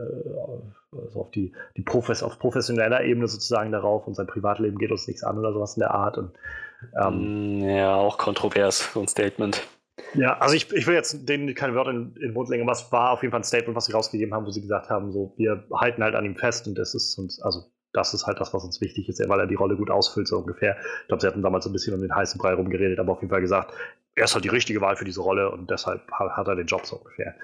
also 0.94 1.20
auf 1.20 1.30
die, 1.30 1.54
die 1.78 1.82
Profes, 1.82 2.22
auf 2.22 2.38
professioneller 2.38 3.02
Ebene 3.02 3.28
sozusagen 3.28 3.72
darauf 3.72 4.06
und 4.06 4.14
sein 4.14 4.26
Privatleben 4.26 4.76
geht 4.76 4.90
uns 4.90 5.06
nichts 5.06 5.24
an 5.24 5.38
oder 5.38 5.54
sowas 5.54 5.74
in 5.76 5.80
der 5.80 5.92
Art. 5.92 6.18
Und, 6.18 6.32
ähm, 7.00 7.60
mm, 7.60 7.68
ja, 7.70 7.94
auch 7.94 8.18
kontrovers, 8.18 8.92
so 8.92 9.00
ein 9.00 9.08
Statement. 9.08 9.66
Ja, 10.14 10.38
also 10.38 10.54
ich, 10.54 10.70
ich 10.72 10.86
will 10.86 10.94
jetzt 10.94 11.28
denen 11.28 11.54
keine 11.54 11.74
Wörter 11.74 11.90
in, 11.90 12.14
in 12.16 12.20
den 12.20 12.32
Mund 12.34 12.50
legen, 12.50 12.62
aber 12.62 12.72
es 12.72 12.92
war 12.92 13.12
auf 13.12 13.22
jeden 13.22 13.32
Fall 13.32 13.40
ein 13.40 13.44
Statement, 13.44 13.74
was 13.74 13.86
sie 13.86 13.92
rausgegeben 13.92 14.34
haben, 14.34 14.44
wo 14.44 14.50
sie 14.50 14.60
gesagt 14.60 14.90
haben, 14.90 15.12
so, 15.12 15.32
wir 15.38 15.64
halten 15.72 16.02
halt 16.02 16.14
an 16.14 16.26
ihm 16.26 16.36
fest 16.36 16.66
und 16.66 16.76
das 16.76 16.94
ist 16.94 17.18
uns, 17.18 17.40
also 17.40 17.70
das 17.92 18.14
ist 18.14 18.26
halt 18.26 18.40
das, 18.40 18.52
was 18.54 18.64
uns 18.64 18.80
wichtig 18.80 19.08
ist, 19.08 19.26
weil 19.28 19.40
er 19.40 19.46
die 19.46 19.54
Rolle 19.54 19.76
gut 19.76 19.90
ausfüllt, 19.90 20.28
so 20.28 20.38
ungefähr. 20.38 20.76
Ich 21.02 21.08
glaube, 21.08 21.20
sie 21.20 21.26
hatten 21.26 21.42
damals 21.42 21.64
so 21.64 21.70
ein 21.70 21.72
bisschen 21.72 21.94
um 21.94 22.00
den 22.00 22.14
heißen 22.14 22.38
Brei 22.38 22.54
rumgeredet, 22.54 22.98
aber 22.98 23.12
auf 23.12 23.20
jeden 23.20 23.30
Fall 23.30 23.40
gesagt, 23.40 23.74
er 24.14 24.24
ist 24.24 24.34
halt 24.34 24.44
die 24.44 24.50
richtige 24.50 24.80
Wahl 24.80 24.96
für 24.96 25.04
diese 25.04 25.20
Rolle 25.20 25.50
und 25.50 25.70
deshalb 25.70 26.10
hat 26.10 26.48
er 26.48 26.56
den 26.56 26.66
Job 26.66 26.84
so 26.84 26.96
ungefähr. 26.96 27.34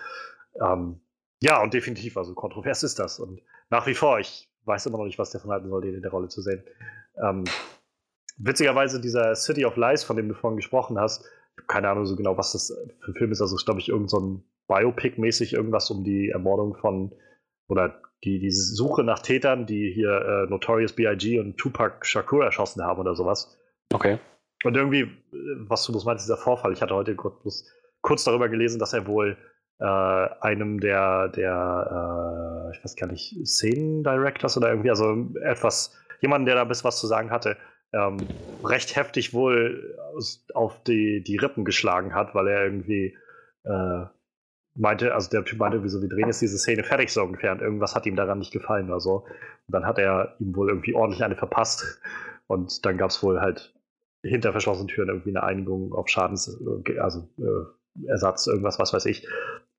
Ähm, 0.60 1.00
ja, 1.40 1.62
und 1.62 1.74
definitiv, 1.74 2.16
also 2.16 2.34
kontrovers 2.34 2.82
ist 2.82 2.98
das. 2.98 3.18
Und 3.18 3.40
nach 3.70 3.86
wie 3.86 3.94
vor, 3.94 4.18
ich 4.18 4.50
weiß 4.64 4.86
immer 4.86 4.98
noch 4.98 5.04
nicht, 5.04 5.18
was 5.18 5.30
der 5.30 5.40
von 5.40 5.50
halten 5.50 5.68
soll, 5.68 5.82
den 5.82 5.94
in 5.94 6.02
der 6.02 6.10
Rolle 6.10 6.28
zu 6.28 6.42
sehen. 6.42 6.62
Ähm, 7.22 7.44
witzigerweise, 8.38 9.00
dieser 9.00 9.34
City 9.34 9.64
of 9.64 9.76
Lies, 9.76 10.04
von 10.04 10.16
dem 10.16 10.28
du 10.28 10.34
vorhin 10.34 10.56
gesprochen 10.56 10.98
hast, 10.98 11.24
keine 11.68 11.88
Ahnung 11.88 12.06
so 12.06 12.16
genau, 12.16 12.36
was 12.36 12.52
das 12.52 12.68
für 13.04 13.10
ein 13.10 13.14
Film 13.14 13.32
ist. 13.32 13.40
Also, 13.40 13.56
glaube 13.56 13.80
ich, 13.80 13.88
irgend 13.88 14.10
so 14.10 14.42
Biopic-mäßig 14.68 15.54
irgendwas 15.54 15.90
um 15.90 16.04
die 16.04 16.30
Ermordung 16.30 16.74
von 16.76 17.12
oder 17.68 18.00
die, 18.24 18.38
die 18.38 18.50
Suche 18.50 19.04
nach 19.04 19.20
Tätern, 19.20 19.66
die 19.66 19.92
hier 19.92 20.46
äh, 20.46 20.50
Notorious 20.50 20.92
B.I.G. 20.92 21.38
und 21.38 21.56
Tupac 21.56 22.06
Shakur 22.06 22.44
erschossen 22.44 22.82
haben 22.82 23.00
oder 23.00 23.14
sowas. 23.14 23.56
Okay. 23.92 24.18
Und 24.64 24.76
irgendwie, 24.76 25.02
äh, 25.02 25.10
was 25.68 25.84
du 25.84 25.92
bloß 25.92 26.04
meinst, 26.04 26.24
dieser 26.24 26.36
Vorfall, 26.36 26.72
ich 26.72 26.82
hatte 26.82 26.94
heute 26.94 27.14
kurz, 27.14 27.70
kurz 28.00 28.24
darüber 28.24 28.48
gelesen, 28.48 28.78
dass 28.78 28.92
er 28.92 29.06
wohl 29.06 29.36
äh, 29.78 29.84
einem 29.84 30.80
der, 30.80 31.28
der 31.28 32.70
äh, 32.72 32.76
ich 32.76 32.84
weiß 32.84 32.96
gar 32.96 33.08
nicht, 33.08 33.34
Szenen-Directors 33.46 34.56
oder 34.56 34.70
irgendwie, 34.70 34.90
also 34.90 35.28
etwas, 35.42 35.96
jemanden, 36.20 36.46
der 36.46 36.54
da 36.54 36.64
bis 36.64 36.84
was 36.84 36.98
zu 36.98 37.06
sagen 37.06 37.30
hatte, 37.30 37.56
ähm, 37.92 38.16
recht 38.64 38.96
heftig 38.96 39.34
wohl 39.34 39.96
auf 40.54 40.82
die, 40.84 41.22
die 41.22 41.36
Rippen 41.36 41.64
geschlagen 41.64 42.14
hat, 42.14 42.34
weil 42.34 42.48
er 42.48 42.64
irgendwie 42.64 43.16
äh, 43.64 44.04
meinte, 44.74 45.14
also 45.14 45.30
der 45.30 45.44
Typ 45.44 45.58
meinte, 45.58 45.82
wieso, 45.82 46.02
wir 46.02 46.08
drehen 46.08 46.26
jetzt 46.26 46.42
diese 46.42 46.58
Szene 46.58 46.84
fertig 46.84 47.12
so 47.12 47.22
ungefähr 47.22 47.52
und 47.52 47.62
irgendwas 47.62 47.94
hat 47.94 48.06
ihm 48.06 48.16
daran 48.16 48.38
nicht 48.38 48.52
gefallen 48.52 48.88
oder 48.88 49.00
so. 49.00 49.24
Und 49.66 49.72
dann 49.72 49.86
hat 49.86 49.98
er 49.98 50.34
ihm 50.40 50.54
wohl 50.56 50.68
irgendwie 50.68 50.94
ordentlich 50.94 51.22
eine 51.24 51.36
verpasst 51.36 52.00
und 52.46 52.84
dann 52.84 52.98
gab 52.98 53.10
es 53.10 53.22
wohl 53.22 53.40
halt 53.40 53.74
hinter 54.22 54.52
verschlossenen 54.52 54.88
Türen 54.88 55.08
irgendwie 55.08 55.30
eine 55.30 55.42
Einigung 55.42 55.92
auf 55.92 56.08
Schadens, 56.08 56.58
also 56.98 57.28
äh, 57.38 58.08
Ersatz, 58.08 58.46
irgendwas, 58.46 58.78
was 58.78 58.92
weiß 58.92 59.06
ich. 59.06 59.28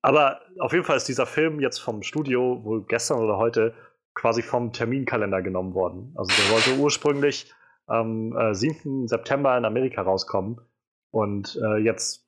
Aber 0.02 0.40
auf 0.60 0.72
jeden 0.72 0.84
Fall 0.84 0.96
ist 0.96 1.08
dieser 1.08 1.26
Film 1.26 1.60
jetzt 1.60 1.78
vom 1.78 2.02
Studio 2.02 2.64
wohl 2.64 2.84
gestern 2.86 3.18
oder 3.18 3.36
heute 3.36 3.74
quasi 4.14 4.42
vom 4.42 4.72
Terminkalender 4.72 5.42
genommen 5.42 5.74
worden. 5.74 6.12
Also 6.16 6.32
der 6.34 6.54
wollte 6.54 6.80
ursprünglich 6.80 7.52
am 7.86 8.36
äh, 8.36 8.54
7. 8.54 9.08
September 9.08 9.56
in 9.58 9.64
Amerika 9.64 10.02
rauskommen 10.02 10.60
und 11.10 11.58
äh, 11.62 11.78
jetzt 11.78 12.25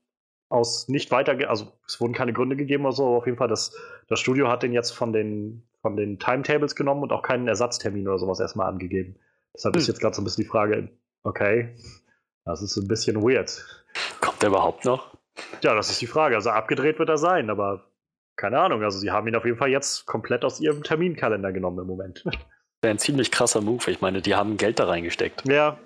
aus 0.48 0.88
nicht 0.88 1.10
weiter, 1.10 1.36
also 1.48 1.72
es 1.86 2.00
wurden 2.00 2.14
keine 2.14 2.32
Gründe 2.32 2.56
gegeben 2.56 2.84
oder 2.84 2.94
so, 2.94 3.06
aber 3.06 3.16
auf 3.18 3.26
jeden 3.26 3.38
Fall, 3.38 3.48
das, 3.48 3.76
das 4.08 4.20
Studio 4.20 4.48
hat 4.48 4.62
den 4.62 4.72
jetzt 4.72 4.92
von 4.92 5.12
den, 5.12 5.68
von 5.82 5.96
den 5.96 6.18
Timetables 6.18 6.74
genommen 6.74 7.02
und 7.02 7.12
auch 7.12 7.22
keinen 7.22 7.48
Ersatztermin 7.48 8.08
oder 8.08 8.18
sowas 8.18 8.40
erstmal 8.40 8.68
angegeben. 8.68 9.16
Deshalb 9.54 9.74
hm. 9.74 9.80
ist 9.80 9.88
jetzt 9.88 10.00
gerade 10.00 10.14
so 10.14 10.22
ein 10.22 10.24
bisschen 10.24 10.44
die 10.44 10.50
Frage, 10.50 10.88
okay, 11.22 11.74
das 12.44 12.62
ist 12.62 12.76
ein 12.76 12.88
bisschen 12.88 13.22
weird. 13.22 13.62
Kommt 14.20 14.42
er 14.42 14.48
überhaupt 14.48 14.84
noch? 14.84 15.16
Ja, 15.62 15.74
das 15.74 15.90
ist 15.90 16.00
die 16.00 16.06
Frage. 16.06 16.34
Also 16.34 16.50
abgedreht 16.50 16.98
wird 16.98 17.08
er 17.08 17.18
sein, 17.18 17.50
aber 17.50 17.90
keine 18.36 18.58
Ahnung. 18.58 18.82
Also 18.82 18.98
sie 18.98 19.10
haben 19.10 19.28
ihn 19.28 19.36
auf 19.36 19.44
jeden 19.44 19.58
Fall 19.58 19.68
jetzt 19.68 20.06
komplett 20.06 20.44
aus 20.44 20.60
ihrem 20.60 20.82
Terminkalender 20.82 21.52
genommen 21.52 21.80
im 21.80 21.86
Moment. 21.86 22.24
Wäre 22.80 22.94
ein 22.94 22.98
ziemlich 22.98 23.30
krasser 23.30 23.60
Move. 23.60 23.90
Ich 23.90 24.00
meine, 24.00 24.22
die 24.22 24.34
haben 24.34 24.56
Geld 24.56 24.78
da 24.78 24.86
reingesteckt. 24.86 25.46
Ja. 25.48 25.78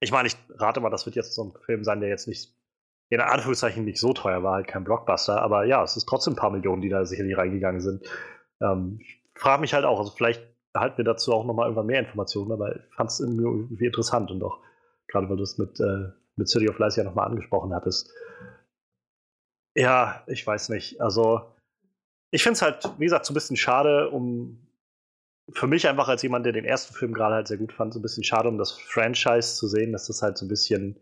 Ich 0.00 0.10
meine, 0.10 0.28
ich 0.28 0.36
rate 0.56 0.80
mal, 0.80 0.90
das 0.90 1.06
wird 1.06 1.16
jetzt 1.16 1.34
so 1.34 1.44
ein 1.44 1.52
Film 1.64 1.84
sein, 1.84 2.00
der 2.00 2.08
jetzt 2.08 2.26
nicht, 2.26 2.54
in 3.10 3.20
Anführungszeichen 3.20 3.84
nicht 3.84 3.98
so 3.98 4.12
teuer 4.12 4.42
war, 4.42 4.54
halt 4.54 4.66
kein 4.66 4.84
Blockbuster. 4.84 5.40
Aber 5.40 5.64
ja, 5.64 5.82
es 5.82 5.96
ist 5.96 6.06
trotzdem 6.06 6.34
ein 6.34 6.36
paar 6.36 6.50
Millionen, 6.50 6.82
die 6.82 6.88
da 6.88 7.04
sicherlich 7.04 7.36
reingegangen 7.36 7.80
sind. 7.80 8.06
Ähm, 8.60 8.98
ich 9.00 9.22
frage 9.34 9.60
mich 9.60 9.74
halt 9.74 9.84
auch, 9.84 9.98
also 9.98 10.10
vielleicht 10.10 10.42
erhalten 10.72 10.98
wir 10.98 11.04
dazu 11.04 11.32
auch 11.32 11.44
nochmal 11.44 11.66
irgendwann 11.66 11.86
mehr 11.86 12.00
Informationen, 12.00 12.52
aber 12.52 12.76
ich 12.76 12.94
fand 12.94 13.10
es 13.10 13.20
irgendwie 13.20 13.86
interessant 13.86 14.30
und 14.30 14.42
auch, 14.42 14.58
gerade 15.06 15.28
weil 15.28 15.36
du 15.36 15.42
es 15.42 15.58
mit, 15.58 15.78
äh, 15.80 16.10
mit 16.36 16.48
City 16.48 16.68
of 16.68 16.78
Lies 16.78 16.96
ja 16.96 17.04
nochmal 17.04 17.28
angesprochen 17.28 17.74
hattest. 17.74 18.12
Ja, 19.76 20.22
ich 20.26 20.46
weiß 20.46 20.68
nicht. 20.70 21.00
Also, 21.00 21.42
ich 22.30 22.42
finde 22.42 22.54
es 22.54 22.62
halt, 22.62 22.90
wie 22.98 23.04
gesagt, 23.04 23.26
so 23.26 23.32
ein 23.32 23.34
bisschen 23.34 23.56
schade, 23.56 24.10
um 24.10 24.66
für 25.52 25.66
mich 25.66 25.86
einfach 25.86 26.08
als 26.08 26.22
jemand, 26.22 26.46
der 26.46 26.52
den 26.52 26.64
ersten 26.64 26.94
Film 26.94 27.12
gerade 27.12 27.34
halt 27.34 27.48
sehr 27.48 27.58
gut 27.58 27.72
fand, 27.72 27.92
so 27.92 27.98
ein 27.98 28.02
bisschen 28.02 28.24
schade, 28.24 28.48
um 28.48 28.58
das 28.58 28.72
Franchise 28.72 29.56
zu 29.56 29.68
sehen, 29.68 29.92
dass 29.92 30.06
das 30.06 30.22
halt 30.22 30.38
so 30.38 30.46
ein 30.46 30.48
bisschen 30.48 30.98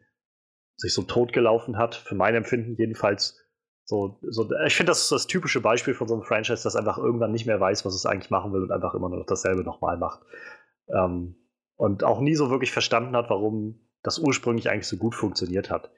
sich 0.76 0.94
so 0.94 1.02
totgelaufen 1.02 1.78
hat. 1.78 1.94
Für 1.94 2.14
mein 2.14 2.34
Empfinden 2.34 2.76
jedenfalls. 2.76 3.38
So, 3.84 4.18
so, 4.22 4.48
ich 4.64 4.76
finde, 4.76 4.90
das 4.90 5.02
ist 5.02 5.12
das 5.12 5.26
typische 5.26 5.60
Beispiel 5.60 5.94
von 5.94 6.08
so 6.08 6.14
einem 6.14 6.22
Franchise, 6.22 6.62
das 6.62 6.76
einfach 6.76 6.98
irgendwann 6.98 7.32
nicht 7.32 7.46
mehr 7.46 7.60
weiß, 7.60 7.84
was 7.84 7.94
es 7.94 8.06
eigentlich 8.06 8.30
machen 8.30 8.52
will 8.52 8.62
und 8.62 8.70
einfach 8.70 8.94
immer 8.94 9.08
nur 9.08 9.24
dasselbe 9.26 9.64
nochmal 9.64 9.98
macht. 9.98 10.20
Ähm, 10.88 11.36
und 11.76 12.04
auch 12.04 12.20
nie 12.20 12.34
so 12.34 12.50
wirklich 12.50 12.70
verstanden 12.70 13.16
hat, 13.16 13.28
warum 13.28 13.80
das 14.02 14.18
ursprünglich 14.18 14.70
eigentlich 14.70 14.86
so 14.86 14.96
gut 14.96 15.14
funktioniert 15.14 15.70
hat. 15.70 15.90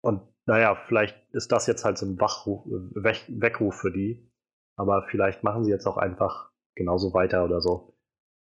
Und 0.00 0.22
naja, 0.46 0.76
vielleicht 0.86 1.16
ist 1.32 1.52
das 1.52 1.66
jetzt 1.66 1.84
halt 1.84 1.98
so 1.98 2.06
ein 2.06 2.20
Wachruf, 2.20 2.64
Weg, 2.66 3.24
Weckruf 3.28 3.74
für 3.76 3.90
die. 3.90 4.30
Aber 4.76 5.06
vielleicht 5.10 5.42
machen 5.42 5.64
sie 5.64 5.70
jetzt 5.70 5.86
auch 5.86 5.96
einfach 5.96 6.50
genauso 6.74 7.12
weiter 7.14 7.44
oder 7.44 7.60
so. 7.60 7.96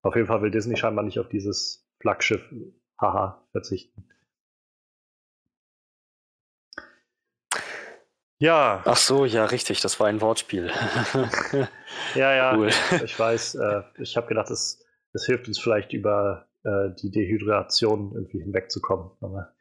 Auf 0.03 0.15
jeden 0.15 0.27
Fall 0.27 0.41
will 0.43 0.51
Disney 0.51 0.77
scheinbar 0.77 1.05
nicht 1.05 1.19
auf 1.19 1.29
dieses 1.29 1.87
Flaggschiff, 2.01 2.43
haha, 2.99 3.47
verzichten. 3.53 4.09
Ja. 8.41 8.83
Ach 8.87 8.97
so, 8.97 9.27
ja, 9.27 9.45
richtig, 9.45 9.83
das 9.83 10.01
war 10.01 10.07
ein 10.07 10.23
Wortspiel. 10.23 10.71
ja, 12.15 12.35
ja, 12.35 12.57
cool. 12.57 12.71
ich 13.05 13.19
weiß. 13.19 13.55
Äh, 13.57 13.83
ich 13.99 14.17
habe 14.17 14.27
gedacht, 14.29 14.51
es, 14.51 14.83
es 15.13 15.27
hilft 15.27 15.47
uns 15.47 15.61
vielleicht 15.61 15.93
über 15.93 16.49
äh, 16.65 16.89
die 17.03 17.11
Dehydration 17.11 18.13
irgendwie 18.15 18.41
hinwegzukommen. 18.41 19.11
Aber 19.21 19.53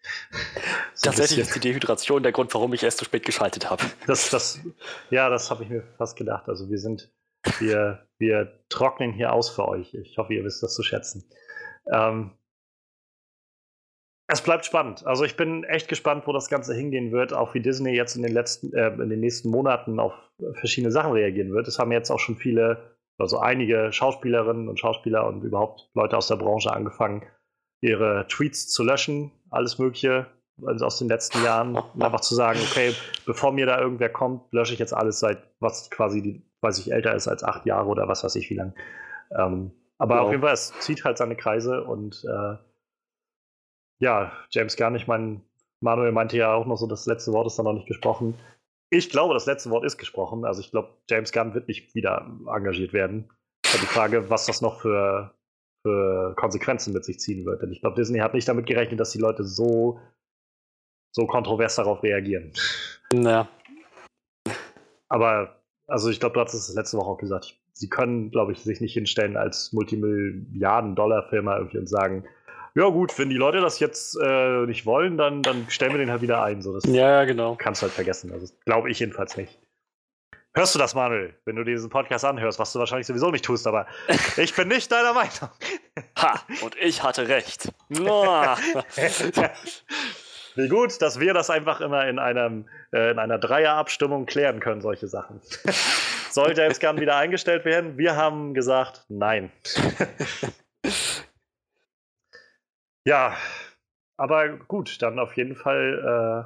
so 0.94 1.10
Tatsächlich 1.10 1.40
ist 1.40 1.56
die 1.56 1.60
Dehydration 1.60 2.24
der 2.24 2.32
Grund, 2.32 2.54
warum 2.54 2.74
ich 2.74 2.82
erst 2.82 3.00
zu 3.00 3.06
spät 3.06 3.26
geschaltet 3.26 3.70
habe. 3.70 3.84
Das, 4.08 4.30
das, 4.30 4.62
ja, 5.10 5.30
das 5.30 5.52
habe 5.52 5.66
ich 5.66 5.70
mir 5.70 5.84
fast 5.98 6.16
gedacht. 6.16 6.48
Also 6.48 6.70
wir 6.70 6.78
sind, 6.78 7.12
wir, 7.60 8.08
wir 8.18 8.64
trocknen 8.70 9.12
hier 9.12 9.34
aus 9.34 9.50
für 9.50 9.68
euch. 9.68 9.94
Ich 9.94 10.18
hoffe, 10.18 10.34
ihr 10.34 10.46
wisst 10.46 10.64
das 10.64 10.74
zu 10.74 10.84
schätzen. 10.84 11.30
Ähm, 11.92 12.32
es 14.30 14.42
bleibt 14.42 14.66
spannend. 14.66 15.06
Also 15.06 15.24
ich 15.24 15.36
bin 15.36 15.64
echt 15.64 15.88
gespannt, 15.88 16.28
wo 16.28 16.34
das 16.34 16.50
Ganze 16.50 16.74
hingehen 16.74 17.12
wird, 17.12 17.34
auch 17.34 17.54
wie 17.54 17.60
Disney 17.60 17.96
jetzt 17.96 18.16
in 18.16 18.24
den 18.24 18.32
letzten, 18.32 18.74
äh, 18.74 18.90
in 18.90 19.10
den 19.10 19.20
nächsten 19.20 19.50
Monaten 19.50 20.00
auf 20.00 20.14
verschiedene 20.54 20.92
Sachen 20.92 21.12
reagieren 21.12 21.52
wird. 21.54 21.68
Es 21.68 21.80
haben 21.80 21.92
jetzt 21.92 22.12
auch 22.12 22.20
schon 22.20 22.36
viele 22.36 22.96
also 23.18 23.40
einige 23.40 23.92
Schauspielerinnen 23.92 24.70
und 24.70 24.80
Schauspieler 24.80 25.28
und 25.28 25.44
überhaupt 25.44 25.90
Leute 25.94 26.16
aus 26.16 26.28
der 26.28 26.38
Branche 26.38 26.72
angefangen, 26.72 27.24
ihre 27.82 28.26
Tweets 28.30 28.70
zu 28.70 28.84
löschen, 28.84 29.32
alles 29.50 29.78
Mögliche 29.78 30.28
also 30.66 30.86
aus 30.86 31.00
den 31.00 31.08
letzten 31.08 31.44
Jahren, 31.44 31.76
und 31.76 32.04
einfach 32.04 32.22
zu 32.22 32.36
sagen, 32.36 32.60
okay, 32.70 32.94
bevor 33.26 33.52
mir 33.52 33.66
da 33.66 33.80
irgendwer 33.80 34.10
kommt, 34.10 34.52
lösche 34.52 34.74
ich 34.74 34.80
jetzt 34.80 34.94
alles 34.94 35.20
seit 35.20 35.42
was 35.60 35.90
quasi, 35.90 36.22
die, 36.22 36.44
weiß 36.62 36.80
ich, 36.80 36.92
älter 36.92 37.16
ist 37.16 37.28
als 37.28 37.44
acht 37.44 37.66
Jahre 37.66 37.88
oder 37.88 38.08
was 38.08 38.24
weiß 38.24 38.36
ich 38.36 38.50
wie 38.50 38.56
lang. 38.56 38.74
Ähm, 39.38 39.72
aber 39.98 40.16
wow. 40.16 40.24
auf 40.24 40.32
jeden 40.32 40.42
Fall, 40.42 40.54
es 40.54 40.74
zieht 40.80 41.04
halt 41.04 41.18
seine 41.18 41.36
Kreise 41.36 41.84
und 41.84 42.26
äh, 42.26 42.56
ja, 44.00 44.32
James 44.52 44.76
Gunn, 44.76 44.96
ich 44.96 45.08
meine, 45.08 45.42
Manuel 45.82 46.12
meinte 46.12 46.38
ja 46.38 46.54
auch 46.54 46.66
noch 46.66 46.78
so, 46.78 46.88
das 46.88 47.06
letzte 47.06 47.32
Wort 47.32 47.48
ist 47.48 47.58
dann 47.58 47.66
noch 47.66 47.74
nicht 47.74 47.88
gesprochen. 47.88 48.36
Ich 48.90 49.10
glaube, 49.10 49.34
das 49.34 49.46
letzte 49.46 49.70
Wort 49.70 49.86
ist 49.86 49.98
gesprochen. 49.98 50.46
Also 50.46 50.62
ich 50.62 50.72
glaube, 50.72 50.90
James 51.10 51.32
Gunn 51.32 51.54
wird 51.54 51.68
nicht 51.68 51.94
wieder 51.96 52.26
engagiert 52.48 52.92
werden. 52.92 53.30
Habe 53.68 53.80
die 53.80 53.86
Frage, 53.86 54.30
was 54.30 54.48
das 54.48 54.62
noch 54.62 54.82
für, 54.82 55.34
für 55.86 56.34
Konsequenzen 56.36 56.94
mit 56.94 57.06
sich 57.06 57.20
ziehen 57.20 57.46
wird. 57.46 57.62
Denn 57.62 57.72
ich 57.72 57.82
glaube, 57.82 57.96
Disney 57.96 58.20
hat 58.20 58.34
nicht 58.34 58.48
damit 58.48 58.66
gerechnet, 58.66 59.00
dass 59.00 59.12
die 59.12 59.20
Leute 59.20 59.44
so, 59.44 60.00
so 61.16 61.28
kontrovers 61.28 61.76
darauf 61.76 62.02
reagieren. 62.02 62.52
Ja. 63.14 63.48
Aber, 65.08 65.62
also 65.88 66.10
ich 66.10 66.20
glaube, 66.20 66.34
du 66.34 66.42
hast 66.42 66.54
es 66.54 66.74
letzte 66.74 66.98
Woche 66.98 67.10
auch 67.10 67.18
gesagt. 67.18 67.60
Sie 67.74 67.90
können, 67.90 68.32
glaube 68.32 68.52
ich, 68.52 68.60
sich 68.60 68.82
nicht 68.82 68.94
hinstellen 68.94 69.38
als 69.38 69.72
Multimilliarden-Dollar-Firma 69.72 71.58
irgendwie 71.58 71.78
und 71.78 71.88
sagen, 71.88 72.26
ja 72.76 72.88
gut, 72.90 73.18
wenn 73.18 73.30
die 73.30 73.36
Leute 73.36 73.62
das 73.62 73.80
jetzt 73.80 74.18
äh, 74.22 74.66
nicht 74.66 74.86
wollen, 74.86 75.18
dann, 75.18 75.42
dann 75.42 75.66
stellen 75.70 75.92
wir 75.92 75.98
den 76.00 76.12
halt 76.12 76.22
wieder 76.22 76.44
ein. 76.44 76.62
So, 76.62 76.74
das 76.74 76.84
ja, 76.86 77.26
genau. 77.26 77.56
Kannst 77.56 77.82
du 77.82 77.86
halt 77.86 77.94
vergessen. 77.94 78.32
Also, 78.32 78.54
glaube 78.66 78.90
ich 78.90 79.00
jedenfalls 79.00 79.38
nicht. 79.38 79.60
Hörst 80.56 80.74
du 80.74 80.80
das, 80.80 80.96
Manuel, 80.96 81.36
wenn 81.46 81.56
du 81.56 81.64
diesen 81.64 81.90
Podcast 81.90 82.26
anhörst, 82.26 82.58
was 82.58 82.74
du 82.74 82.80
wahrscheinlich 82.80 83.06
sowieso 83.06 83.30
nicht 83.30 83.46
tust, 83.46 83.68
aber 83.68 83.86
ich 84.38 84.56
bin 84.56 84.68
nicht 84.68 84.92
deiner 84.92 85.14
Meinung. 85.14 85.50
Ha, 86.18 86.42
und 86.62 86.76
ich 86.78 87.04
hatte 87.04 87.28
recht. 87.28 87.72
Wie 90.56 90.68
gut, 90.68 91.02
dass 91.02 91.20
wir 91.20 91.34
das 91.34 91.50
einfach 91.52 91.80
immer 91.82 92.08
in, 92.08 92.18
einem, 92.18 92.68
äh, 92.92 93.12
in 93.12 93.20
einer 93.20 93.38
Dreierabstimmung 93.38 94.26
klären 94.26 94.60
können, 94.60 94.82
solche 94.82 95.08
Sachen. 95.08 95.40
Soll 96.32 96.58
James 96.58 96.80
Gunn 96.80 97.00
wieder 97.00 97.16
eingestellt 97.16 97.64
werden? 97.64 97.98
Wir 97.98 98.16
haben 98.16 98.54
gesagt, 98.54 99.06
nein. 99.08 99.52
Ja, 103.10 103.36
aber 104.18 104.60
gut, 104.68 105.02
dann 105.02 105.18
auf 105.18 105.36
jeden 105.36 105.56
Fall 105.56 105.98
äh, 105.98 106.44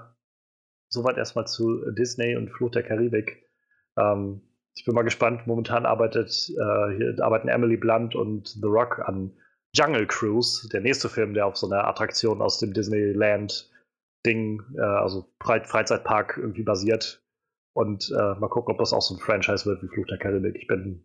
soweit 0.87 1.17
erstmal 1.17 1.45
zu 1.45 1.91
Disney 1.91 2.37
und 2.37 2.51
Fluch 2.51 2.71
der 2.71 2.83
Karibik. 2.83 3.49
Ähm, 3.97 4.39
ich 4.73 4.85
bin 4.85 4.95
mal 4.95 5.01
gespannt. 5.01 5.45
Momentan 5.45 5.85
arbeitet, 5.85 6.49
äh, 6.57 7.19
arbeiten 7.19 7.49
Emily 7.49 7.75
Blunt 7.75 8.15
und 8.15 8.47
The 8.47 8.63
Rock 8.63 8.99
an 8.99 9.37
Jungle 9.75 10.07
Cruise, 10.07 10.69
der 10.69 10.79
nächste 10.79 11.09
Film, 11.09 11.33
der 11.33 11.47
auf 11.47 11.57
so 11.57 11.69
einer 11.69 11.85
Attraktion 11.85 12.41
aus 12.41 12.59
dem 12.59 12.71
Disneyland-Ding, 12.71 14.63
äh, 14.77 14.81
also 14.81 15.35
Freizeitpark 15.41 16.37
irgendwie 16.37 16.63
basiert. 16.63 17.25
Und 17.73 18.09
äh, 18.09 18.39
mal 18.39 18.47
gucken, 18.47 18.71
ob 18.71 18.79
das 18.79 18.93
auch 18.93 19.01
so 19.01 19.15
ein 19.15 19.19
Franchise 19.19 19.65
wird 19.65 19.83
wie 19.83 19.89
Fluch 19.89 20.07
der 20.07 20.17
Karibik. 20.17 20.55
Ich 20.55 20.67
bin 20.67 21.03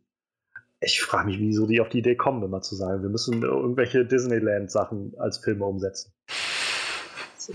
ich 0.81 1.01
frage 1.01 1.26
mich, 1.26 1.39
wieso 1.39 1.66
die 1.66 1.81
auf 1.81 1.89
die 1.89 1.99
Idee 1.99 2.16
kommen, 2.16 2.43
immer 2.43 2.62
zu 2.62 2.76
sagen, 2.76 3.03
wir 3.03 3.09
müssen 3.09 3.43
irgendwelche 3.43 4.05
Disneyland-Sachen 4.05 5.14
als 5.18 5.39
Filme 5.39 5.64
umsetzen. 5.64 6.12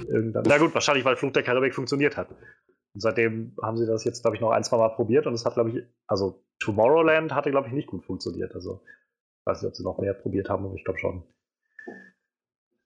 Na 0.09 0.57
gut, 0.57 0.73
wahrscheinlich, 0.73 1.05
weil 1.05 1.15
Flug 1.15 1.33
der 1.33 1.43
Karibik 1.43 1.75
funktioniert 1.75 2.17
hat. 2.17 2.29
Und 2.31 3.01
seitdem 3.01 3.55
haben 3.61 3.77
sie 3.77 3.85
das 3.85 4.03
jetzt, 4.03 4.21
glaube 4.21 4.35
ich, 4.35 4.41
noch 4.41 4.51
ein, 4.51 4.63
zwei 4.63 4.77
Mal 4.77 4.89
probiert 4.89 5.25
und 5.25 5.33
es 5.33 5.45
hat, 5.45 5.53
glaube 5.53 5.71
ich, 5.71 5.83
also 6.07 6.43
Tomorrowland 6.59 7.33
hatte, 7.33 7.51
glaube 7.51 7.67
ich, 7.67 7.73
nicht 7.73 7.87
gut 7.87 8.03
funktioniert. 8.05 8.53
Also, 8.53 8.81
ich 8.85 9.45
weiß 9.45 9.61
nicht, 9.61 9.69
ob 9.69 9.75
sie 9.75 9.83
noch 9.83 9.99
mehr 9.99 10.13
probiert 10.13 10.49
haben, 10.49 10.65
aber 10.65 10.75
ich 10.75 10.83
glaube 10.83 10.99
schon. 10.99 11.23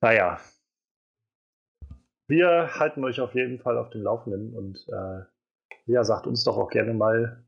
Naja. 0.01 0.39
Wir 2.27 2.75
halten 2.75 3.03
euch 3.03 3.21
auf 3.21 3.33
jeden 3.35 3.59
Fall 3.59 3.77
auf 3.77 3.89
dem 3.89 4.03
Laufenden 4.03 4.53
und 4.53 4.85
äh, 4.89 5.23
ja, 5.85 6.03
sagt 6.03 6.27
uns 6.27 6.43
doch 6.43 6.57
auch 6.57 6.69
gerne 6.69 6.93
mal, 6.93 7.46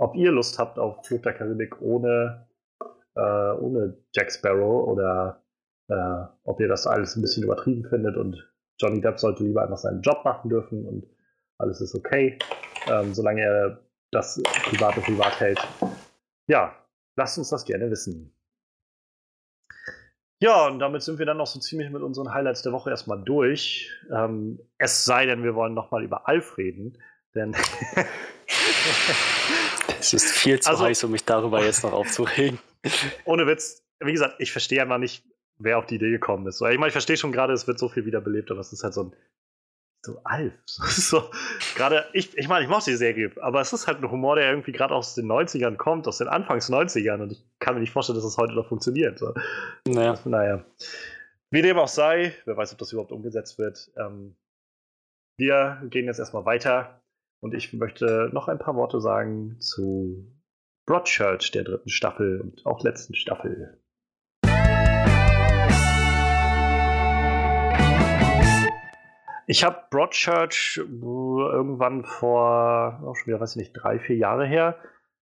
ob 0.00 0.16
ihr 0.16 0.32
Lust 0.32 0.58
habt 0.58 0.78
auf 0.78 1.04
Fluch 1.06 1.20
der 1.20 1.34
Karibik 1.34 1.80
ohne, 1.80 2.48
äh, 3.14 3.20
ohne 3.20 3.98
Jack 4.14 4.32
Sparrow 4.32 4.88
oder 4.88 5.42
äh, 5.88 6.24
ob 6.44 6.58
ihr 6.60 6.68
das 6.68 6.86
alles 6.86 7.16
ein 7.16 7.22
bisschen 7.22 7.44
übertrieben 7.44 7.84
findet 7.84 8.16
und 8.16 8.50
Johnny 8.78 9.00
Depp 9.00 9.20
sollte 9.20 9.44
lieber 9.44 9.62
einfach 9.62 9.76
seinen 9.76 10.00
Job 10.00 10.24
machen 10.24 10.48
dürfen 10.48 10.86
und 10.86 11.06
alles 11.58 11.82
ist 11.82 11.94
okay, 11.94 12.38
ähm, 12.88 13.12
solange 13.12 13.42
er 13.42 13.80
das 14.10 14.42
private 14.42 15.02
privat 15.02 15.38
hält. 15.38 15.60
Ja, 16.48 16.74
lasst 17.16 17.36
uns 17.36 17.50
das 17.50 17.66
gerne 17.66 17.90
wissen. 17.90 18.34
Ja, 20.42 20.68
und 20.68 20.78
damit 20.78 21.02
sind 21.02 21.18
wir 21.18 21.26
dann 21.26 21.36
noch 21.36 21.46
so 21.46 21.60
ziemlich 21.60 21.90
mit 21.90 22.00
unseren 22.00 22.32
Highlights 22.32 22.62
der 22.62 22.72
Woche 22.72 22.88
erstmal 22.88 23.22
durch. 23.22 23.92
Ähm, 24.10 24.58
es 24.78 25.04
sei 25.04 25.26
denn, 25.26 25.44
wir 25.44 25.54
wollen 25.54 25.74
nochmal 25.74 26.02
über 26.02 26.26
Alf 26.26 26.56
reden, 26.56 26.96
denn 27.34 27.54
Es 30.00 30.14
ist 30.14 30.30
viel 30.30 30.60
zu 30.60 30.70
also, 30.70 30.84
heiß, 30.84 31.04
um 31.04 31.12
mich 31.12 31.24
darüber 31.24 31.62
jetzt 31.62 31.82
noch 31.82 31.92
aufzuregen. 31.92 32.58
ohne 33.24 33.46
Witz, 33.46 33.84
wie 34.00 34.12
gesagt, 34.12 34.36
ich 34.38 34.50
verstehe 34.52 34.80
einfach 34.80 34.98
nicht, 34.98 35.24
wer 35.58 35.78
auf 35.78 35.86
die 35.86 35.96
Idee 35.96 36.10
gekommen 36.10 36.46
ist. 36.46 36.60
Ich 36.60 36.78
meine, 36.78 36.88
ich 36.88 36.92
verstehe 36.92 37.16
schon 37.16 37.32
gerade, 37.32 37.52
es 37.52 37.66
wird 37.66 37.78
so 37.78 37.88
viel 37.88 38.06
wiederbelebt, 38.06 38.50
aber 38.50 38.60
es 38.60 38.72
ist 38.72 38.82
halt 38.82 38.94
so 38.94 39.04
ein 39.04 39.16
so 40.02 40.18
Alf. 40.24 40.54
so, 40.66 41.30
gerade, 41.76 42.06
ich, 42.14 42.36
ich 42.38 42.48
meine, 42.48 42.64
ich 42.64 42.70
mochte 42.70 42.90
die 42.90 42.96
Serie, 42.96 43.30
aber 43.42 43.60
es 43.60 43.72
ist 43.72 43.86
halt 43.86 44.02
ein 44.02 44.10
Humor, 44.10 44.36
der 44.36 44.48
irgendwie 44.48 44.72
gerade 44.72 44.94
aus 44.94 45.14
den 45.14 45.26
90ern 45.26 45.76
kommt, 45.76 46.08
aus 46.08 46.18
den 46.18 46.28
Anfangs 46.28 46.70
90ern 46.70 47.20
und 47.20 47.32
ich 47.32 47.44
kann 47.58 47.74
mir 47.74 47.80
nicht 47.80 47.92
vorstellen, 47.92 48.16
dass 48.16 48.24
es 48.24 48.34
das 48.34 48.42
heute 48.42 48.54
noch 48.54 48.68
funktioniert. 48.68 49.18
So. 49.18 49.34
Naja. 49.86 50.18
naja. 50.24 50.64
Wie 51.50 51.60
dem 51.60 51.78
auch 51.78 51.88
sei, 51.88 52.34
wer 52.46 52.56
weiß, 52.56 52.72
ob 52.72 52.78
das 52.78 52.92
überhaupt 52.92 53.12
umgesetzt 53.12 53.58
wird. 53.58 53.90
Ähm, 53.96 54.36
wir 55.36 55.82
gehen 55.90 56.06
jetzt 56.06 56.18
erstmal 56.18 56.46
weiter 56.46 56.99
und 57.40 57.54
ich 57.54 57.72
möchte 57.72 58.30
noch 58.32 58.48
ein 58.48 58.58
paar 58.58 58.76
Worte 58.76 59.00
sagen 59.00 59.58
zu 59.60 60.26
Broadchurch 60.86 61.50
der 61.52 61.64
dritten 61.64 61.88
Staffel 61.88 62.40
und 62.40 62.64
auch 62.66 62.82
letzten 62.82 63.14
Staffel. 63.14 63.80
Ich 69.46 69.64
habe 69.64 69.84
Broadchurch 69.90 70.78
äh, 70.78 70.82
irgendwann 70.82 72.04
vor, 72.04 73.02
auch 73.04 73.16
schon 73.16 73.26
wieder, 73.26 73.40
weiß 73.40 73.56
ich 73.56 73.62
nicht, 73.62 73.72
drei, 73.72 73.98
vier 73.98 74.16
Jahre 74.16 74.46
her 74.46 74.78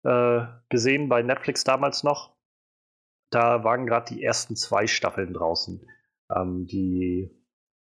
äh, 0.02 0.46
gesehen 0.70 1.08
bei 1.08 1.22
Netflix 1.22 1.64
damals 1.64 2.04
noch. 2.04 2.34
Da 3.30 3.64
waren 3.64 3.86
gerade 3.86 4.14
die 4.14 4.22
ersten 4.22 4.56
zwei 4.56 4.86
Staffeln 4.86 5.34
draußen. 5.34 5.86
Ähm, 6.34 6.66
die, 6.66 7.30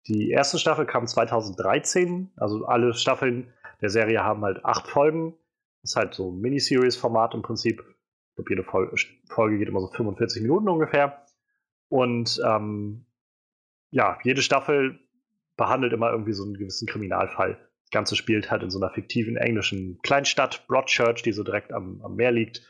die 0.07 0.31
erste 0.31 0.59
Staffel 0.59 0.87
kam 0.87 1.07
2013, 1.07 2.33
also 2.37 2.65
alle 2.65 2.95
Staffeln 2.95 3.53
der 3.83 3.91
Serie 3.91 4.23
haben 4.23 4.43
halt 4.43 4.65
acht 4.65 4.89
Folgen. 4.89 5.35
Ist 5.83 5.97
halt 5.97 6.15
so 6.15 6.31
ein 6.31 6.41
Miniseries-Format 6.41 7.35
im 7.35 7.43
Prinzip. 7.43 7.81
Ich 7.81 8.37
glaube, 8.37 8.51
jede 8.51 8.65
Folge 9.29 9.59
geht 9.59 9.69
immer 9.69 9.81
so 9.81 9.89
45 9.89 10.43
Minuten 10.43 10.69
ungefähr. 10.69 11.27
Und 11.89 12.41
ähm, 12.47 13.05
ja, 13.91 14.19
jede 14.23 14.41
Staffel 14.41 15.01
behandelt 15.57 15.93
immer 15.93 16.11
irgendwie 16.11 16.33
so 16.33 16.45
einen 16.45 16.55
gewissen 16.55 16.87
Kriminalfall. 16.87 17.59
Das 17.83 17.91
Ganze 17.91 18.17
spielt 18.17 18.51
halt 18.51 18.63
in 18.63 18.71
so 18.71 18.79
einer 18.79 18.95
fiktiven 18.95 19.37
englischen 19.37 19.99
Kleinstadt, 20.03 20.67
Broadchurch, 20.69 21.23
die 21.23 21.33
so 21.33 21.43
direkt 21.43 21.73
am, 21.73 22.01
am 22.03 22.15
Meer 22.15 22.33
liegt. 22.33 22.67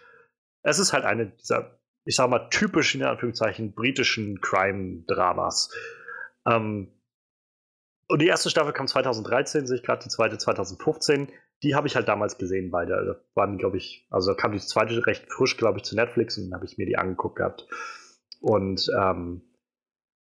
Es 0.62 0.78
ist 0.78 0.92
halt 0.92 1.04
eine 1.04 1.26
dieser, 1.26 1.78
ich 2.04 2.16
sag 2.16 2.30
mal, 2.30 2.48
typischen, 2.48 3.02
in 3.02 3.06
Anführungszeichen, 3.06 3.74
britischen 3.74 4.40
Crime-Dramas. 4.40 5.72
Ähm, 6.46 6.88
und 8.08 8.20
die 8.20 8.26
erste 8.26 8.50
Staffel 8.50 8.72
kam 8.72 8.86
2013, 8.86 9.66
sehe 9.66 9.76
ich 9.76 9.82
gerade, 9.82 10.02
die 10.02 10.08
zweite 10.08 10.38
2015. 10.38 11.28
Die 11.62 11.74
habe 11.74 11.86
ich 11.86 11.96
halt 11.96 12.08
damals 12.08 12.38
gesehen, 12.38 12.70
beide. 12.70 12.96
Also 12.96 13.14
waren, 13.34 13.58
glaube 13.58 13.76
ich, 13.76 14.06
also 14.10 14.34
kam 14.34 14.52
die 14.52 14.58
zweite 14.58 15.06
recht 15.06 15.30
frisch, 15.32 15.56
glaube 15.56 15.78
ich, 15.78 15.84
zu 15.84 15.94
Netflix 15.94 16.36
und 16.36 16.44
dann 16.44 16.54
habe 16.54 16.64
ich 16.64 16.78
mir 16.78 16.86
die 16.86 16.98
angeguckt 16.98 17.36
gehabt. 17.36 17.66
Und 18.40 18.90
ähm, 18.98 19.42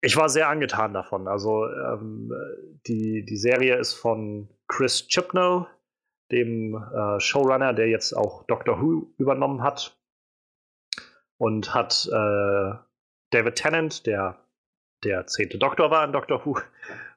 ich 0.00 0.16
war 0.16 0.28
sehr 0.28 0.48
angetan 0.48 0.94
davon. 0.94 1.26
Also 1.26 1.66
ähm, 1.66 2.32
die, 2.86 3.24
die 3.24 3.36
Serie 3.36 3.76
ist 3.76 3.94
von 3.94 4.48
Chris 4.68 5.08
Chibnall, 5.08 5.66
dem 6.30 6.74
äh, 6.74 7.20
Showrunner, 7.20 7.72
der 7.72 7.88
jetzt 7.88 8.12
auch 8.16 8.44
Doctor 8.46 8.80
Who 8.80 9.12
übernommen 9.18 9.62
hat. 9.62 9.98
Und 11.36 11.74
hat 11.74 12.08
äh, 12.12 12.74
David 13.30 13.56
Tennant, 13.56 14.06
der 14.06 14.38
der 15.04 15.26
zehnte 15.26 15.58
Doktor 15.58 15.90
war 15.90 16.04
in 16.04 16.12
Doctor 16.12 16.44
Who, 16.44 16.58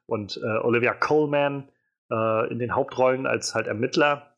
und 0.07 0.39
äh, 0.43 0.57
Olivia 0.59 0.93
Coleman 0.93 1.69
äh, 2.11 2.51
in 2.51 2.59
den 2.59 2.75
Hauptrollen 2.75 3.27
als 3.27 3.53
halt 3.53 3.67
Ermittler. 3.67 4.33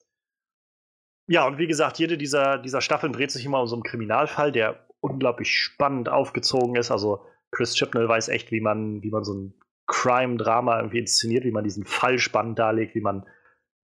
Ja, 1.28 1.46
und 1.46 1.58
wie 1.58 1.68
gesagt, 1.68 2.00
jede 2.00 2.18
dieser, 2.18 2.58
dieser 2.58 2.82
Staffeln 2.82 3.14
dreht 3.14 3.32
sich 3.32 3.46
immer 3.46 3.62
um 3.62 3.68
so 3.68 3.76
einen 3.76 3.84
Kriminalfall, 3.84 4.52
der 4.52 4.86
unglaublich 5.00 5.56
spannend 5.56 6.10
aufgezogen 6.10 6.76
ist. 6.76 6.92
Also 6.92 7.26
Chris 7.52 7.76
Chibnall 7.76 8.10
weiß 8.10 8.30
echt, 8.30 8.52
wie 8.52 8.62
man, 8.62 9.04
wie 9.04 9.12
man 9.12 9.24
so 9.24 9.34
ein 9.34 9.54
Crime-Drama 9.88 10.78
irgendwie 10.78 11.00
inszeniert, 11.00 11.46
wie 11.46 11.52
man 11.52 11.64
diesen 11.64 11.86
Fall 11.86 12.20
spannend 12.20 12.60
darlegt, 12.60 12.96
wie 12.96 13.02
man 13.02 13.26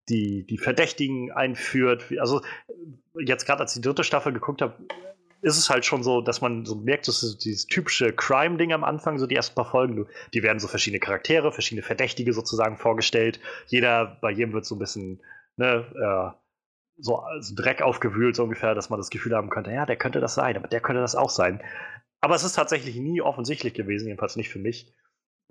die, 0.09 0.45
die 0.45 0.57
Verdächtigen 0.57 1.31
einführt. 1.31 2.05
Also 2.19 2.41
jetzt 3.19 3.45
gerade 3.45 3.61
als 3.61 3.73
die 3.73 3.81
dritte 3.81 4.03
Staffel 4.03 4.33
geguckt 4.33 4.61
habe, 4.61 4.75
ist 5.45 5.59
es 5.59 5.69
halt 5.69 5.85
schon 5.85 6.01
so, 6.01 6.21
dass 6.21 6.41
man 6.41 6.65
so 6.65 6.73
merkt, 6.73 7.07
dass 7.07 7.37
dieses 7.37 7.67
typische 7.67 8.11
Crime-Ding 8.11 8.73
am 8.73 8.83
Anfang, 8.83 9.19
so 9.19 9.27
die 9.27 9.35
ersten 9.35 9.53
paar 9.53 9.69
Folgen, 9.69 10.07
die 10.33 10.41
werden 10.41 10.57
so 10.59 10.67
verschiedene 10.67 10.99
Charaktere, 10.99 11.51
verschiedene 11.51 11.83
Verdächtige 11.83 12.33
sozusagen 12.33 12.77
vorgestellt. 12.77 13.39
Jeder, 13.67 14.17
bei 14.21 14.31
jedem 14.31 14.53
wird 14.53 14.65
so 14.65 14.73
ein 14.73 14.79
bisschen, 14.79 15.21
ne, 15.55 15.85
äh, 15.95 16.35
so 16.97 17.19
also 17.19 17.53
Dreck 17.55 17.83
aufgewühlt, 17.83 18.35
so 18.35 18.43
ungefähr, 18.43 18.73
dass 18.73 18.89
man 18.89 18.99
das 18.99 19.11
Gefühl 19.11 19.35
haben 19.35 19.51
könnte, 19.51 19.71
ja, 19.71 19.85
der 19.85 19.97
könnte 19.97 20.19
das 20.19 20.33
sein, 20.33 20.57
aber 20.57 20.67
der 20.67 20.81
könnte 20.81 21.01
das 21.01 21.15
auch 21.15 21.29
sein. 21.29 21.61
Aber 22.21 22.33
es 22.33 22.43
ist 22.43 22.53
tatsächlich 22.53 22.95
nie 22.95 23.21
offensichtlich 23.21 23.75
gewesen, 23.75 24.07
jedenfalls 24.07 24.37
nicht 24.37 24.49
für 24.49 24.57
mich. 24.57 24.91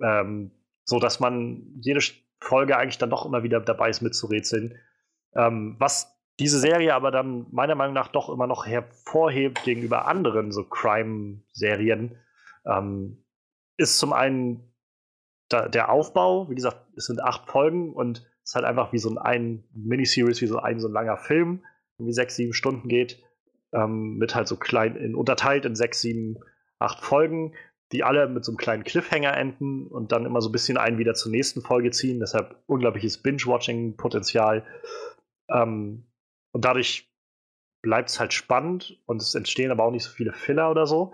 Ähm, 0.01 0.51
so 0.83 0.99
dass 0.99 1.21
man 1.21 1.63
jede 1.79 2.01
Folge 2.41 2.77
eigentlich 2.77 2.97
dann 2.97 3.09
doch 3.09 3.25
immer 3.25 3.43
wieder 3.43 3.61
dabei 3.61 3.89
ist, 3.89 4.01
mitzurätseln. 4.01 4.77
Ähm, 5.35 5.77
was 5.79 6.14
diese 6.39 6.59
Serie 6.59 6.93
aber 6.93 7.11
dann 7.11 7.47
meiner 7.51 7.75
Meinung 7.75 7.93
nach 7.93 8.09
doch 8.09 8.29
immer 8.29 8.47
noch 8.47 8.65
hervorhebt 8.65 9.63
gegenüber 9.63 10.07
anderen 10.07 10.51
so 10.51 10.63
Crime-Serien, 10.63 12.17
ähm, 12.65 13.23
ist 13.77 13.97
zum 13.97 14.13
einen 14.13 14.73
da, 15.49 15.67
der 15.67 15.89
Aufbau. 15.89 16.49
Wie 16.49 16.55
gesagt, 16.55 16.77
es 16.95 17.05
sind 17.05 17.21
acht 17.21 17.49
Folgen 17.49 17.93
und 17.93 18.19
es 18.43 18.51
ist 18.51 18.55
halt 18.55 18.65
einfach 18.65 18.91
wie 18.93 18.99
so 18.99 19.09
ein, 19.09 19.17
ein 19.17 19.63
Miniseries, 19.73 20.41
wie 20.41 20.47
so 20.47 20.59
ein 20.59 20.79
so 20.79 20.87
ein 20.87 20.93
langer 20.93 21.17
Film, 21.17 21.63
wie 21.97 22.13
sechs, 22.13 22.35
sieben 22.35 22.53
Stunden 22.53 22.89
geht, 22.89 23.23
ähm, 23.73 24.17
mit 24.17 24.35
halt 24.35 24.47
so 24.47 24.57
klein, 24.57 24.95
in, 24.95 25.15
unterteilt 25.15 25.65
in 25.65 25.75
sechs, 25.75 26.01
sieben 26.01 26.37
acht 26.79 27.01
Folgen, 27.01 27.53
die 27.91 28.03
alle 28.03 28.27
mit 28.27 28.43
so 28.43 28.51
einem 28.51 28.57
kleinen 28.57 28.83
Cliffhanger 28.83 29.37
enden 29.37 29.87
und 29.87 30.11
dann 30.11 30.25
immer 30.25 30.41
so 30.41 30.49
ein 30.49 30.51
bisschen 30.51 30.77
einen 30.77 30.97
wieder 30.97 31.13
zur 31.13 31.31
nächsten 31.31 31.61
Folge 31.61 31.91
ziehen. 31.91 32.19
Deshalb 32.19 32.61
unglaubliches 32.65 33.19
Binge-Watching-Potenzial. 33.19 34.65
Ähm, 35.49 36.05
und 36.55 36.63
dadurch 36.63 37.11
bleibt 37.81 38.09
es 38.09 38.17
halt 38.17 38.31
spannend 38.31 38.97
und 39.07 39.21
es 39.21 39.35
entstehen 39.35 39.71
aber 39.71 39.83
auch 39.83 39.91
nicht 39.91 40.05
so 40.05 40.11
viele 40.11 40.31
Filler 40.31 40.71
oder 40.71 40.87
so. 40.87 41.11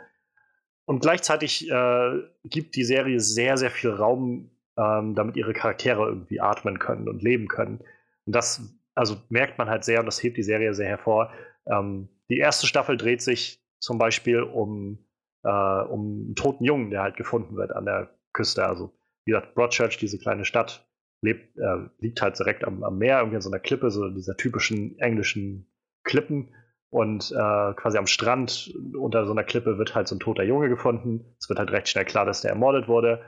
Und 0.86 1.00
gleichzeitig 1.00 1.68
äh, 1.68 2.20
gibt 2.44 2.76
die 2.76 2.84
Serie 2.84 3.20
sehr, 3.20 3.58
sehr 3.58 3.72
viel 3.72 3.90
Raum, 3.90 4.52
ähm, 4.78 5.16
damit 5.16 5.38
ihre 5.38 5.54
Charaktere 5.54 6.06
irgendwie 6.06 6.40
atmen 6.40 6.78
können 6.78 7.10
und 7.10 7.24
leben 7.24 7.48
können. 7.48 7.80
Und 8.26 8.36
das 8.36 8.78
also 8.94 9.18
merkt 9.30 9.58
man 9.58 9.68
halt 9.68 9.84
sehr 9.84 10.00
und 10.00 10.06
das 10.06 10.22
hebt 10.22 10.38
die 10.38 10.44
Serie 10.44 10.76
sehr 10.76 10.90
hervor. 10.90 11.34
Ähm, 11.66 12.08
die 12.30 12.38
erste 12.38 12.68
Staffel 12.68 12.96
dreht 12.96 13.24
sich 13.24 13.66
zum 13.80 13.98
Beispiel 13.98 14.44
um 14.44 15.00
äh, 15.42 15.50
um 15.50 16.26
einen 16.26 16.36
toten 16.36 16.66
Jungen, 16.66 16.92
der 16.92 17.02
halt 17.02 17.18
gefunden 17.18 17.56
wird 17.56 17.72
an 17.72 17.86
der 17.86 18.12
Küste. 18.32 18.64
Also, 18.64 18.94
wie 19.26 19.32
gesagt, 19.32 19.56
Broadchurch, 19.56 19.98
diese 19.98 20.20
kleine 20.20 20.46
Stadt, 20.46 20.88
lebt, 21.22 21.58
äh, 21.58 21.88
liegt 22.00 22.22
halt 22.22 22.38
direkt 22.38 22.66
am, 22.66 22.84
am, 22.84 22.98
Meer, 22.98 23.20
irgendwie 23.20 23.38
an 23.38 23.42
so 23.42 23.50
einer 23.50 23.60
Klippe, 23.60 23.92
so 23.92 24.10
dieser 24.10 24.36
typischen 24.36 24.98
englischen 25.00 25.68
Klippen. 26.04 26.54
Und 26.90 27.32
äh, 27.32 27.74
quasi 27.76 27.98
am 27.98 28.08
Strand 28.08 28.74
unter 29.00 29.26
so 29.26 29.32
einer 29.32 29.46
Klippe 29.46 29.78
wird 29.78 29.96
halt 29.96 30.10
so 30.10 30.16
ein 30.16 30.20
toter 30.20 30.44
Junge 30.44 30.68
gefunden. 30.68 31.36
Es 31.40 31.48
wird 31.48 31.60
halt 31.60 31.72
recht 31.72 31.88
schnell 31.88 32.04
klar, 32.04 32.26
dass 32.26 32.42
der 32.42 32.52
ermordet 32.52 32.90
wurde. 32.90 33.22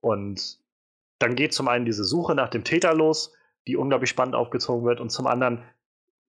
Und 0.00 0.58
dann 1.20 1.36
geht 1.36 1.52
zum 1.52 1.68
einen 1.68 1.84
diese 1.84 2.04
Suche 2.04 2.34
nach 2.34 2.48
dem 2.48 2.64
Täter 2.64 2.94
los, 2.94 3.32
die 3.68 3.76
unglaublich 3.76 4.10
spannend 4.10 4.34
aufgezogen 4.34 4.84
wird. 4.84 5.00
Und 5.00 5.10
zum 5.10 5.26
anderen 5.26 5.62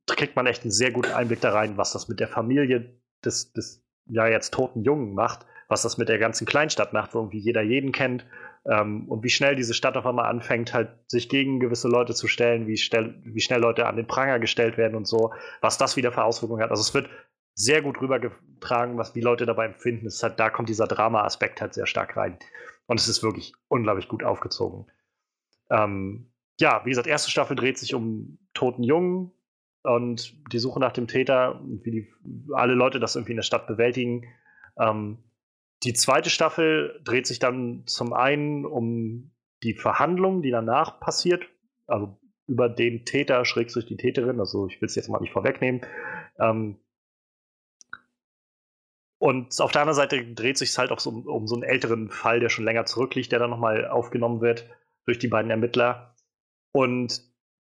kriegt 0.05 0.36
man 0.36 0.45
echt 0.45 0.62
einen 0.64 0.72
sehr 0.72 0.91
guten 0.91 1.12
Einblick 1.12 1.41
da 1.41 1.51
rein, 1.51 1.78
was 1.78 1.93
das 1.93 2.08
mit 2.08 2.20
der 2.20 2.28
Familie 2.28 2.93
des, 3.26 3.53
des 3.53 3.84
ja 4.05 4.28
jetzt 4.28 4.53
toten 4.53 4.84
Jungen 4.84 5.14
macht, 5.16 5.45
was 5.68 5.82
das 5.82 5.97
mit 5.97 6.10
der 6.10 6.20
ganzen 6.20 6.45
Kleinstadt 6.45 6.93
macht, 6.93 7.14
wo 7.14 7.20
irgendwie 7.20 7.39
jeder 7.39 7.62
jeden 7.62 7.91
kennt 7.91 8.26
ähm, 8.70 9.07
und 9.09 9.24
wie 9.24 9.30
schnell 9.30 9.55
diese 9.55 9.74
Stadt 9.74 9.97
auf 9.97 10.05
einmal 10.05 10.26
anfängt, 10.26 10.74
halt 10.74 10.89
sich 11.07 11.30
gegen 11.30 11.59
gewisse 11.59 11.88
Leute 11.88 12.13
zu 12.13 12.28
stellen, 12.28 12.68
wie, 12.68 12.78
schnell, 12.78 13.15
wie 13.24 13.39
schnell 13.39 13.61
Leute 13.61 13.88
an 13.88 13.95
den 13.95 14.07
Pranger 14.07 14.39
gestellt 14.39 14.78
werden 14.78 14.95
und 14.95 15.07
so, 15.07 15.34
was 15.61 15.78
das 15.78 15.95
wieder 15.97 16.11
für 16.11 16.24
Auswirkungen 16.24 16.61
hat. 16.61 16.72
Also 16.72 16.82
es 16.82 16.93
wird 16.93 17.09
sehr 17.53 17.82
gut 17.82 18.01
rübergetragen, 18.01 18.97
was 18.97 19.13
die 19.13 19.22
Leute 19.22 19.45
dabei 19.45 19.65
empfinden. 19.65 20.07
Es 20.07 20.22
halt, 20.22 20.39
da 20.39 20.49
kommt 20.49 20.70
dieser 20.70 20.88
Drama-Aspekt 20.88 21.61
halt 21.61 21.74
sehr 21.74 21.88
stark 21.88 22.15
rein. 22.18 22.38
Und 22.86 22.99
es 22.99 23.07
ist 23.07 23.24
wirklich 23.24 23.53
unglaublich 23.68 24.07
gut 24.07 24.24
aufgezogen. 24.24 24.86
Ähm, 25.70 26.32
ja, 26.59 26.82
wie 26.86 26.89
gesagt, 26.89 27.07
erste 27.07 27.32
Staffel 27.32 27.55
dreht 27.55 27.78
sich 27.78 27.93
um 27.93 28.38
toten 28.53 28.84
Jungen, 28.84 29.32
und 29.88 30.51
die 30.51 30.59
Suche 30.59 30.80
nach 30.80 30.91
dem 30.91 31.07
Täter, 31.07 31.61
wie 31.63 31.91
die, 31.91 32.13
alle 32.53 32.74
Leute 32.74 32.99
das 32.99 33.15
irgendwie 33.15 33.32
in 33.32 33.38
der 33.38 33.43
Stadt 33.43 33.68
bewältigen. 33.68 34.26
Ähm, 34.78 35.20
die 35.88 35.93
zweite 35.93 36.29
Staffel 36.29 36.99
dreht 37.05 37.25
sich 37.25 37.39
dann 37.39 37.83
zum 37.85 38.11
einen 38.11 38.65
um 38.65 39.31
die 39.63 39.73
Verhandlung, 39.73 40.41
die 40.41 40.51
danach 40.51 40.99
passiert, 40.99 41.47
also 41.88 42.19
über 42.45 42.67
den 42.67 43.05
Täter, 43.05 43.45
schrägstrich 43.45 43.85
die 43.85 43.95
Täterin, 43.95 44.41
also 44.41 44.67
ich 44.67 44.81
will 44.81 44.88
es 44.88 44.95
jetzt 44.95 45.07
mal 45.07 45.21
nicht 45.21 45.31
vorwegnehmen. 45.31 45.85
Ähm, 46.39 46.77
und 49.17 49.57
auf 49.61 49.71
der 49.71 49.81
anderen 49.81 49.95
Seite 49.95 50.33
dreht 50.33 50.57
sich 50.57 50.71
es 50.71 50.77
halt 50.77 50.91
auch 50.91 50.99
so 50.99 51.09
um, 51.09 51.25
um, 51.25 51.47
so 51.47 51.55
einen 51.55 51.63
älteren 51.63 52.09
Fall, 52.09 52.41
der 52.41 52.49
schon 52.49 52.65
länger 52.65 52.85
zurückliegt, 52.85 53.31
der 53.31 53.39
dann 53.39 53.49
nochmal 53.49 53.88
aufgenommen 53.88 54.41
wird 54.41 54.69
durch 55.05 55.19
die 55.19 55.29
beiden 55.29 55.51
Ermittler. 55.51 56.15
Und 56.73 57.23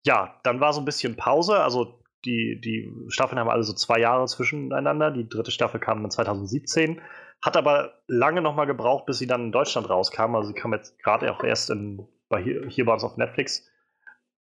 ja, 0.05 0.39
dann 0.43 0.61
war 0.61 0.72
so 0.72 0.80
ein 0.80 0.86
bisschen 0.86 1.18
Pause. 1.18 1.59
Also 1.59 2.01
Die, 2.26 2.59
die 2.59 2.91
Staffeln 3.09 3.39
haben 3.39 3.49
alle 3.49 3.63
so 3.63 3.73
zwei 3.73 3.99
Jahre 3.99 4.26
zwischeneinander. 4.26 5.11
Die 5.11 5.30
dritte 5.30 5.51
Staffel 5.51 5.80
kam 5.80 6.01
dann 6.01 6.11
2017. 6.11 7.01
Hat 7.41 7.57
aber 7.57 7.99
lange 8.07 8.41
nochmal 8.41 8.65
gebraucht, 8.65 9.05
bis 9.05 9.19
sie 9.19 9.28
dann 9.28 9.45
in 9.45 9.51
Deutschland 9.51 9.89
rauskam. 9.89 10.36
Also 10.36 10.49
sie 10.49 10.53
kam 10.59 10.73
jetzt 10.73 10.97
gerade 10.99 11.32
auch 11.32 11.43
erst 11.43 11.69
in, 11.69 12.07
bei 12.30 12.41
hier, 12.41 12.67
hier 12.67 12.86
bei 12.86 12.93
uns 12.93 13.03
auf 13.03 13.17
Netflix. 13.17 13.69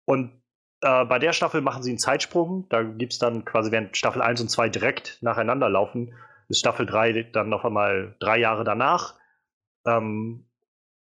Und 0.05 0.31
äh, 0.81 1.05
bei 1.05 1.19
der 1.19 1.33
Staffel 1.33 1.61
machen 1.61 1.83
sie 1.83 1.91
einen 1.91 1.99
Zeitsprung. 1.99 2.67
Da 2.69 2.83
gibt 2.83 3.13
es 3.13 3.19
dann 3.19 3.45
quasi, 3.45 3.71
während 3.71 3.95
Staffel 3.97 4.21
1 4.21 4.41
und 4.41 4.49
2 4.49 4.69
direkt 4.69 5.19
nacheinander 5.21 5.69
laufen, 5.69 6.13
ist 6.49 6.59
Staffel 6.59 6.85
3 6.85 7.23
dann 7.23 7.49
noch 7.49 7.65
einmal 7.65 8.15
drei 8.19 8.37
Jahre 8.37 8.63
danach. 8.63 9.15
Ähm, 9.85 10.45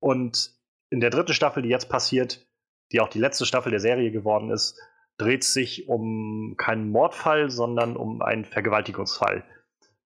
und 0.01 0.53
in 0.91 1.01
der 1.01 1.11
dritten 1.11 1.35
Staffel, 1.35 1.63
die 1.63 1.69
jetzt 1.69 1.89
passiert, 1.89 2.47
die 2.93 3.01
auch 3.01 3.09
die 3.09 3.19
letzte 3.19 3.47
Staffel 3.47 3.71
der 3.71 3.81
Serie 3.81 4.11
geworden 4.11 4.51
ist, 4.51 4.81
dreht 5.19 5.45
sich 5.45 5.89
um 5.89 6.55
keinen 6.57 6.91
Mordfall, 6.91 7.51
sondern 7.51 7.97
um 7.97 8.23
einen 8.23 8.45
Vergewaltigungsfall. 8.45 9.45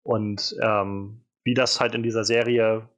Und 0.03 0.57
ähm, 0.61 1.25
wie 1.45 1.55
das 1.55 1.81
halt 1.81 1.95
in 1.95 2.03
dieser 2.03 2.25
Serie 2.25 2.89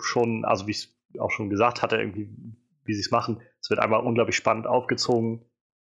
schon, 0.00 0.44
also 0.44 0.66
wie 0.66 0.70
ich 0.70 0.78
es 0.78 1.20
auch 1.20 1.30
schon 1.30 1.50
gesagt 1.50 1.82
hatte, 1.82 1.96
irgendwie, 1.96 2.30
wie 2.84 2.94
sie 2.94 3.00
es 3.00 3.10
machen, 3.10 3.40
es 3.60 3.70
wird 3.70 3.80
einmal 3.80 4.00
unglaublich 4.00 4.36
spannend 4.36 4.66
aufgezogen, 4.66 5.44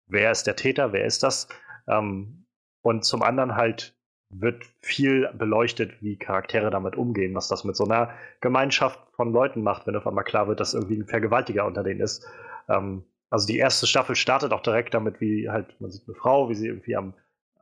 wer 0.06 0.30
ist 0.30 0.46
der 0.46 0.56
Täter, 0.56 0.92
wer 0.92 1.04
ist 1.04 1.22
das? 1.22 1.48
Ähm, 1.86 2.46
und 2.82 3.04
zum 3.04 3.22
anderen 3.22 3.54
halt 3.54 3.96
wird 4.30 4.64
viel 4.80 5.30
beleuchtet, 5.34 6.02
wie 6.02 6.18
Charaktere 6.18 6.70
damit 6.70 6.96
umgehen, 6.96 7.34
was 7.34 7.48
das 7.48 7.64
mit 7.64 7.76
so 7.76 7.84
einer 7.84 8.10
Gemeinschaft 8.40 8.98
von 9.12 9.32
Leuten 9.32 9.62
macht, 9.62 9.86
wenn 9.86 9.96
auf 9.96 10.06
einmal 10.06 10.24
klar 10.24 10.48
wird, 10.48 10.60
dass 10.60 10.74
irgendwie 10.74 10.96
ein 10.96 11.06
Vergewaltiger 11.06 11.66
unter 11.66 11.84
denen 11.84 12.00
ist. 12.00 12.26
Ähm, 12.68 13.04
also 13.34 13.48
die 13.48 13.58
erste 13.58 13.88
Staffel 13.88 14.14
startet 14.14 14.52
auch 14.52 14.62
direkt 14.62 14.94
damit, 14.94 15.20
wie 15.20 15.50
halt, 15.50 15.80
man 15.80 15.90
sieht 15.90 16.06
eine 16.06 16.14
Frau, 16.14 16.48
wie 16.48 16.54
sie 16.54 16.68
irgendwie 16.68 16.94
am, 16.94 17.14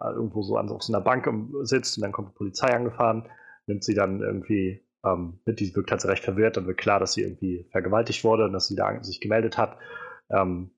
äh, 0.03 0.11
irgendwo 0.11 0.43
so 0.43 0.59
an 0.59 0.69
auf 0.69 0.83
so 0.83 0.93
einer 0.93 1.03
Bank 1.03 1.27
sitzt 1.63 1.97
und 1.97 2.03
dann 2.03 2.13
kommt 2.13 2.29
die 2.29 2.37
Polizei 2.37 2.69
angefahren, 2.75 3.27
nimmt 3.67 3.83
sie 3.83 3.95
dann 3.95 4.21
irgendwie 4.21 4.87
ähm, 5.03 5.41
mit, 5.47 5.61
die 5.61 5.75
wirkt 5.75 5.91
halt 5.91 6.05
recht 6.05 6.25
verwirrt, 6.25 6.59
dann 6.59 6.67
wird 6.67 6.77
klar, 6.77 7.01
dass 7.01 7.15
sie 7.15 7.23
irgendwie 7.23 7.67
vergewaltigt 7.71 8.23
wurde 8.23 8.45
und 8.45 8.53
dass 8.53 8.69
sie 8.69 8.77
da 8.77 9.03
sich 9.03 9.23
gemeldet 9.23 9.57
hat. 9.57 9.79
Ähm, 10.29 10.73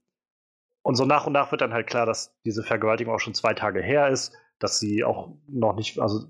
und 0.83 0.95
so 0.95 1.05
nach 1.05 1.27
und 1.27 1.33
nach 1.33 1.51
wird 1.51 1.63
dann 1.63 1.73
halt 1.75 1.89
klar, 1.89 2.07
dass 2.07 2.41
diese 2.45 2.63
Vergewaltigung 2.63 3.13
auch 3.13 3.21
schon 3.21 3.35
zwei 3.35 3.53
Tage 3.53 3.83
her 3.83 4.11
ist, 4.11 4.33
dass 4.61 4.79
sie 4.79 5.03
auch 5.03 5.37
noch 5.49 5.75
nicht, 5.75 5.99
also 5.99 6.29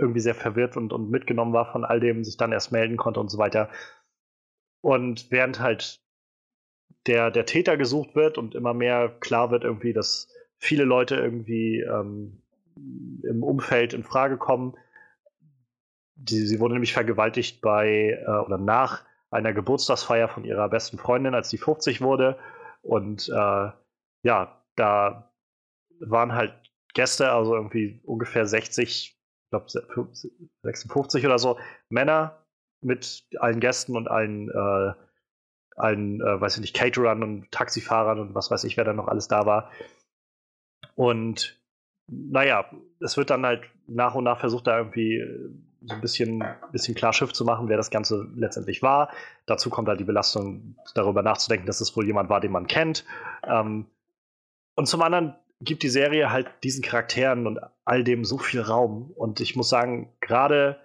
irgendwie 0.00 0.18
sehr 0.20 0.34
verwirrt 0.34 0.76
und, 0.76 0.92
und 0.92 1.10
mitgenommen 1.10 1.52
war 1.52 1.70
von 1.70 1.84
all 1.84 2.00
dem, 2.00 2.24
sich 2.24 2.36
dann 2.36 2.50
erst 2.50 2.72
melden 2.72 2.96
konnte 2.96 3.20
und 3.20 3.30
so 3.30 3.38
weiter. 3.38 3.70
Und 4.80 5.30
während 5.30 5.60
halt 5.60 6.03
der, 7.06 7.30
der 7.30 7.46
Täter 7.46 7.76
gesucht 7.76 8.14
wird 8.14 8.38
und 8.38 8.54
immer 8.54 8.74
mehr 8.74 9.08
klar 9.20 9.50
wird 9.50 9.64
irgendwie, 9.64 9.92
dass 9.92 10.28
viele 10.58 10.84
Leute 10.84 11.16
irgendwie 11.16 11.80
ähm, 11.80 12.42
im 12.76 13.42
Umfeld 13.42 13.92
in 13.92 14.02
Frage 14.02 14.36
kommen. 14.36 14.74
Die, 16.16 16.46
sie 16.46 16.60
wurde 16.60 16.74
nämlich 16.74 16.92
vergewaltigt 16.92 17.60
bei 17.60 18.18
äh, 18.24 18.30
oder 18.30 18.58
nach 18.58 19.04
einer 19.30 19.52
Geburtstagsfeier 19.52 20.28
von 20.28 20.44
ihrer 20.44 20.68
besten 20.68 20.96
Freundin, 20.96 21.34
als 21.34 21.50
sie 21.50 21.58
50 21.58 22.00
wurde. 22.00 22.38
Und 22.82 23.28
äh, 23.28 23.70
ja, 24.22 24.62
da 24.76 25.32
waren 26.00 26.32
halt 26.34 26.54
Gäste, 26.94 27.32
also 27.32 27.54
irgendwie 27.54 28.00
ungefähr 28.04 28.46
60, 28.46 28.88
ich 28.88 29.50
glaube 29.50 29.66
56 30.62 31.26
oder 31.26 31.38
so, 31.38 31.58
Männer 31.88 32.44
mit 32.80 33.26
allen 33.38 33.60
Gästen 33.60 33.96
und 33.96 34.08
allen, 34.08 34.48
äh, 34.50 34.92
allen 35.76 36.20
äh, 36.20 36.40
weiß 36.40 36.56
ich 36.56 36.60
nicht, 36.60 36.74
Caterern 36.74 37.22
und 37.22 37.50
Taxifahrern 37.50 38.20
und 38.20 38.34
was 38.34 38.50
weiß 38.50 38.64
ich, 38.64 38.76
wer 38.76 38.84
da 38.84 38.92
noch 38.92 39.08
alles 39.08 39.28
da 39.28 39.46
war. 39.46 39.70
Und 40.94 41.60
naja, 42.06 42.66
es 43.00 43.16
wird 43.16 43.30
dann 43.30 43.44
halt 43.44 43.62
nach 43.86 44.14
und 44.14 44.24
nach 44.24 44.40
versucht, 44.40 44.66
da 44.66 44.78
irgendwie 44.78 45.16
äh, 45.16 45.50
so 45.86 45.94
ein 45.94 46.00
bisschen, 46.00 46.44
bisschen 46.72 46.94
klar 46.94 47.12
Schiff 47.12 47.32
zu 47.32 47.44
machen, 47.44 47.68
wer 47.68 47.76
das 47.76 47.90
Ganze 47.90 48.26
letztendlich 48.34 48.82
war. 48.82 49.10
Dazu 49.46 49.68
kommt 49.68 49.88
halt 49.88 50.00
die 50.00 50.04
Belastung, 50.04 50.76
darüber 50.94 51.22
nachzudenken, 51.22 51.66
dass 51.66 51.80
es 51.80 51.94
wohl 51.96 52.06
jemand 52.06 52.30
war, 52.30 52.40
den 52.40 52.52
man 52.52 52.66
kennt. 52.66 53.04
Ähm, 53.46 53.86
und 54.76 54.86
zum 54.86 55.02
anderen 55.02 55.34
gibt 55.60 55.82
die 55.82 55.88
Serie 55.88 56.30
halt 56.30 56.48
diesen 56.62 56.82
Charakteren 56.82 57.46
und 57.46 57.60
all 57.84 58.02
dem 58.02 58.24
so 58.24 58.38
viel 58.38 58.60
Raum. 58.60 59.10
Und 59.14 59.40
ich 59.40 59.56
muss 59.56 59.68
sagen, 59.68 60.12
gerade, 60.20 60.80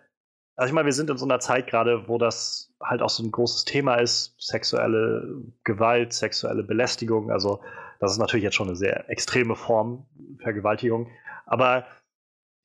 also 0.59 0.71
ich 0.71 0.73
meine, 0.73 0.87
wir 0.87 0.93
sind 0.93 1.09
in 1.09 1.17
so 1.17 1.23
einer 1.23 1.39
Zeit 1.39 1.67
gerade, 1.67 2.09
wo 2.09 2.17
das 2.17 2.73
halt 2.83 3.01
auch 3.01 3.09
so 3.09 3.23
ein 3.23 3.31
großes 3.31 3.63
Thema 3.63 3.95
ist, 3.95 4.35
sexuelle 4.37 5.41
Gewalt, 5.63 6.11
sexuelle 6.11 6.63
Belästigung. 6.63 7.31
Also 7.31 7.61
das 8.01 8.11
ist 8.11 8.17
natürlich 8.17 8.43
jetzt 8.43 8.55
schon 8.55 8.67
eine 8.67 8.75
sehr 8.75 9.09
extreme 9.09 9.55
Form, 9.55 10.05
Vergewaltigung. 10.43 11.09
Aber 11.45 11.85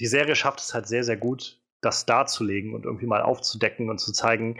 die 0.00 0.08
Serie 0.08 0.34
schafft 0.34 0.58
es 0.58 0.74
halt 0.74 0.88
sehr, 0.88 1.04
sehr 1.04 1.16
gut, 1.16 1.62
das 1.82 2.04
darzulegen 2.04 2.74
und 2.74 2.84
irgendwie 2.84 3.06
mal 3.06 3.22
aufzudecken 3.22 3.88
und 3.88 3.98
zu 3.98 4.12
zeigen, 4.12 4.58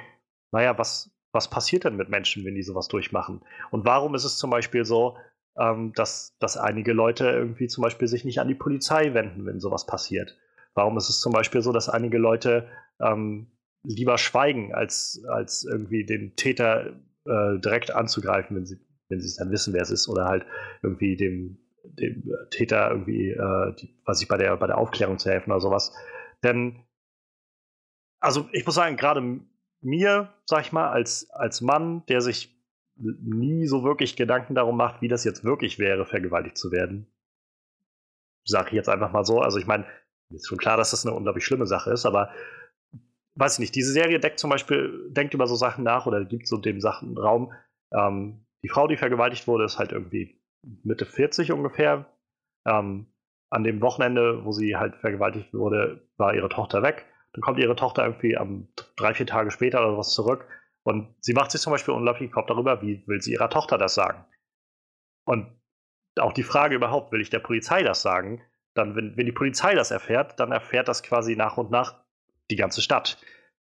naja, 0.53 0.79
was, 0.79 1.11
was 1.33 1.51
passiert 1.51 1.83
denn 1.83 1.97
mit 1.97 2.09
Menschen, 2.09 2.45
wenn 2.45 2.55
die 2.55 2.63
sowas 2.63 2.87
durchmachen? 2.87 3.41
Und 3.73 3.85
warum 3.85 4.15
ist 4.15 4.23
es 4.23 4.39
zum 4.39 4.51
Beispiel 4.51 4.85
so, 4.85 5.17
ähm, 5.59 5.93
dass, 5.97 6.37
dass 6.39 6.57
einige 6.57 6.93
Leute 6.93 7.31
irgendwie 7.31 7.67
zum 7.67 7.83
Beispiel 7.83 8.07
sich 8.07 8.25
nicht 8.25 8.39
an 8.39 8.47
die 8.47 8.55
Polizei 8.55 9.13
wenden, 9.13 9.45
wenn 9.45 9.59
sowas 9.59 9.87
passiert? 9.87 10.37
Warum 10.75 10.97
ist 10.97 11.09
es 11.09 11.21
zum 11.21 11.33
Beispiel 11.33 11.63
so, 11.63 11.73
dass 11.73 11.89
einige 11.89 12.19
Leute 12.19 12.69
ähm, 13.01 13.51
lieber 13.83 14.19
schweigen, 14.19 14.75
als, 14.75 15.23
als 15.29 15.65
irgendwie 15.65 16.05
den 16.05 16.37
Täter 16.37 17.01
äh, 17.27 17.59
direkt 17.59 17.91
anzugreifen, 17.91 18.57
wenn 18.57 18.67
sie, 18.67 18.79
wenn 19.09 19.21
sie 19.21 19.29
es 19.29 19.37
dann 19.37 19.51
wissen, 19.51 19.75
wer 19.75 19.83
es 19.83 19.91
ist, 19.91 20.09
oder 20.09 20.27
halt 20.27 20.47
irgendwie 20.83 21.17
dem, 21.17 21.59
dem 21.85 22.33
Täter 22.51 22.91
irgendwie, 22.91 23.31
äh, 23.31 23.75
die, 23.77 23.95
was 24.05 24.23
ich 24.23 24.29
bei 24.29 24.37
der, 24.37 24.57
bei 24.57 24.67
der 24.67 24.79
Aufklärung 24.79 25.19
zu 25.19 25.31
helfen 25.31 25.51
oder 25.51 25.61
sowas. 25.61 25.93
Denn 26.43 26.85
also 28.25 28.49
ich 28.53 28.65
muss 28.65 28.75
sagen, 28.75 28.97
gerade 28.97 29.41
mir, 29.83 30.33
sag 30.47 30.63
ich 30.63 30.73
mal, 30.73 30.89
als, 30.89 31.31
als 31.31 31.61
Mann, 31.61 32.07
der 32.07 32.23
sich 32.23 32.59
nie 32.97 33.67
so 33.67 33.85
wirklich 33.85 34.17
Gedanken 34.17 34.55
darum 34.55 34.79
macht, 34.79 35.03
wie 35.03 35.09
das 35.09 35.25
jetzt 35.25 35.45
wirklich 35.45 35.79
wäre, 35.79 36.07
vergewaltigt 36.07 36.57
zu 36.57 36.73
werden, 36.73 37.07
sage 38.47 38.69
ich 38.69 38.75
jetzt 38.75 38.89
einfach 38.89 39.13
mal 39.13 39.25
so. 39.25 39.41
Also 39.41 39.59
ich 39.59 39.67
meine, 39.67 39.85
ist 40.31 40.49
schon 40.49 40.59
klar, 40.59 40.77
dass 40.77 40.91
das 40.91 41.07
eine 41.07 41.15
unglaublich 41.15 41.45
schlimme 41.45 41.67
Sache 41.67 41.91
ist, 41.91 42.07
aber 42.07 42.31
weiß 43.37 43.55
ich 43.55 43.59
nicht, 43.61 43.75
diese 43.75 43.93
Serie 43.93 44.21
deckt 44.21 44.39
zum 44.39 44.51
Beispiel, 44.51 45.09
denkt 45.11 45.35
über 45.35 45.47
so 45.47 45.57
Sachen 45.57 45.85
nach 45.85 46.07
oder 46.07 46.25
gibt 46.25 46.47
so 46.47 46.57
dem 46.57 46.81
Sachen 46.81 47.17
Raum. 47.19 47.53
Ähm, 47.93 48.47
die 48.63 48.69
Frau, 48.69 48.87
die 48.87 48.97
vergewaltigt 48.97 49.47
wurde, 49.47 49.65
ist 49.65 49.79
halt 49.79 49.93
irgendwie 49.93 50.41
Mitte 50.83 51.07
40 51.07 51.53
ungefähr. 51.53 52.07
Ähm, 52.67 53.07
an 53.51 53.65
dem 53.65 53.81
Wochenende, 53.83 54.45
wo 54.45 54.53
sie 54.53 54.77
halt 54.77 54.97
vergewaltigt 54.97 55.53
wurde, 55.53 56.09
war 56.17 56.35
ihre 56.35 56.49
Tochter 56.49 56.83
weg. 56.83 57.07
Dann 57.33 57.43
kommt 57.43 57.59
ihre 57.59 57.77
Tochter 57.77 58.05
irgendwie 58.05 58.37
am 58.37 58.69
drei, 58.97 59.15
vier 59.15 59.27
Tage 59.27 59.51
später 59.51 59.81
oder 59.81 59.99
was 59.99 60.13
zurück. 60.13 60.47
Und 60.83 61.15
sie 61.21 61.35
macht 61.35 61.51
sich 61.51 61.61
zum 61.61 61.73
Beispiel 61.73 61.95
unglaublich 61.95 62.31
Kopf 62.31 62.47
darüber, 62.47 62.83
wie 62.83 63.07
will 63.07 63.21
sie 63.21 63.33
ihrer 63.33 63.51
Tochter 63.51 63.79
das 63.79 63.95
sagen. 63.95 64.25
Und 65.25 65.47
auch 66.19 66.33
die 66.33 66.43
Frage 66.43 66.75
überhaupt, 66.75 67.13
will 67.13 67.21
ich 67.21 67.31
der 67.31 67.39
Polizei 67.41 67.83
das 67.83 68.03
sagen? 68.03 68.43
Dann, 68.75 68.97
wenn, 68.97 69.17
wenn 69.17 69.27
die 69.27 69.33
Polizei 69.33 69.75
das 69.75 69.91
erfährt, 69.91 70.39
dann 70.41 70.53
erfährt 70.53 70.89
das 70.89 71.03
quasi 71.03 71.37
nach 71.37 71.57
und 71.57 71.71
nach 71.71 72.01
die 72.51 72.57
ganze 72.57 72.83
Stadt. 72.83 73.19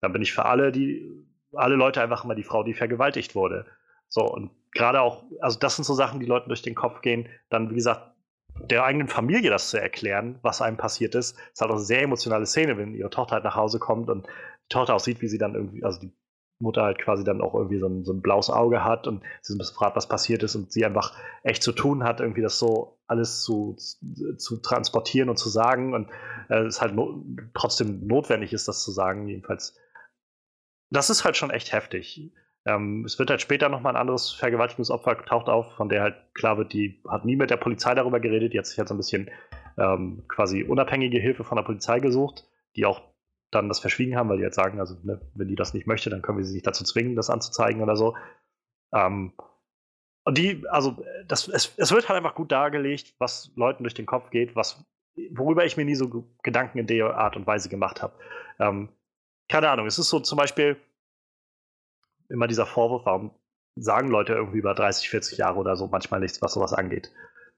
Dann 0.01 0.13
bin 0.13 0.23
ich 0.23 0.33
für 0.33 0.45
alle, 0.45 0.73
die, 0.73 1.11
alle 1.53 1.77
Leute 1.77 2.01
einfach 2.01 2.25
immer 2.25 2.35
die 2.35 2.45
Frau, 2.45 2.63
die 2.63 2.75
vergewaltigt 2.75 3.35
wurde. 3.35 3.67
So, 4.09 4.23
und 4.23 4.51
gerade 4.73 5.01
auch, 5.01 5.25
also 5.41 5.59
das 5.59 5.77
sind 5.77 5.85
so 5.85 5.95
Sachen, 5.95 6.21
die 6.21 6.27
Leuten 6.27 6.49
durch 6.49 6.63
den 6.63 6.75
Kopf 6.75 7.01
gehen. 7.01 7.29
Dann, 7.51 7.71
wie 7.71 7.75
gesagt, 7.75 8.13
der 8.71 8.85
eigenen 8.85 9.09
Familie 9.09 9.51
das 9.51 9.71
zu 9.71 9.81
erklären, 9.81 10.39
was 10.43 10.63
einem 10.63 10.77
passiert 10.77 11.15
ist. 11.15 11.37
Ist 11.53 11.61
halt 11.61 11.71
auch 11.71 11.77
eine 11.77 11.85
sehr 11.85 12.03
emotionale 12.03 12.47
Szene, 12.47 12.77
wenn 12.77 12.95
ihre 12.95 13.11
Tochter 13.11 13.37
halt 13.37 13.45
nach 13.45 13.57
Hause 13.57 13.79
kommt 13.79 14.11
und 14.11 14.27
die 14.27 14.69
Tochter 14.69 14.95
auch 14.95 15.01
sieht, 15.01 15.23
wie 15.23 15.29
sie 15.29 15.39
dann 15.39 15.55
irgendwie, 15.55 15.83
also 15.85 16.01
die 16.01 16.13
Mutter 16.61 16.83
halt 16.83 16.99
quasi 16.99 17.25
dann 17.25 17.41
auch 17.41 17.55
irgendwie 17.55 17.79
so 17.79 17.89
ein, 17.89 18.05
so 18.05 18.13
ein 18.13 18.23
blaues 18.23 18.51
Auge 18.51 18.85
hat 18.85 19.07
und 19.07 19.23
sie 19.41 19.55
ein 19.55 19.59
bisschen 19.59 19.75
fragt, 19.75 19.97
was 19.97 20.09
passiert 20.09 20.43
ist 20.43 20.55
und 20.55 20.73
sie 20.73 20.85
einfach 20.85 21.17
echt 21.43 21.63
zu 21.63 21.73
tun 21.73 22.05
hat, 22.05 22.21
irgendwie 22.21 22.43
das 22.43 22.59
so 22.59 22.99
alles 23.13 23.43
zu, 23.43 23.77
zu 23.77 24.57
transportieren 24.59 25.29
und 25.29 25.37
zu 25.37 25.49
sagen 25.49 25.95
und 25.95 26.09
äh, 26.49 26.65
es 26.65 26.81
halt 26.81 26.95
no 26.95 27.25
trotzdem 27.55 28.07
notwendig 28.07 28.53
ist, 28.53 28.67
das 28.69 28.83
zu 28.83 28.91
sagen, 28.91 29.29
jedenfalls. 29.29 29.79
Das 30.91 31.09
ist 31.09 31.25
halt 31.25 31.37
schon 31.37 31.51
echt 31.51 31.73
heftig. 31.73 32.33
Ähm, 32.65 33.05
es 33.05 33.19
wird 33.19 33.31
halt 33.31 33.41
später 33.41 33.69
nochmal 33.69 33.95
ein 33.95 34.01
anderes 34.01 34.31
Vergewaltigungsopfer 34.31 35.25
taucht 35.25 35.49
auf, 35.49 35.75
von 35.75 35.89
der 35.89 36.03
halt 36.03 36.17
klar 36.35 36.59
wird, 36.59 36.73
die 36.73 37.03
hat 37.09 37.25
nie 37.25 37.37
mit 37.37 37.51
der 37.51 37.57
Polizei 37.57 37.95
darüber 37.95 38.21
geredet, 38.21 38.53
die 38.53 38.59
hat 38.59 38.67
sich 38.67 38.79
halt 38.79 38.89
so 38.89 38.95
ein 38.95 38.99
bisschen 38.99 39.31
ähm, 39.79 40.25
quasi 40.29 40.63
unabhängige 40.63 41.19
Hilfe 41.19 41.45
von 41.45 41.57
der 41.57 41.65
Polizei 41.65 41.99
gesucht, 41.99 42.45
die 42.77 42.87
auch 42.87 43.01
dann 43.51 43.69
das 43.69 43.81
verschwiegen 43.81 44.17
haben, 44.17 44.29
weil 44.29 44.39
die 44.39 44.45
halt 44.45 44.55
sagen, 44.55 44.81
also 44.81 44.97
ne, 45.03 45.21
wenn 45.35 45.49
die 45.49 45.57
das 45.57 45.75
nicht 45.75 45.87
möchte, 45.87 46.11
dann 46.11 46.23
können 46.23 46.39
wir 46.39 46.45
sie 46.45 46.55
nicht 46.55 46.67
dazu 46.67 46.85
zwingen, 46.85 47.17
das 47.17 47.31
anzuzeigen 47.31 47.83
oder 47.83 47.97
so. 47.97 48.17
Ähm, 48.95 49.33
und 50.25 50.39
die, 50.39 50.65
also 50.69 51.05
das, 51.27 51.49
es, 51.49 51.75
es 51.77 51.91
wird 51.91 52.09
halt 52.09 52.19
einfach 52.19 52.35
gut 52.35 52.53
dargelegt, 52.53 53.15
was 53.19 53.53
Leuten 53.57 53.83
durch 53.83 53.95
den 53.95 54.07
Kopf 54.07 54.31
geht, 54.31 54.55
was, 54.55 54.85
worüber 55.31 55.65
ich 55.65 55.77
mir 55.77 55.85
nie 55.85 55.95
so 55.95 56.29
Gedanken 56.43 56.79
in 56.79 56.87
der 56.87 57.17
Art 57.17 57.37
und 57.37 57.47
Weise 57.47 57.69
gemacht 57.69 58.03
habe. 58.03 58.15
Ähm, 58.59 58.89
keine 59.49 59.69
Ahnung, 59.71 59.87
es 59.87 59.99
ist 59.99 60.09
so 60.09 60.21
zum 60.21 60.39
Beispiel, 60.39 60.77
immer 62.29 62.47
dieser 62.47 62.67
Vorwurf, 62.67 63.05
warum 63.05 63.33
sagen 63.77 64.09
Leute 64.09 64.35
irgendwie 64.35 64.59
über 64.59 64.75
30, 64.75 65.09
40 65.09 65.39
Jahre 65.39 65.59
oder 65.59 65.77
so 65.77 65.89
manchmal 65.89 66.21
nichts, 66.21 66.41
was 66.41 66.55
sowas 66.55 66.73
angeht. 66.73 67.13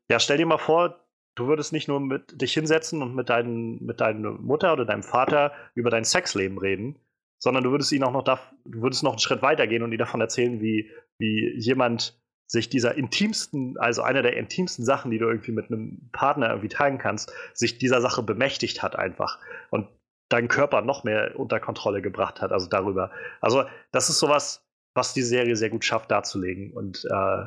Ja, 0.09 0.19
stell 0.19 0.39
dir 0.39 0.47
mal 0.47 0.59
vor, 0.59 1.05
du 1.35 1.47
würdest 1.47 1.73
nicht 1.73 1.89
nur 1.89 2.01
mit 2.01 2.41
dich 2.41 2.53
hinsetzen 2.55 3.03
und 3.03 3.15
mit, 3.15 3.29
deinen, 3.29 3.85
mit 3.85 4.01
deiner 4.01 4.33
Mutter 4.33 4.73
oder 4.73 4.85
deinem 4.85 5.03
Vater 5.03 5.53
über 5.75 5.91
dein 5.91 6.05
Sexleben 6.05 6.59
reden, 6.59 6.99
sondern 7.39 7.65
du 7.65 7.71
würdest 7.71 7.93
ihn 7.93 8.05
auch 8.05 8.13
noch 8.13 8.25
da, 8.25 8.39
du 8.65 8.83
würdest 8.83 9.03
noch 9.03 9.13
einen 9.13 9.19
Schritt 9.19 9.43
weiter 9.43 9.67
gehen 9.67 9.83
und 9.83 9.93
ihm 9.93 9.99
davon 9.99 10.21
erzählen, 10.21 10.61
wie, 10.61 10.91
wie 11.19 11.59
jemand 11.59 12.21
sich 12.47 12.69
dieser 12.69 12.95
intimsten, 12.95 13.77
also 13.79 14.03
einer 14.03 14.23
der 14.23 14.37
intimsten 14.37 14.85
Sachen, 14.85 15.11
die 15.11 15.19
du 15.19 15.27
irgendwie 15.27 15.53
mit 15.53 15.71
einem 15.71 16.11
Partner 16.13 16.49
irgendwie 16.49 16.69
teilen 16.69 16.99
kannst, 16.99 17.33
sich 17.55 17.79
dieser 17.79 18.01
Sache 18.01 18.23
bemächtigt 18.23 18.83
hat 18.83 18.97
einfach 18.97 19.39
und 19.71 19.89
deinen 20.29 20.49
Körper 20.49 20.83
noch 20.83 21.05
mehr 21.05 21.39
unter 21.39 21.61
Kontrolle 21.61 22.03
gebracht 22.03 22.41
hat, 22.41 22.53
also 22.53 22.69
darüber. 22.69 23.11
Also 23.41 23.65
das 23.93 24.09
ist 24.09 24.19
sowas, 24.19 24.67
was 24.95 25.15
die 25.15 25.23
Serie 25.23 25.57
sehr 25.57 25.71
gut 25.71 25.85
schafft 25.85 26.11
darzulegen 26.11 26.73
und 26.73 27.05
äh, 27.07 27.47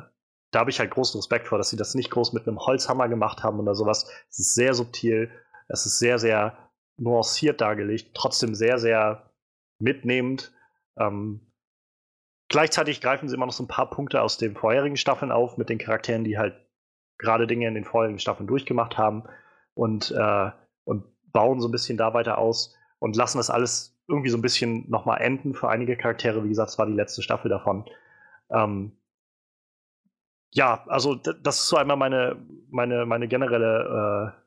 da 0.50 0.60
habe 0.60 0.70
ich 0.70 0.80
halt 0.80 0.90
großen 0.90 1.18
Respekt 1.18 1.48
vor, 1.48 1.58
dass 1.58 1.70
sie 1.70 1.76
das 1.76 1.94
nicht 1.94 2.10
groß 2.10 2.32
mit 2.32 2.46
einem 2.48 2.58
Holzhammer 2.58 3.08
gemacht 3.08 3.42
haben 3.42 3.60
oder 3.60 3.74
sowas. 3.74 4.10
Es 4.30 4.38
ist 4.38 4.54
sehr 4.54 4.74
subtil, 4.74 5.30
es 5.68 5.84
ist 5.84 5.98
sehr, 5.98 6.18
sehr 6.18 6.70
nuanciert 6.96 7.60
dargelegt, 7.60 8.12
trotzdem 8.14 8.54
sehr, 8.54 8.78
sehr 8.78 9.30
mitnehmend. 9.78 10.52
Ähm, 10.98 11.47
gleichzeitig 12.48 13.00
greifen 13.00 13.28
sie 13.28 13.34
immer 13.34 13.46
noch 13.46 13.52
so 13.52 13.62
ein 13.62 13.68
paar 13.68 13.90
Punkte 13.90 14.22
aus 14.22 14.38
den 14.38 14.54
vorherigen 14.54 14.96
Staffeln 14.96 15.32
auf, 15.32 15.56
mit 15.56 15.68
den 15.68 15.78
Charakteren, 15.78 16.24
die 16.24 16.38
halt 16.38 16.54
gerade 17.18 17.46
Dinge 17.46 17.66
in 17.66 17.74
den 17.74 17.84
vorherigen 17.84 18.18
Staffeln 18.18 18.46
durchgemacht 18.46 18.96
haben 18.96 19.24
und, 19.74 20.10
äh, 20.10 20.50
und 20.84 21.04
bauen 21.32 21.60
so 21.60 21.68
ein 21.68 21.72
bisschen 21.72 21.98
da 21.98 22.14
weiter 22.14 22.38
aus 22.38 22.76
und 22.98 23.16
lassen 23.16 23.38
das 23.38 23.50
alles 23.50 23.96
irgendwie 24.08 24.30
so 24.30 24.38
ein 24.38 24.42
bisschen 24.42 24.88
nochmal 24.88 25.20
enden 25.20 25.54
für 25.54 25.68
einige 25.68 25.96
Charaktere. 25.96 26.42
Wie 26.44 26.48
gesagt, 26.48 26.70
es 26.70 26.78
war 26.78 26.86
die 26.86 26.94
letzte 26.94 27.22
Staffel 27.22 27.50
davon. 27.50 27.84
Ähm, 28.50 28.92
ja, 30.50 30.82
also 30.86 31.14
das 31.14 31.58
ist 31.58 31.68
so 31.68 31.76
einmal 31.76 31.96
meine, 31.96 32.36
meine, 32.70 33.04
meine 33.04 33.28
generelle, 33.28 34.34
äh, 34.34 34.40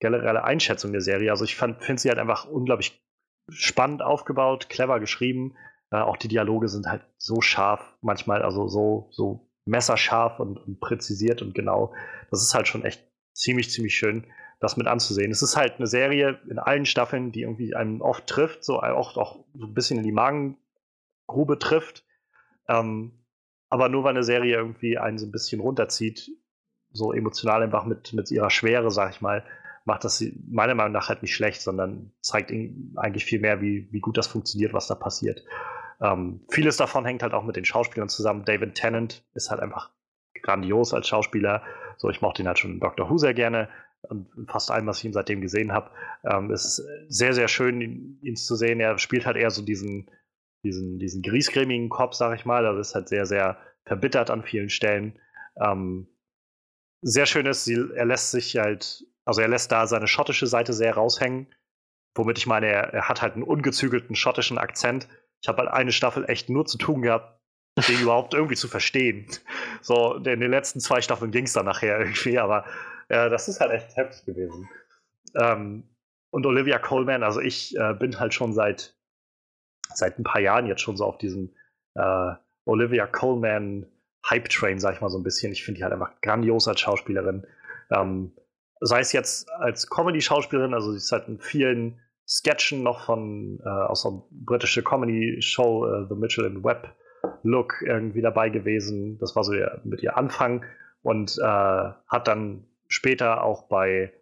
generelle 0.00 0.44
Einschätzung 0.44 0.92
der 0.92 1.02
Serie. 1.02 1.30
Also 1.30 1.44
ich 1.44 1.56
finde 1.56 1.98
sie 1.98 2.08
halt 2.08 2.18
einfach 2.18 2.46
unglaublich 2.46 3.02
spannend 3.50 4.02
aufgebaut, 4.02 4.70
clever 4.70 5.00
geschrieben. 5.00 5.54
Äh, 5.94 5.98
auch 5.98 6.16
die 6.16 6.26
Dialoge 6.26 6.66
sind 6.66 6.88
halt 6.88 7.02
so 7.18 7.40
scharf, 7.40 7.96
manchmal, 8.00 8.42
also 8.42 8.66
so, 8.66 9.08
so 9.12 9.48
messerscharf 9.64 10.40
und, 10.40 10.56
und 10.58 10.80
präzisiert 10.80 11.40
und 11.40 11.54
genau. 11.54 11.94
Das 12.32 12.42
ist 12.42 12.52
halt 12.52 12.66
schon 12.66 12.84
echt 12.84 13.00
ziemlich, 13.32 13.70
ziemlich 13.70 13.94
schön, 13.94 14.26
das 14.58 14.76
mit 14.76 14.88
anzusehen. 14.88 15.30
Es 15.30 15.40
ist 15.40 15.56
halt 15.56 15.74
eine 15.76 15.86
Serie 15.86 16.40
in 16.50 16.58
allen 16.58 16.84
Staffeln, 16.84 17.30
die 17.30 17.42
irgendwie 17.42 17.76
einen 17.76 18.02
oft 18.02 18.26
trifft, 18.26 18.64
so 18.64 18.82
oft 18.82 19.16
auch 19.16 19.44
so 19.54 19.66
ein 19.66 19.74
bisschen 19.74 19.98
in 19.98 20.02
die 20.04 20.10
Magengrube 20.10 21.60
trifft. 21.60 22.04
Ähm, 22.66 23.12
aber 23.68 23.88
nur 23.88 24.02
weil 24.02 24.14
eine 24.14 24.24
Serie 24.24 24.56
irgendwie 24.56 24.98
einen 24.98 25.18
so 25.18 25.26
ein 25.26 25.32
bisschen 25.32 25.60
runterzieht, 25.60 26.28
so 26.90 27.12
emotional 27.12 27.62
einfach 27.62 27.84
mit, 27.84 28.12
mit 28.14 28.32
ihrer 28.32 28.50
Schwere, 28.50 28.90
sag 28.90 29.10
ich 29.12 29.20
mal, 29.20 29.44
macht 29.84 30.02
das 30.02 30.18
sie 30.18 30.42
meiner 30.50 30.74
Meinung 30.74 30.92
nach 30.92 31.08
halt 31.08 31.22
nicht 31.22 31.34
schlecht, 31.34 31.60
sondern 31.60 32.10
zeigt 32.20 32.50
eigentlich 32.50 33.24
viel 33.24 33.38
mehr, 33.38 33.60
wie, 33.60 33.86
wie 33.92 34.00
gut 34.00 34.18
das 34.18 34.26
funktioniert, 34.26 34.72
was 34.72 34.88
da 34.88 34.96
passiert. 34.96 35.44
Ähm, 36.00 36.40
vieles 36.50 36.76
davon 36.76 37.04
hängt 37.04 37.22
halt 37.22 37.34
auch 37.34 37.44
mit 37.44 37.56
den 37.56 37.64
Schauspielern 37.64 38.08
zusammen. 38.08 38.44
David 38.44 38.74
Tennant 38.74 39.24
ist 39.34 39.50
halt 39.50 39.60
einfach 39.60 39.90
grandios 40.42 40.94
als 40.94 41.08
Schauspieler. 41.08 41.62
So, 41.96 42.10
ich 42.10 42.20
mochte 42.20 42.42
ihn 42.42 42.48
halt 42.48 42.58
schon 42.58 42.72
in 42.72 42.80
Doctor 42.80 43.08
Who 43.08 43.18
sehr 43.18 43.34
gerne 43.34 43.68
und 44.08 44.28
fast 44.48 44.70
allem, 44.70 44.86
was 44.86 44.98
ich 44.98 45.06
ihn 45.06 45.12
seitdem 45.12 45.40
gesehen 45.40 45.72
habe. 45.72 45.90
Ähm, 46.24 46.50
es 46.50 46.64
ist 46.64 46.86
sehr, 47.08 47.32
sehr 47.32 47.48
schön, 47.48 47.80
ihn, 47.80 48.18
ihn, 48.22 48.36
zu 48.36 48.56
sehen. 48.56 48.80
Er 48.80 48.98
spielt 48.98 49.26
halt 49.26 49.36
eher 49.36 49.50
so 49.50 49.62
diesen, 49.62 50.10
diesen, 50.62 50.98
diesen 50.98 51.22
griesgrämigen 51.22 51.88
Kopf, 51.88 52.14
sag 52.14 52.34
ich 52.38 52.44
mal. 52.44 52.66
Also 52.66 52.80
ist 52.80 52.94
halt 52.94 53.08
sehr, 53.08 53.26
sehr 53.26 53.58
verbittert 53.84 54.30
an 54.30 54.42
vielen 54.42 54.70
Stellen. 54.70 55.18
Ähm, 55.56 56.08
sehr 57.02 57.26
schön 57.26 57.46
ist, 57.46 57.64
sie, 57.64 57.78
er 57.94 58.06
lässt 58.06 58.30
sich 58.30 58.56
halt, 58.56 59.04
also 59.24 59.40
er 59.40 59.48
lässt 59.48 59.72
da 59.72 59.86
seine 59.86 60.08
schottische 60.08 60.46
Seite 60.46 60.72
sehr 60.72 60.94
raushängen. 60.94 61.46
Womit 62.14 62.38
ich 62.38 62.46
meine, 62.46 62.66
er, 62.66 62.94
er 62.94 63.08
hat 63.08 63.22
halt 63.22 63.34
einen 63.34 63.42
ungezügelten 63.42 64.16
schottischen 64.16 64.58
Akzent. 64.58 65.08
Ich 65.44 65.48
habe 65.48 65.58
halt 65.58 65.70
eine 65.72 65.92
Staffel 65.92 66.24
echt 66.26 66.48
nur 66.48 66.64
zu 66.64 66.78
tun 66.78 67.02
gehabt, 67.02 67.38
den 67.86 68.00
überhaupt 68.02 68.32
irgendwie 68.32 68.56
zu 68.56 68.66
verstehen. 68.66 69.26
So, 69.82 70.14
in 70.14 70.24
den 70.24 70.50
letzten 70.50 70.80
zwei 70.80 71.02
Staffeln 71.02 71.32
ging 71.32 71.44
es 71.44 71.52
dann 71.52 71.66
nachher 71.66 71.98
irgendwie, 71.98 72.38
aber 72.38 72.64
äh, 73.08 73.28
das 73.28 73.46
ist 73.46 73.60
halt 73.60 73.70
echt 73.70 73.94
heftig 73.94 74.24
gewesen. 74.24 74.70
Ähm, 75.38 75.84
und 76.30 76.46
Olivia 76.46 76.78
Coleman, 76.78 77.22
also 77.22 77.40
ich 77.42 77.76
äh, 77.76 77.92
bin 77.92 78.18
halt 78.18 78.32
schon 78.32 78.54
seit 78.54 78.96
seit 79.92 80.18
ein 80.18 80.24
paar 80.24 80.40
Jahren 80.40 80.64
jetzt 80.64 80.80
schon 80.80 80.96
so 80.96 81.04
auf 81.04 81.18
diesem 81.18 81.54
äh, 81.94 82.32
Olivia 82.64 83.06
Coleman 83.06 83.84
Hype 84.30 84.48
Train, 84.48 84.80
sag 84.80 84.94
ich 84.94 85.02
mal 85.02 85.10
so 85.10 85.18
ein 85.18 85.24
bisschen. 85.24 85.52
Ich 85.52 85.62
finde 85.62 85.76
die 85.76 85.84
halt 85.84 85.92
einfach 85.92 86.18
grandios 86.22 86.66
als 86.68 86.80
Schauspielerin. 86.80 87.46
Ähm, 87.90 88.32
sei 88.80 89.00
es 89.00 89.12
jetzt 89.12 89.52
als 89.52 89.90
Comedy-Schauspielerin, 89.90 90.72
also 90.72 90.92
sie 90.92 90.96
ist 90.96 91.12
halt 91.12 91.28
in 91.28 91.38
vielen 91.38 92.00
Sketchen 92.26 92.82
noch 92.82 93.04
von 93.04 93.60
äh, 93.64 93.68
aus 93.68 94.02
der 94.02 94.22
britischen 94.30 94.84
Comedy-Show 94.84 95.84
uh, 95.84 96.06
The 96.08 96.14
Mitchell 96.14 96.46
and 96.46 96.64
Webb 96.64 96.88
Look 97.42 97.82
irgendwie 97.86 98.22
dabei 98.22 98.48
gewesen. 98.48 99.18
Das 99.18 99.36
war 99.36 99.44
so 99.44 99.52
ihr, 99.52 99.80
mit 99.84 100.02
ihr 100.02 100.16
Anfang 100.16 100.64
und 101.02 101.38
äh, 101.38 101.44
hat 101.44 102.28
dann 102.28 102.64
später 102.88 103.42
auch 103.42 103.64
bei 103.68 104.12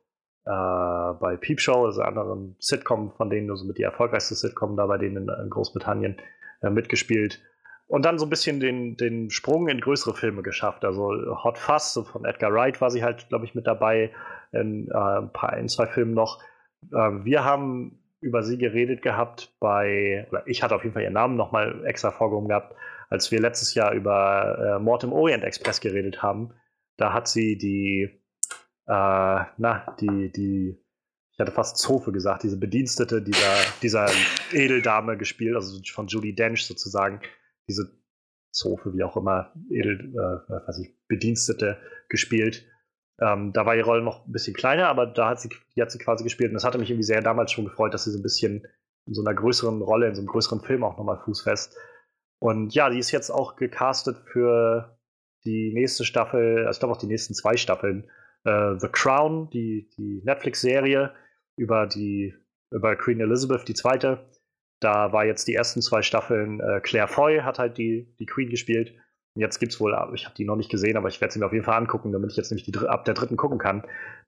äh, 0.44 1.12
bei 1.20 1.36
Peep 1.40 1.60
Show, 1.60 1.84
also 1.84 2.02
anderen 2.02 2.56
Sitcom, 2.58 3.12
von 3.12 3.30
denen, 3.30 3.50
also 3.50 3.64
mit 3.64 3.78
die 3.78 3.82
erfolgreichste 3.82 4.34
Sitcom 4.34 4.76
da 4.76 4.86
bei 4.86 4.98
denen 4.98 5.28
in, 5.28 5.34
in 5.44 5.50
Großbritannien, 5.50 6.16
äh, 6.62 6.70
mitgespielt. 6.70 7.40
Und 7.86 8.04
dann 8.04 8.18
so 8.18 8.26
ein 8.26 8.30
bisschen 8.30 8.58
den, 8.58 8.96
den 8.96 9.30
Sprung 9.30 9.68
in 9.68 9.80
größere 9.80 10.14
Filme 10.14 10.42
geschafft. 10.42 10.84
Also 10.84 11.10
Hot 11.44 11.58
Fuzz 11.58 11.92
so 11.92 12.04
von 12.04 12.24
Edgar 12.24 12.52
Wright 12.52 12.80
war 12.80 12.90
sie 12.90 13.04
halt, 13.04 13.28
glaube 13.28 13.44
ich, 13.44 13.54
mit 13.54 13.66
dabei, 13.66 14.10
in 14.52 14.88
äh, 14.88 14.94
ein 14.94 15.32
paar, 15.32 15.56
in 15.56 15.68
zwei 15.68 15.86
Filmen 15.86 16.14
noch. 16.14 16.42
Ähm, 16.94 17.24
wir 17.24 17.44
haben 17.44 17.98
über 18.20 18.42
sie 18.42 18.56
geredet 18.58 19.02
gehabt 19.02 19.54
bei, 19.58 20.26
oder 20.30 20.46
ich 20.46 20.62
hatte 20.62 20.74
auf 20.74 20.82
jeden 20.84 20.94
Fall 20.94 21.02
ihren 21.02 21.14
Namen 21.14 21.36
nochmal 21.36 21.84
extra 21.86 22.10
vorgehoben 22.10 22.48
gehabt, 22.48 22.74
als 23.10 23.30
wir 23.30 23.40
letztes 23.40 23.74
Jahr 23.74 23.92
über 23.92 24.76
äh, 24.78 24.82
Mord 24.82 25.04
im 25.04 25.12
Orient 25.12 25.44
Express 25.44 25.80
geredet 25.80 26.22
haben. 26.22 26.54
Da 26.96 27.12
hat 27.12 27.28
sie 27.28 27.58
die 27.58 28.22
äh, 28.86 29.44
na, 29.56 29.96
die, 30.00 30.32
die, 30.32 30.78
ich 31.32 31.38
hatte 31.38 31.52
fast 31.52 31.78
Zofe 31.78 32.12
gesagt, 32.12 32.42
diese 32.42 32.58
Bedienstete 32.58 33.22
dieser, 33.22 33.54
dieser 33.82 34.06
Edeldame 34.52 35.16
gespielt, 35.16 35.54
also 35.54 35.80
von 35.92 36.08
Judy 36.08 36.34
Dench 36.34 36.66
sozusagen, 36.66 37.20
diese 37.68 37.90
Zofe, 38.50 38.92
wie 38.94 39.02
auch 39.02 39.16
immer, 39.16 39.52
Edel, 39.70 40.12
äh, 40.14 40.66
weiß 40.66 40.78
ich, 40.78 40.94
Bedienstete 41.08 41.78
gespielt. 42.08 42.66
Ähm, 43.22 43.52
da 43.52 43.64
war 43.64 43.76
ihre 43.76 43.86
Rolle 43.86 44.02
noch 44.02 44.26
ein 44.26 44.32
bisschen 44.32 44.54
kleiner, 44.54 44.88
aber 44.88 45.06
da 45.06 45.28
hat 45.28 45.40
sie, 45.40 45.48
die 45.76 45.82
hat 45.82 45.92
sie 45.92 45.98
quasi 45.98 46.24
gespielt 46.24 46.50
und 46.50 46.54
das 46.54 46.64
hatte 46.64 46.78
mich 46.78 46.90
irgendwie 46.90 47.04
sehr 47.04 47.22
damals 47.22 47.52
schon 47.52 47.64
gefreut, 47.64 47.94
dass 47.94 48.04
sie 48.04 48.10
so 48.10 48.18
ein 48.18 48.22
bisschen 48.22 48.66
in 49.06 49.14
so 49.14 49.22
einer 49.22 49.34
größeren 49.34 49.80
Rolle, 49.80 50.08
in 50.08 50.14
so 50.14 50.20
einem 50.20 50.28
größeren 50.28 50.60
Film 50.60 50.82
auch 50.82 50.96
nochmal 50.96 51.20
fußfest. 51.24 51.76
Und 52.40 52.74
ja, 52.74 52.90
die 52.90 52.98
ist 52.98 53.12
jetzt 53.12 53.30
auch 53.30 53.54
gecastet 53.54 54.18
für 54.32 54.98
die 55.44 55.72
nächste 55.72 56.04
Staffel, 56.04 56.66
also 56.66 56.76
ich 56.76 56.80
glaube 56.80 56.94
auch 56.94 57.00
die 57.00 57.06
nächsten 57.06 57.34
zwei 57.34 57.56
Staffeln 57.56 58.10
äh, 58.44 58.74
The 58.78 58.88
Crown, 58.88 59.50
die, 59.50 59.88
die 59.96 60.22
Netflix-Serie 60.24 61.12
über 61.56 61.86
die 61.86 62.34
über 62.72 62.96
Queen 62.96 63.20
Elizabeth 63.20 63.68
II. 63.68 64.16
Da 64.80 65.12
war 65.12 65.24
jetzt 65.24 65.46
die 65.46 65.54
ersten 65.54 65.82
zwei 65.82 66.02
Staffeln, 66.02 66.60
äh, 66.60 66.80
Claire 66.80 67.06
Foy 67.06 67.40
hat 67.40 67.58
halt 67.58 67.78
die, 67.78 68.12
die 68.18 68.26
Queen 68.26 68.50
gespielt. 68.50 68.94
Jetzt 69.34 69.60
gibt 69.60 69.72
es 69.72 69.80
wohl, 69.80 69.96
ich 70.14 70.26
habe 70.26 70.34
die 70.34 70.44
noch 70.44 70.56
nicht 70.56 70.70
gesehen, 70.70 70.96
aber 70.96 71.08
ich 71.08 71.20
werde 71.20 71.32
sie 71.32 71.38
mir 71.38 71.46
auf 71.46 71.52
jeden 71.52 71.64
Fall 71.64 71.78
angucken, 71.78 72.12
damit 72.12 72.30
ich 72.30 72.36
jetzt 72.36 72.50
nämlich 72.50 72.64
die, 72.64 72.76
ab 72.86 73.06
der 73.06 73.14
dritten 73.14 73.38
gucken 73.38 73.58
kann. 73.58 73.82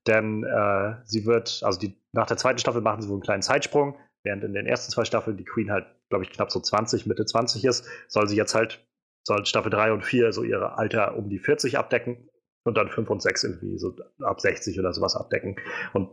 Denn 0.06 0.44
äh, 0.44 0.94
sie 1.04 1.26
wird, 1.26 1.60
also 1.62 1.78
die, 1.78 2.00
nach 2.12 2.26
der 2.26 2.38
zweiten 2.38 2.58
Staffel 2.58 2.80
machen 2.80 3.02
sie 3.02 3.08
wohl 3.08 3.16
einen 3.16 3.22
kleinen 3.22 3.42
Zeitsprung, 3.42 3.98
während 4.22 4.44
in 4.44 4.54
den 4.54 4.66
ersten 4.66 4.90
zwei 4.90 5.04
Staffeln 5.04 5.36
die 5.36 5.44
Queen 5.44 5.70
halt, 5.70 5.86
glaube 6.08 6.24
ich, 6.24 6.30
knapp 6.30 6.50
so 6.50 6.58
20, 6.58 7.04
Mitte 7.04 7.26
20 7.26 7.64
ist, 7.64 7.86
soll 8.08 8.28
sie 8.28 8.36
jetzt 8.36 8.54
halt, 8.54 8.86
soll 9.24 9.44
Staffel 9.44 9.70
3 9.70 9.92
und 9.92 10.04
4 10.04 10.32
so 10.32 10.42
ihre 10.42 10.78
Alter 10.78 11.16
um 11.16 11.28
die 11.28 11.38
40 11.38 11.76
abdecken 11.76 12.30
und 12.64 12.78
dann 12.78 12.88
5 12.88 13.10
und 13.10 13.20
6 13.20 13.44
irgendwie 13.44 13.78
so 13.78 13.94
ab 14.22 14.40
60 14.40 14.80
oder 14.80 14.94
sowas 14.94 15.16
abdecken. 15.16 15.56
Und 15.92 16.08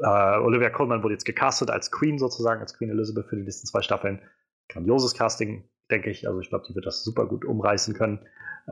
äh, 0.00 0.38
Olivia 0.38 0.70
Colman 0.70 1.04
wurde 1.04 1.14
jetzt 1.14 1.24
gecastet 1.24 1.70
als 1.70 1.92
Queen 1.92 2.18
sozusagen, 2.18 2.60
als 2.60 2.76
Queen 2.76 2.90
Elizabeth 2.90 3.26
für 3.26 3.36
die 3.36 3.42
nächsten 3.42 3.66
zwei 3.66 3.82
Staffeln. 3.82 4.20
Grandioses 4.68 5.14
Casting, 5.14 5.68
denke 5.92 6.10
ich. 6.10 6.26
Also 6.26 6.40
ich 6.40 6.48
glaube, 6.48 6.64
die 6.68 6.74
wird 6.74 6.86
das 6.86 7.04
super 7.04 7.26
gut 7.26 7.44
umreißen 7.44 7.94
können. 7.94 8.20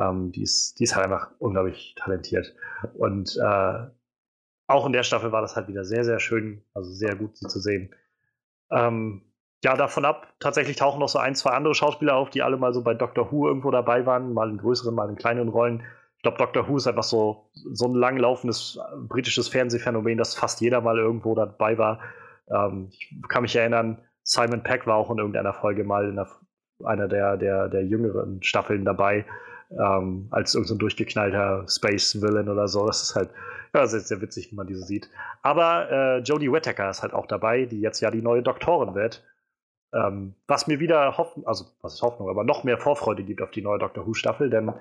Ähm, 0.00 0.32
die, 0.32 0.42
ist, 0.42 0.78
die 0.78 0.84
ist 0.84 0.96
halt 0.96 1.04
einfach 1.04 1.30
unglaublich 1.38 1.94
talentiert. 1.96 2.54
Und 2.94 3.36
äh, 3.36 3.86
auch 4.66 4.86
in 4.86 4.92
der 4.92 5.02
Staffel 5.02 5.32
war 5.32 5.42
das 5.42 5.56
halt 5.56 5.68
wieder 5.68 5.84
sehr, 5.84 6.04
sehr 6.04 6.20
schön, 6.20 6.62
also 6.74 6.90
sehr 6.92 7.14
gut, 7.16 7.36
sie 7.36 7.46
zu 7.46 7.60
sehen. 7.60 7.94
Ähm, 8.70 9.22
ja, 9.62 9.76
davon 9.76 10.04
ab, 10.04 10.34
tatsächlich 10.40 10.76
tauchen 10.76 11.00
noch 11.00 11.08
so 11.08 11.18
ein, 11.18 11.34
zwei 11.34 11.50
andere 11.50 11.74
Schauspieler 11.74 12.16
auf, 12.16 12.30
die 12.30 12.42
alle 12.42 12.56
mal 12.56 12.72
so 12.72 12.82
bei 12.82 12.94
Doctor 12.94 13.30
Who 13.30 13.46
irgendwo 13.46 13.70
dabei 13.70 14.06
waren, 14.06 14.32
mal 14.32 14.48
in 14.48 14.58
größeren, 14.58 14.94
mal 14.94 15.08
in 15.08 15.16
kleineren 15.16 15.50
Rollen 15.50 15.82
ich 16.20 16.22
glaube, 16.22 16.36
Doctor 16.36 16.68
Who 16.68 16.76
ist 16.76 16.86
einfach 16.86 17.02
so, 17.02 17.48
so 17.72 17.86
ein 17.86 17.94
langlaufendes 17.94 18.78
britisches 19.08 19.48
Fernsehphänomen, 19.48 20.18
dass 20.18 20.34
fast 20.34 20.60
jeder 20.60 20.82
mal 20.82 20.98
irgendwo 20.98 21.34
dabei 21.34 21.78
war. 21.78 21.98
Ähm, 22.50 22.90
ich 22.90 23.10
kann 23.30 23.40
mich 23.40 23.56
erinnern, 23.56 23.96
Simon 24.22 24.62
Peck 24.62 24.86
war 24.86 24.96
auch 24.96 25.10
in 25.10 25.16
irgendeiner 25.16 25.54
Folge 25.54 25.82
mal 25.82 26.04
in 26.04 26.18
einer, 26.18 26.28
einer 26.84 27.08
der, 27.08 27.36
der, 27.36 27.68
der 27.68 27.84
jüngeren 27.84 28.42
Staffeln 28.42 28.84
dabei. 28.84 29.24
ähm, 29.70 30.26
als 30.30 30.54
irgendein 30.54 30.68
so 30.68 30.78
durchgeknallter 30.78 31.64
Space 31.68 32.20
Villain 32.20 32.48
oder 32.48 32.68
so. 32.68 32.86
Das 32.86 33.02
ist 33.02 33.14
halt 33.14 33.30
ja, 33.74 33.86
sehr, 33.86 34.00
sehr 34.00 34.20
witzig, 34.20 34.50
wenn 34.50 34.56
man 34.56 34.66
diese 34.66 34.82
sieht. 34.82 35.08
Aber 35.42 35.90
äh, 35.90 36.18
Jodie 36.18 36.52
Whittaker 36.52 36.90
ist 36.90 37.02
halt 37.02 37.14
auch 37.14 37.26
dabei, 37.26 37.66
die 37.66 37.80
jetzt 37.80 38.00
ja 38.00 38.10
die 38.10 38.22
neue 38.22 38.42
Doktorin 38.42 38.94
wird. 38.94 39.24
Ähm, 39.92 40.34
was 40.46 40.66
mir 40.66 40.80
wieder 40.80 41.16
Hoffnung, 41.16 41.46
also 41.46 41.66
was 41.82 41.94
ist 41.94 42.02
Hoffnung, 42.02 42.28
aber 42.28 42.44
noch 42.44 42.64
mehr 42.64 42.78
Vorfreude 42.78 43.24
gibt 43.24 43.42
auf 43.42 43.50
die 43.50 43.62
neue 43.62 43.78
Doctor 43.78 44.06
Who-Staffel, 44.06 44.48
denn 44.50 44.72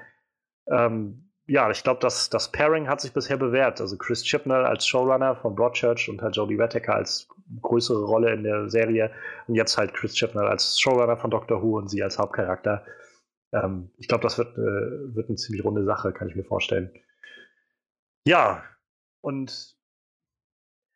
ähm, 0.68 1.30
ja, 1.48 1.68
ich 1.72 1.84
glaube, 1.84 2.00
das, 2.00 2.30
das 2.30 2.52
Pairing 2.52 2.88
hat 2.88 3.02
sich 3.02 3.12
bisher 3.12 3.38
bewährt. 3.38 3.82
Also 3.82 3.98
Chris 3.98 4.24
Chibnall 4.24 4.68
als 4.68 4.86
Showrunner 4.86 5.36
von 5.36 5.56
Broadchurch 5.56 6.08
und 6.08 6.22
halt 6.22 6.36
Jodie 6.36 6.60
Whittaker 6.60 6.94
als 6.94 7.28
größere 7.62 8.04
Rolle 8.04 8.34
in 8.34 8.44
der 8.44 8.70
Serie 8.70 9.12
und 9.48 9.56
jetzt 9.56 9.78
halt 9.78 9.94
Chris 9.94 10.14
Chibnall 10.14 10.48
als 10.48 10.80
Showrunner 10.80 11.18
von 11.18 11.32
Doctor 11.32 11.62
Who 11.62 11.78
und 11.78 11.90
sie 11.90 12.04
als 12.04 12.18
Hauptcharakter. 12.18 12.86
Ähm, 13.54 13.92
ich 13.98 14.08
glaube, 14.08 14.24
das 14.24 14.38
wird, 14.38 14.58
äh, 14.58 15.16
wird 15.16 15.30
eine 15.30 15.38
ziemlich 15.38 15.64
runde 15.64 15.84
Sache, 15.84 16.14
kann 16.14 16.30
ich 16.30 16.36
mir 16.36 16.44
vorstellen. 16.44 16.92
Ja, 18.28 18.64
und 19.22 19.76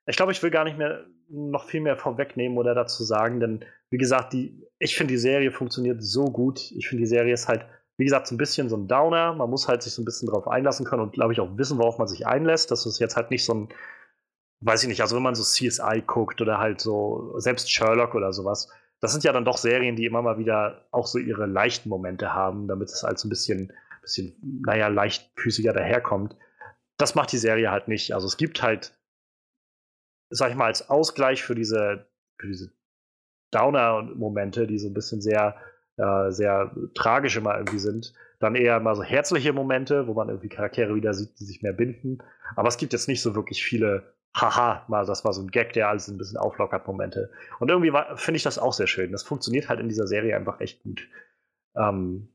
ich 0.05 0.15
glaube, 0.15 0.31
ich 0.31 0.43
will 0.43 0.51
gar 0.51 0.63
nicht 0.63 0.77
mehr 0.77 1.05
noch 1.29 1.65
viel 1.65 1.81
mehr 1.81 1.97
vorwegnehmen 1.97 2.57
oder 2.57 2.75
dazu 2.75 3.03
sagen, 3.03 3.39
denn 3.39 3.65
wie 3.89 3.97
gesagt, 3.97 4.33
die, 4.33 4.67
ich 4.79 4.95
finde, 4.95 5.13
die 5.13 5.17
Serie 5.17 5.51
funktioniert 5.51 6.03
so 6.03 6.25
gut. 6.25 6.71
Ich 6.71 6.87
finde, 6.87 7.03
die 7.03 7.07
Serie 7.07 7.33
ist 7.33 7.47
halt, 7.47 7.65
wie 7.97 8.05
gesagt, 8.05 8.27
so 8.27 8.35
ein 8.35 8.39
bisschen 8.39 8.69
so 8.69 8.75
ein 8.75 8.87
Downer. 8.87 9.33
Man 9.33 9.49
muss 9.49 9.67
halt 9.67 9.83
sich 9.83 9.93
so 9.93 10.01
ein 10.01 10.05
bisschen 10.05 10.27
darauf 10.27 10.47
einlassen 10.47 10.85
können 10.85 11.03
und, 11.03 11.13
glaube 11.13 11.33
ich, 11.33 11.39
auch 11.39 11.57
wissen, 11.57 11.77
worauf 11.77 11.99
man 11.99 12.07
sich 12.07 12.25
einlässt. 12.25 12.71
Das 12.71 12.85
ist 12.85 12.99
jetzt 12.99 13.15
halt 13.15 13.29
nicht 13.29 13.45
so 13.45 13.53
ein, 13.53 13.69
weiß 14.65 14.83
ich 14.83 14.89
nicht, 14.89 15.01
also 15.01 15.15
wenn 15.15 15.23
man 15.23 15.35
so 15.35 15.43
CSI 15.43 16.03
guckt 16.05 16.41
oder 16.41 16.57
halt 16.57 16.79
so 16.79 17.33
selbst 17.39 17.71
Sherlock 17.71 18.15
oder 18.15 18.31
sowas, 18.33 18.69
das 19.01 19.11
sind 19.11 19.23
ja 19.25 19.33
dann 19.33 19.43
doch 19.43 19.57
Serien, 19.57 19.95
die 19.95 20.05
immer 20.05 20.21
mal 20.21 20.37
wieder 20.37 20.87
auch 20.91 21.07
so 21.07 21.19
ihre 21.19 21.45
leichten 21.45 21.89
Momente 21.89 22.33
haben, 22.33 22.67
damit 22.67 22.89
es 22.89 23.03
halt 23.03 23.19
so 23.19 23.27
ein 23.27 23.29
bisschen, 23.29 23.73
bisschen 24.01 24.61
naja, 24.65 24.87
leichtfüßiger 24.87 25.73
daherkommt. 25.73 26.37
Das 26.97 27.13
macht 27.13 27.33
die 27.33 27.37
Serie 27.37 27.69
halt 27.69 27.89
nicht. 27.89 28.13
Also 28.13 28.27
es 28.27 28.37
gibt 28.37 28.63
halt, 28.63 28.97
sag 30.29 30.51
ich 30.51 30.55
mal, 30.55 30.67
als 30.67 30.89
Ausgleich 30.89 31.43
für 31.43 31.55
diese, 31.55 32.05
für 32.37 32.47
diese 32.47 32.71
Downer-Momente, 33.51 34.67
die 34.67 34.79
so 34.79 34.87
ein 34.87 34.93
bisschen 34.93 35.21
sehr, 35.21 35.57
äh, 35.97 36.31
sehr 36.31 36.73
tragisch 36.95 37.35
immer 37.35 37.57
irgendwie 37.57 37.79
sind, 37.79 38.13
dann 38.39 38.55
eher 38.55 38.79
mal 38.79 38.95
so 38.95 39.03
herzliche 39.03 39.51
Momente, 39.51 40.07
wo 40.07 40.13
man 40.13 40.29
irgendwie 40.29 40.49
Charaktere 40.49 40.95
wieder 40.95 41.13
sieht, 41.13 41.37
die 41.39 41.45
sich 41.45 41.61
mehr 41.61 41.73
binden. 41.73 42.19
Aber 42.55 42.69
es 42.69 42.77
gibt 42.77 42.93
jetzt 42.93 43.09
nicht 43.09 43.21
so 43.21 43.35
wirklich 43.35 43.63
viele 43.63 44.13
haha, 44.35 44.83
mal, 44.87 45.05
das 45.05 45.23
war 45.23 45.33
so 45.33 45.41
ein 45.41 45.51
Gag, 45.51 45.73
der 45.73 45.89
alles 45.89 46.07
ein 46.07 46.17
bisschen 46.17 46.37
auflockert, 46.37 46.87
Momente. 46.87 47.31
Und 47.59 47.69
irgendwie 47.69 47.91
finde 48.15 48.37
ich 48.37 48.43
das 48.43 48.57
auch 48.57 48.73
sehr 48.73 48.87
schön. 48.87 49.11
Das 49.11 49.23
funktioniert 49.23 49.69
halt 49.69 49.79
in 49.79 49.89
dieser 49.89 50.07
Serie 50.07 50.35
einfach 50.35 50.59
echt 50.59 50.81
gut. 50.83 51.07
Ähm, 51.75 52.29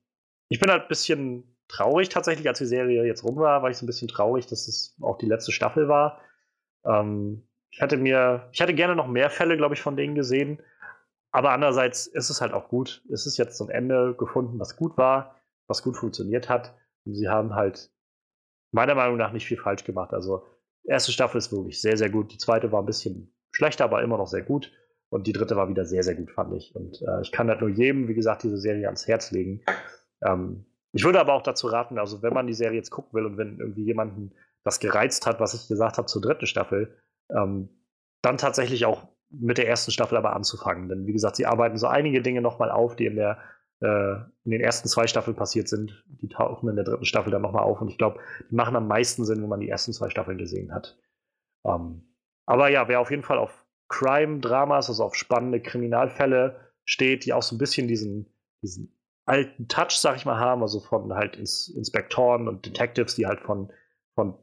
ich 0.49 0.61
bin 0.61 0.71
halt 0.71 0.83
ein 0.83 0.89
bisschen 0.89 1.57
traurig 1.67 2.09
tatsächlich, 2.09 2.49
als 2.49 2.59
die 2.59 2.67
Serie 2.67 3.05
jetzt 3.05 3.25
rum 3.25 3.37
war, 3.37 3.63
war 3.63 3.71
ich 3.71 3.77
so 3.77 3.85
ein 3.85 3.89
bisschen 3.89 4.09
traurig, 4.09 4.47
dass 4.47 4.69
es 4.69 4.97
auch 5.03 5.19
die 5.19 5.27
letzte 5.27 5.53
Staffel 5.53 5.89
war. 5.89 6.21
Ähm, 6.85 7.47
ich 7.71 7.83
hatte 7.83 7.97
mir, 7.97 8.49
ich 8.53 8.61
hätte 8.61 8.75
gerne 8.75 8.97
noch 8.97 9.07
mehr 9.07 9.29
Fälle, 9.29 9.57
glaube 9.57 9.75
ich, 9.75 9.83
von 9.83 9.97
denen 9.97 10.15
gesehen. 10.15 10.63
Aber 11.31 11.51
andererseits 11.51 12.07
ist 12.07 12.31
es 12.31 12.41
halt 12.41 12.53
auch 12.53 12.69
gut. 12.69 13.03
Es 13.13 13.27
ist 13.27 13.37
jetzt 13.37 13.59
so 13.59 13.65
ein 13.65 13.71
Ende 13.71 14.15
gefunden, 14.15 14.59
was 14.59 14.77
gut 14.77 14.97
war, 14.97 15.37
was 15.67 15.83
gut 15.83 15.97
funktioniert 15.97 16.49
hat. 16.49 16.75
Und 17.05 17.15
sie 17.15 17.29
haben 17.29 17.55
halt 17.55 17.91
meiner 18.73 18.95
Meinung 18.95 19.17
nach 19.19 19.33
nicht 19.33 19.47
viel 19.47 19.59
falsch 19.59 19.85
gemacht. 19.85 20.15
Also 20.15 20.47
erste 20.89 21.13
Staffel 21.13 21.39
ist 21.39 21.53
wirklich 21.53 21.81
sehr, 21.81 21.97
sehr 21.97 22.11
gut. 22.11 22.33
Die 22.33 22.39
zweite 22.39 22.73
war 22.73 22.83
ein 22.83 22.87
bisschen 22.87 23.33
schlechter, 23.53 23.85
aber 23.85 24.03
immer 24.03 24.19
noch 24.19 24.27
sehr 24.27 24.43
gut. 24.43 24.73
Und 25.11 25.27
die 25.27 25.33
dritte 25.33 25.57
war 25.57 25.69
wieder 25.69 25.87
sehr, 25.87 26.03
sehr 26.03 26.15
gut, 26.15 26.31
fand 26.31 26.55
ich. 26.55 26.75
Und 26.75 27.01
äh, 27.03 27.23
ich 27.23 27.33
kann 27.33 27.49
halt 27.49 27.61
nur 27.61 27.71
jedem, 27.71 28.09
wie 28.09 28.15
gesagt, 28.15 28.43
diese 28.43 28.59
Serie 28.59 28.87
ans 28.87 29.07
Herz 29.07 29.31
legen. 29.31 29.63
Ähm, 30.23 30.67
ich 30.93 31.05
würde 31.05 31.21
aber 31.21 31.35
auch 31.35 31.43
dazu 31.43 31.67
raten, 31.67 31.99
also 31.99 32.23
wenn 32.23 32.35
man 32.35 32.47
die 32.47 32.55
Serie 32.55 32.77
jetzt 32.77 32.91
gucken 32.91 33.13
will 33.15 33.27
und 33.27 33.37
wenn 33.39 33.59
irgendwie 33.59 33.85
jemanden 33.85 34.33
das 34.65 34.81
gereizt 34.81 35.27
hat, 35.27 35.41
was 35.41 35.55
ich 35.55 35.69
gesagt 35.69 35.97
habe 35.97 36.07
zur 36.07 36.21
dritten 36.21 36.47
Staffel, 36.47 36.95
ähm, 37.31 37.69
dann 38.23 38.37
tatsächlich 38.37 38.85
auch 38.85 39.09
mit 39.31 39.59
der 39.59 39.69
ersten 39.69 39.91
Staffel 39.91 40.17
aber 40.17 40.35
anzufangen. 40.35 40.89
Denn 40.89 41.07
wie 41.07 41.13
gesagt, 41.13 41.37
sie 41.37 41.47
arbeiten 41.47 41.77
so 41.77 41.87
einige 41.87 42.23
Dinge 42.23 42.41
nochmal 42.41 42.71
auf, 42.71 42.97
die 42.97 43.07
in 43.07 43.17
der 43.17 43.39
in 43.81 44.51
den 44.51 44.61
ersten 44.61 44.89
zwei 44.89 45.07
Staffeln 45.07 45.37
passiert 45.37 45.69
sind. 45.69 46.05
Die 46.21 46.29
tauchen 46.29 46.69
in 46.69 46.75
der 46.75 46.85
dritten 46.85 47.05
Staffel 47.05 47.31
dann 47.31 47.43
nochmal 47.43 47.63
auf 47.63 47.81
und 47.81 47.89
ich 47.89 47.99
glaube, 47.99 48.19
die 48.51 48.55
machen 48.57 48.75
am 48.75 48.89
meisten 48.89 49.25
Sinn, 49.25 49.41
wenn 49.41 49.49
man 49.49 49.61
die 49.61 49.69
ersten 49.69 49.93
zwei 49.93 50.11
Staffeln 50.11 50.37
gesehen 50.37 50.75
hat. 50.75 50.99
Ähm, 51.65 52.03
aber 52.45 52.71
ja, 52.71 52.89
wer 52.89 53.01
auf 53.01 53.11
jeden 53.11 53.23
Fall 53.23 53.39
auf 53.39 53.67
Crime-Dramas, 53.89 54.89
also 54.89 55.05
auf 55.05 55.15
spannende 55.15 55.61
Kriminalfälle 55.61 56.73
steht, 56.85 57.25
die 57.25 57.33
auch 57.33 57.43
so 57.43 57.55
ein 57.55 57.59
bisschen 57.59 57.89
diesen, 57.89 58.27
diesen 58.63 58.99
alten 59.27 59.69
Touch, 59.69 59.93
sag 59.93 60.17
ich 60.17 60.25
mal, 60.25 60.39
haben, 60.39 60.63
also 60.63 60.81
von 60.81 61.15
halt 61.15 61.37
Ins 61.37 61.69
Inspektoren 61.69 62.49
und 62.49 62.67
Detectives, 62.67 63.15
die 63.15 63.27
halt 63.27 63.41
von, 63.41 63.71
von 64.15 64.35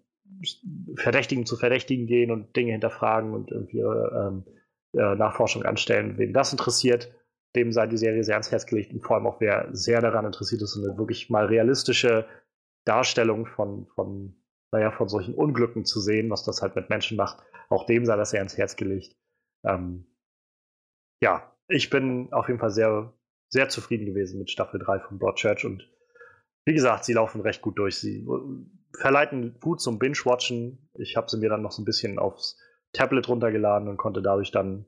Verdächtigen 0.95 1.45
zu 1.45 1.57
Verdächtigen 1.57 2.07
gehen 2.07 2.31
und 2.31 2.55
Dinge 2.55 2.71
hinterfragen 2.71 3.33
und 3.33 3.51
irgendwie 3.51 3.79
ähm, 3.79 4.45
äh, 4.93 5.15
Nachforschung 5.15 5.63
anstellen. 5.63 6.17
Wen 6.17 6.33
das 6.33 6.51
interessiert, 6.51 7.11
dem 7.55 7.71
sei 7.71 7.87
die 7.87 7.97
Serie 7.97 8.23
sehr 8.23 8.35
ans 8.35 8.51
Herz 8.51 8.65
gelegt 8.65 8.93
und 8.93 9.01
vor 9.01 9.15
allem 9.15 9.27
auch 9.27 9.39
wer 9.39 9.69
sehr 9.71 10.01
daran 10.01 10.25
interessiert 10.25 10.61
ist, 10.61 10.77
eine 10.77 10.97
wirklich 10.97 11.29
mal 11.29 11.45
realistische 11.45 12.25
Darstellung 12.85 13.45
von, 13.45 13.87
von, 13.87 14.35
naja, 14.71 14.91
von 14.91 15.09
solchen 15.09 15.33
Unglücken 15.33 15.85
zu 15.85 15.99
sehen, 15.99 16.29
was 16.29 16.43
das 16.43 16.61
halt 16.61 16.75
mit 16.75 16.89
Menschen 16.89 17.17
macht, 17.17 17.43
auch 17.69 17.85
dem 17.85 18.05
sei 18.05 18.15
das 18.15 18.31
sehr 18.31 18.41
ans 18.41 18.57
Herz 18.57 18.75
gelegt. 18.75 19.15
Ähm, 19.63 20.05
ja, 21.21 21.51
ich 21.67 21.89
bin 21.89 22.31
auf 22.31 22.47
jeden 22.47 22.59
Fall 22.59 22.71
sehr, 22.71 23.13
sehr 23.49 23.69
zufrieden 23.69 24.05
gewesen 24.05 24.39
mit 24.39 24.51
Staffel 24.51 24.79
3 24.79 24.99
von 24.99 25.17
Broadchurch 25.17 25.65
und 25.65 25.89
wie 26.65 26.73
gesagt, 26.73 27.05
sie 27.05 27.13
laufen 27.13 27.41
recht 27.41 27.61
gut 27.61 27.77
durch. 27.77 27.97
Sie 27.97 28.27
verleiten 28.97 29.59
gut 29.59 29.81
zum 29.81 29.99
Binge-Watchen. 29.99 30.89
Ich 30.95 31.15
habe 31.15 31.29
sie 31.29 31.37
mir 31.37 31.49
dann 31.49 31.61
noch 31.61 31.71
so 31.71 31.81
ein 31.81 31.85
bisschen 31.85 32.17
aufs 32.17 32.57
Tablet 32.91 33.27
runtergeladen 33.27 33.87
und 33.87 33.97
konnte 33.97 34.21
dadurch 34.21 34.51
dann 34.51 34.85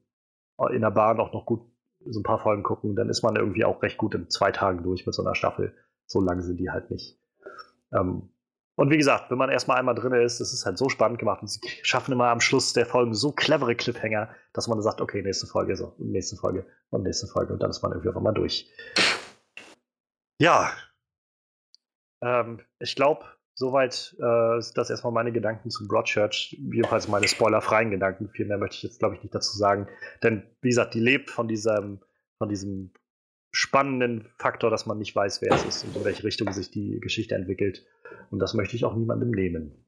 in 0.72 0.82
der 0.82 0.92
Bahn 0.92 1.20
auch 1.20 1.34
noch 1.34 1.46
gut 1.46 1.62
so 2.06 2.20
ein 2.20 2.24
paar 2.24 2.40
Folgen 2.40 2.64
gucken, 2.64 2.96
dann 2.96 3.10
ist 3.10 3.24
man 3.24 3.36
irgendwie 3.36 3.66
auch 3.66 3.82
recht 3.82 3.98
gut 3.98 4.16
in 4.16 4.30
zwei 4.30 4.52
Tagen 4.52 4.84
durch 4.84 5.06
mit 5.06 5.16
so 5.16 5.24
einer 5.24 5.36
Staffel. 5.36 5.74
So 6.06 6.22
lang 6.22 6.42
sind 6.42 6.58
die 6.58 6.70
halt 6.70 6.90
nicht. 6.92 7.20
Ähm, 7.94 8.30
und 8.76 8.92
wie 8.92 8.98
gesagt, 8.98 9.32
wenn 9.32 9.40
man 9.40 9.50
erstmal 9.50 9.78
einmal 9.78 9.96
drin 9.96 10.14
ist, 10.14 10.40
das 10.40 10.54
ist 10.54 10.66
halt 10.66 10.78
so 10.78 10.88
spannend 10.88 11.18
gemacht 11.18 11.42
und 11.42 11.48
sie 11.48 11.60
schaffen 11.82 12.12
immer 12.12 12.28
am 12.28 12.40
Schluss 12.40 12.74
der 12.74 12.86
Folgen 12.86 13.16
so 13.16 13.32
clevere 13.32 13.76
Cliffhanger, 13.76 14.30
dass 14.54 14.68
man 14.68 14.82
sagt, 14.84 15.02
okay, 15.02 15.24
nächste 15.24 15.48
Folge, 15.48 15.76
so, 15.76 15.96
nächste 15.98 16.36
Folge 16.36 16.64
und 16.92 17.02
nächste 17.02 17.26
Folge 17.26 17.54
und 17.54 17.64
dann 17.64 17.72
ist 17.72 17.82
man 17.82 17.92
irgendwie 17.92 18.10
auf 18.10 18.18
einmal 18.18 18.36
durch. 18.36 18.72
Ja. 20.40 20.72
Ähm, 22.22 22.62
ich 22.78 22.96
glaube, 22.96 23.26
soweit 23.58 24.16
äh, 24.20 24.62
das 24.76 24.90
erstmal 24.92 25.12
meine 25.12 25.32
Gedanken 25.32 25.72
zu 25.72 25.88
Broadchurch, 25.88 26.56
jedenfalls 26.72 27.08
meine 27.08 27.28
spoilerfreien 27.28 27.90
Gedanken. 27.90 28.30
Viel 28.30 28.46
mehr 28.46 28.60
möchte 28.60 28.76
ich 28.76 28.84
jetzt, 28.84 29.00
glaube 29.00 29.16
ich, 29.16 29.24
nicht 29.24 29.34
dazu 29.34 29.58
sagen. 29.58 29.88
Denn, 30.22 30.44
wie 30.62 30.70
gesagt, 30.70 30.94
die 30.94 31.00
lebt 31.00 31.32
von 31.32 31.48
diesem, 31.48 32.00
von 32.38 32.50
diesem 32.50 32.94
spannenden 33.52 34.30
Faktor, 34.38 34.70
dass 34.70 34.86
man 34.86 35.00
nicht 35.00 35.16
weiß, 35.16 35.42
wer 35.42 35.54
es 35.54 35.66
ist 35.66 35.84
und 35.84 35.96
in 35.96 36.06
welche 36.06 36.24
Richtung 36.24 36.52
sich 36.54 36.70
die 36.70 37.00
Geschichte 37.00 37.34
entwickelt. 37.34 37.84
Und 38.30 38.38
das 38.40 38.54
möchte 38.54 38.76
ich 38.76 38.86
auch 38.86 38.96
niemandem 38.96 39.32
nehmen. 39.32 39.84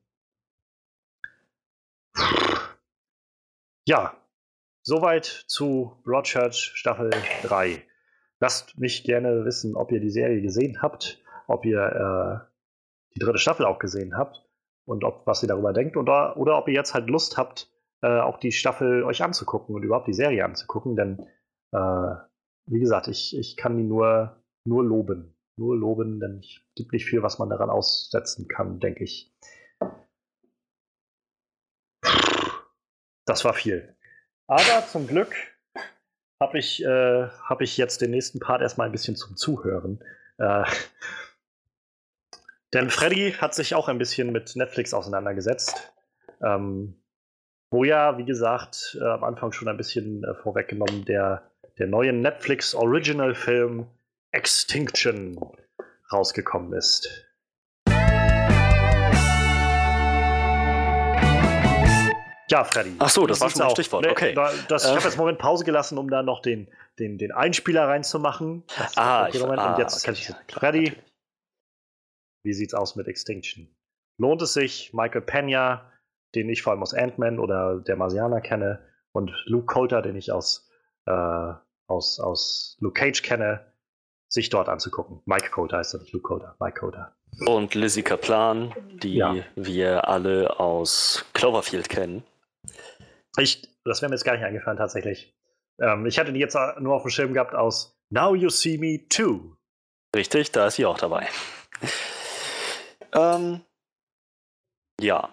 Ja, 3.87 4.17
soweit 4.81 5.25
zu 5.25 6.01
Broadchurch 6.03 6.71
Staffel 6.73 7.11
3. 7.43 7.83
Lasst 8.39 8.79
mich 8.79 9.03
gerne 9.03 9.45
wissen, 9.45 9.75
ob 9.75 9.91
ihr 9.91 9.99
die 9.99 10.09
Serie 10.09 10.41
gesehen 10.41 10.81
habt, 10.81 11.21
ob 11.47 11.65
ihr 11.65 12.47
äh, 12.47 12.48
die 13.19 13.25
dritte 13.25 13.39
Staffel 13.39 13.65
auch 13.65 13.79
gesehen 13.79 14.17
habt 14.17 14.45
und 14.85 15.03
ob 15.03 15.27
was 15.27 15.43
ihr 15.43 15.49
darüber 15.49 15.73
denkt 15.73 15.97
oder, 15.97 16.37
oder 16.37 16.57
ob 16.57 16.67
ihr 16.67 16.73
jetzt 16.73 16.93
halt 16.93 17.09
Lust 17.09 17.37
habt, 17.37 17.69
äh, 18.01 18.19
auch 18.19 18.37
die 18.37 18.51
Staffel 18.51 19.03
euch 19.03 19.21
anzugucken 19.21 19.75
und 19.75 19.83
überhaupt 19.83 20.07
die 20.07 20.13
Serie 20.13 20.45
anzugucken, 20.45 20.95
denn 20.95 21.27
äh, 21.71 22.15
wie 22.67 22.79
gesagt, 22.79 23.07
ich, 23.07 23.37
ich 23.37 23.57
kann 23.57 23.77
die 23.77 23.83
nur, 23.83 24.43
nur 24.65 24.83
loben. 24.83 25.35
Nur 25.57 25.75
loben, 25.75 26.19
denn 26.19 26.39
es 26.39 26.61
gibt 26.75 26.93
nicht 26.93 27.05
viel, 27.05 27.21
was 27.21 27.39
man 27.39 27.49
daran 27.49 27.69
aussetzen 27.69 28.47
kann, 28.47 28.79
denke 28.79 29.03
ich. 29.03 29.35
Das 33.25 33.43
war 33.43 33.53
viel. 33.53 33.95
Aber 34.47 34.87
zum 34.87 35.05
Glück 35.05 35.35
habe 36.41 36.57
ich, 36.57 36.83
äh, 36.83 37.27
hab 37.27 37.61
ich 37.61 37.75
jetzt 37.75 38.01
den 38.01 38.11
nächsten 38.11 38.39
Part 38.39 38.61
erstmal 38.61 38.87
ein 38.87 38.91
bisschen 38.93 39.15
zum 39.15 39.35
Zuhören. 39.35 40.01
Äh, 40.37 40.63
denn 42.73 42.89
Freddy 42.89 43.33
hat 43.33 43.55
sich 43.55 43.73
auch 43.73 43.87
ein 43.87 43.97
bisschen 43.97 44.31
mit 44.31 44.55
Netflix 44.55 44.93
auseinandergesetzt. 44.93 45.91
Ähm, 46.41 47.01
wo 47.71 47.83
ja, 47.83 48.17
wie 48.17 48.25
gesagt, 48.25 48.97
äh, 48.99 49.03
am 49.03 49.23
Anfang 49.23 49.51
schon 49.51 49.67
ein 49.67 49.77
bisschen 49.77 50.23
äh, 50.23 50.33
vorweggenommen, 50.35 51.05
der, 51.05 51.51
der 51.77 51.87
neue 51.87 52.13
Netflix 52.13 52.73
Original 52.73 53.35
Film 53.35 53.87
Extinction 54.31 55.39
rausgekommen 56.11 56.73
ist. 56.73 57.25
Ja, 62.51 62.63
Freddy. 62.63 62.95
Ach 62.97 63.09
so, 63.09 63.27
das 63.27 63.41
war 63.41 63.49
schon 63.51 63.61
ein 63.61 63.69
Stichwort. 63.71 64.05
Ne, 64.05 64.11
okay. 64.11 64.33
Da, 64.33 64.51
das, 64.67 64.83
ich 64.83 64.89
habe 64.89 65.01
jetzt 65.01 65.11
einen 65.11 65.17
Moment 65.17 65.37
Pause 65.37 65.63
gelassen, 65.63 65.99
um 65.99 66.09
da 66.09 66.23
noch 66.23 66.41
den, 66.41 66.67
den, 66.97 67.19
den 67.19 67.31
Einspieler 67.31 67.87
reinzumachen. 67.87 68.63
Das 68.75 68.97
ah, 68.97 69.27
ich, 69.31 69.41
ah, 69.43 69.45
Und 69.45 69.77
jetzt 69.77 69.97
okay, 69.97 70.05
kann 70.05 70.13
ich 70.15 70.25
klar, 70.25 70.39
Freddy, 70.47 70.83
natürlich. 70.85 71.08
Wie 72.43 72.53
sieht's 72.53 72.73
aus 72.73 72.95
mit 72.95 73.07
Extinction? 73.07 73.75
Lohnt 74.17 74.41
es 74.41 74.53
sich, 74.53 74.93
Michael 74.93 75.21
Pena, 75.21 75.91
den 76.35 76.49
ich 76.49 76.61
vor 76.61 76.73
allem 76.73 76.81
aus 76.81 76.93
Ant-Man 76.93 77.39
oder 77.39 77.79
der 77.79 77.95
Marsianer 77.95 78.41
kenne, 78.41 78.85
und 79.11 79.31
Luke 79.45 79.65
Coulter, 79.65 80.01
den 80.01 80.15
ich 80.15 80.31
aus, 80.31 80.69
äh, 81.05 81.53
aus, 81.87 82.19
aus 82.19 82.77
Luke 82.79 82.99
Cage 82.99 83.21
kenne, 83.21 83.73
sich 84.31 84.49
dort 84.49 84.69
anzugucken. 84.69 85.21
Mike 85.25 85.49
Coulter 85.49 85.77
heißt 85.77 85.95
er 85.95 86.01
nicht 86.01 86.13
Luke 86.13 86.27
Coulter, 86.27 86.55
Mike 86.59 86.79
Coulter. 86.79 87.15
Und 87.47 87.73
Lizzie 87.73 88.03
Kaplan, 88.03 88.73
die 89.01 89.15
ja. 89.15 89.35
wir 89.55 90.07
alle 90.07 90.59
aus 90.59 91.25
Cloverfield 91.33 91.89
kennen. 91.89 92.23
Ich, 93.37 93.67
das 93.85 94.01
wäre 94.01 94.09
mir 94.09 94.15
jetzt 94.15 94.25
gar 94.25 94.33
nicht 94.33 94.43
eingefallen, 94.43 94.77
tatsächlich. 94.77 95.35
Ähm, 95.81 96.05
ich 96.05 96.19
hatte 96.19 96.33
die 96.33 96.39
jetzt 96.39 96.57
nur 96.79 96.95
auf 96.95 97.03
dem 97.03 97.11
Schirm 97.11 97.33
gehabt 97.33 97.55
aus 97.55 97.97
Now 98.09 98.35
You 98.35 98.49
See 98.49 98.77
Me 98.77 99.07
Too. 99.07 99.55
Richtig, 100.15 100.51
da 100.51 100.67
ist 100.67 100.75
sie 100.75 100.85
auch 100.85 100.97
dabei. 100.97 101.27
Ähm, 103.13 103.61
ja, 104.99 105.29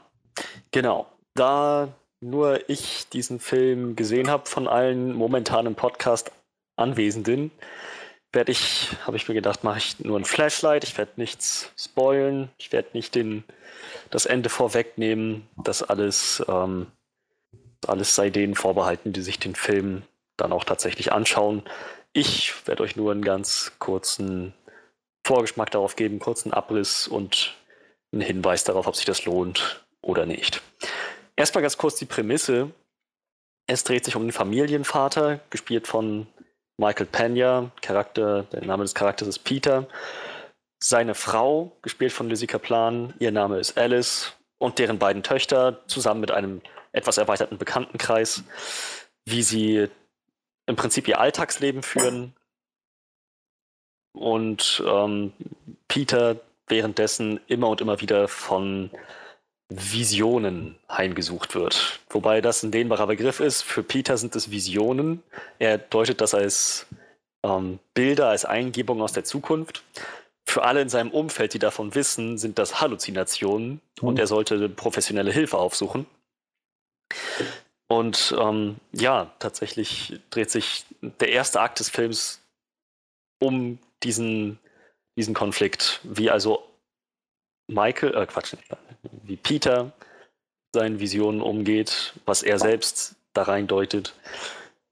genau. 0.71 1.07
Da 1.35 1.89
nur 2.21 2.69
ich 2.69 3.09
diesen 3.09 3.41
Film 3.41 3.97
gesehen 3.97 4.31
habe 4.31 4.47
von 4.47 4.69
allen 4.69 5.15
momentanen 5.15 5.75
Podcast-Anwesenden, 5.75 7.51
werde 8.33 8.53
ich, 8.53 8.91
habe 9.05 9.17
ich 9.17 9.29
mir 9.29 9.35
gedacht, 9.35 9.65
mache 9.65 9.79
ich 9.79 9.99
nur 10.01 10.19
ein 10.19 10.25
Flashlight. 10.25 10.85
Ich 10.85 10.97
werde 10.99 11.13
nichts 11.17 11.73
spoilen. 11.77 12.51
Ich 12.59 12.71
werde 12.73 12.89
nicht 12.93 13.15
den, 13.15 13.45
das 14.11 14.27
Ende 14.27 14.49
vorwegnehmen. 14.49 15.49
Das 15.57 15.83
alles, 15.83 16.45
ähm, 16.47 16.87
alles 17.87 18.15
sei 18.15 18.31
denen 18.31 18.55
vorbehalten, 18.55 19.13
die 19.13 19.23
sich 19.23 19.39
den 19.39 19.55
Film 19.55 20.03
dann 20.37 20.53
auch 20.53 20.65
tatsächlich 20.65 21.13
anschauen. 21.13 21.63
Ich 22.13 22.67
werde 22.67 22.83
euch 22.83 22.97
nur 22.97 23.11
einen 23.11 23.25
ganz 23.25 23.73
kurzen 23.79 24.53
Vorgeschmack 25.27 25.71
darauf 25.71 25.97
geben, 25.97 26.19
kurzen 26.19 26.53
Abriss 26.53 27.09
und 27.09 27.57
einen 28.13 28.23
Hinweis 28.23 28.65
darauf, 28.65 28.87
ob 28.87 28.97
sich 28.97 29.05
das 29.05 29.25
lohnt 29.25 29.85
oder 30.01 30.27
nicht. 30.27 30.63
Erstmal 31.37 31.63
ganz 31.63 31.77
kurz 31.77 31.97
die 31.97 32.07
Prämisse. 32.07 32.71
Es 33.67 33.85
dreht 33.85 34.05
sich 34.05 34.17
um 34.17 34.23
den 34.23 34.33
Familienvater, 34.33 35.41
gespielt 35.51 35.87
von 35.87 36.27
Michael 36.79 37.07
Pena, 37.07 37.71
Charakter, 37.83 38.45
der 38.45 38.65
Name 38.65 38.85
des 38.85 38.95
Charakters 38.95 39.29
ist 39.29 39.41
Peter. 39.41 39.89
Seine 40.83 41.15
Frau, 41.15 41.73
gespielt 41.83 42.13
von 42.13 42.29
Lizzie 42.29 42.47
Kaplan, 42.47 43.15
ihr 43.19 43.33
Name 43.33 43.59
ist 43.59 43.77
Alice 43.79 44.35
und 44.59 44.79
deren 44.79 44.99
beiden 44.99 45.23
Töchter, 45.23 45.81
zusammen 45.87 46.21
mit 46.21 46.31
einem 46.31 46.61
etwas 46.93 47.19
erweiterten 47.19 47.59
Bekanntenkreis, 47.59 48.45
wie 49.25 49.43
sie 49.43 49.89
im 50.67 50.77
Prinzip 50.77 51.09
ihr 51.09 51.21
Alltagsleben 51.21 51.83
führen. 51.83 52.35
Und 54.13 54.83
ähm, 54.87 55.33
Peter 55.89 56.37
währenddessen 56.69 57.41
immer 57.47 57.69
und 57.69 57.81
immer 57.81 58.01
wieder 58.01 58.29
von 58.29 58.91
Visionen 59.69 60.79
heimgesucht 60.89 61.55
wird. 61.55 62.01
Wobei 62.11 62.41
das 62.41 62.63
ein 62.63 62.71
dehnbarer 62.71 63.09
Begriff 63.09 63.41
ist. 63.41 63.63
Für 63.63 63.83
Peter 63.83 64.17
sind 64.17 64.37
es 64.37 64.51
Visionen. 64.51 65.23
Er 65.59 65.79
deutet 65.79 66.21
das 66.21 66.35
als 66.35 66.87
ähm, 67.43 67.79
Bilder, 67.95 68.29
als 68.29 68.45
Eingebung 68.45 69.03
aus 69.03 69.13
der 69.13 69.25
Zukunft. 69.25 69.83
Für 70.49 70.63
alle 70.63 70.81
in 70.81 70.89
seinem 70.89 71.11
Umfeld, 71.11 71.55
die 71.55 71.59
davon 71.59 71.95
wissen, 71.97 72.39
sind 72.39 72.59
das 72.59 72.81
Halluzinationen 72.81 73.81
mhm. 74.01 74.09
und 74.09 74.19
er 74.19 74.29
sollte 74.29 74.69
professionelle 74.69 75.33
Hilfe 75.33 75.59
aufsuchen. 75.59 76.07
Und 77.89 78.35
ähm, 78.39 78.77
ja, 78.93 79.33
tatsächlich 79.39 80.21
dreht 80.31 80.51
sich 80.51 80.85
der 81.01 81.31
erste 81.31 81.61
Akt 81.61 81.79
des 81.81 81.89
Films 81.89 82.41
um 83.41 83.79
diesen, 84.03 84.59
diesen 85.17 85.35
Konflikt, 85.35 86.01
wie 86.05 86.31
also 86.31 86.63
Michael, 87.69 88.15
äh 88.15 88.27
Quatsch, 88.27 88.55
wie 89.23 89.37
Peter 89.37 89.93
seinen 90.75 91.01
Visionen 91.01 91.41
umgeht, 91.41 92.15
was 92.27 92.43
er 92.43 92.59
selbst 92.59 93.17
da 93.33 93.43
rein 93.43 93.67
deutet, 93.67 94.15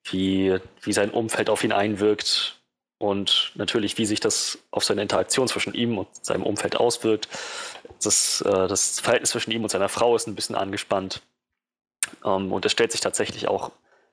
wie, 0.04 0.58
wie 0.82 0.92
sein 0.92 1.10
Umfeld 1.10 1.50
auf 1.50 1.62
ihn 1.64 1.72
einwirkt 1.72 2.60
und 2.98 3.52
natürlich, 3.54 3.98
wie 3.98 4.06
sich 4.06 4.20
das 4.20 4.58
auf 4.70 4.84
seine 4.84 5.02
Interaktion 5.02 5.48
zwischen 5.48 5.74
ihm 5.74 5.98
und 5.98 6.08
seinem 6.24 6.42
Umfeld 6.42 6.76
auswirkt. 6.76 7.28
Das, 8.02 8.40
äh, 8.42 8.68
das 8.68 9.00
Verhältnis 9.00 9.30
zwischen 9.30 9.50
ihm 9.50 9.62
und 9.62 9.70
seiner 9.70 9.88
Frau 9.88 10.16
ist 10.16 10.26
ein 10.26 10.34
bisschen 10.34 10.56
angespannt. 10.56 11.22
Ähm, 12.24 12.52
und 12.52 12.64
es 12.64 12.72
stellt 12.72 12.92
sich 12.92 13.00
tatsächlich 13.00 13.48
auch 13.48 13.72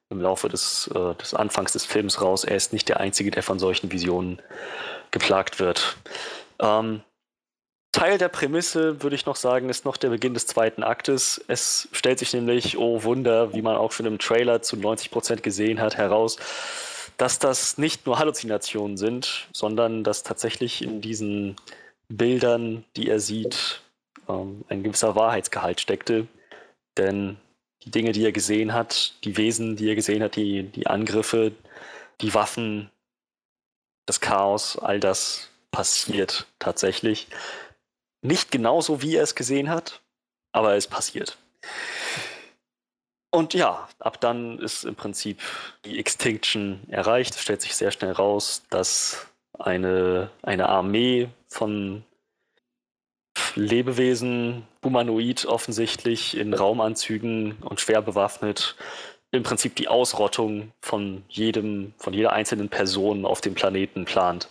im 0.09 0.21
Laufe 0.21 0.49
des, 0.49 0.89
äh, 0.93 1.15
des 1.15 1.33
Anfangs 1.33 1.71
des 1.71 1.85
Films 1.85 2.21
raus, 2.21 2.43
er 2.43 2.57
ist 2.57 2.73
nicht 2.73 2.89
der 2.89 2.99
Einzige, 2.99 3.31
der 3.31 3.43
von 3.43 3.59
solchen 3.59 3.91
Visionen 3.91 4.41
geplagt 5.11 5.59
wird. 5.59 5.97
Ähm, 6.59 7.01
Teil 7.91 8.17
der 8.17 8.29
Prämisse, 8.29 9.03
würde 9.03 9.15
ich 9.17 9.25
noch 9.25 9.35
sagen, 9.35 9.69
ist 9.69 9.83
noch 9.83 9.97
der 9.97 10.09
Beginn 10.09 10.33
des 10.33 10.47
zweiten 10.47 10.81
Aktes. 10.81 11.43
Es 11.47 11.89
stellt 11.91 12.19
sich 12.19 12.33
nämlich, 12.33 12.77
oh 12.77 13.03
Wunder, 13.03 13.53
wie 13.53 13.61
man 13.61 13.75
auch 13.75 13.91
schon 13.91 14.05
im 14.05 14.17
Trailer 14.17 14.61
zu 14.61 14.77
90 14.77 15.11
Prozent 15.11 15.43
gesehen 15.43 15.81
hat, 15.81 15.97
heraus, 15.97 16.37
dass 17.17 17.37
das 17.37 17.77
nicht 17.77 18.05
nur 18.05 18.17
Halluzinationen 18.17 18.95
sind, 18.95 19.49
sondern 19.51 20.05
dass 20.05 20.23
tatsächlich 20.23 20.81
in 20.81 21.01
diesen 21.01 21.57
Bildern, 22.07 22.85
die 22.95 23.09
er 23.09 23.19
sieht, 23.19 23.81
ähm, 24.29 24.63
ein 24.69 24.83
gewisser 24.83 25.15
Wahrheitsgehalt 25.15 25.81
steckte. 25.81 26.27
Denn 26.97 27.37
die 27.83 27.91
Dinge, 27.91 28.13
die 28.13 28.23
er 28.23 28.31
gesehen 28.31 28.73
hat, 28.73 29.15
die 29.25 29.35
Wesen, 29.35 29.75
die 29.75 29.89
er 29.89 29.95
gesehen 29.95 30.23
hat, 30.23 30.37
die, 30.37 30.63
die 30.63 30.87
Angriffe, 30.87 31.51
die 32.21 32.33
Waffen, 32.33 32.89
das 34.05 34.19
Chaos, 34.19 34.77
all 34.77 34.99
das 34.99 35.49
passiert 35.71 36.47
tatsächlich. 36.59 37.27
Nicht 38.21 38.51
genauso, 38.51 39.01
wie 39.01 39.15
er 39.15 39.23
es 39.23 39.35
gesehen 39.35 39.69
hat, 39.69 40.01
aber 40.51 40.75
es 40.75 40.87
passiert. 40.87 41.37
Und 43.31 43.53
ja, 43.53 43.87
ab 43.99 44.19
dann 44.19 44.59
ist 44.59 44.83
im 44.83 44.95
Prinzip 44.95 45.39
die 45.85 45.97
Extinction 45.99 46.81
erreicht. 46.89 47.35
Es 47.35 47.41
stellt 47.41 47.61
sich 47.61 47.75
sehr 47.75 47.91
schnell 47.91 48.11
raus, 48.11 48.63
dass 48.69 49.25
eine, 49.57 50.29
eine 50.41 50.67
Armee 50.67 51.29
von 51.47 52.03
Lebewesen, 53.55 54.67
humanoid 54.83 55.45
offensichtlich, 55.45 56.35
in 56.37 56.53
Raumanzügen 56.53 57.57
und 57.61 57.79
schwer 57.79 58.01
bewaffnet, 58.01 58.75
im 59.31 59.43
Prinzip 59.43 59.75
die 59.75 59.87
Ausrottung 59.87 60.71
von 60.81 61.23
jedem, 61.29 61.93
von 61.97 62.13
jeder 62.13 62.33
einzelnen 62.33 62.69
Person 62.69 63.25
auf 63.25 63.41
dem 63.41 63.53
Planeten 63.53 64.05
plant 64.05 64.49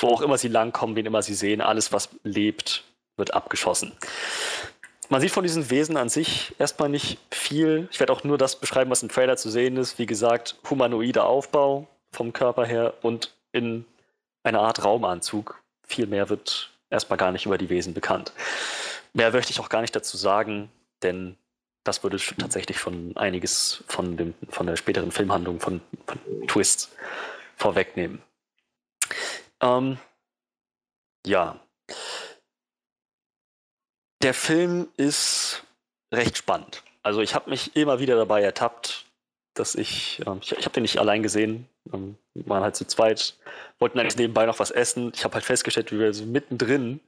wo 0.00 0.08
auch 0.08 0.20
immer 0.22 0.38
sie 0.38 0.48
langkommen, 0.48 0.96
wen 0.96 1.06
immer 1.06 1.22
sie 1.22 1.34
sehen, 1.34 1.60
alles, 1.60 1.92
was 1.92 2.08
lebt, 2.22 2.84
wird 3.16 3.34
abgeschossen. 3.34 3.92
Man 5.10 5.20
sieht 5.20 5.30
von 5.30 5.42
diesen 5.42 5.70
Wesen 5.70 5.96
an 5.96 6.08
sich 6.08 6.54
erstmal 6.58 6.88
nicht 6.88 7.18
viel. 7.30 7.88
Ich 7.90 7.98
werde 8.00 8.12
auch 8.12 8.24
nur 8.24 8.36
das 8.36 8.56
beschreiben, 8.56 8.90
was 8.90 9.02
im 9.02 9.08
Trailer 9.08 9.36
zu 9.36 9.48
sehen 9.48 9.76
ist. 9.76 9.98
Wie 9.98 10.06
gesagt, 10.06 10.56
humanoider 10.68 11.24
Aufbau 11.24 11.86
vom 12.12 12.32
Körper 12.32 12.66
her 12.66 12.94
und 13.02 13.34
in 13.52 13.86
einer 14.42 14.60
Art 14.60 14.84
Raumanzug. 14.84 15.62
Viel 15.86 16.06
mehr 16.06 16.28
wird 16.28 16.70
erstmal 16.90 17.16
gar 17.16 17.32
nicht 17.32 17.46
über 17.46 17.56
die 17.56 17.70
Wesen 17.70 17.94
bekannt. 17.94 18.32
Mehr 19.14 19.32
möchte 19.32 19.50
ich 19.50 19.60
auch 19.60 19.70
gar 19.70 19.80
nicht 19.80 19.96
dazu 19.96 20.18
sagen, 20.18 20.70
denn 21.02 21.36
das 21.88 22.02
würde 22.02 22.18
tatsächlich 22.38 22.78
schon 22.78 23.16
einiges 23.16 23.82
von, 23.88 24.16
dem, 24.18 24.34
von 24.50 24.66
der 24.66 24.76
späteren 24.76 25.10
Filmhandlung, 25.10 25.58
von, 25.58 25.80
von 26.06 26.46
Twists 26.46 26.94
vorwegnehmen. 27.56 28.22
Ähm, 29.60 29.96
ja. 31.26 31.58
Der 34.22 34.34
Film 34.34 34.88
ist 34.98 35.62
recht 36.12 36.36
spannend. 36.36 36.82
Also 37.02 37.22
ich 37.22 37.34
habe 37.34 37.48
mich 37.48 37.74
immer 37.74 38.00
wieder 38.00 38.16
dabei 38.16 38.42
ertappt, 38.42 39.06
dass 39.54 39.74
ich, 39.74 40.20
ähm, 40.26 40.40
ich, 40.42 40.52
ich 40.52 40.64
habe 40.66 40.74
den 40.74 40.82
nicht 40.82 40.98
allein 40.98 41.22
gesehen, 41.22 41.68
ähm, 41.92 42.18
waren 42.34 42.62
halt 42.62 42.76
zu 42.76 42.86
zweit, 42.86 43.34
wollten 43.78 43.98
eigentlich 43.98 44.18
nebenbei 44.18 44.44
noch 44.44 44.58
was 44.58 44.70
essen. 44.70 45.12
Ich 45.14 45.24
habe 45.24 45.34
halt 45.34 45.44
festgestellt, 45.44 45.90
wie 45.90 45.98
wir 45.98 46.12
so 46.12 46.26
mittendrin 46.26 47.00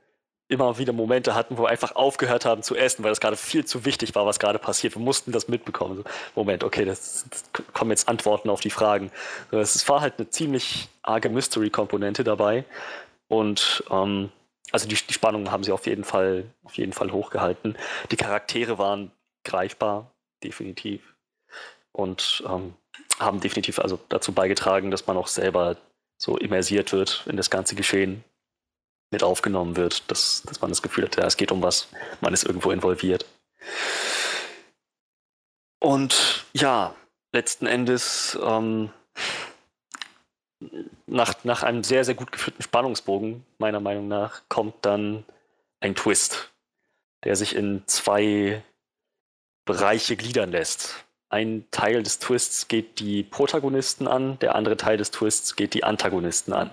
immer 0.51 0.78
wieder 0.78 0.93
Momente 0.93 1.35
hatten, 1.35 1.56
wo 1.56 1.62
wir 1.62 1.68
einfach 1.68 1.94
aufgehört 1.94 2.44
haben 2.44 2.62
zu 2.62 2.74
essen, 2.77 3.05
weil 3.05 3.10
das 3.10 3.20
gerade 3.20 3.36
viel 3.36 3.64
zu 3.64 3.85
wichtig 3.85 4.14
war, 4.14 4.27
was 4.27 4.39
gerade 4.39 4.59
passiert. 4.59 4.97
Wir 4.97 5.02
mussten 5.02 5.32
das 5.32 5.48
mitbekommen. 5.48 5.98
So, 5.98 6.05
Moment, 6.35 6.64
okay, 6.64 6.85
das, 6.85 7.24
das, 7.31 7.44
kommen 7.72 7.90
jetzt 7.90 8.09
Antworten 8.09 8.51
auf 8.51 8.60
die 8.60 8.70
Fragen. 8.70 9.10
Es 9.52 9.89
war 9.89 10.01
halt 10.01 10.14
eine 10.18 10.28
ziemlich 10.28 10.89
arge 11.02 11.28
Mystery-Komponente 11.28 12.24
dabei. 12.24 12.64
Und 13.28 13.85
ähm, 13.90 14.31
also 14.72 14.89
die, 14.89 14.97
die 14.97 15.14
Spannungen 15.14 15.52
haben 15.52 15.62
sie 15.62 15.72
auf 15.72 15.86
jeden 15.86 16.05
Fall, 16.05 16.44
auf 16.64 16.74
jeden 16.74 16.93
Fall 16.93 17.12
hochgehalten. 17.12 17.77
Die 18.10 18.16
Charaktere 18.16 18.78
waren 18.78 19.12
greifbar, 19.44 20.10
definitiv. 20.43 21.14
Und 21.93 22.43
ähm, 22.47 22.74
haben 23.18 23.40
definitiv 23.40 23.78
also 23.78 24.01
dazu 24.09 24.32
beigetragen, 24.32 24.90
dass 24.90 25.06
man 25.06 25.16
auch 25.16 25.28
selber 25.28 25.77
so 26.16 26.36
immersiert 26.36 26.93
wird 26.93 27.24
in 27.28 27.36
das 27.36 27.51
ganze 27.51 27.74
Geschehen 27.74 28.24
mit 29.11 29.23
aufgenommen 29.23 29.77
wird, 29.77 30.11
dass, 30.11 30.43
dass 30.43 30.61
man 30.61 30.70
das 30.70 30.82
Gefühl 30.82 31.05
hat, 31.05 31.16
ja, 31.16 31.27
es 31.27 31.37
geht 31.37 31.53
um 31.53 31.62
was, 31.62 31.89
man 32.20 32.32
ist 32.32 32.45
irgendwo 32.45 32.70
involviert. 32.70 33.27
Und 35.81 36.45
ja, 36.53 36.95
letzten 37.32 37.66
Endes, 37.66 38.39
ähm, 38.43 38.91
nach, 41.07 41.43
nach 41.45 41.62
einem 41.62 41.82
sehr, 41.82 42.05
sehr 42.05 42.15
gut 42.15 42.32
geführten 42.32 42.62
Spannungsbogen, 42.62 43.45
meiner 43.59 43.81
Meinung 43.81 44.09
nach, 44.09 44.43
kommt 44.49 44.74
dann 44.82 45.24
ein 45.81 45.95
Twist, 45.95 46.51
der 47.24 47.37
sich 47.37 47.57
in 47.57 47.82
zwei 47.87 48.62
Bereiche 49.65 50.16
gliedern 50.16 50.51
lässt. 50.51 51.05
Ein 51.31 51.65
Teil 51.70 52.03
des 52.03 52.19
Twists 52.19 52.69
geht 52.69 52.99
die 52.99 53.23
Protagonisten 53.23 54.09
an, 54.09 54.39
der 54.41 54.55
andere 54.55 54.77
Teil 54.77 54.97
des 54.97 55.11
Twists 55.11 55.57
geht 55.57 55.74
die 55.74 55.85
Antagonisten 55.85 56.53
an. 56.53 56.70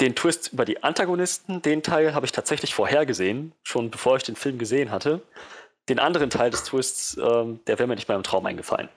Den 0.00 0.14
Twist 0.14 0.52
über 0.52 0.64
die 0.64 0.82
Antagonisten, 0.82 1.62
den 1.62 1.82
Teil 1.82 2.14
habe 2.14 2.26
ich 2.26 2.32
tatsächlich 2.32 2.74
vorhergesehen, 2.74 3.52
schon 3.62 3.90
bevor 3.90 4.16
ich 4.16 4.24
den 4.24 4.36
Film 4.36 4.58
gesehen 4.58 4.90
hatte. 4.90 5.22
Den 5.88 5.98
anderen 5.98 6.30
Teil 6.30 6.50
des 6.50 6.64
Twists, 6.64 7.16
ähm, 7.16 7.60
der 7.66 7.78
wäre 7.78 7.86
mir 7.86 7.94
nicht 7.94 8.08
mal 8.08 8.16
im 8.16 8.22
Traum 8.22 8.44
eingefallen. 8.44 8.88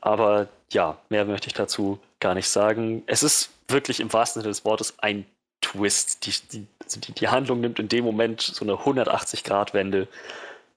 Aber 0.00 0.48
ja, 0.70 0.98
mehr 1.08 1.24
möchte 1.24 1.46
ich 1.46 1.54
dazu 1.54 1.98
gar 2.20 2.34
nicht 2.34 2.48
sagen. 2.48 3.04
Es 3.06 3.22
ist 3.22 3.50
wirklich 3.68 4.00
im 4.00 4.12
wahrsten 4.12 4.42
Sinne 4.42 4.50
des 4.50 4.64
Wortes 4.64 4.94
ein 4.98 5.26
Twist. 5.60 6.26
Die, 6.26 6.32
die, 6.52 6.66
also 6.82 7.00
die, 7.00 7.12
die 7.12 7.28
Handlung 7.28 7.60
nimmt 7.60 7.78
in 7.78 7.88
dem 7.88 8.04
Moment 8.04 8.42
so 8.42 8.64
eine 8.64 8.74
180-Grad-Wende 8.74 10.08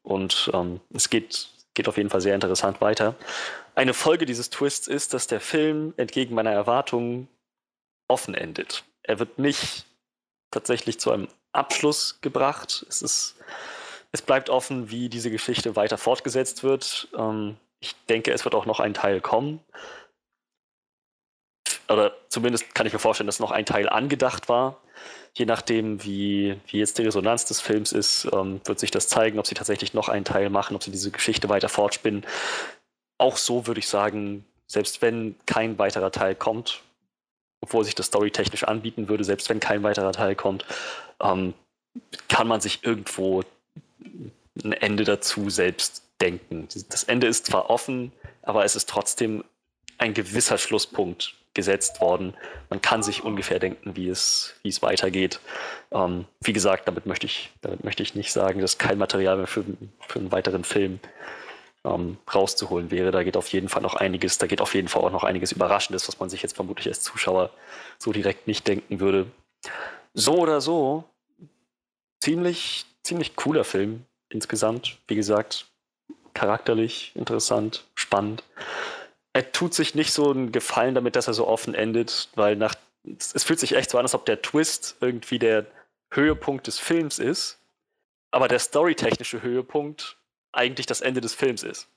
und 0.03 0.49
ähm, 0.53 0.79
es 0.93 1.09
geht, 1.09 1.49
geht 1.73 1.87
auf 1.87 1.97
jeden 1.97 2.09
Fall 2.09 2.21
sehr 2.21 2.35
interessant 2.35 2.81
weiter. 2.81 3.15
Eine 3.75 3.93
Folge 3.93 4.25
dieses 4.25 4.49
Twists 4.49 4.87
ist, 4.87 5.13
dass 5.13 5.27
der 5.27 5.41
Film 5.41 5.93
entgegen 5.97 6.35
meiner 6.35 6.51
Erwartungen 6.51 7.27
offen 8.07 8.33
endet. 8.33 8.83
Er 9.09 9.17
wird 9.17 9.39
nicht 9.39 9.85
tatsächlich 10.51 10.99
zu 10.99 11.09
einem 11.09 11.29
Abschluss 11.51 12.21
gebracht. 12.21 12.85
Es, 12.87 13.01
ist, 13.01 13.37
es 14.11 14.21
bleibt 14.21 14.51
offen, 14.51 14.91
wie 14.91 15.09
diese 15.09 15.31
Geschichte 15.31 15.75
weiter 15.75 15.97
fortgesetzt 15.97 16.61
wird. 16.61 17.07
Ähm, 17.17 17.57
ich 17.79 17.95
denke, 18.07 18.31
es 18.31 18.45
wird 18.45 18.53
auch 18.53 18.67
noch 18.67 18.79
ein 18.79 18.93
Teil 18.93 19.19
kommen. 19.19 19.61
Oder 21.87 22.15
zumindest 22.27 22.75
kann 22.75 22.85
ich 22.85 22.93
mir 22.93 22.99
vorstellen, 22.99 23.25
dass 23.25 23.39
noch 23.39 23.49
ein 23.49 23.65
Teil 23.65 23.89
angedacht 23.89 24.47
war. 24.47 24.79
Je 25.33 25.47
nachdem, 25.47 26.03
wie, 26.03 26.59
wie 26.67 26.77
jetzt 26.77 26.99
die 26.99 27.03
Resonanz 27.03 27.45
des 27.45 27.61
Films 27.61 27.91
ist, 27.91 28.27
ähm, 28.31 28.61
wird 28.65 28.79
sich 28.79 28.91
das 28.91 29.07
zeigen, 29.07 29.39
ob 29.39 29.47
sie 29.47 29.55
tatsächlich 29.55 29.95
noch 29.95 30.09
einen 30.09 30.25
Teil 30.25 30.51
machen, 30.51 30.75
ob 30.75 30.83
sie 30.83 30.91
diese 30.91 31.09
Geschichte 31.09 31.49
weiter 31.49 31.69
fortspinnen. 31.69 32.27
Auch 33.17 33.37
so 33.37 33.65
würde 33.65 33.79
ich 33.79 33.87
sagen, 33.87 34.45
selbst 34.67 35.01
wenn 35.01 35.35
kein 35.47 35.79
weiterer 35.79 36.11
Teil 36.11 36.35
kommt, 36.35 36.83
obwohl 37.61 37.83
sich 37.83 37.95
das 37.95 38.07
storytechnisch 38.07 38.63
anbieten 38.63 39.09
würde, 39.09 39.23
selbst 39.23 39.49
wenn 39.49 39.59
kein 39.59 39.83
weiterer 39.83 40.11
Teil 40.11 40.35
kommt, 40.35 40.65
ähm, 41.21 41.53
kann 42.27 42.47
man 42.47 42.61
sich 42.61 42.83
irgendwo 42.83 43.43
ein 44.63 44.73
Ende 44.73 45.03
dazu 45.03 45.49
selbst 45.49 46.03
denken. 46.21 46.67
Das 46.89 47.03
Ende 47.03 47.27
ist 47.27 47.45
zwar 47.45 47.69
offen, 47.69 48.11
aber 48.41 48.65
es 48.65 48.75
ist 48.75 48.89
trotzdem 48.89 49.43
ein 49.97 50.13
gewisser 50.13 50.57
Schlusspunkt 50.57 51.35
gesetzt 51.53 51.99
worden. 51.99 52.35
Man 52.69 52.81
kann 52.81 53.03
sich 53.03 53.23
ungefähr 53.23 53.59
denken, 53.59 53.95
wie 53.95 54.07
es, 54.07 54.55
wie 54.63 54.69
es 54.69 54.81
weitergeht. 54.81 55.39
Ähm, 55.91 56.25
wie 56.41 56.53
gesagt, 56.53 56.87
damit 56.87 57.05
möchte, 57.05 57.25
ich, 57.25 57.51
damit 57.61 57.83
möchte 57.83 58.03
ich 58.03 58.15
nicht 58.15 58.31
sagen, 58.31 58.61
dass 58.61 58.77
kein 58.77 58.97
Material 58.97 59.37
mehr 59.37 59.47
für, 59.47 59.65
für 60.07 60.19
einen 60.19 60.31
weiteren 60.31 60.63
Film 60.63 60.99
ähm, 61.85 62.17
rauszuholen 62.33 62.91
wäre. 62.91 63.11
Da 63.11 63.23
geht 63.23 63.37
auf 63.37 63.47
jeden 63.49 63.69
Fall 63.69 63.81
noch 63.81 63.95
einiges, 63.95 64.37
da 64.37 64.47
geht 64.47 64.61
auf 64.61 64.73
jeden 64.73 64.87
Fall 64.87 65.03
auch 65.03 65.11
noch 65.11 65.23
einiges 65.23 65.51
Überraschendes, 65.51 66.07
was 66.07 66.19
man 66.19 66.29
sich 66.29 66.41
jetzt 66.41 66.55
vermutlich 66.55 66.87
als 66.87 67.01
Zuschauer 67.01 67.51
so 67.97 68.11
direkt 68.11 68.47
nicht 68.47 68.67
denken 68.67 68.99
würde. 68.99 69.27
So 70.13 70.37
oder 70.37 70.61
so, 70.61 71.03
ziemlich, 72.21 72.85
ziemlich 73.03 73.35
cooler 73.35 73.63
Film 73.63 74.05
insgesamt. 74.29 74.97
Wie 75.07 75.15
gesagt, 75.15 75.67
charakterlich 76.33 77.11
interessant, 77.15 77.85
spannend. 77.95 78.43
Er 79.33 79.51
tut 79.51 79.73
sich 79.73 79.95
nicht 79.95 80.11
so 80.11 80.31
einen 80.31 80.51
Gefallen 80.51 80.95
damit, 80.95 81.15
dass 81.15 81.27
er 81.27 81.33
so 81.33 81.47
offen 81.47 81.73
endet, 81.73 82.29
weil 82.35 82.55
nach, 82.55 82.75
es 83.03 83.43
fühlt 83.43 83.59
sich 83.59 83.75
echt 83.75 83.89
so 83.89 83.97
an, 83.97 84.05
als 84.05 84.15
ob 84.15 84.25
der 84.25 84.41
Twist 84.41 84.97
irgendwie 85.01 85.39
der 85.39 85.65
Höhepunkt 86.11 86.67
des 86.67 86.79
Films 86.79 87.19
ist, 87.19 87.59
aber 88.31 88.47
der 88.47 88.59
storytechnische 88.59 89.41
Höhepunkt 89.41 90.17
eigentlich 90.51 90.85
das 90.85 91.01
Ende 91.01 91.21
des 91.21 91.33
Films 91.33 91.63
ist. 91.63 91.87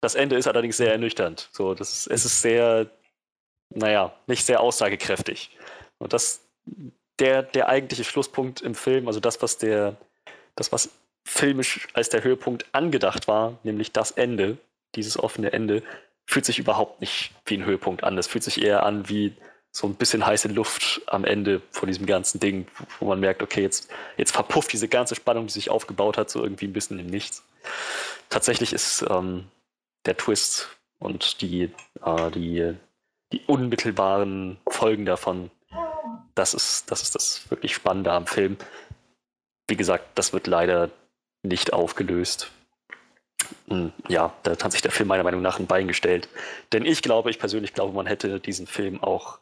Das 0.00 0.14
Ende 0.14 0.36
ist 0.36 0.46
allerdings 0.46 0.76
sehr 0.76 0.92
ernüchternd. 0.92 1.48
So, 1.52 1.74
das 1.74 1.92
ist, 1.92 2.06
es 2.08 2.24
ist 2.24 2.42
sehr, 2.42 2.90
naja, 3.70 4.14
nicht 4.26 4.44
sehr 4.44 4.60
aussagekräftig. 4.60 5.50
Und 5.98 6.12
das, 6.12 6.42
der, 7.18 7.42
der 7.42 7.68
eigentliche 7.68 8.04
Schlusspunkt 8.04 8.60
im 8.60 8.74
Film, 8.74 9.06
also 9.06 9.20
das, 9.20 9.40
was 9.40 9.58
der, 9.58 9.96
das, 10.56 10.72
was 10.72 10.90
filmisch 11.24 11.88
als 11.94 12.10
der 12.10 12.22
Höhepunkt 12.22 12.66
angedacht 12.72 13.28
war, 13.28 13.58
nämlich 13.62 13.92
das 13.92 14.10
Ende, 14.10 14.58
dieses 14.94 15.18
offene 15.18 15.52
Ende, 15.52 15.82
fühlt 16.26 16.44
sich 16.44 16.58
überhaupt 16.58 17.00
nicht 17.00 17.32
wie 17.46 17.56
ein 17.56 17.64
Höhepunkt 17.64 18.04
an. 18.04 18.16
Das 18.16 18.26
fühlt 18.26 18.44
sich 18.44 18.62
eher 18.62 18.84
an 18.84 19.08
wie 19.08 19.34
so 19.74 19.88
ein 19.88 19.96
bisschen 19.96 20.24
heiße 20.24 20.46
Luft 20.48 21.02
am 21.06 21.24
Ende 21.24 21.60
von 21.72 21.88
diesem 21.88 22.06
ganzen 22.06 22.38
Ding, 22.38 22.68
wo 23.00 23.06
man 23.06 23.18
merkt, 23.18 23.42
okay, 23.42 23.60
jetzt, 23.60 23.90
jetzt 24.16 24.30
verpufft 24.30 24.72
diese 24.72 24.86
ganze 24.86 25.16
Spannung, 25.16 25.48
die 25.48 25.52
sich 25.52 25.68
aufgebaut 25.68 26.16
hat, 26.16 26.30
so 26.30 26.44
irgendwie 26.44 26.68
ein 26.68 26.72
bisschen 26.72 27.00
im 27.00 27.08
Nichts. 27.08 27.42
Tatsächlich 28.28 28.72
ist 28.72 29.04
ähm, 29.10 29.46
der 30.06 30.16
Twist 30.16 30.68
und 31.00 31.40
die, 31.40 31.72
äh, 32.04 32.30
die, 32.30 32.74
die 33.32 33.40
unmittelbaren 33.48 34.58
Folgen 34.68 35.06
davon, 35.06 35.50
das 36.36 36.54
ist, 36.54 36.88
das 36.92 37.02
ist 37.02 37.16
das 37.16 37.50
wirklich 37.50 37.74
Spannende 37.74 38.12
am 38.12 38.28
Film. 38.28 38.56
Wie 39.66 39.76
gesagt, 39.76 40.06
das 40.14 40.32
wird 40.32 40.46
leider 40.46 40.90
nicht 41.42 41.72
aufgelöst. 41.72 42.52
Hm, 43.66 43.92
ja, 44.06 44.32
da 44.44 44.52
hat 44.52 44.70
sich 44.70 44.82
der 44.82 44.92
Film 44.92 45.08
meiner 45.08 45.24
Meinung 45.24 45.42
nach 45.42 45.58
ein 45.58 45.66
Bein 45.66 45.88
gestellt. 45.88 46.28
Denn 46.72 46.86
ich 46.86 47.02
glaube, 47.02 47.30
ich 47.30 47.40
persönlich 47.40 47.74
glaube, 47.74 47.92
man 47.92 48.06
hätte 48.06 48.38
diesen 48.38 48.68
Film 48.68 49.02
auch 49.02 49.40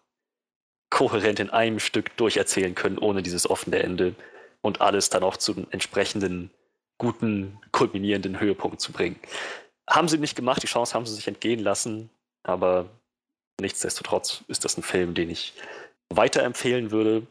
kohärent 0.93 1.41
in 1.41 1.49
einem 1.51 1.81
Stück 1.81 2.15
durcherzählen 2.19 2.75
können, 2.75 2.99
ohne 2.99 3.23
dieses 3.23 3.49
offene 3.49 3.83
Ende 3.83 4.15
und 4.61 4.83
alles 4.83 5.09
dann 5.09 5.25
auch 5.25 5.39
zum 5.39 5.67
entsprechenden 5.71 6.51
guten, 6.99 7.59
kulminierenden 7.73 8.39
Höhepunkt 8.39 8.81
zu 8.81 8.93
bringen. 8.93 9.19
Haben 9.89 10.07
sie 10.07 10.19
nicht 10.19 10.37
gemacht, 10.37 10.63
die 10.63 10.67
Chance 10.67 10.95
haben 10.95 11.07
sie 11.07 11.15
sich 11.15 11.27
entgehen 11.27 11.61
lassen, 11.61 12.11
aber 12.43 12.91
nichtsdestotrotz 13.59 14.45
ist 14.49 14.67
das 14.67 14.77
ein 14.77 14.83
Film, 14.83 15.15
den 15.15 15.31
ich 15.31 15.55
weiterempfehlen 16.11 16.91
würde. 16.91 17.27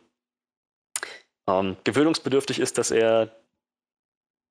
Ähm, 1.48 1.78
gewöhnungsbedürftig 1.84 2.60
ist, 2.60 2.80
dass 2.80 2.90
er 2.90 3.30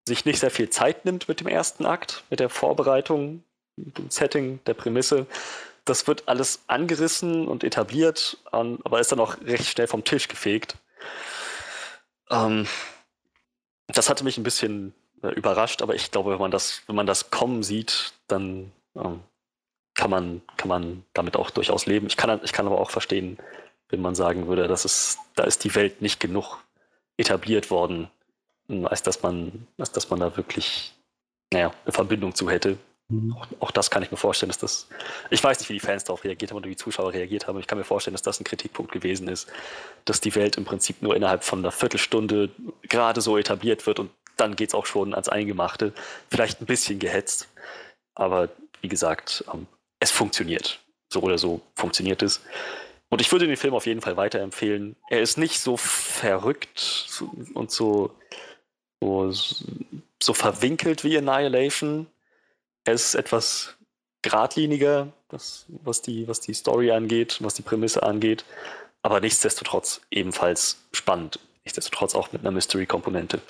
sich 0.07 0.24
nicht 0.24 0.39
sehr 0.39 0.53
viel 0.53 0.70
Zeit 0.70 1.05
nimmt 1.05 1.28
mit 1.28 1.41
dem 1.41 1.49
ersten 1.49 1.85
Akt, 1.85 2.23
mit 2.31 2.39
der 2.39 2.49
Vorbereitung, 2.49 3.43
dem 3.77 4.09
Setting, 4.09 4.61
der 4.66 4.74
Prämisse, 4.74 5.27
das 5.85 6.07
wird 6.07 6.28
alles 6.28 6.62
angerissen 6.66 7.48
und 7.48 7.65
etabliert, 7.65 8.39
ähm, 8.52 8.78
aber 8.85 9.01
ist 9.01 9.12
dann 9.12 9.20
auch 9.20 9.36
recht 9.43 9.66
schnell 9.66 9.86
vom 9.86 10.05
Tisch 10.05 10.28
gefegt. 10.28 10.77
Ähm, 12.31 12.66
das 13.89 14.09
hatte 14.09 14.24
mich 14.24 14.39
ein 14.39 14.44
bisschen 14.44 14.94
äh, 15.23 15.28
überrascht, 15.28 15.82
aber 15.82 15.94
ich 15.94 16.11
glaube, 16.11 16.32
wenn 16.32 16.39
man 16.39 16.51
das, 16.51 16.82
wenn 16.86 16.97
man 16.97 17.07
das 17.07 17.31
kommen 17.31 17.62
sieht, 17.62 18.12
dann 18.28 18.73
ähm, 18.94 19.20
kann, 19.94 20.11
man, 20.11 20.43
kann 20.57 20.69
man 20.69 21.05
damit 21.12 21.36
auch 21.36 21.51
durchaus 21.51 21.86
leben. 21.86 22.07
Ich 22.07 22.16
kann, 22.16 22.40
ich 22.44 22.52
kann 22.52 22.66
aber 22.66 22.81
auch 22.81 22.90
verstehen, 22.90 23.39
wenn 23.89 24.01
man 24.01 24.15
sagen 24.15 24.47
würde, 24.47 24.69
dass 24.69 24.85
es, 24.85 25.19
da 25.35 25.44
ist 25.44 25.65
die 25.65 25.74
Welt 25.74 26.01
nicht 26.01 26.20
genug 26.20 26.59
etabliert 27.16 27.70
worden, 27.70 28.09
als 28.85 29.02
dass 29.02 29.23
man, 29.23 29.66
als 29.78 29.90
dass 29.90 30.09
man 30.11 30.20
da 30.20 30.36
wirklich 30.36 30.94
naja, 31.52 31.73
eine 31.85 31.93
Verbindung 31.93 32.35
zu 32.35 32.48
hätte. 32.48 32.78
Mhm. 33.11 33.32
Auch, 33.32 33.47
auch, 33.59 33.70
das 33.70 33.91
kann 33.91 34.03
ich 34.03 34.11
mir 34.11 34.16
vorstellen, 34.16 34.49
dass 34.49 34.59
das. 34.59 34.89
Ich 35.31 35.43
weiß 35.43 35.59
nicht, 35.59 35.69
wie 35.69 35.74
die 35.74 35.81
Fans 35.81 36.05
darauf 36.05 36.24
reagiert 36.24 36.51
haben 36.51 36.59
oder 36.59 36.66
wie 36.66 36.70
die 36.70 36.77
Zuschauer 36.77 37.12
reagiert 37.12 37.47
haben. 37.47 37.59
Ich 37.59 37.66
kann 37.66 37.77
mir 37.77 37.85
vorstellen, 37.85 38.15
dass 38.15 38.23
das 38.23 38.41
ein 38.41 38.45
Kritikpunkt 38.45 38.93
gewesen 38.93 39.28
ist, 39.28 39.51
dass 40.05 40.20
die 40.20 40.35
Welt 40.35 40.57
im 40.57 40.65
Prinzip 40.65 41.03
nur 41.03 41.16
innerhalb 41.16 41.45
von 41.45 41.59
einer 41.59 41.73
Viertelstunde 41.73 42.51
gerade 42.82 43.20
so 43.20 43.37
etabliert 43.37 43.87
wird 43.87 43.99
und 43.99 44.11
dann 44.37 44.57
geht 44.57 44.70
es 44.70 44.74
auch 44.74 44.87
schon 44.87 45.12
ans 45.12 45.28
Eingemachte. 45.28 45.93
Vielleicht 46.31 46.62
ein 46.62 46.66
bisschen 46.66 46.99
gehetzt, 46.99 47.49
aber 48.15 48.49
wie 48.81 48.89
gesagt, 48.89 49.45
ähm, 49.53 49.66
es 49.99 50.11
funktioniert. 50.11 50.81
So 51.12 51.20
oder 51.20 51.39
so 51.39 51.61
funktioniert 51.74 52.23
es. 52.23 52.41
Und 53.09 53.20
ich 53.20 53.31
würde 53.32 53.49
den 53.49 53.57
Film 53.57 53.74
auf 53.74 53.87
jeden 53.87 54.01
Fall 54.01 54.16
weiterempfehlen. 54.16 54.95
Er 55.09 55.20
ist 55.20 55.37
nicht 55.37 55.59
so 55.59 55.77
verrückt 55.77 57.20
und 57.55 57.73
so, 57.73 58.12
so, 59.01 59.32
so 60.23 60.32
verwinkelt 60.32 61.03
wie 61.03 61.19
Annihilation 61.19 62.07
er 62.85 62.94
ist 62.94 63.15
etwas 63.15 63.77
geradliniger, 64.23 65.09
was, 65.28 65.66
was, 65.69 66.02
die, 66.02 66.28
was 66.28 66.40
die 66.40 66.55
Story 66.55 66.90
angeht, 66.90 67.39
was 67.40 67.55
die 67.55 67.62
Prämisse 67.62 68.02
angeht, 68.02 68.44
aber 69.02 69.20
nichtsdestotrotz 69.20 70.02
ebenfalls 70.11 70.78
spannend. 70.93 71.39
Nichtsdestotrotz 71.65 72.15
auch 72.15 72.32
mit 72.32 72.43
einer 72.43 72.51
Mystery-Komponente. 72.51 73.40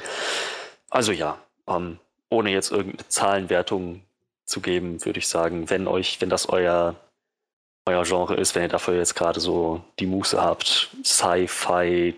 Also 0.91 1.13
ja, 1.13 1.41
ähm, 1.67 1.99
ohne 2.29 2.51
jetzt 2.51 2.71
irgendeine 2.71 3.09
Zahlenwertung 3.09 4.03
zu 4.45 4.61
geben, 4.61 5.05
würde 5.05 5.19
ich 5.19 5.29
sagen, 5.29 5.71
wenn 5.71 5.87
euch, 5.87 6.21
wenn 6.21 6.29
das 6.29 6.49
euer, 6.49 6.97
euer 7.87 8.05
Genre 8.05 8.35
ist, 8.35 8.55
wenn 8.55 8.63
ihr 8.63 8.69
dafür 8.69 8.95
jetzt 8.95 9.15
gerade 9.15 9.41
so 9.41 9.83
die 9.99 10.07
Muße 10.07 10.41
habt, 10.41 10.91
Sci-Fi, 11.05 12.17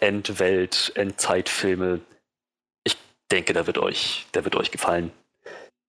Endwelt, 0.00 0.92
Endzeitfilme, 0.94 2.00
ich 2.84 2.96
denke, 3.30 3.52
der 3.52 3.66
wird 3.66 3.78
euch, 3.78 4.26
der 4.34 4.44
wird 4.44 4.54
euch 4.54 4.70
gefallen 4.70 5.12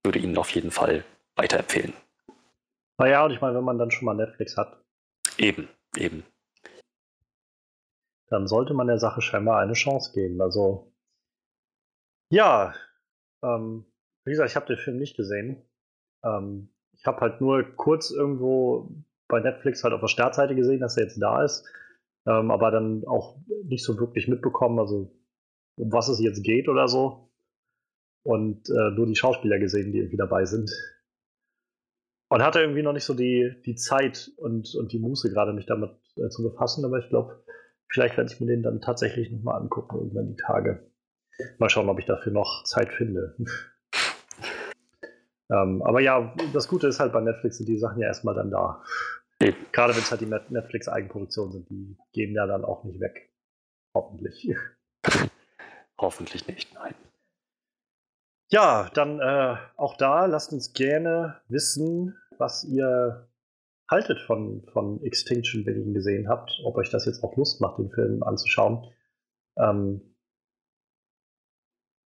würde 0.08 0.20
Ihnen 0.20 0.38
auf 0.38 0.50
jeden 0.52 0.72
Fall 0.72 1.04
weiterempfehlen. 1.36 1.94
Naja, 2.98 3.26
und 3.26 3.32
ich 3.32 3.42
meine, 3.42 3.56
wenn 3.56 3.64
man 3.64 3.78
dann 3.78 3.92
schon 3.92 4.06
mal 4.06 4.16
Netflix 4.16 4.56
hat. 4.56 4.82
Eben, 5.38 5.68
eben. 5.98 6.24
Dann 8.30 8.48
sollte 8.48 8.74
man 8.74 8.88
der 8.88 9.00
Sache 9.00 9.22
scheinbar 9.22 9.60
eine 9.60 9.74
Chance 9.74 10.14
geben. 10.14 10.42
Also, 10.42 10.92
ja, 12.30 12.74
ähm, 13.44 13.86
wie 14.24 14.32
gesagt, 14.32 14.50
ich 14.50 14.56
habe 14.56 14.66
den 14.66 14.78
Film 14.78 14.98
nicht 14.98 15.18
gesehen. 15.18 15.62
Ähm, 16.24 16.70
ich 16.94 17.06
habe 17.06 17.22
halt 17.22 17.42
nur 17.42 17.64
kurz 17.76 18.10
irgendwo 18.10 18.90
bei 19.28 19.42
Netflix 19.42 19.84
halt 19.84 19.94
auf 19.94 20.02
der 20.02 20.08
Startseite 20.08 20.56
gesehen, 20.56 20.80
dass 20.80 20.98
er 20.98 21.04
jetzt 21.04 21.22
da 21.22 21.44
ist. 21.44 21.66
Ähm, 22.26 22.50
aber 22.50 22.72
dann 22.72 23.06
auch 23.06 23.38
nicht 23.64 23.84
so 23.84 24.00
wirklich 24.00 24.28
mitbekommen, 24.28 24.80
also 24.80 25.12
um 25.78 25.92
was 25.92 26.08
es 26.08 26.20
jetzt 26.20 26.44
geht 26.44 26.68
oder 26.70 26.88
so. 26.88 27.30
Und 28.28 28.70
äh, 28.70 28.91
nur 28.91 29.06
die 29.06 29.16
Schauspieler 29.16 29.58
gesehen, 29.58 29.94
die 29.94 29.99
irgendwie 29.99 30.18
dabei 30.18 30.44
sind. 30.44 30.70
Und 32.28 32.44
hatte 32.44 32.60
irgendwie 32.60 32.84
noch 32.84 32.91
nicht 32.91 33.06
so 33.06 33.14
die, 33.14 33.56
die 33.66 33.76
Zeit 33.76 34.32
und, 34.36 34.76
und 34.76 34.91
die 34.91 34.99
Muße 34.99 35.32
gerade, 35.32 35.54
mich 35.54 35.66
damit 35.66 35.91
äh, 36.18 36.28
zu 36.28 36.44
befassen. 36.44 36.84
Aber 36.84 36.99
ich 36.99 37.08
glaube, 37.08 37.41
vielleicht 37.88 38.18
werde 38.18 38.30
ich 38.30 38.38
mir 38.41 38.48
den 38.48 38.64
dann 38.64 38.82
tatsächlich 38.82 39.32
nochmal 39.32 39.62
angucken, 39.62 39.95
irgendwann 39.95 40.28
die 40.28 40.36
Tage. 40.36 40.91
Mal 41.58 41.70
schauen, 41.70 41.88
ob 41.88 41.99
ich 41.99 42.06
dafür 42.06 42.34
noch 42.34 42.66
Zeit 42.66 42.91
finde. 42.91 43.38
ähm, 45.49 45.82
aber 45.84 46.02
ja, 46.02 46.36
das 46.52 46.68
Gute 46.68 46.88
ist 46.88 46.99
halt 46.99 47.14
bei 47.14 47.22
Netflix 47.22 47.60
sind 47.60 47.70
die 47.70 47.78
Sachen 47.78 48.02
ja 48.02 48.08
erstmal 48.08 48.36
dann 48.36 48.52
da. 48.52 48.84
Gerade 49.72 49.94
wenn 49.94 50.02
es 50.02 50.12
halt 50.12 50.20
die 50.20 50.26
Netflix-Eigenproduktionen 50.26 51.54
sind, 51.54 51.70
die 51.70 51.95
gehen 52.12 52.34
ja 52.34 52.45
dann 52.45 52.66
auch 52.66 52.84
nicht 52.84 52.99
weg. 52.99 53.32
Hoffentlich. 53.95 54.54
Hoffentlich 55.98 56.45
nicht, 56.45 56.74
nein. 56.74 56.94
Ja, 58.49 58.90
dann 58.94 59.19
äh, 59.19 59.57
auch 59.76 59.98
da 59.98 60.26
lasst 60.26 60.53
uns 60.53 60.74
gerne 60.74 61.41
wissen, 61.49 62.15
was 62.38 62.64
ihr 62.64 63.28
haltet 63.90 64.19
von, 64.19 64.65
von 64.72 65.03
Extinction, 65.03 65.65
wenn 65.65 65.76
ihr 65.76 65.86
ihn 65.86 65.94
gesehen 65.94 66.30
habt. 66.30 66.60
Ob 66.64 66.78
euch 66.78 66.90
das 66.90 67.06
jetzt 67.06 67.24
auch 67.24 67.36
Lust 67.36 67.61
macht, 67.61 67.80
den 67.80 67.90
Film 67.90 68.24
anzuschauen. 68.24 68.90
Ähm, 69.57 70.15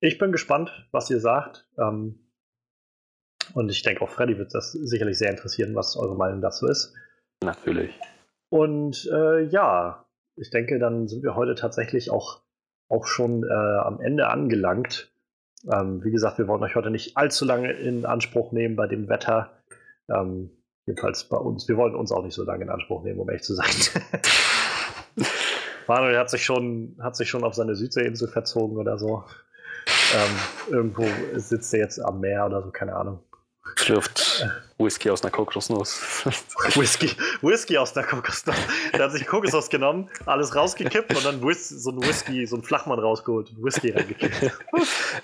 ich 0.00 0.18
bin 0.18 0.32
gespannt, 0.32 0.88
was 0.92 1.10
ihr 1.10 1.20
sagt. 1.20 1.68
Ähm, 1.78 2.26
und 3.54 3.70
ich 3.70 3.82
denke, 3.82 4.02
auch 4.02 4.08
Freddy 4.08 4.38
wird 4.38 4.54
das 4.54 4.72
sicherlich 4.72 5.18
sehr 5.18 5.30
interessieren, 5.30 5.74
was 5.74 5.96
eure 5.96 6.16
Meinung 6.16 6.40
dazu 6.40 6.66
ist. 6.66 6.94
Natürlich. 7.42 7.98
Und 8.48 9.08
äh, 9.12 9.42
ja, 9.44 10.06
ich 10.36 10.50
denke, 10.50 10.78
dann 10.78 11.08
sind 11.08 11.22
wir 11.22 11.34
heute 11.34 11.54
tatsächlich 11.54 12.10
auch, 12.10 12.42
auch 12.88 13.06
schon 13.06 13.44
äh, 13.44 13.52
am 13.52 14.00
Ende 14.00 14.28
angelangt. 14.28 15.12
Ähm, 15.70 16.02
wie 16.04 16.10
gesagt, 16.10 16.38
wir 16.38 16.48
wollen 16.48 16.62
euch 16.62 16.74
heute 16.74 16.90
nicht 16.90 17.16
allzu 17.16 17.44
lange 17.44 17.72
in 17.72 18.06
Anspruch 18.06 18.52
nehmen 18.52 18.76
bei 18.76 18.86
dem 18.86 19.08
Wetter. 19.08 19.50
Ähm, 20.08 20.50
jedenfalls 20.86 21.24
bei 21.24 21.36
uns. 21.36 21.68
Wir 21.68 21.76
wollen 21.76 21.94
uns 21.94 22.12
auch 22.12 22.24
nicht 22.24 22.34
so 22.34 22.44
lange 22.44 22.64
in 22.64 22.70
Anspruch 22.70 23.02
nehmen, 23.02 23.20
um 23.20 23.28
echt 23.28 23.44
zu 23.44 23.54
sein. 23.54 23.66
Manuel 25.86 26.18
hat 26.18 26.30
sich 26.30 26.44
schon, 26.44 26.96
hat 27.00 27.16
sich 27.16 27.28
schon 27.28 27.44
auf 27.44 27.54
seine 27.54 27.74
Südseeinsel 27.74 28.28
verzogen 28.28 28.76
oder 28.78 28.98
so. 28.98 29.24
Ähm, 30.14 30.72
irgendwo 30.72 31.04
sitzt 31.36 31.74
er 31.74 31.80
jetzt 31.80 31.98
am 31.98 32.20
Meer 32.20 32.46
oder 32.46 32.62
so, 32.62 32.70
keine 32.70 32.94
Ahnung. 32.94 33.20
Schlürft 33.76 34.47
Whisky 34.78 35.10
aus 35.10 35.22
einer 35.22 35.30
Kokosnuss. 35.30 36.24
Whisky, 36.76 37.10
Whisky 37.42 37.78
aus 37.78 37.97
einer 37.97 38.06
Kokosnuss. 38.06 38.56
Der 38.92 39.05
hat 39.05 39.12
sich 39.12 39.26
Kokosnuss 39.26 39.68
genommen, 39.68 40.09
alles 40.26 40.55
rausgekippt 40.55 41.14
und 41.14 41.24
dann 41.24 41.42
Whis 41.42 41.68
so 41.68 41.90
ein 41.90 42.01
Whisky, 42.02 42.47
so 42.47 42.56
ein 42.56 42.62
Flachmann 42.62 42.98
rausgeholt, 42.98 43.52
Whisky 43.62 43.90
reingekippt. 43.90 44.52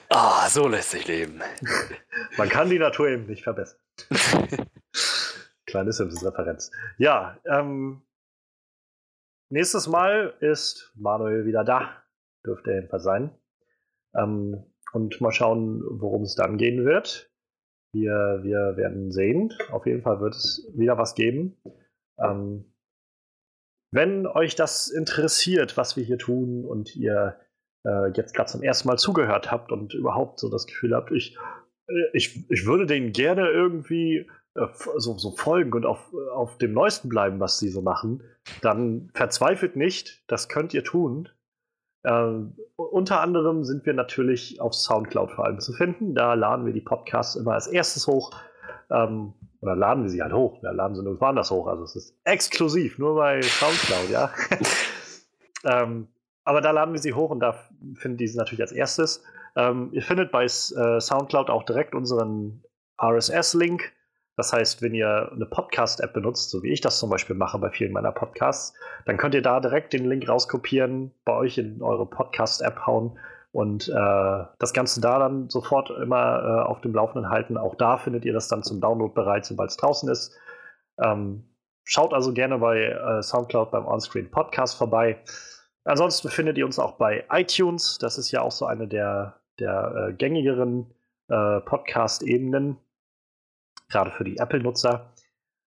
Ah, 0.09 0.49
so 0.49 0.69
lässt 0.69 0.91
sich 0.91 1.07
leben. 1.07 1.41
Man 2.37 2.49
kann 2.49 2.71
die 2.71 2.79
Natur 2.79 3.09
eben 3.09 3.27
nicht 3.27 3.45
verbessern. 3.45 3.79
Kleine 5.67 5.93
Simpsons-Referenz. 5.93 6.71
Ja, 6.99 7.39
ähm, 7.45 8.03
nächstes 9.49 9.89
Mal 9.89 10.35
ist 10.41 10.93
Manuel 10.95 11.45
wieder 11.45 11.65
da. 11.65 12.03
Dürfte 12.47 12.71
er 12.71 12.77
jedenfalls 12.77 13.03
sein. 13.03 13.31
Ähm, 14.15 14.65
und 14.93 15.21
mal 15.21 15.33
schauen, 15.33 15.83
worum 15.91 16.23
es 16.23 16.37
dann 16.37 16.57
gehen 16.57 16.85
wird. 16.85 17.31
Wir, 17.97 18.41
wir 18.43 18.77
werden 18.77 19.11
sehen. 19.11 19.55
Auf 19.71 19.87
jeden 19.87 20.03
Fall 20.03 20.21
wird 20.21 20.35
es 20.35 20.71
wieder 20.75 20.99
was 20.99 21.15
geben. 21.15 21.57
Ähm, 22.19 22.65
wenn 23.91 24.27
euch 24.27 24.55
das 24.55 24.89
interessiert, 24.89 25.77
was 25.77 25.97
wir 25.97 26.05
hier 26.05 26.19
tun 26.19 26.65
und 26.67 26.95
ihr 26.95 27.39
äh, 27.87 28.11
jetzt 28.15 28.35
gerade 28.35 28.51
zum 28.51 28.63
ersten 28.63 28.89
Mal 28.89 28.99
zugehört 28.99 29.51
habt 29.51 29.73
und 29.73 29.95
überhaupt 29.95 30.41
so 30.41 30.51
das 30.51 30.67
Gefühl 30.67 30.95
habt, 30.95 31.11
ich, 31.11 31.39
äh, 31.89 32.11
ich, 32.13 32.45
ich 32.51 32.67
würde 32.67 32.85
denen 32.85 33.13
gerne 33.13 33.49
irgendwie 33.49 34.29
äh, 34.55 34.67
so, 34.97 35.17
so 35.17 35.31
folgen 35.31 35.73
und 35.73 35.87
auf, 35.87 36.13
auf 36.35 36.59
dem 36.59 36.75
Neuesten 36.75 37.09
bleiben, 37.09 37.41
was 37.41 37.59
sie 37.59 37.71
so 37.71 37.81
machen, 37.81 38.23
dann 38.61 39.11
verzweifelt 39.15 39.77
nicht, 39.77 40.23
das 40.27 40.51
könnt 40.51 40.75
ihr 40.75 40.85
tun. 40.85 41.31
Ähm, 42.07 42.55
unter 42.77 43.21
anderem 43.21 43.65
sind 43.65 43.85
wir 43.85 43.93
natürlich 43.93 44.61
auf 44.61 44.75
Soundcloud 44.75 45.33
vor 45.33 45.45
allem 45.45 45.59
zu 45.59 45.73
finden. 45.73 46.15
Da 46.15 46.35
laden 46.35 46.65
wir 46.65 46.73
die 46.73 46.81
Podcasts 46.81 47.35
immer 47.35 47.55
als 47.55 47.67
erstes 47.67 48.07
hoch. 48.07 48.31
Ähm, 48.91 49.35
oder 49.61 49.75
laden 49.75 50.05
wir 50.05 50.11
sie 50.11 50.23
halt 50.23 50.33
hoch. 50.33 50.63
Wir 50.63 50.73
laden 50.73 50.95
sie 50.95 51.03
nur 51.03 51.21
woanders 51.21 51.51
hoch. 51.51 51.67
Also 51.67 51.83
es 51.83 51.97
ist 51.97 52.17
exklusiv, 52.25 52.99
nur 52.99 53.17
bei 53.17 53.43
Soundcloud, 53.43 54.11
ja. 54.11 54.31
ähm, 55.65 56.07
aber 56.45 56.61
da 56.61 56.71
laden 56.71 56.95
wir 56.95 57.01
sie 57.01 57.13
hoch 57.13 57.31
und 57.31 57.41
da 57.41 57.57
findet 57.95 58.21
ihr 58.21 58.29
sie 58.29 58.39
natürlich 58.39 58.63
als 58.63 58.73
erstes. 58.73 59.25
Ähm, 59.57 59.89
ihr 59.93 60.03
findet 60.03 60.31
bei 60.31 60.45
äh, 60.45 61.01
Soundcloud 61.01 61.51
auch 61.51 61.65
direkt 61.65 61.95
unseren 61.95 62.63
RSS-Link. 63.03 63.93
Das 64.37 64.53
heißt, 64.53 64.83
wenn 64.83 64.95
ihr 64.95 65.31
eine 65.33 65.47
Podcast-App 65.47 66.13
benutzt, 66.13 66.51
so 66.51 66.63
wie 66.63 66.71
ich 66.71 66.83
das 66.83 66.99
zum 66.99 67.09
Beispiel 67.09 67.35
mache 67.35 67.59
bei 67.59 67.71
vielen 67.71 67.93
meiner 67.93 68.13
Podcasts, 68.13 68.75
dann 69.07 69.17
könnt 69.17 69.35
ihr 69.35 69.43
da 69.43 69.61
direkt 69.61 69.95
den 69.95 70.09
Link 70.09 70.29
rauskopieren, 70.29 71.13
bei 71.25 71.33
euch 71.33 71.57
in 71.57 71.83
eure 71.83 72.05
Podcast-App 72.05 72.87
hauen 72.87 73.19
und 73.53 73.89
äh, 73.89 74.45
das 74.59 74.75
Ganze 74.75 75.01
da 75.01 75.19
dann 75.19 75.49
sofort 75.49 75.89
immer 75.89 76.43
äh, 76.43 76.69
auf 76.69 76.83
dem 76.83 76.93
Laufenden 76.93 77.31
halten. 77.31 77.57
Auch 77.57 77.75
da 77.75 77.97
findet 77.97 78.27
ihr 78.27 78.35
das 78.35 78.49
dann 78.49 78.63
zum 78.63 78.83
Download 78.83 79.15
bereit, 79.15 79.47
sobald 79.47 79.71
es 79.71 79.79
draußen 79.79 80.11
ist. 80.11 80.37
Ähm, 81.03 81.45
schaut 81.85 82.13
also 82.13 82.35
gerne 82.35 82.59
bei 82.59 82.83
äh, 82.83 83.23
Soundcloud 83.23 83.71
beim 83.71 83.87
Onscreen 83.87 84.31
Podcast 84.31 84.77
vorbei. 84.77 85.19
Ansonsten 85.85 86.29
findet 86.29 86.59
ihr 86.59 86.67
uns 86.67 86.79
auch 86.79 86.99
bei 86.99 87.25
iTunes. 87.31 87.97
Das 87.99 88.19
ist 88.19 88.31
ja 88.31 88.43
auch 88.43 88.53
so 88.53 88.67
eine 88.67 88.87
der, 88.87 89.41
der 89.59 90.09
äh, 90.11 90.13
gängigeren 90.13 90.93
äh, 91.29 91.61
Podcast-Ebenen 91.61 92.77
gerade 93.89 94.11
für 94.11 94.25
die 94.25 94.39
Apple-Nutzer. 94.39 95.13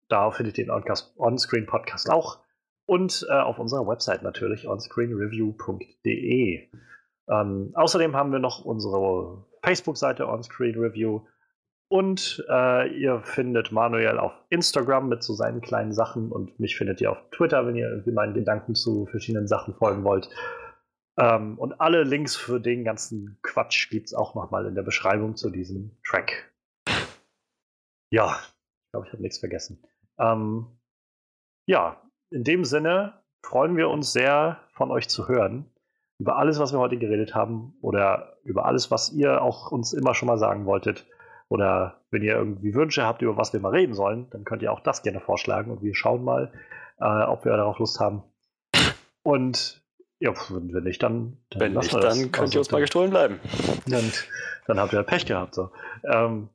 Da 0.07 0.31
findet 0.31 0.57
ihr 0.57 0.65
den 0.65 0.83
On-Screen-Podcast 1.17 2.09
auch. 2.09 2.39
Und 2.85 3.27
äh, 3.29 3.33
auf 3.33 3.59
unserer 3.59 3.85
Website 3.87 4.23
natürlich, 4.23 4.67
onscreenreview.de. 4.67 6.69
Ähm, 7.29 7.71
außerdem 7.75 8.15
haben 8.15 8.31
wir 8.31 8.39
noch 8.39 8.65
unsere 8.65 9.45
Facebook-Seite 9.63 10.27
Onscreen 10.27 10.79
Review. 10.79 11.21
Und 11.87 12.43
äh, 12.49 12.87
ihr 12.99 13.21
findet 13.23 13.71
Manuel 13.71 14.19
auf 14.19 14.33
Instagram 14.49 15.09
mit 15.09 15.23
so 15.23 15.33
seinen 15.33 15.61
kleinen 15.61 15.91
Sachen 15.91 16.31
und 16.31 16.59
mich 16.59 16.77
findet 16.77 17.01
ihr 17.01 17.11
auf 17.11 17.17
Twitter, 17.31 17.65
wenn 17.65 17.75
ihr 17.75 17.89
irgendwie 17.89 18.11
meinen 18.11 18.35
Gedanken 18.35 18.75
zu 18.75 19.07
verschiedenen 19.07 19.47
Sachen 19.47 19.73
folgen 19.73 20.03
wollt. 20.03 20.29
Ähm, 21.19 21.57
und 21.57 21.81
alle 21.81 22.03
Links 22.03 22.35
für 22.35 22.59
den 22.59 22.83
ganzen 22.83 23.39
Quatsch 23.41 23.89
gibt 23.89 24.07
es 24.07 24.13
auch 24.13 24.35
nochmal 24.35 24.67
in 24.67 24.75
der 24.75 24.83
Beschreibung 24.83 25.35
zu 25.35 25.49
diesem 25.49 25.97
Track. 26.03 26.48
Ja, 28.11 28.39
ich 28.41 28.91
glaube, 28.91 29.07
ich 29.07 29.13
habe 29.13 29.21
nichts 29.21 29.39
vergessen. 29.39 29.83
Ähm, 30.17 30.67
ja, 31.67 32.01
in 32.31 32.43
dem 32.43 32.65
Sinne 32.65 33.13
freuen 33.43 33.77
wir 33.77 33.89
uns 33.89 34.13
sehr, 34.13 34.59
von 34.73 34.91
euch 34.91 35.07
zu 35.09 35.27
hören. 35.27 35.65
Über 36.19 36.37
alles, 36.37 36.59
was 36.59 36.73
wir 36.73 36.79
heute 36.79 36.97
geredet 36.97 37.35
haben 37.35 37.75
oder 37.81 38.37
über 38.43 38.65
alles, 38.65 38.91
was 38.91 39.11
ihr 39.11 39.41
auch 39.41 39.71
uns 39.71 39.93
immer 39.93 40.13
schon 40.13 40.27
mal 40.27 40.37
sagen 40.37 40.65
wolltet. 40.65 41.05
Oder 41.47 42.01
wenn 42.11 42.21
ihr 42.21 42.35
irgendwie 42.35 42.73
Wünsche 42.73 43.03
habt, 43.03 43.21
über 43.21 43.37
was 43.37 43.53
wir 43.53 43.59
mal 43.59 43.71
reden 43.71 43.93
sollen, 43.93 44.29
dann 44.31 44.43
könnt 44.43 44.61
ihr 44.61 44.71
auch 44.71 44.81
das 44.81 45.01
gerne 45.01 45.19
vorschlagen 45.19 45.71
und 45.71 45.81
wir 45.81 45.95
schauen 45.95 46.23
mal, 46.23 46.51
äh, 46.99 47.23
ob 47.23 47.45
wir 47.45 47.55
darauf 47.55 47.79
Lust 47.79 47.99
haben. 47.99 48.23
Und 49.23 49.83
ja, 50.19 50.33
wenn 50.49 50.83
nicht, 50.83 51.01
dann, 51.01 51.37
dann 51.49 51.59
wenn 51.61 51.73
nicht, 51.73 51.93
dann 51.93 52.31
könnt 52.31 52.39
also, 52.39 52.57
ihr 52.57 52.59
uns 52.59 52.71
mal 52.71 52.81
gestohlen 52.81 53.09
bleiben. 53.09 53.39
Dann, 53.87 54.11
dann 54.67 54.79
habt 54.79 54.93
ihr 54.93 55.01
Pech 55.01 55.25
gehabt. 55.25 55.55
So. 55.55 55.71
Ähm, 56.03 56.49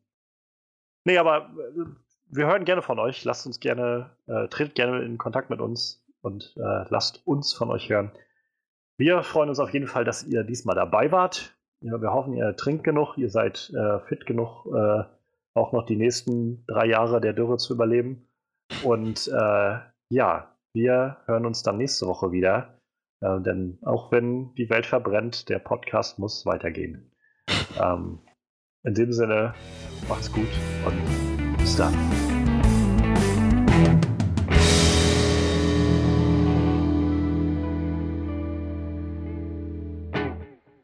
Nee, 1.05 1.19
aber 1.19 1.51
äh, 1.57 1.85
wir 2.31 2.47
hören 2.47 2.65
gerne 2.65 2.83
von 2.83 2.99
euch. 2.99 3.25
Lasst 3.25 3.47
uns 3.47 3.61
gerne, 3.61 4.11
äh, 4.27 4.49
tretet 4.49 4.75
gerne 4.75 5.03
in 5.05 5.19
Kontakt 5.19 5.51
mit 5.51 5.61
uns 5.61 6.05
und 6.23 6.55
äh, 6.57 6.85
lasst 6.89 7.27
uns 7.27 7.53
von 7.53 7.71
euch 7.71 7.89
hören. 7.91 8.11
Wir 8.97 9.23
freuen 9.23 9.49
uns 9.49 9.59
auf 9.59 9.73
jeden 9.73 9.87
Fall, 9.87 10.05
dass 10.05 10.25
ihr 10.25 10.45
diesmal 10.45 10.75
dabei 10.75 11.13
wart. 11.13 11.57
Ja, 11.81 12.01
wir 12.01 12.13
hoffen, 12.13 12.35
ihr 12.35 12.57
trinkt 12.57 12.85
genug, 12.85 13.19
ihr 13.19 13.29
seid 13.29 13.71
äh, 13.75 14.01
fit 14.01 14.25
genug, 14.25 14.67
äh, 14.67 15.05
auch 15.55 15.73
noch 15.73 15.85
die 15.85 15.97
nächsten 15.97 16.65
drei 16.67 16.87
Jahre 16.87 17.21
der 17.21 17.35
Dürre 17.35 17.59
zu 17.59 17.75
überleben. 17.75 18.29
Und 18.83 19.29
äh, 19.29 19.79
ja, 20.09 20.57
wir 20.73 21.19
hören 21.27 21.47
uns 21.47 21.63
dann 21.63 21.77
nächste 21.77 22.07
Woche 22.07 22.33
wieder. 22.33 22.81
denn 23.21 23.79
auch 23.83 24.11
wenn 24.11 24.55
die 24.55 24.69
Welt 24.71 24.87
verbrennt, 24.87 25.49
der 25.49 25.61
Podcast 25.61 26.19
muss 26.19 26.47
weitergehen. 26.47 27.13
Ähm, 27.81 28.19
in 28.85 28.95
dem 28.95 29.13
Sinne, 29.13 29.55
macht's 30.09 30.31
gut 30.31 30.49
und 30.85 31.57
bis 31.59 31.77
dann. 31.77 31.95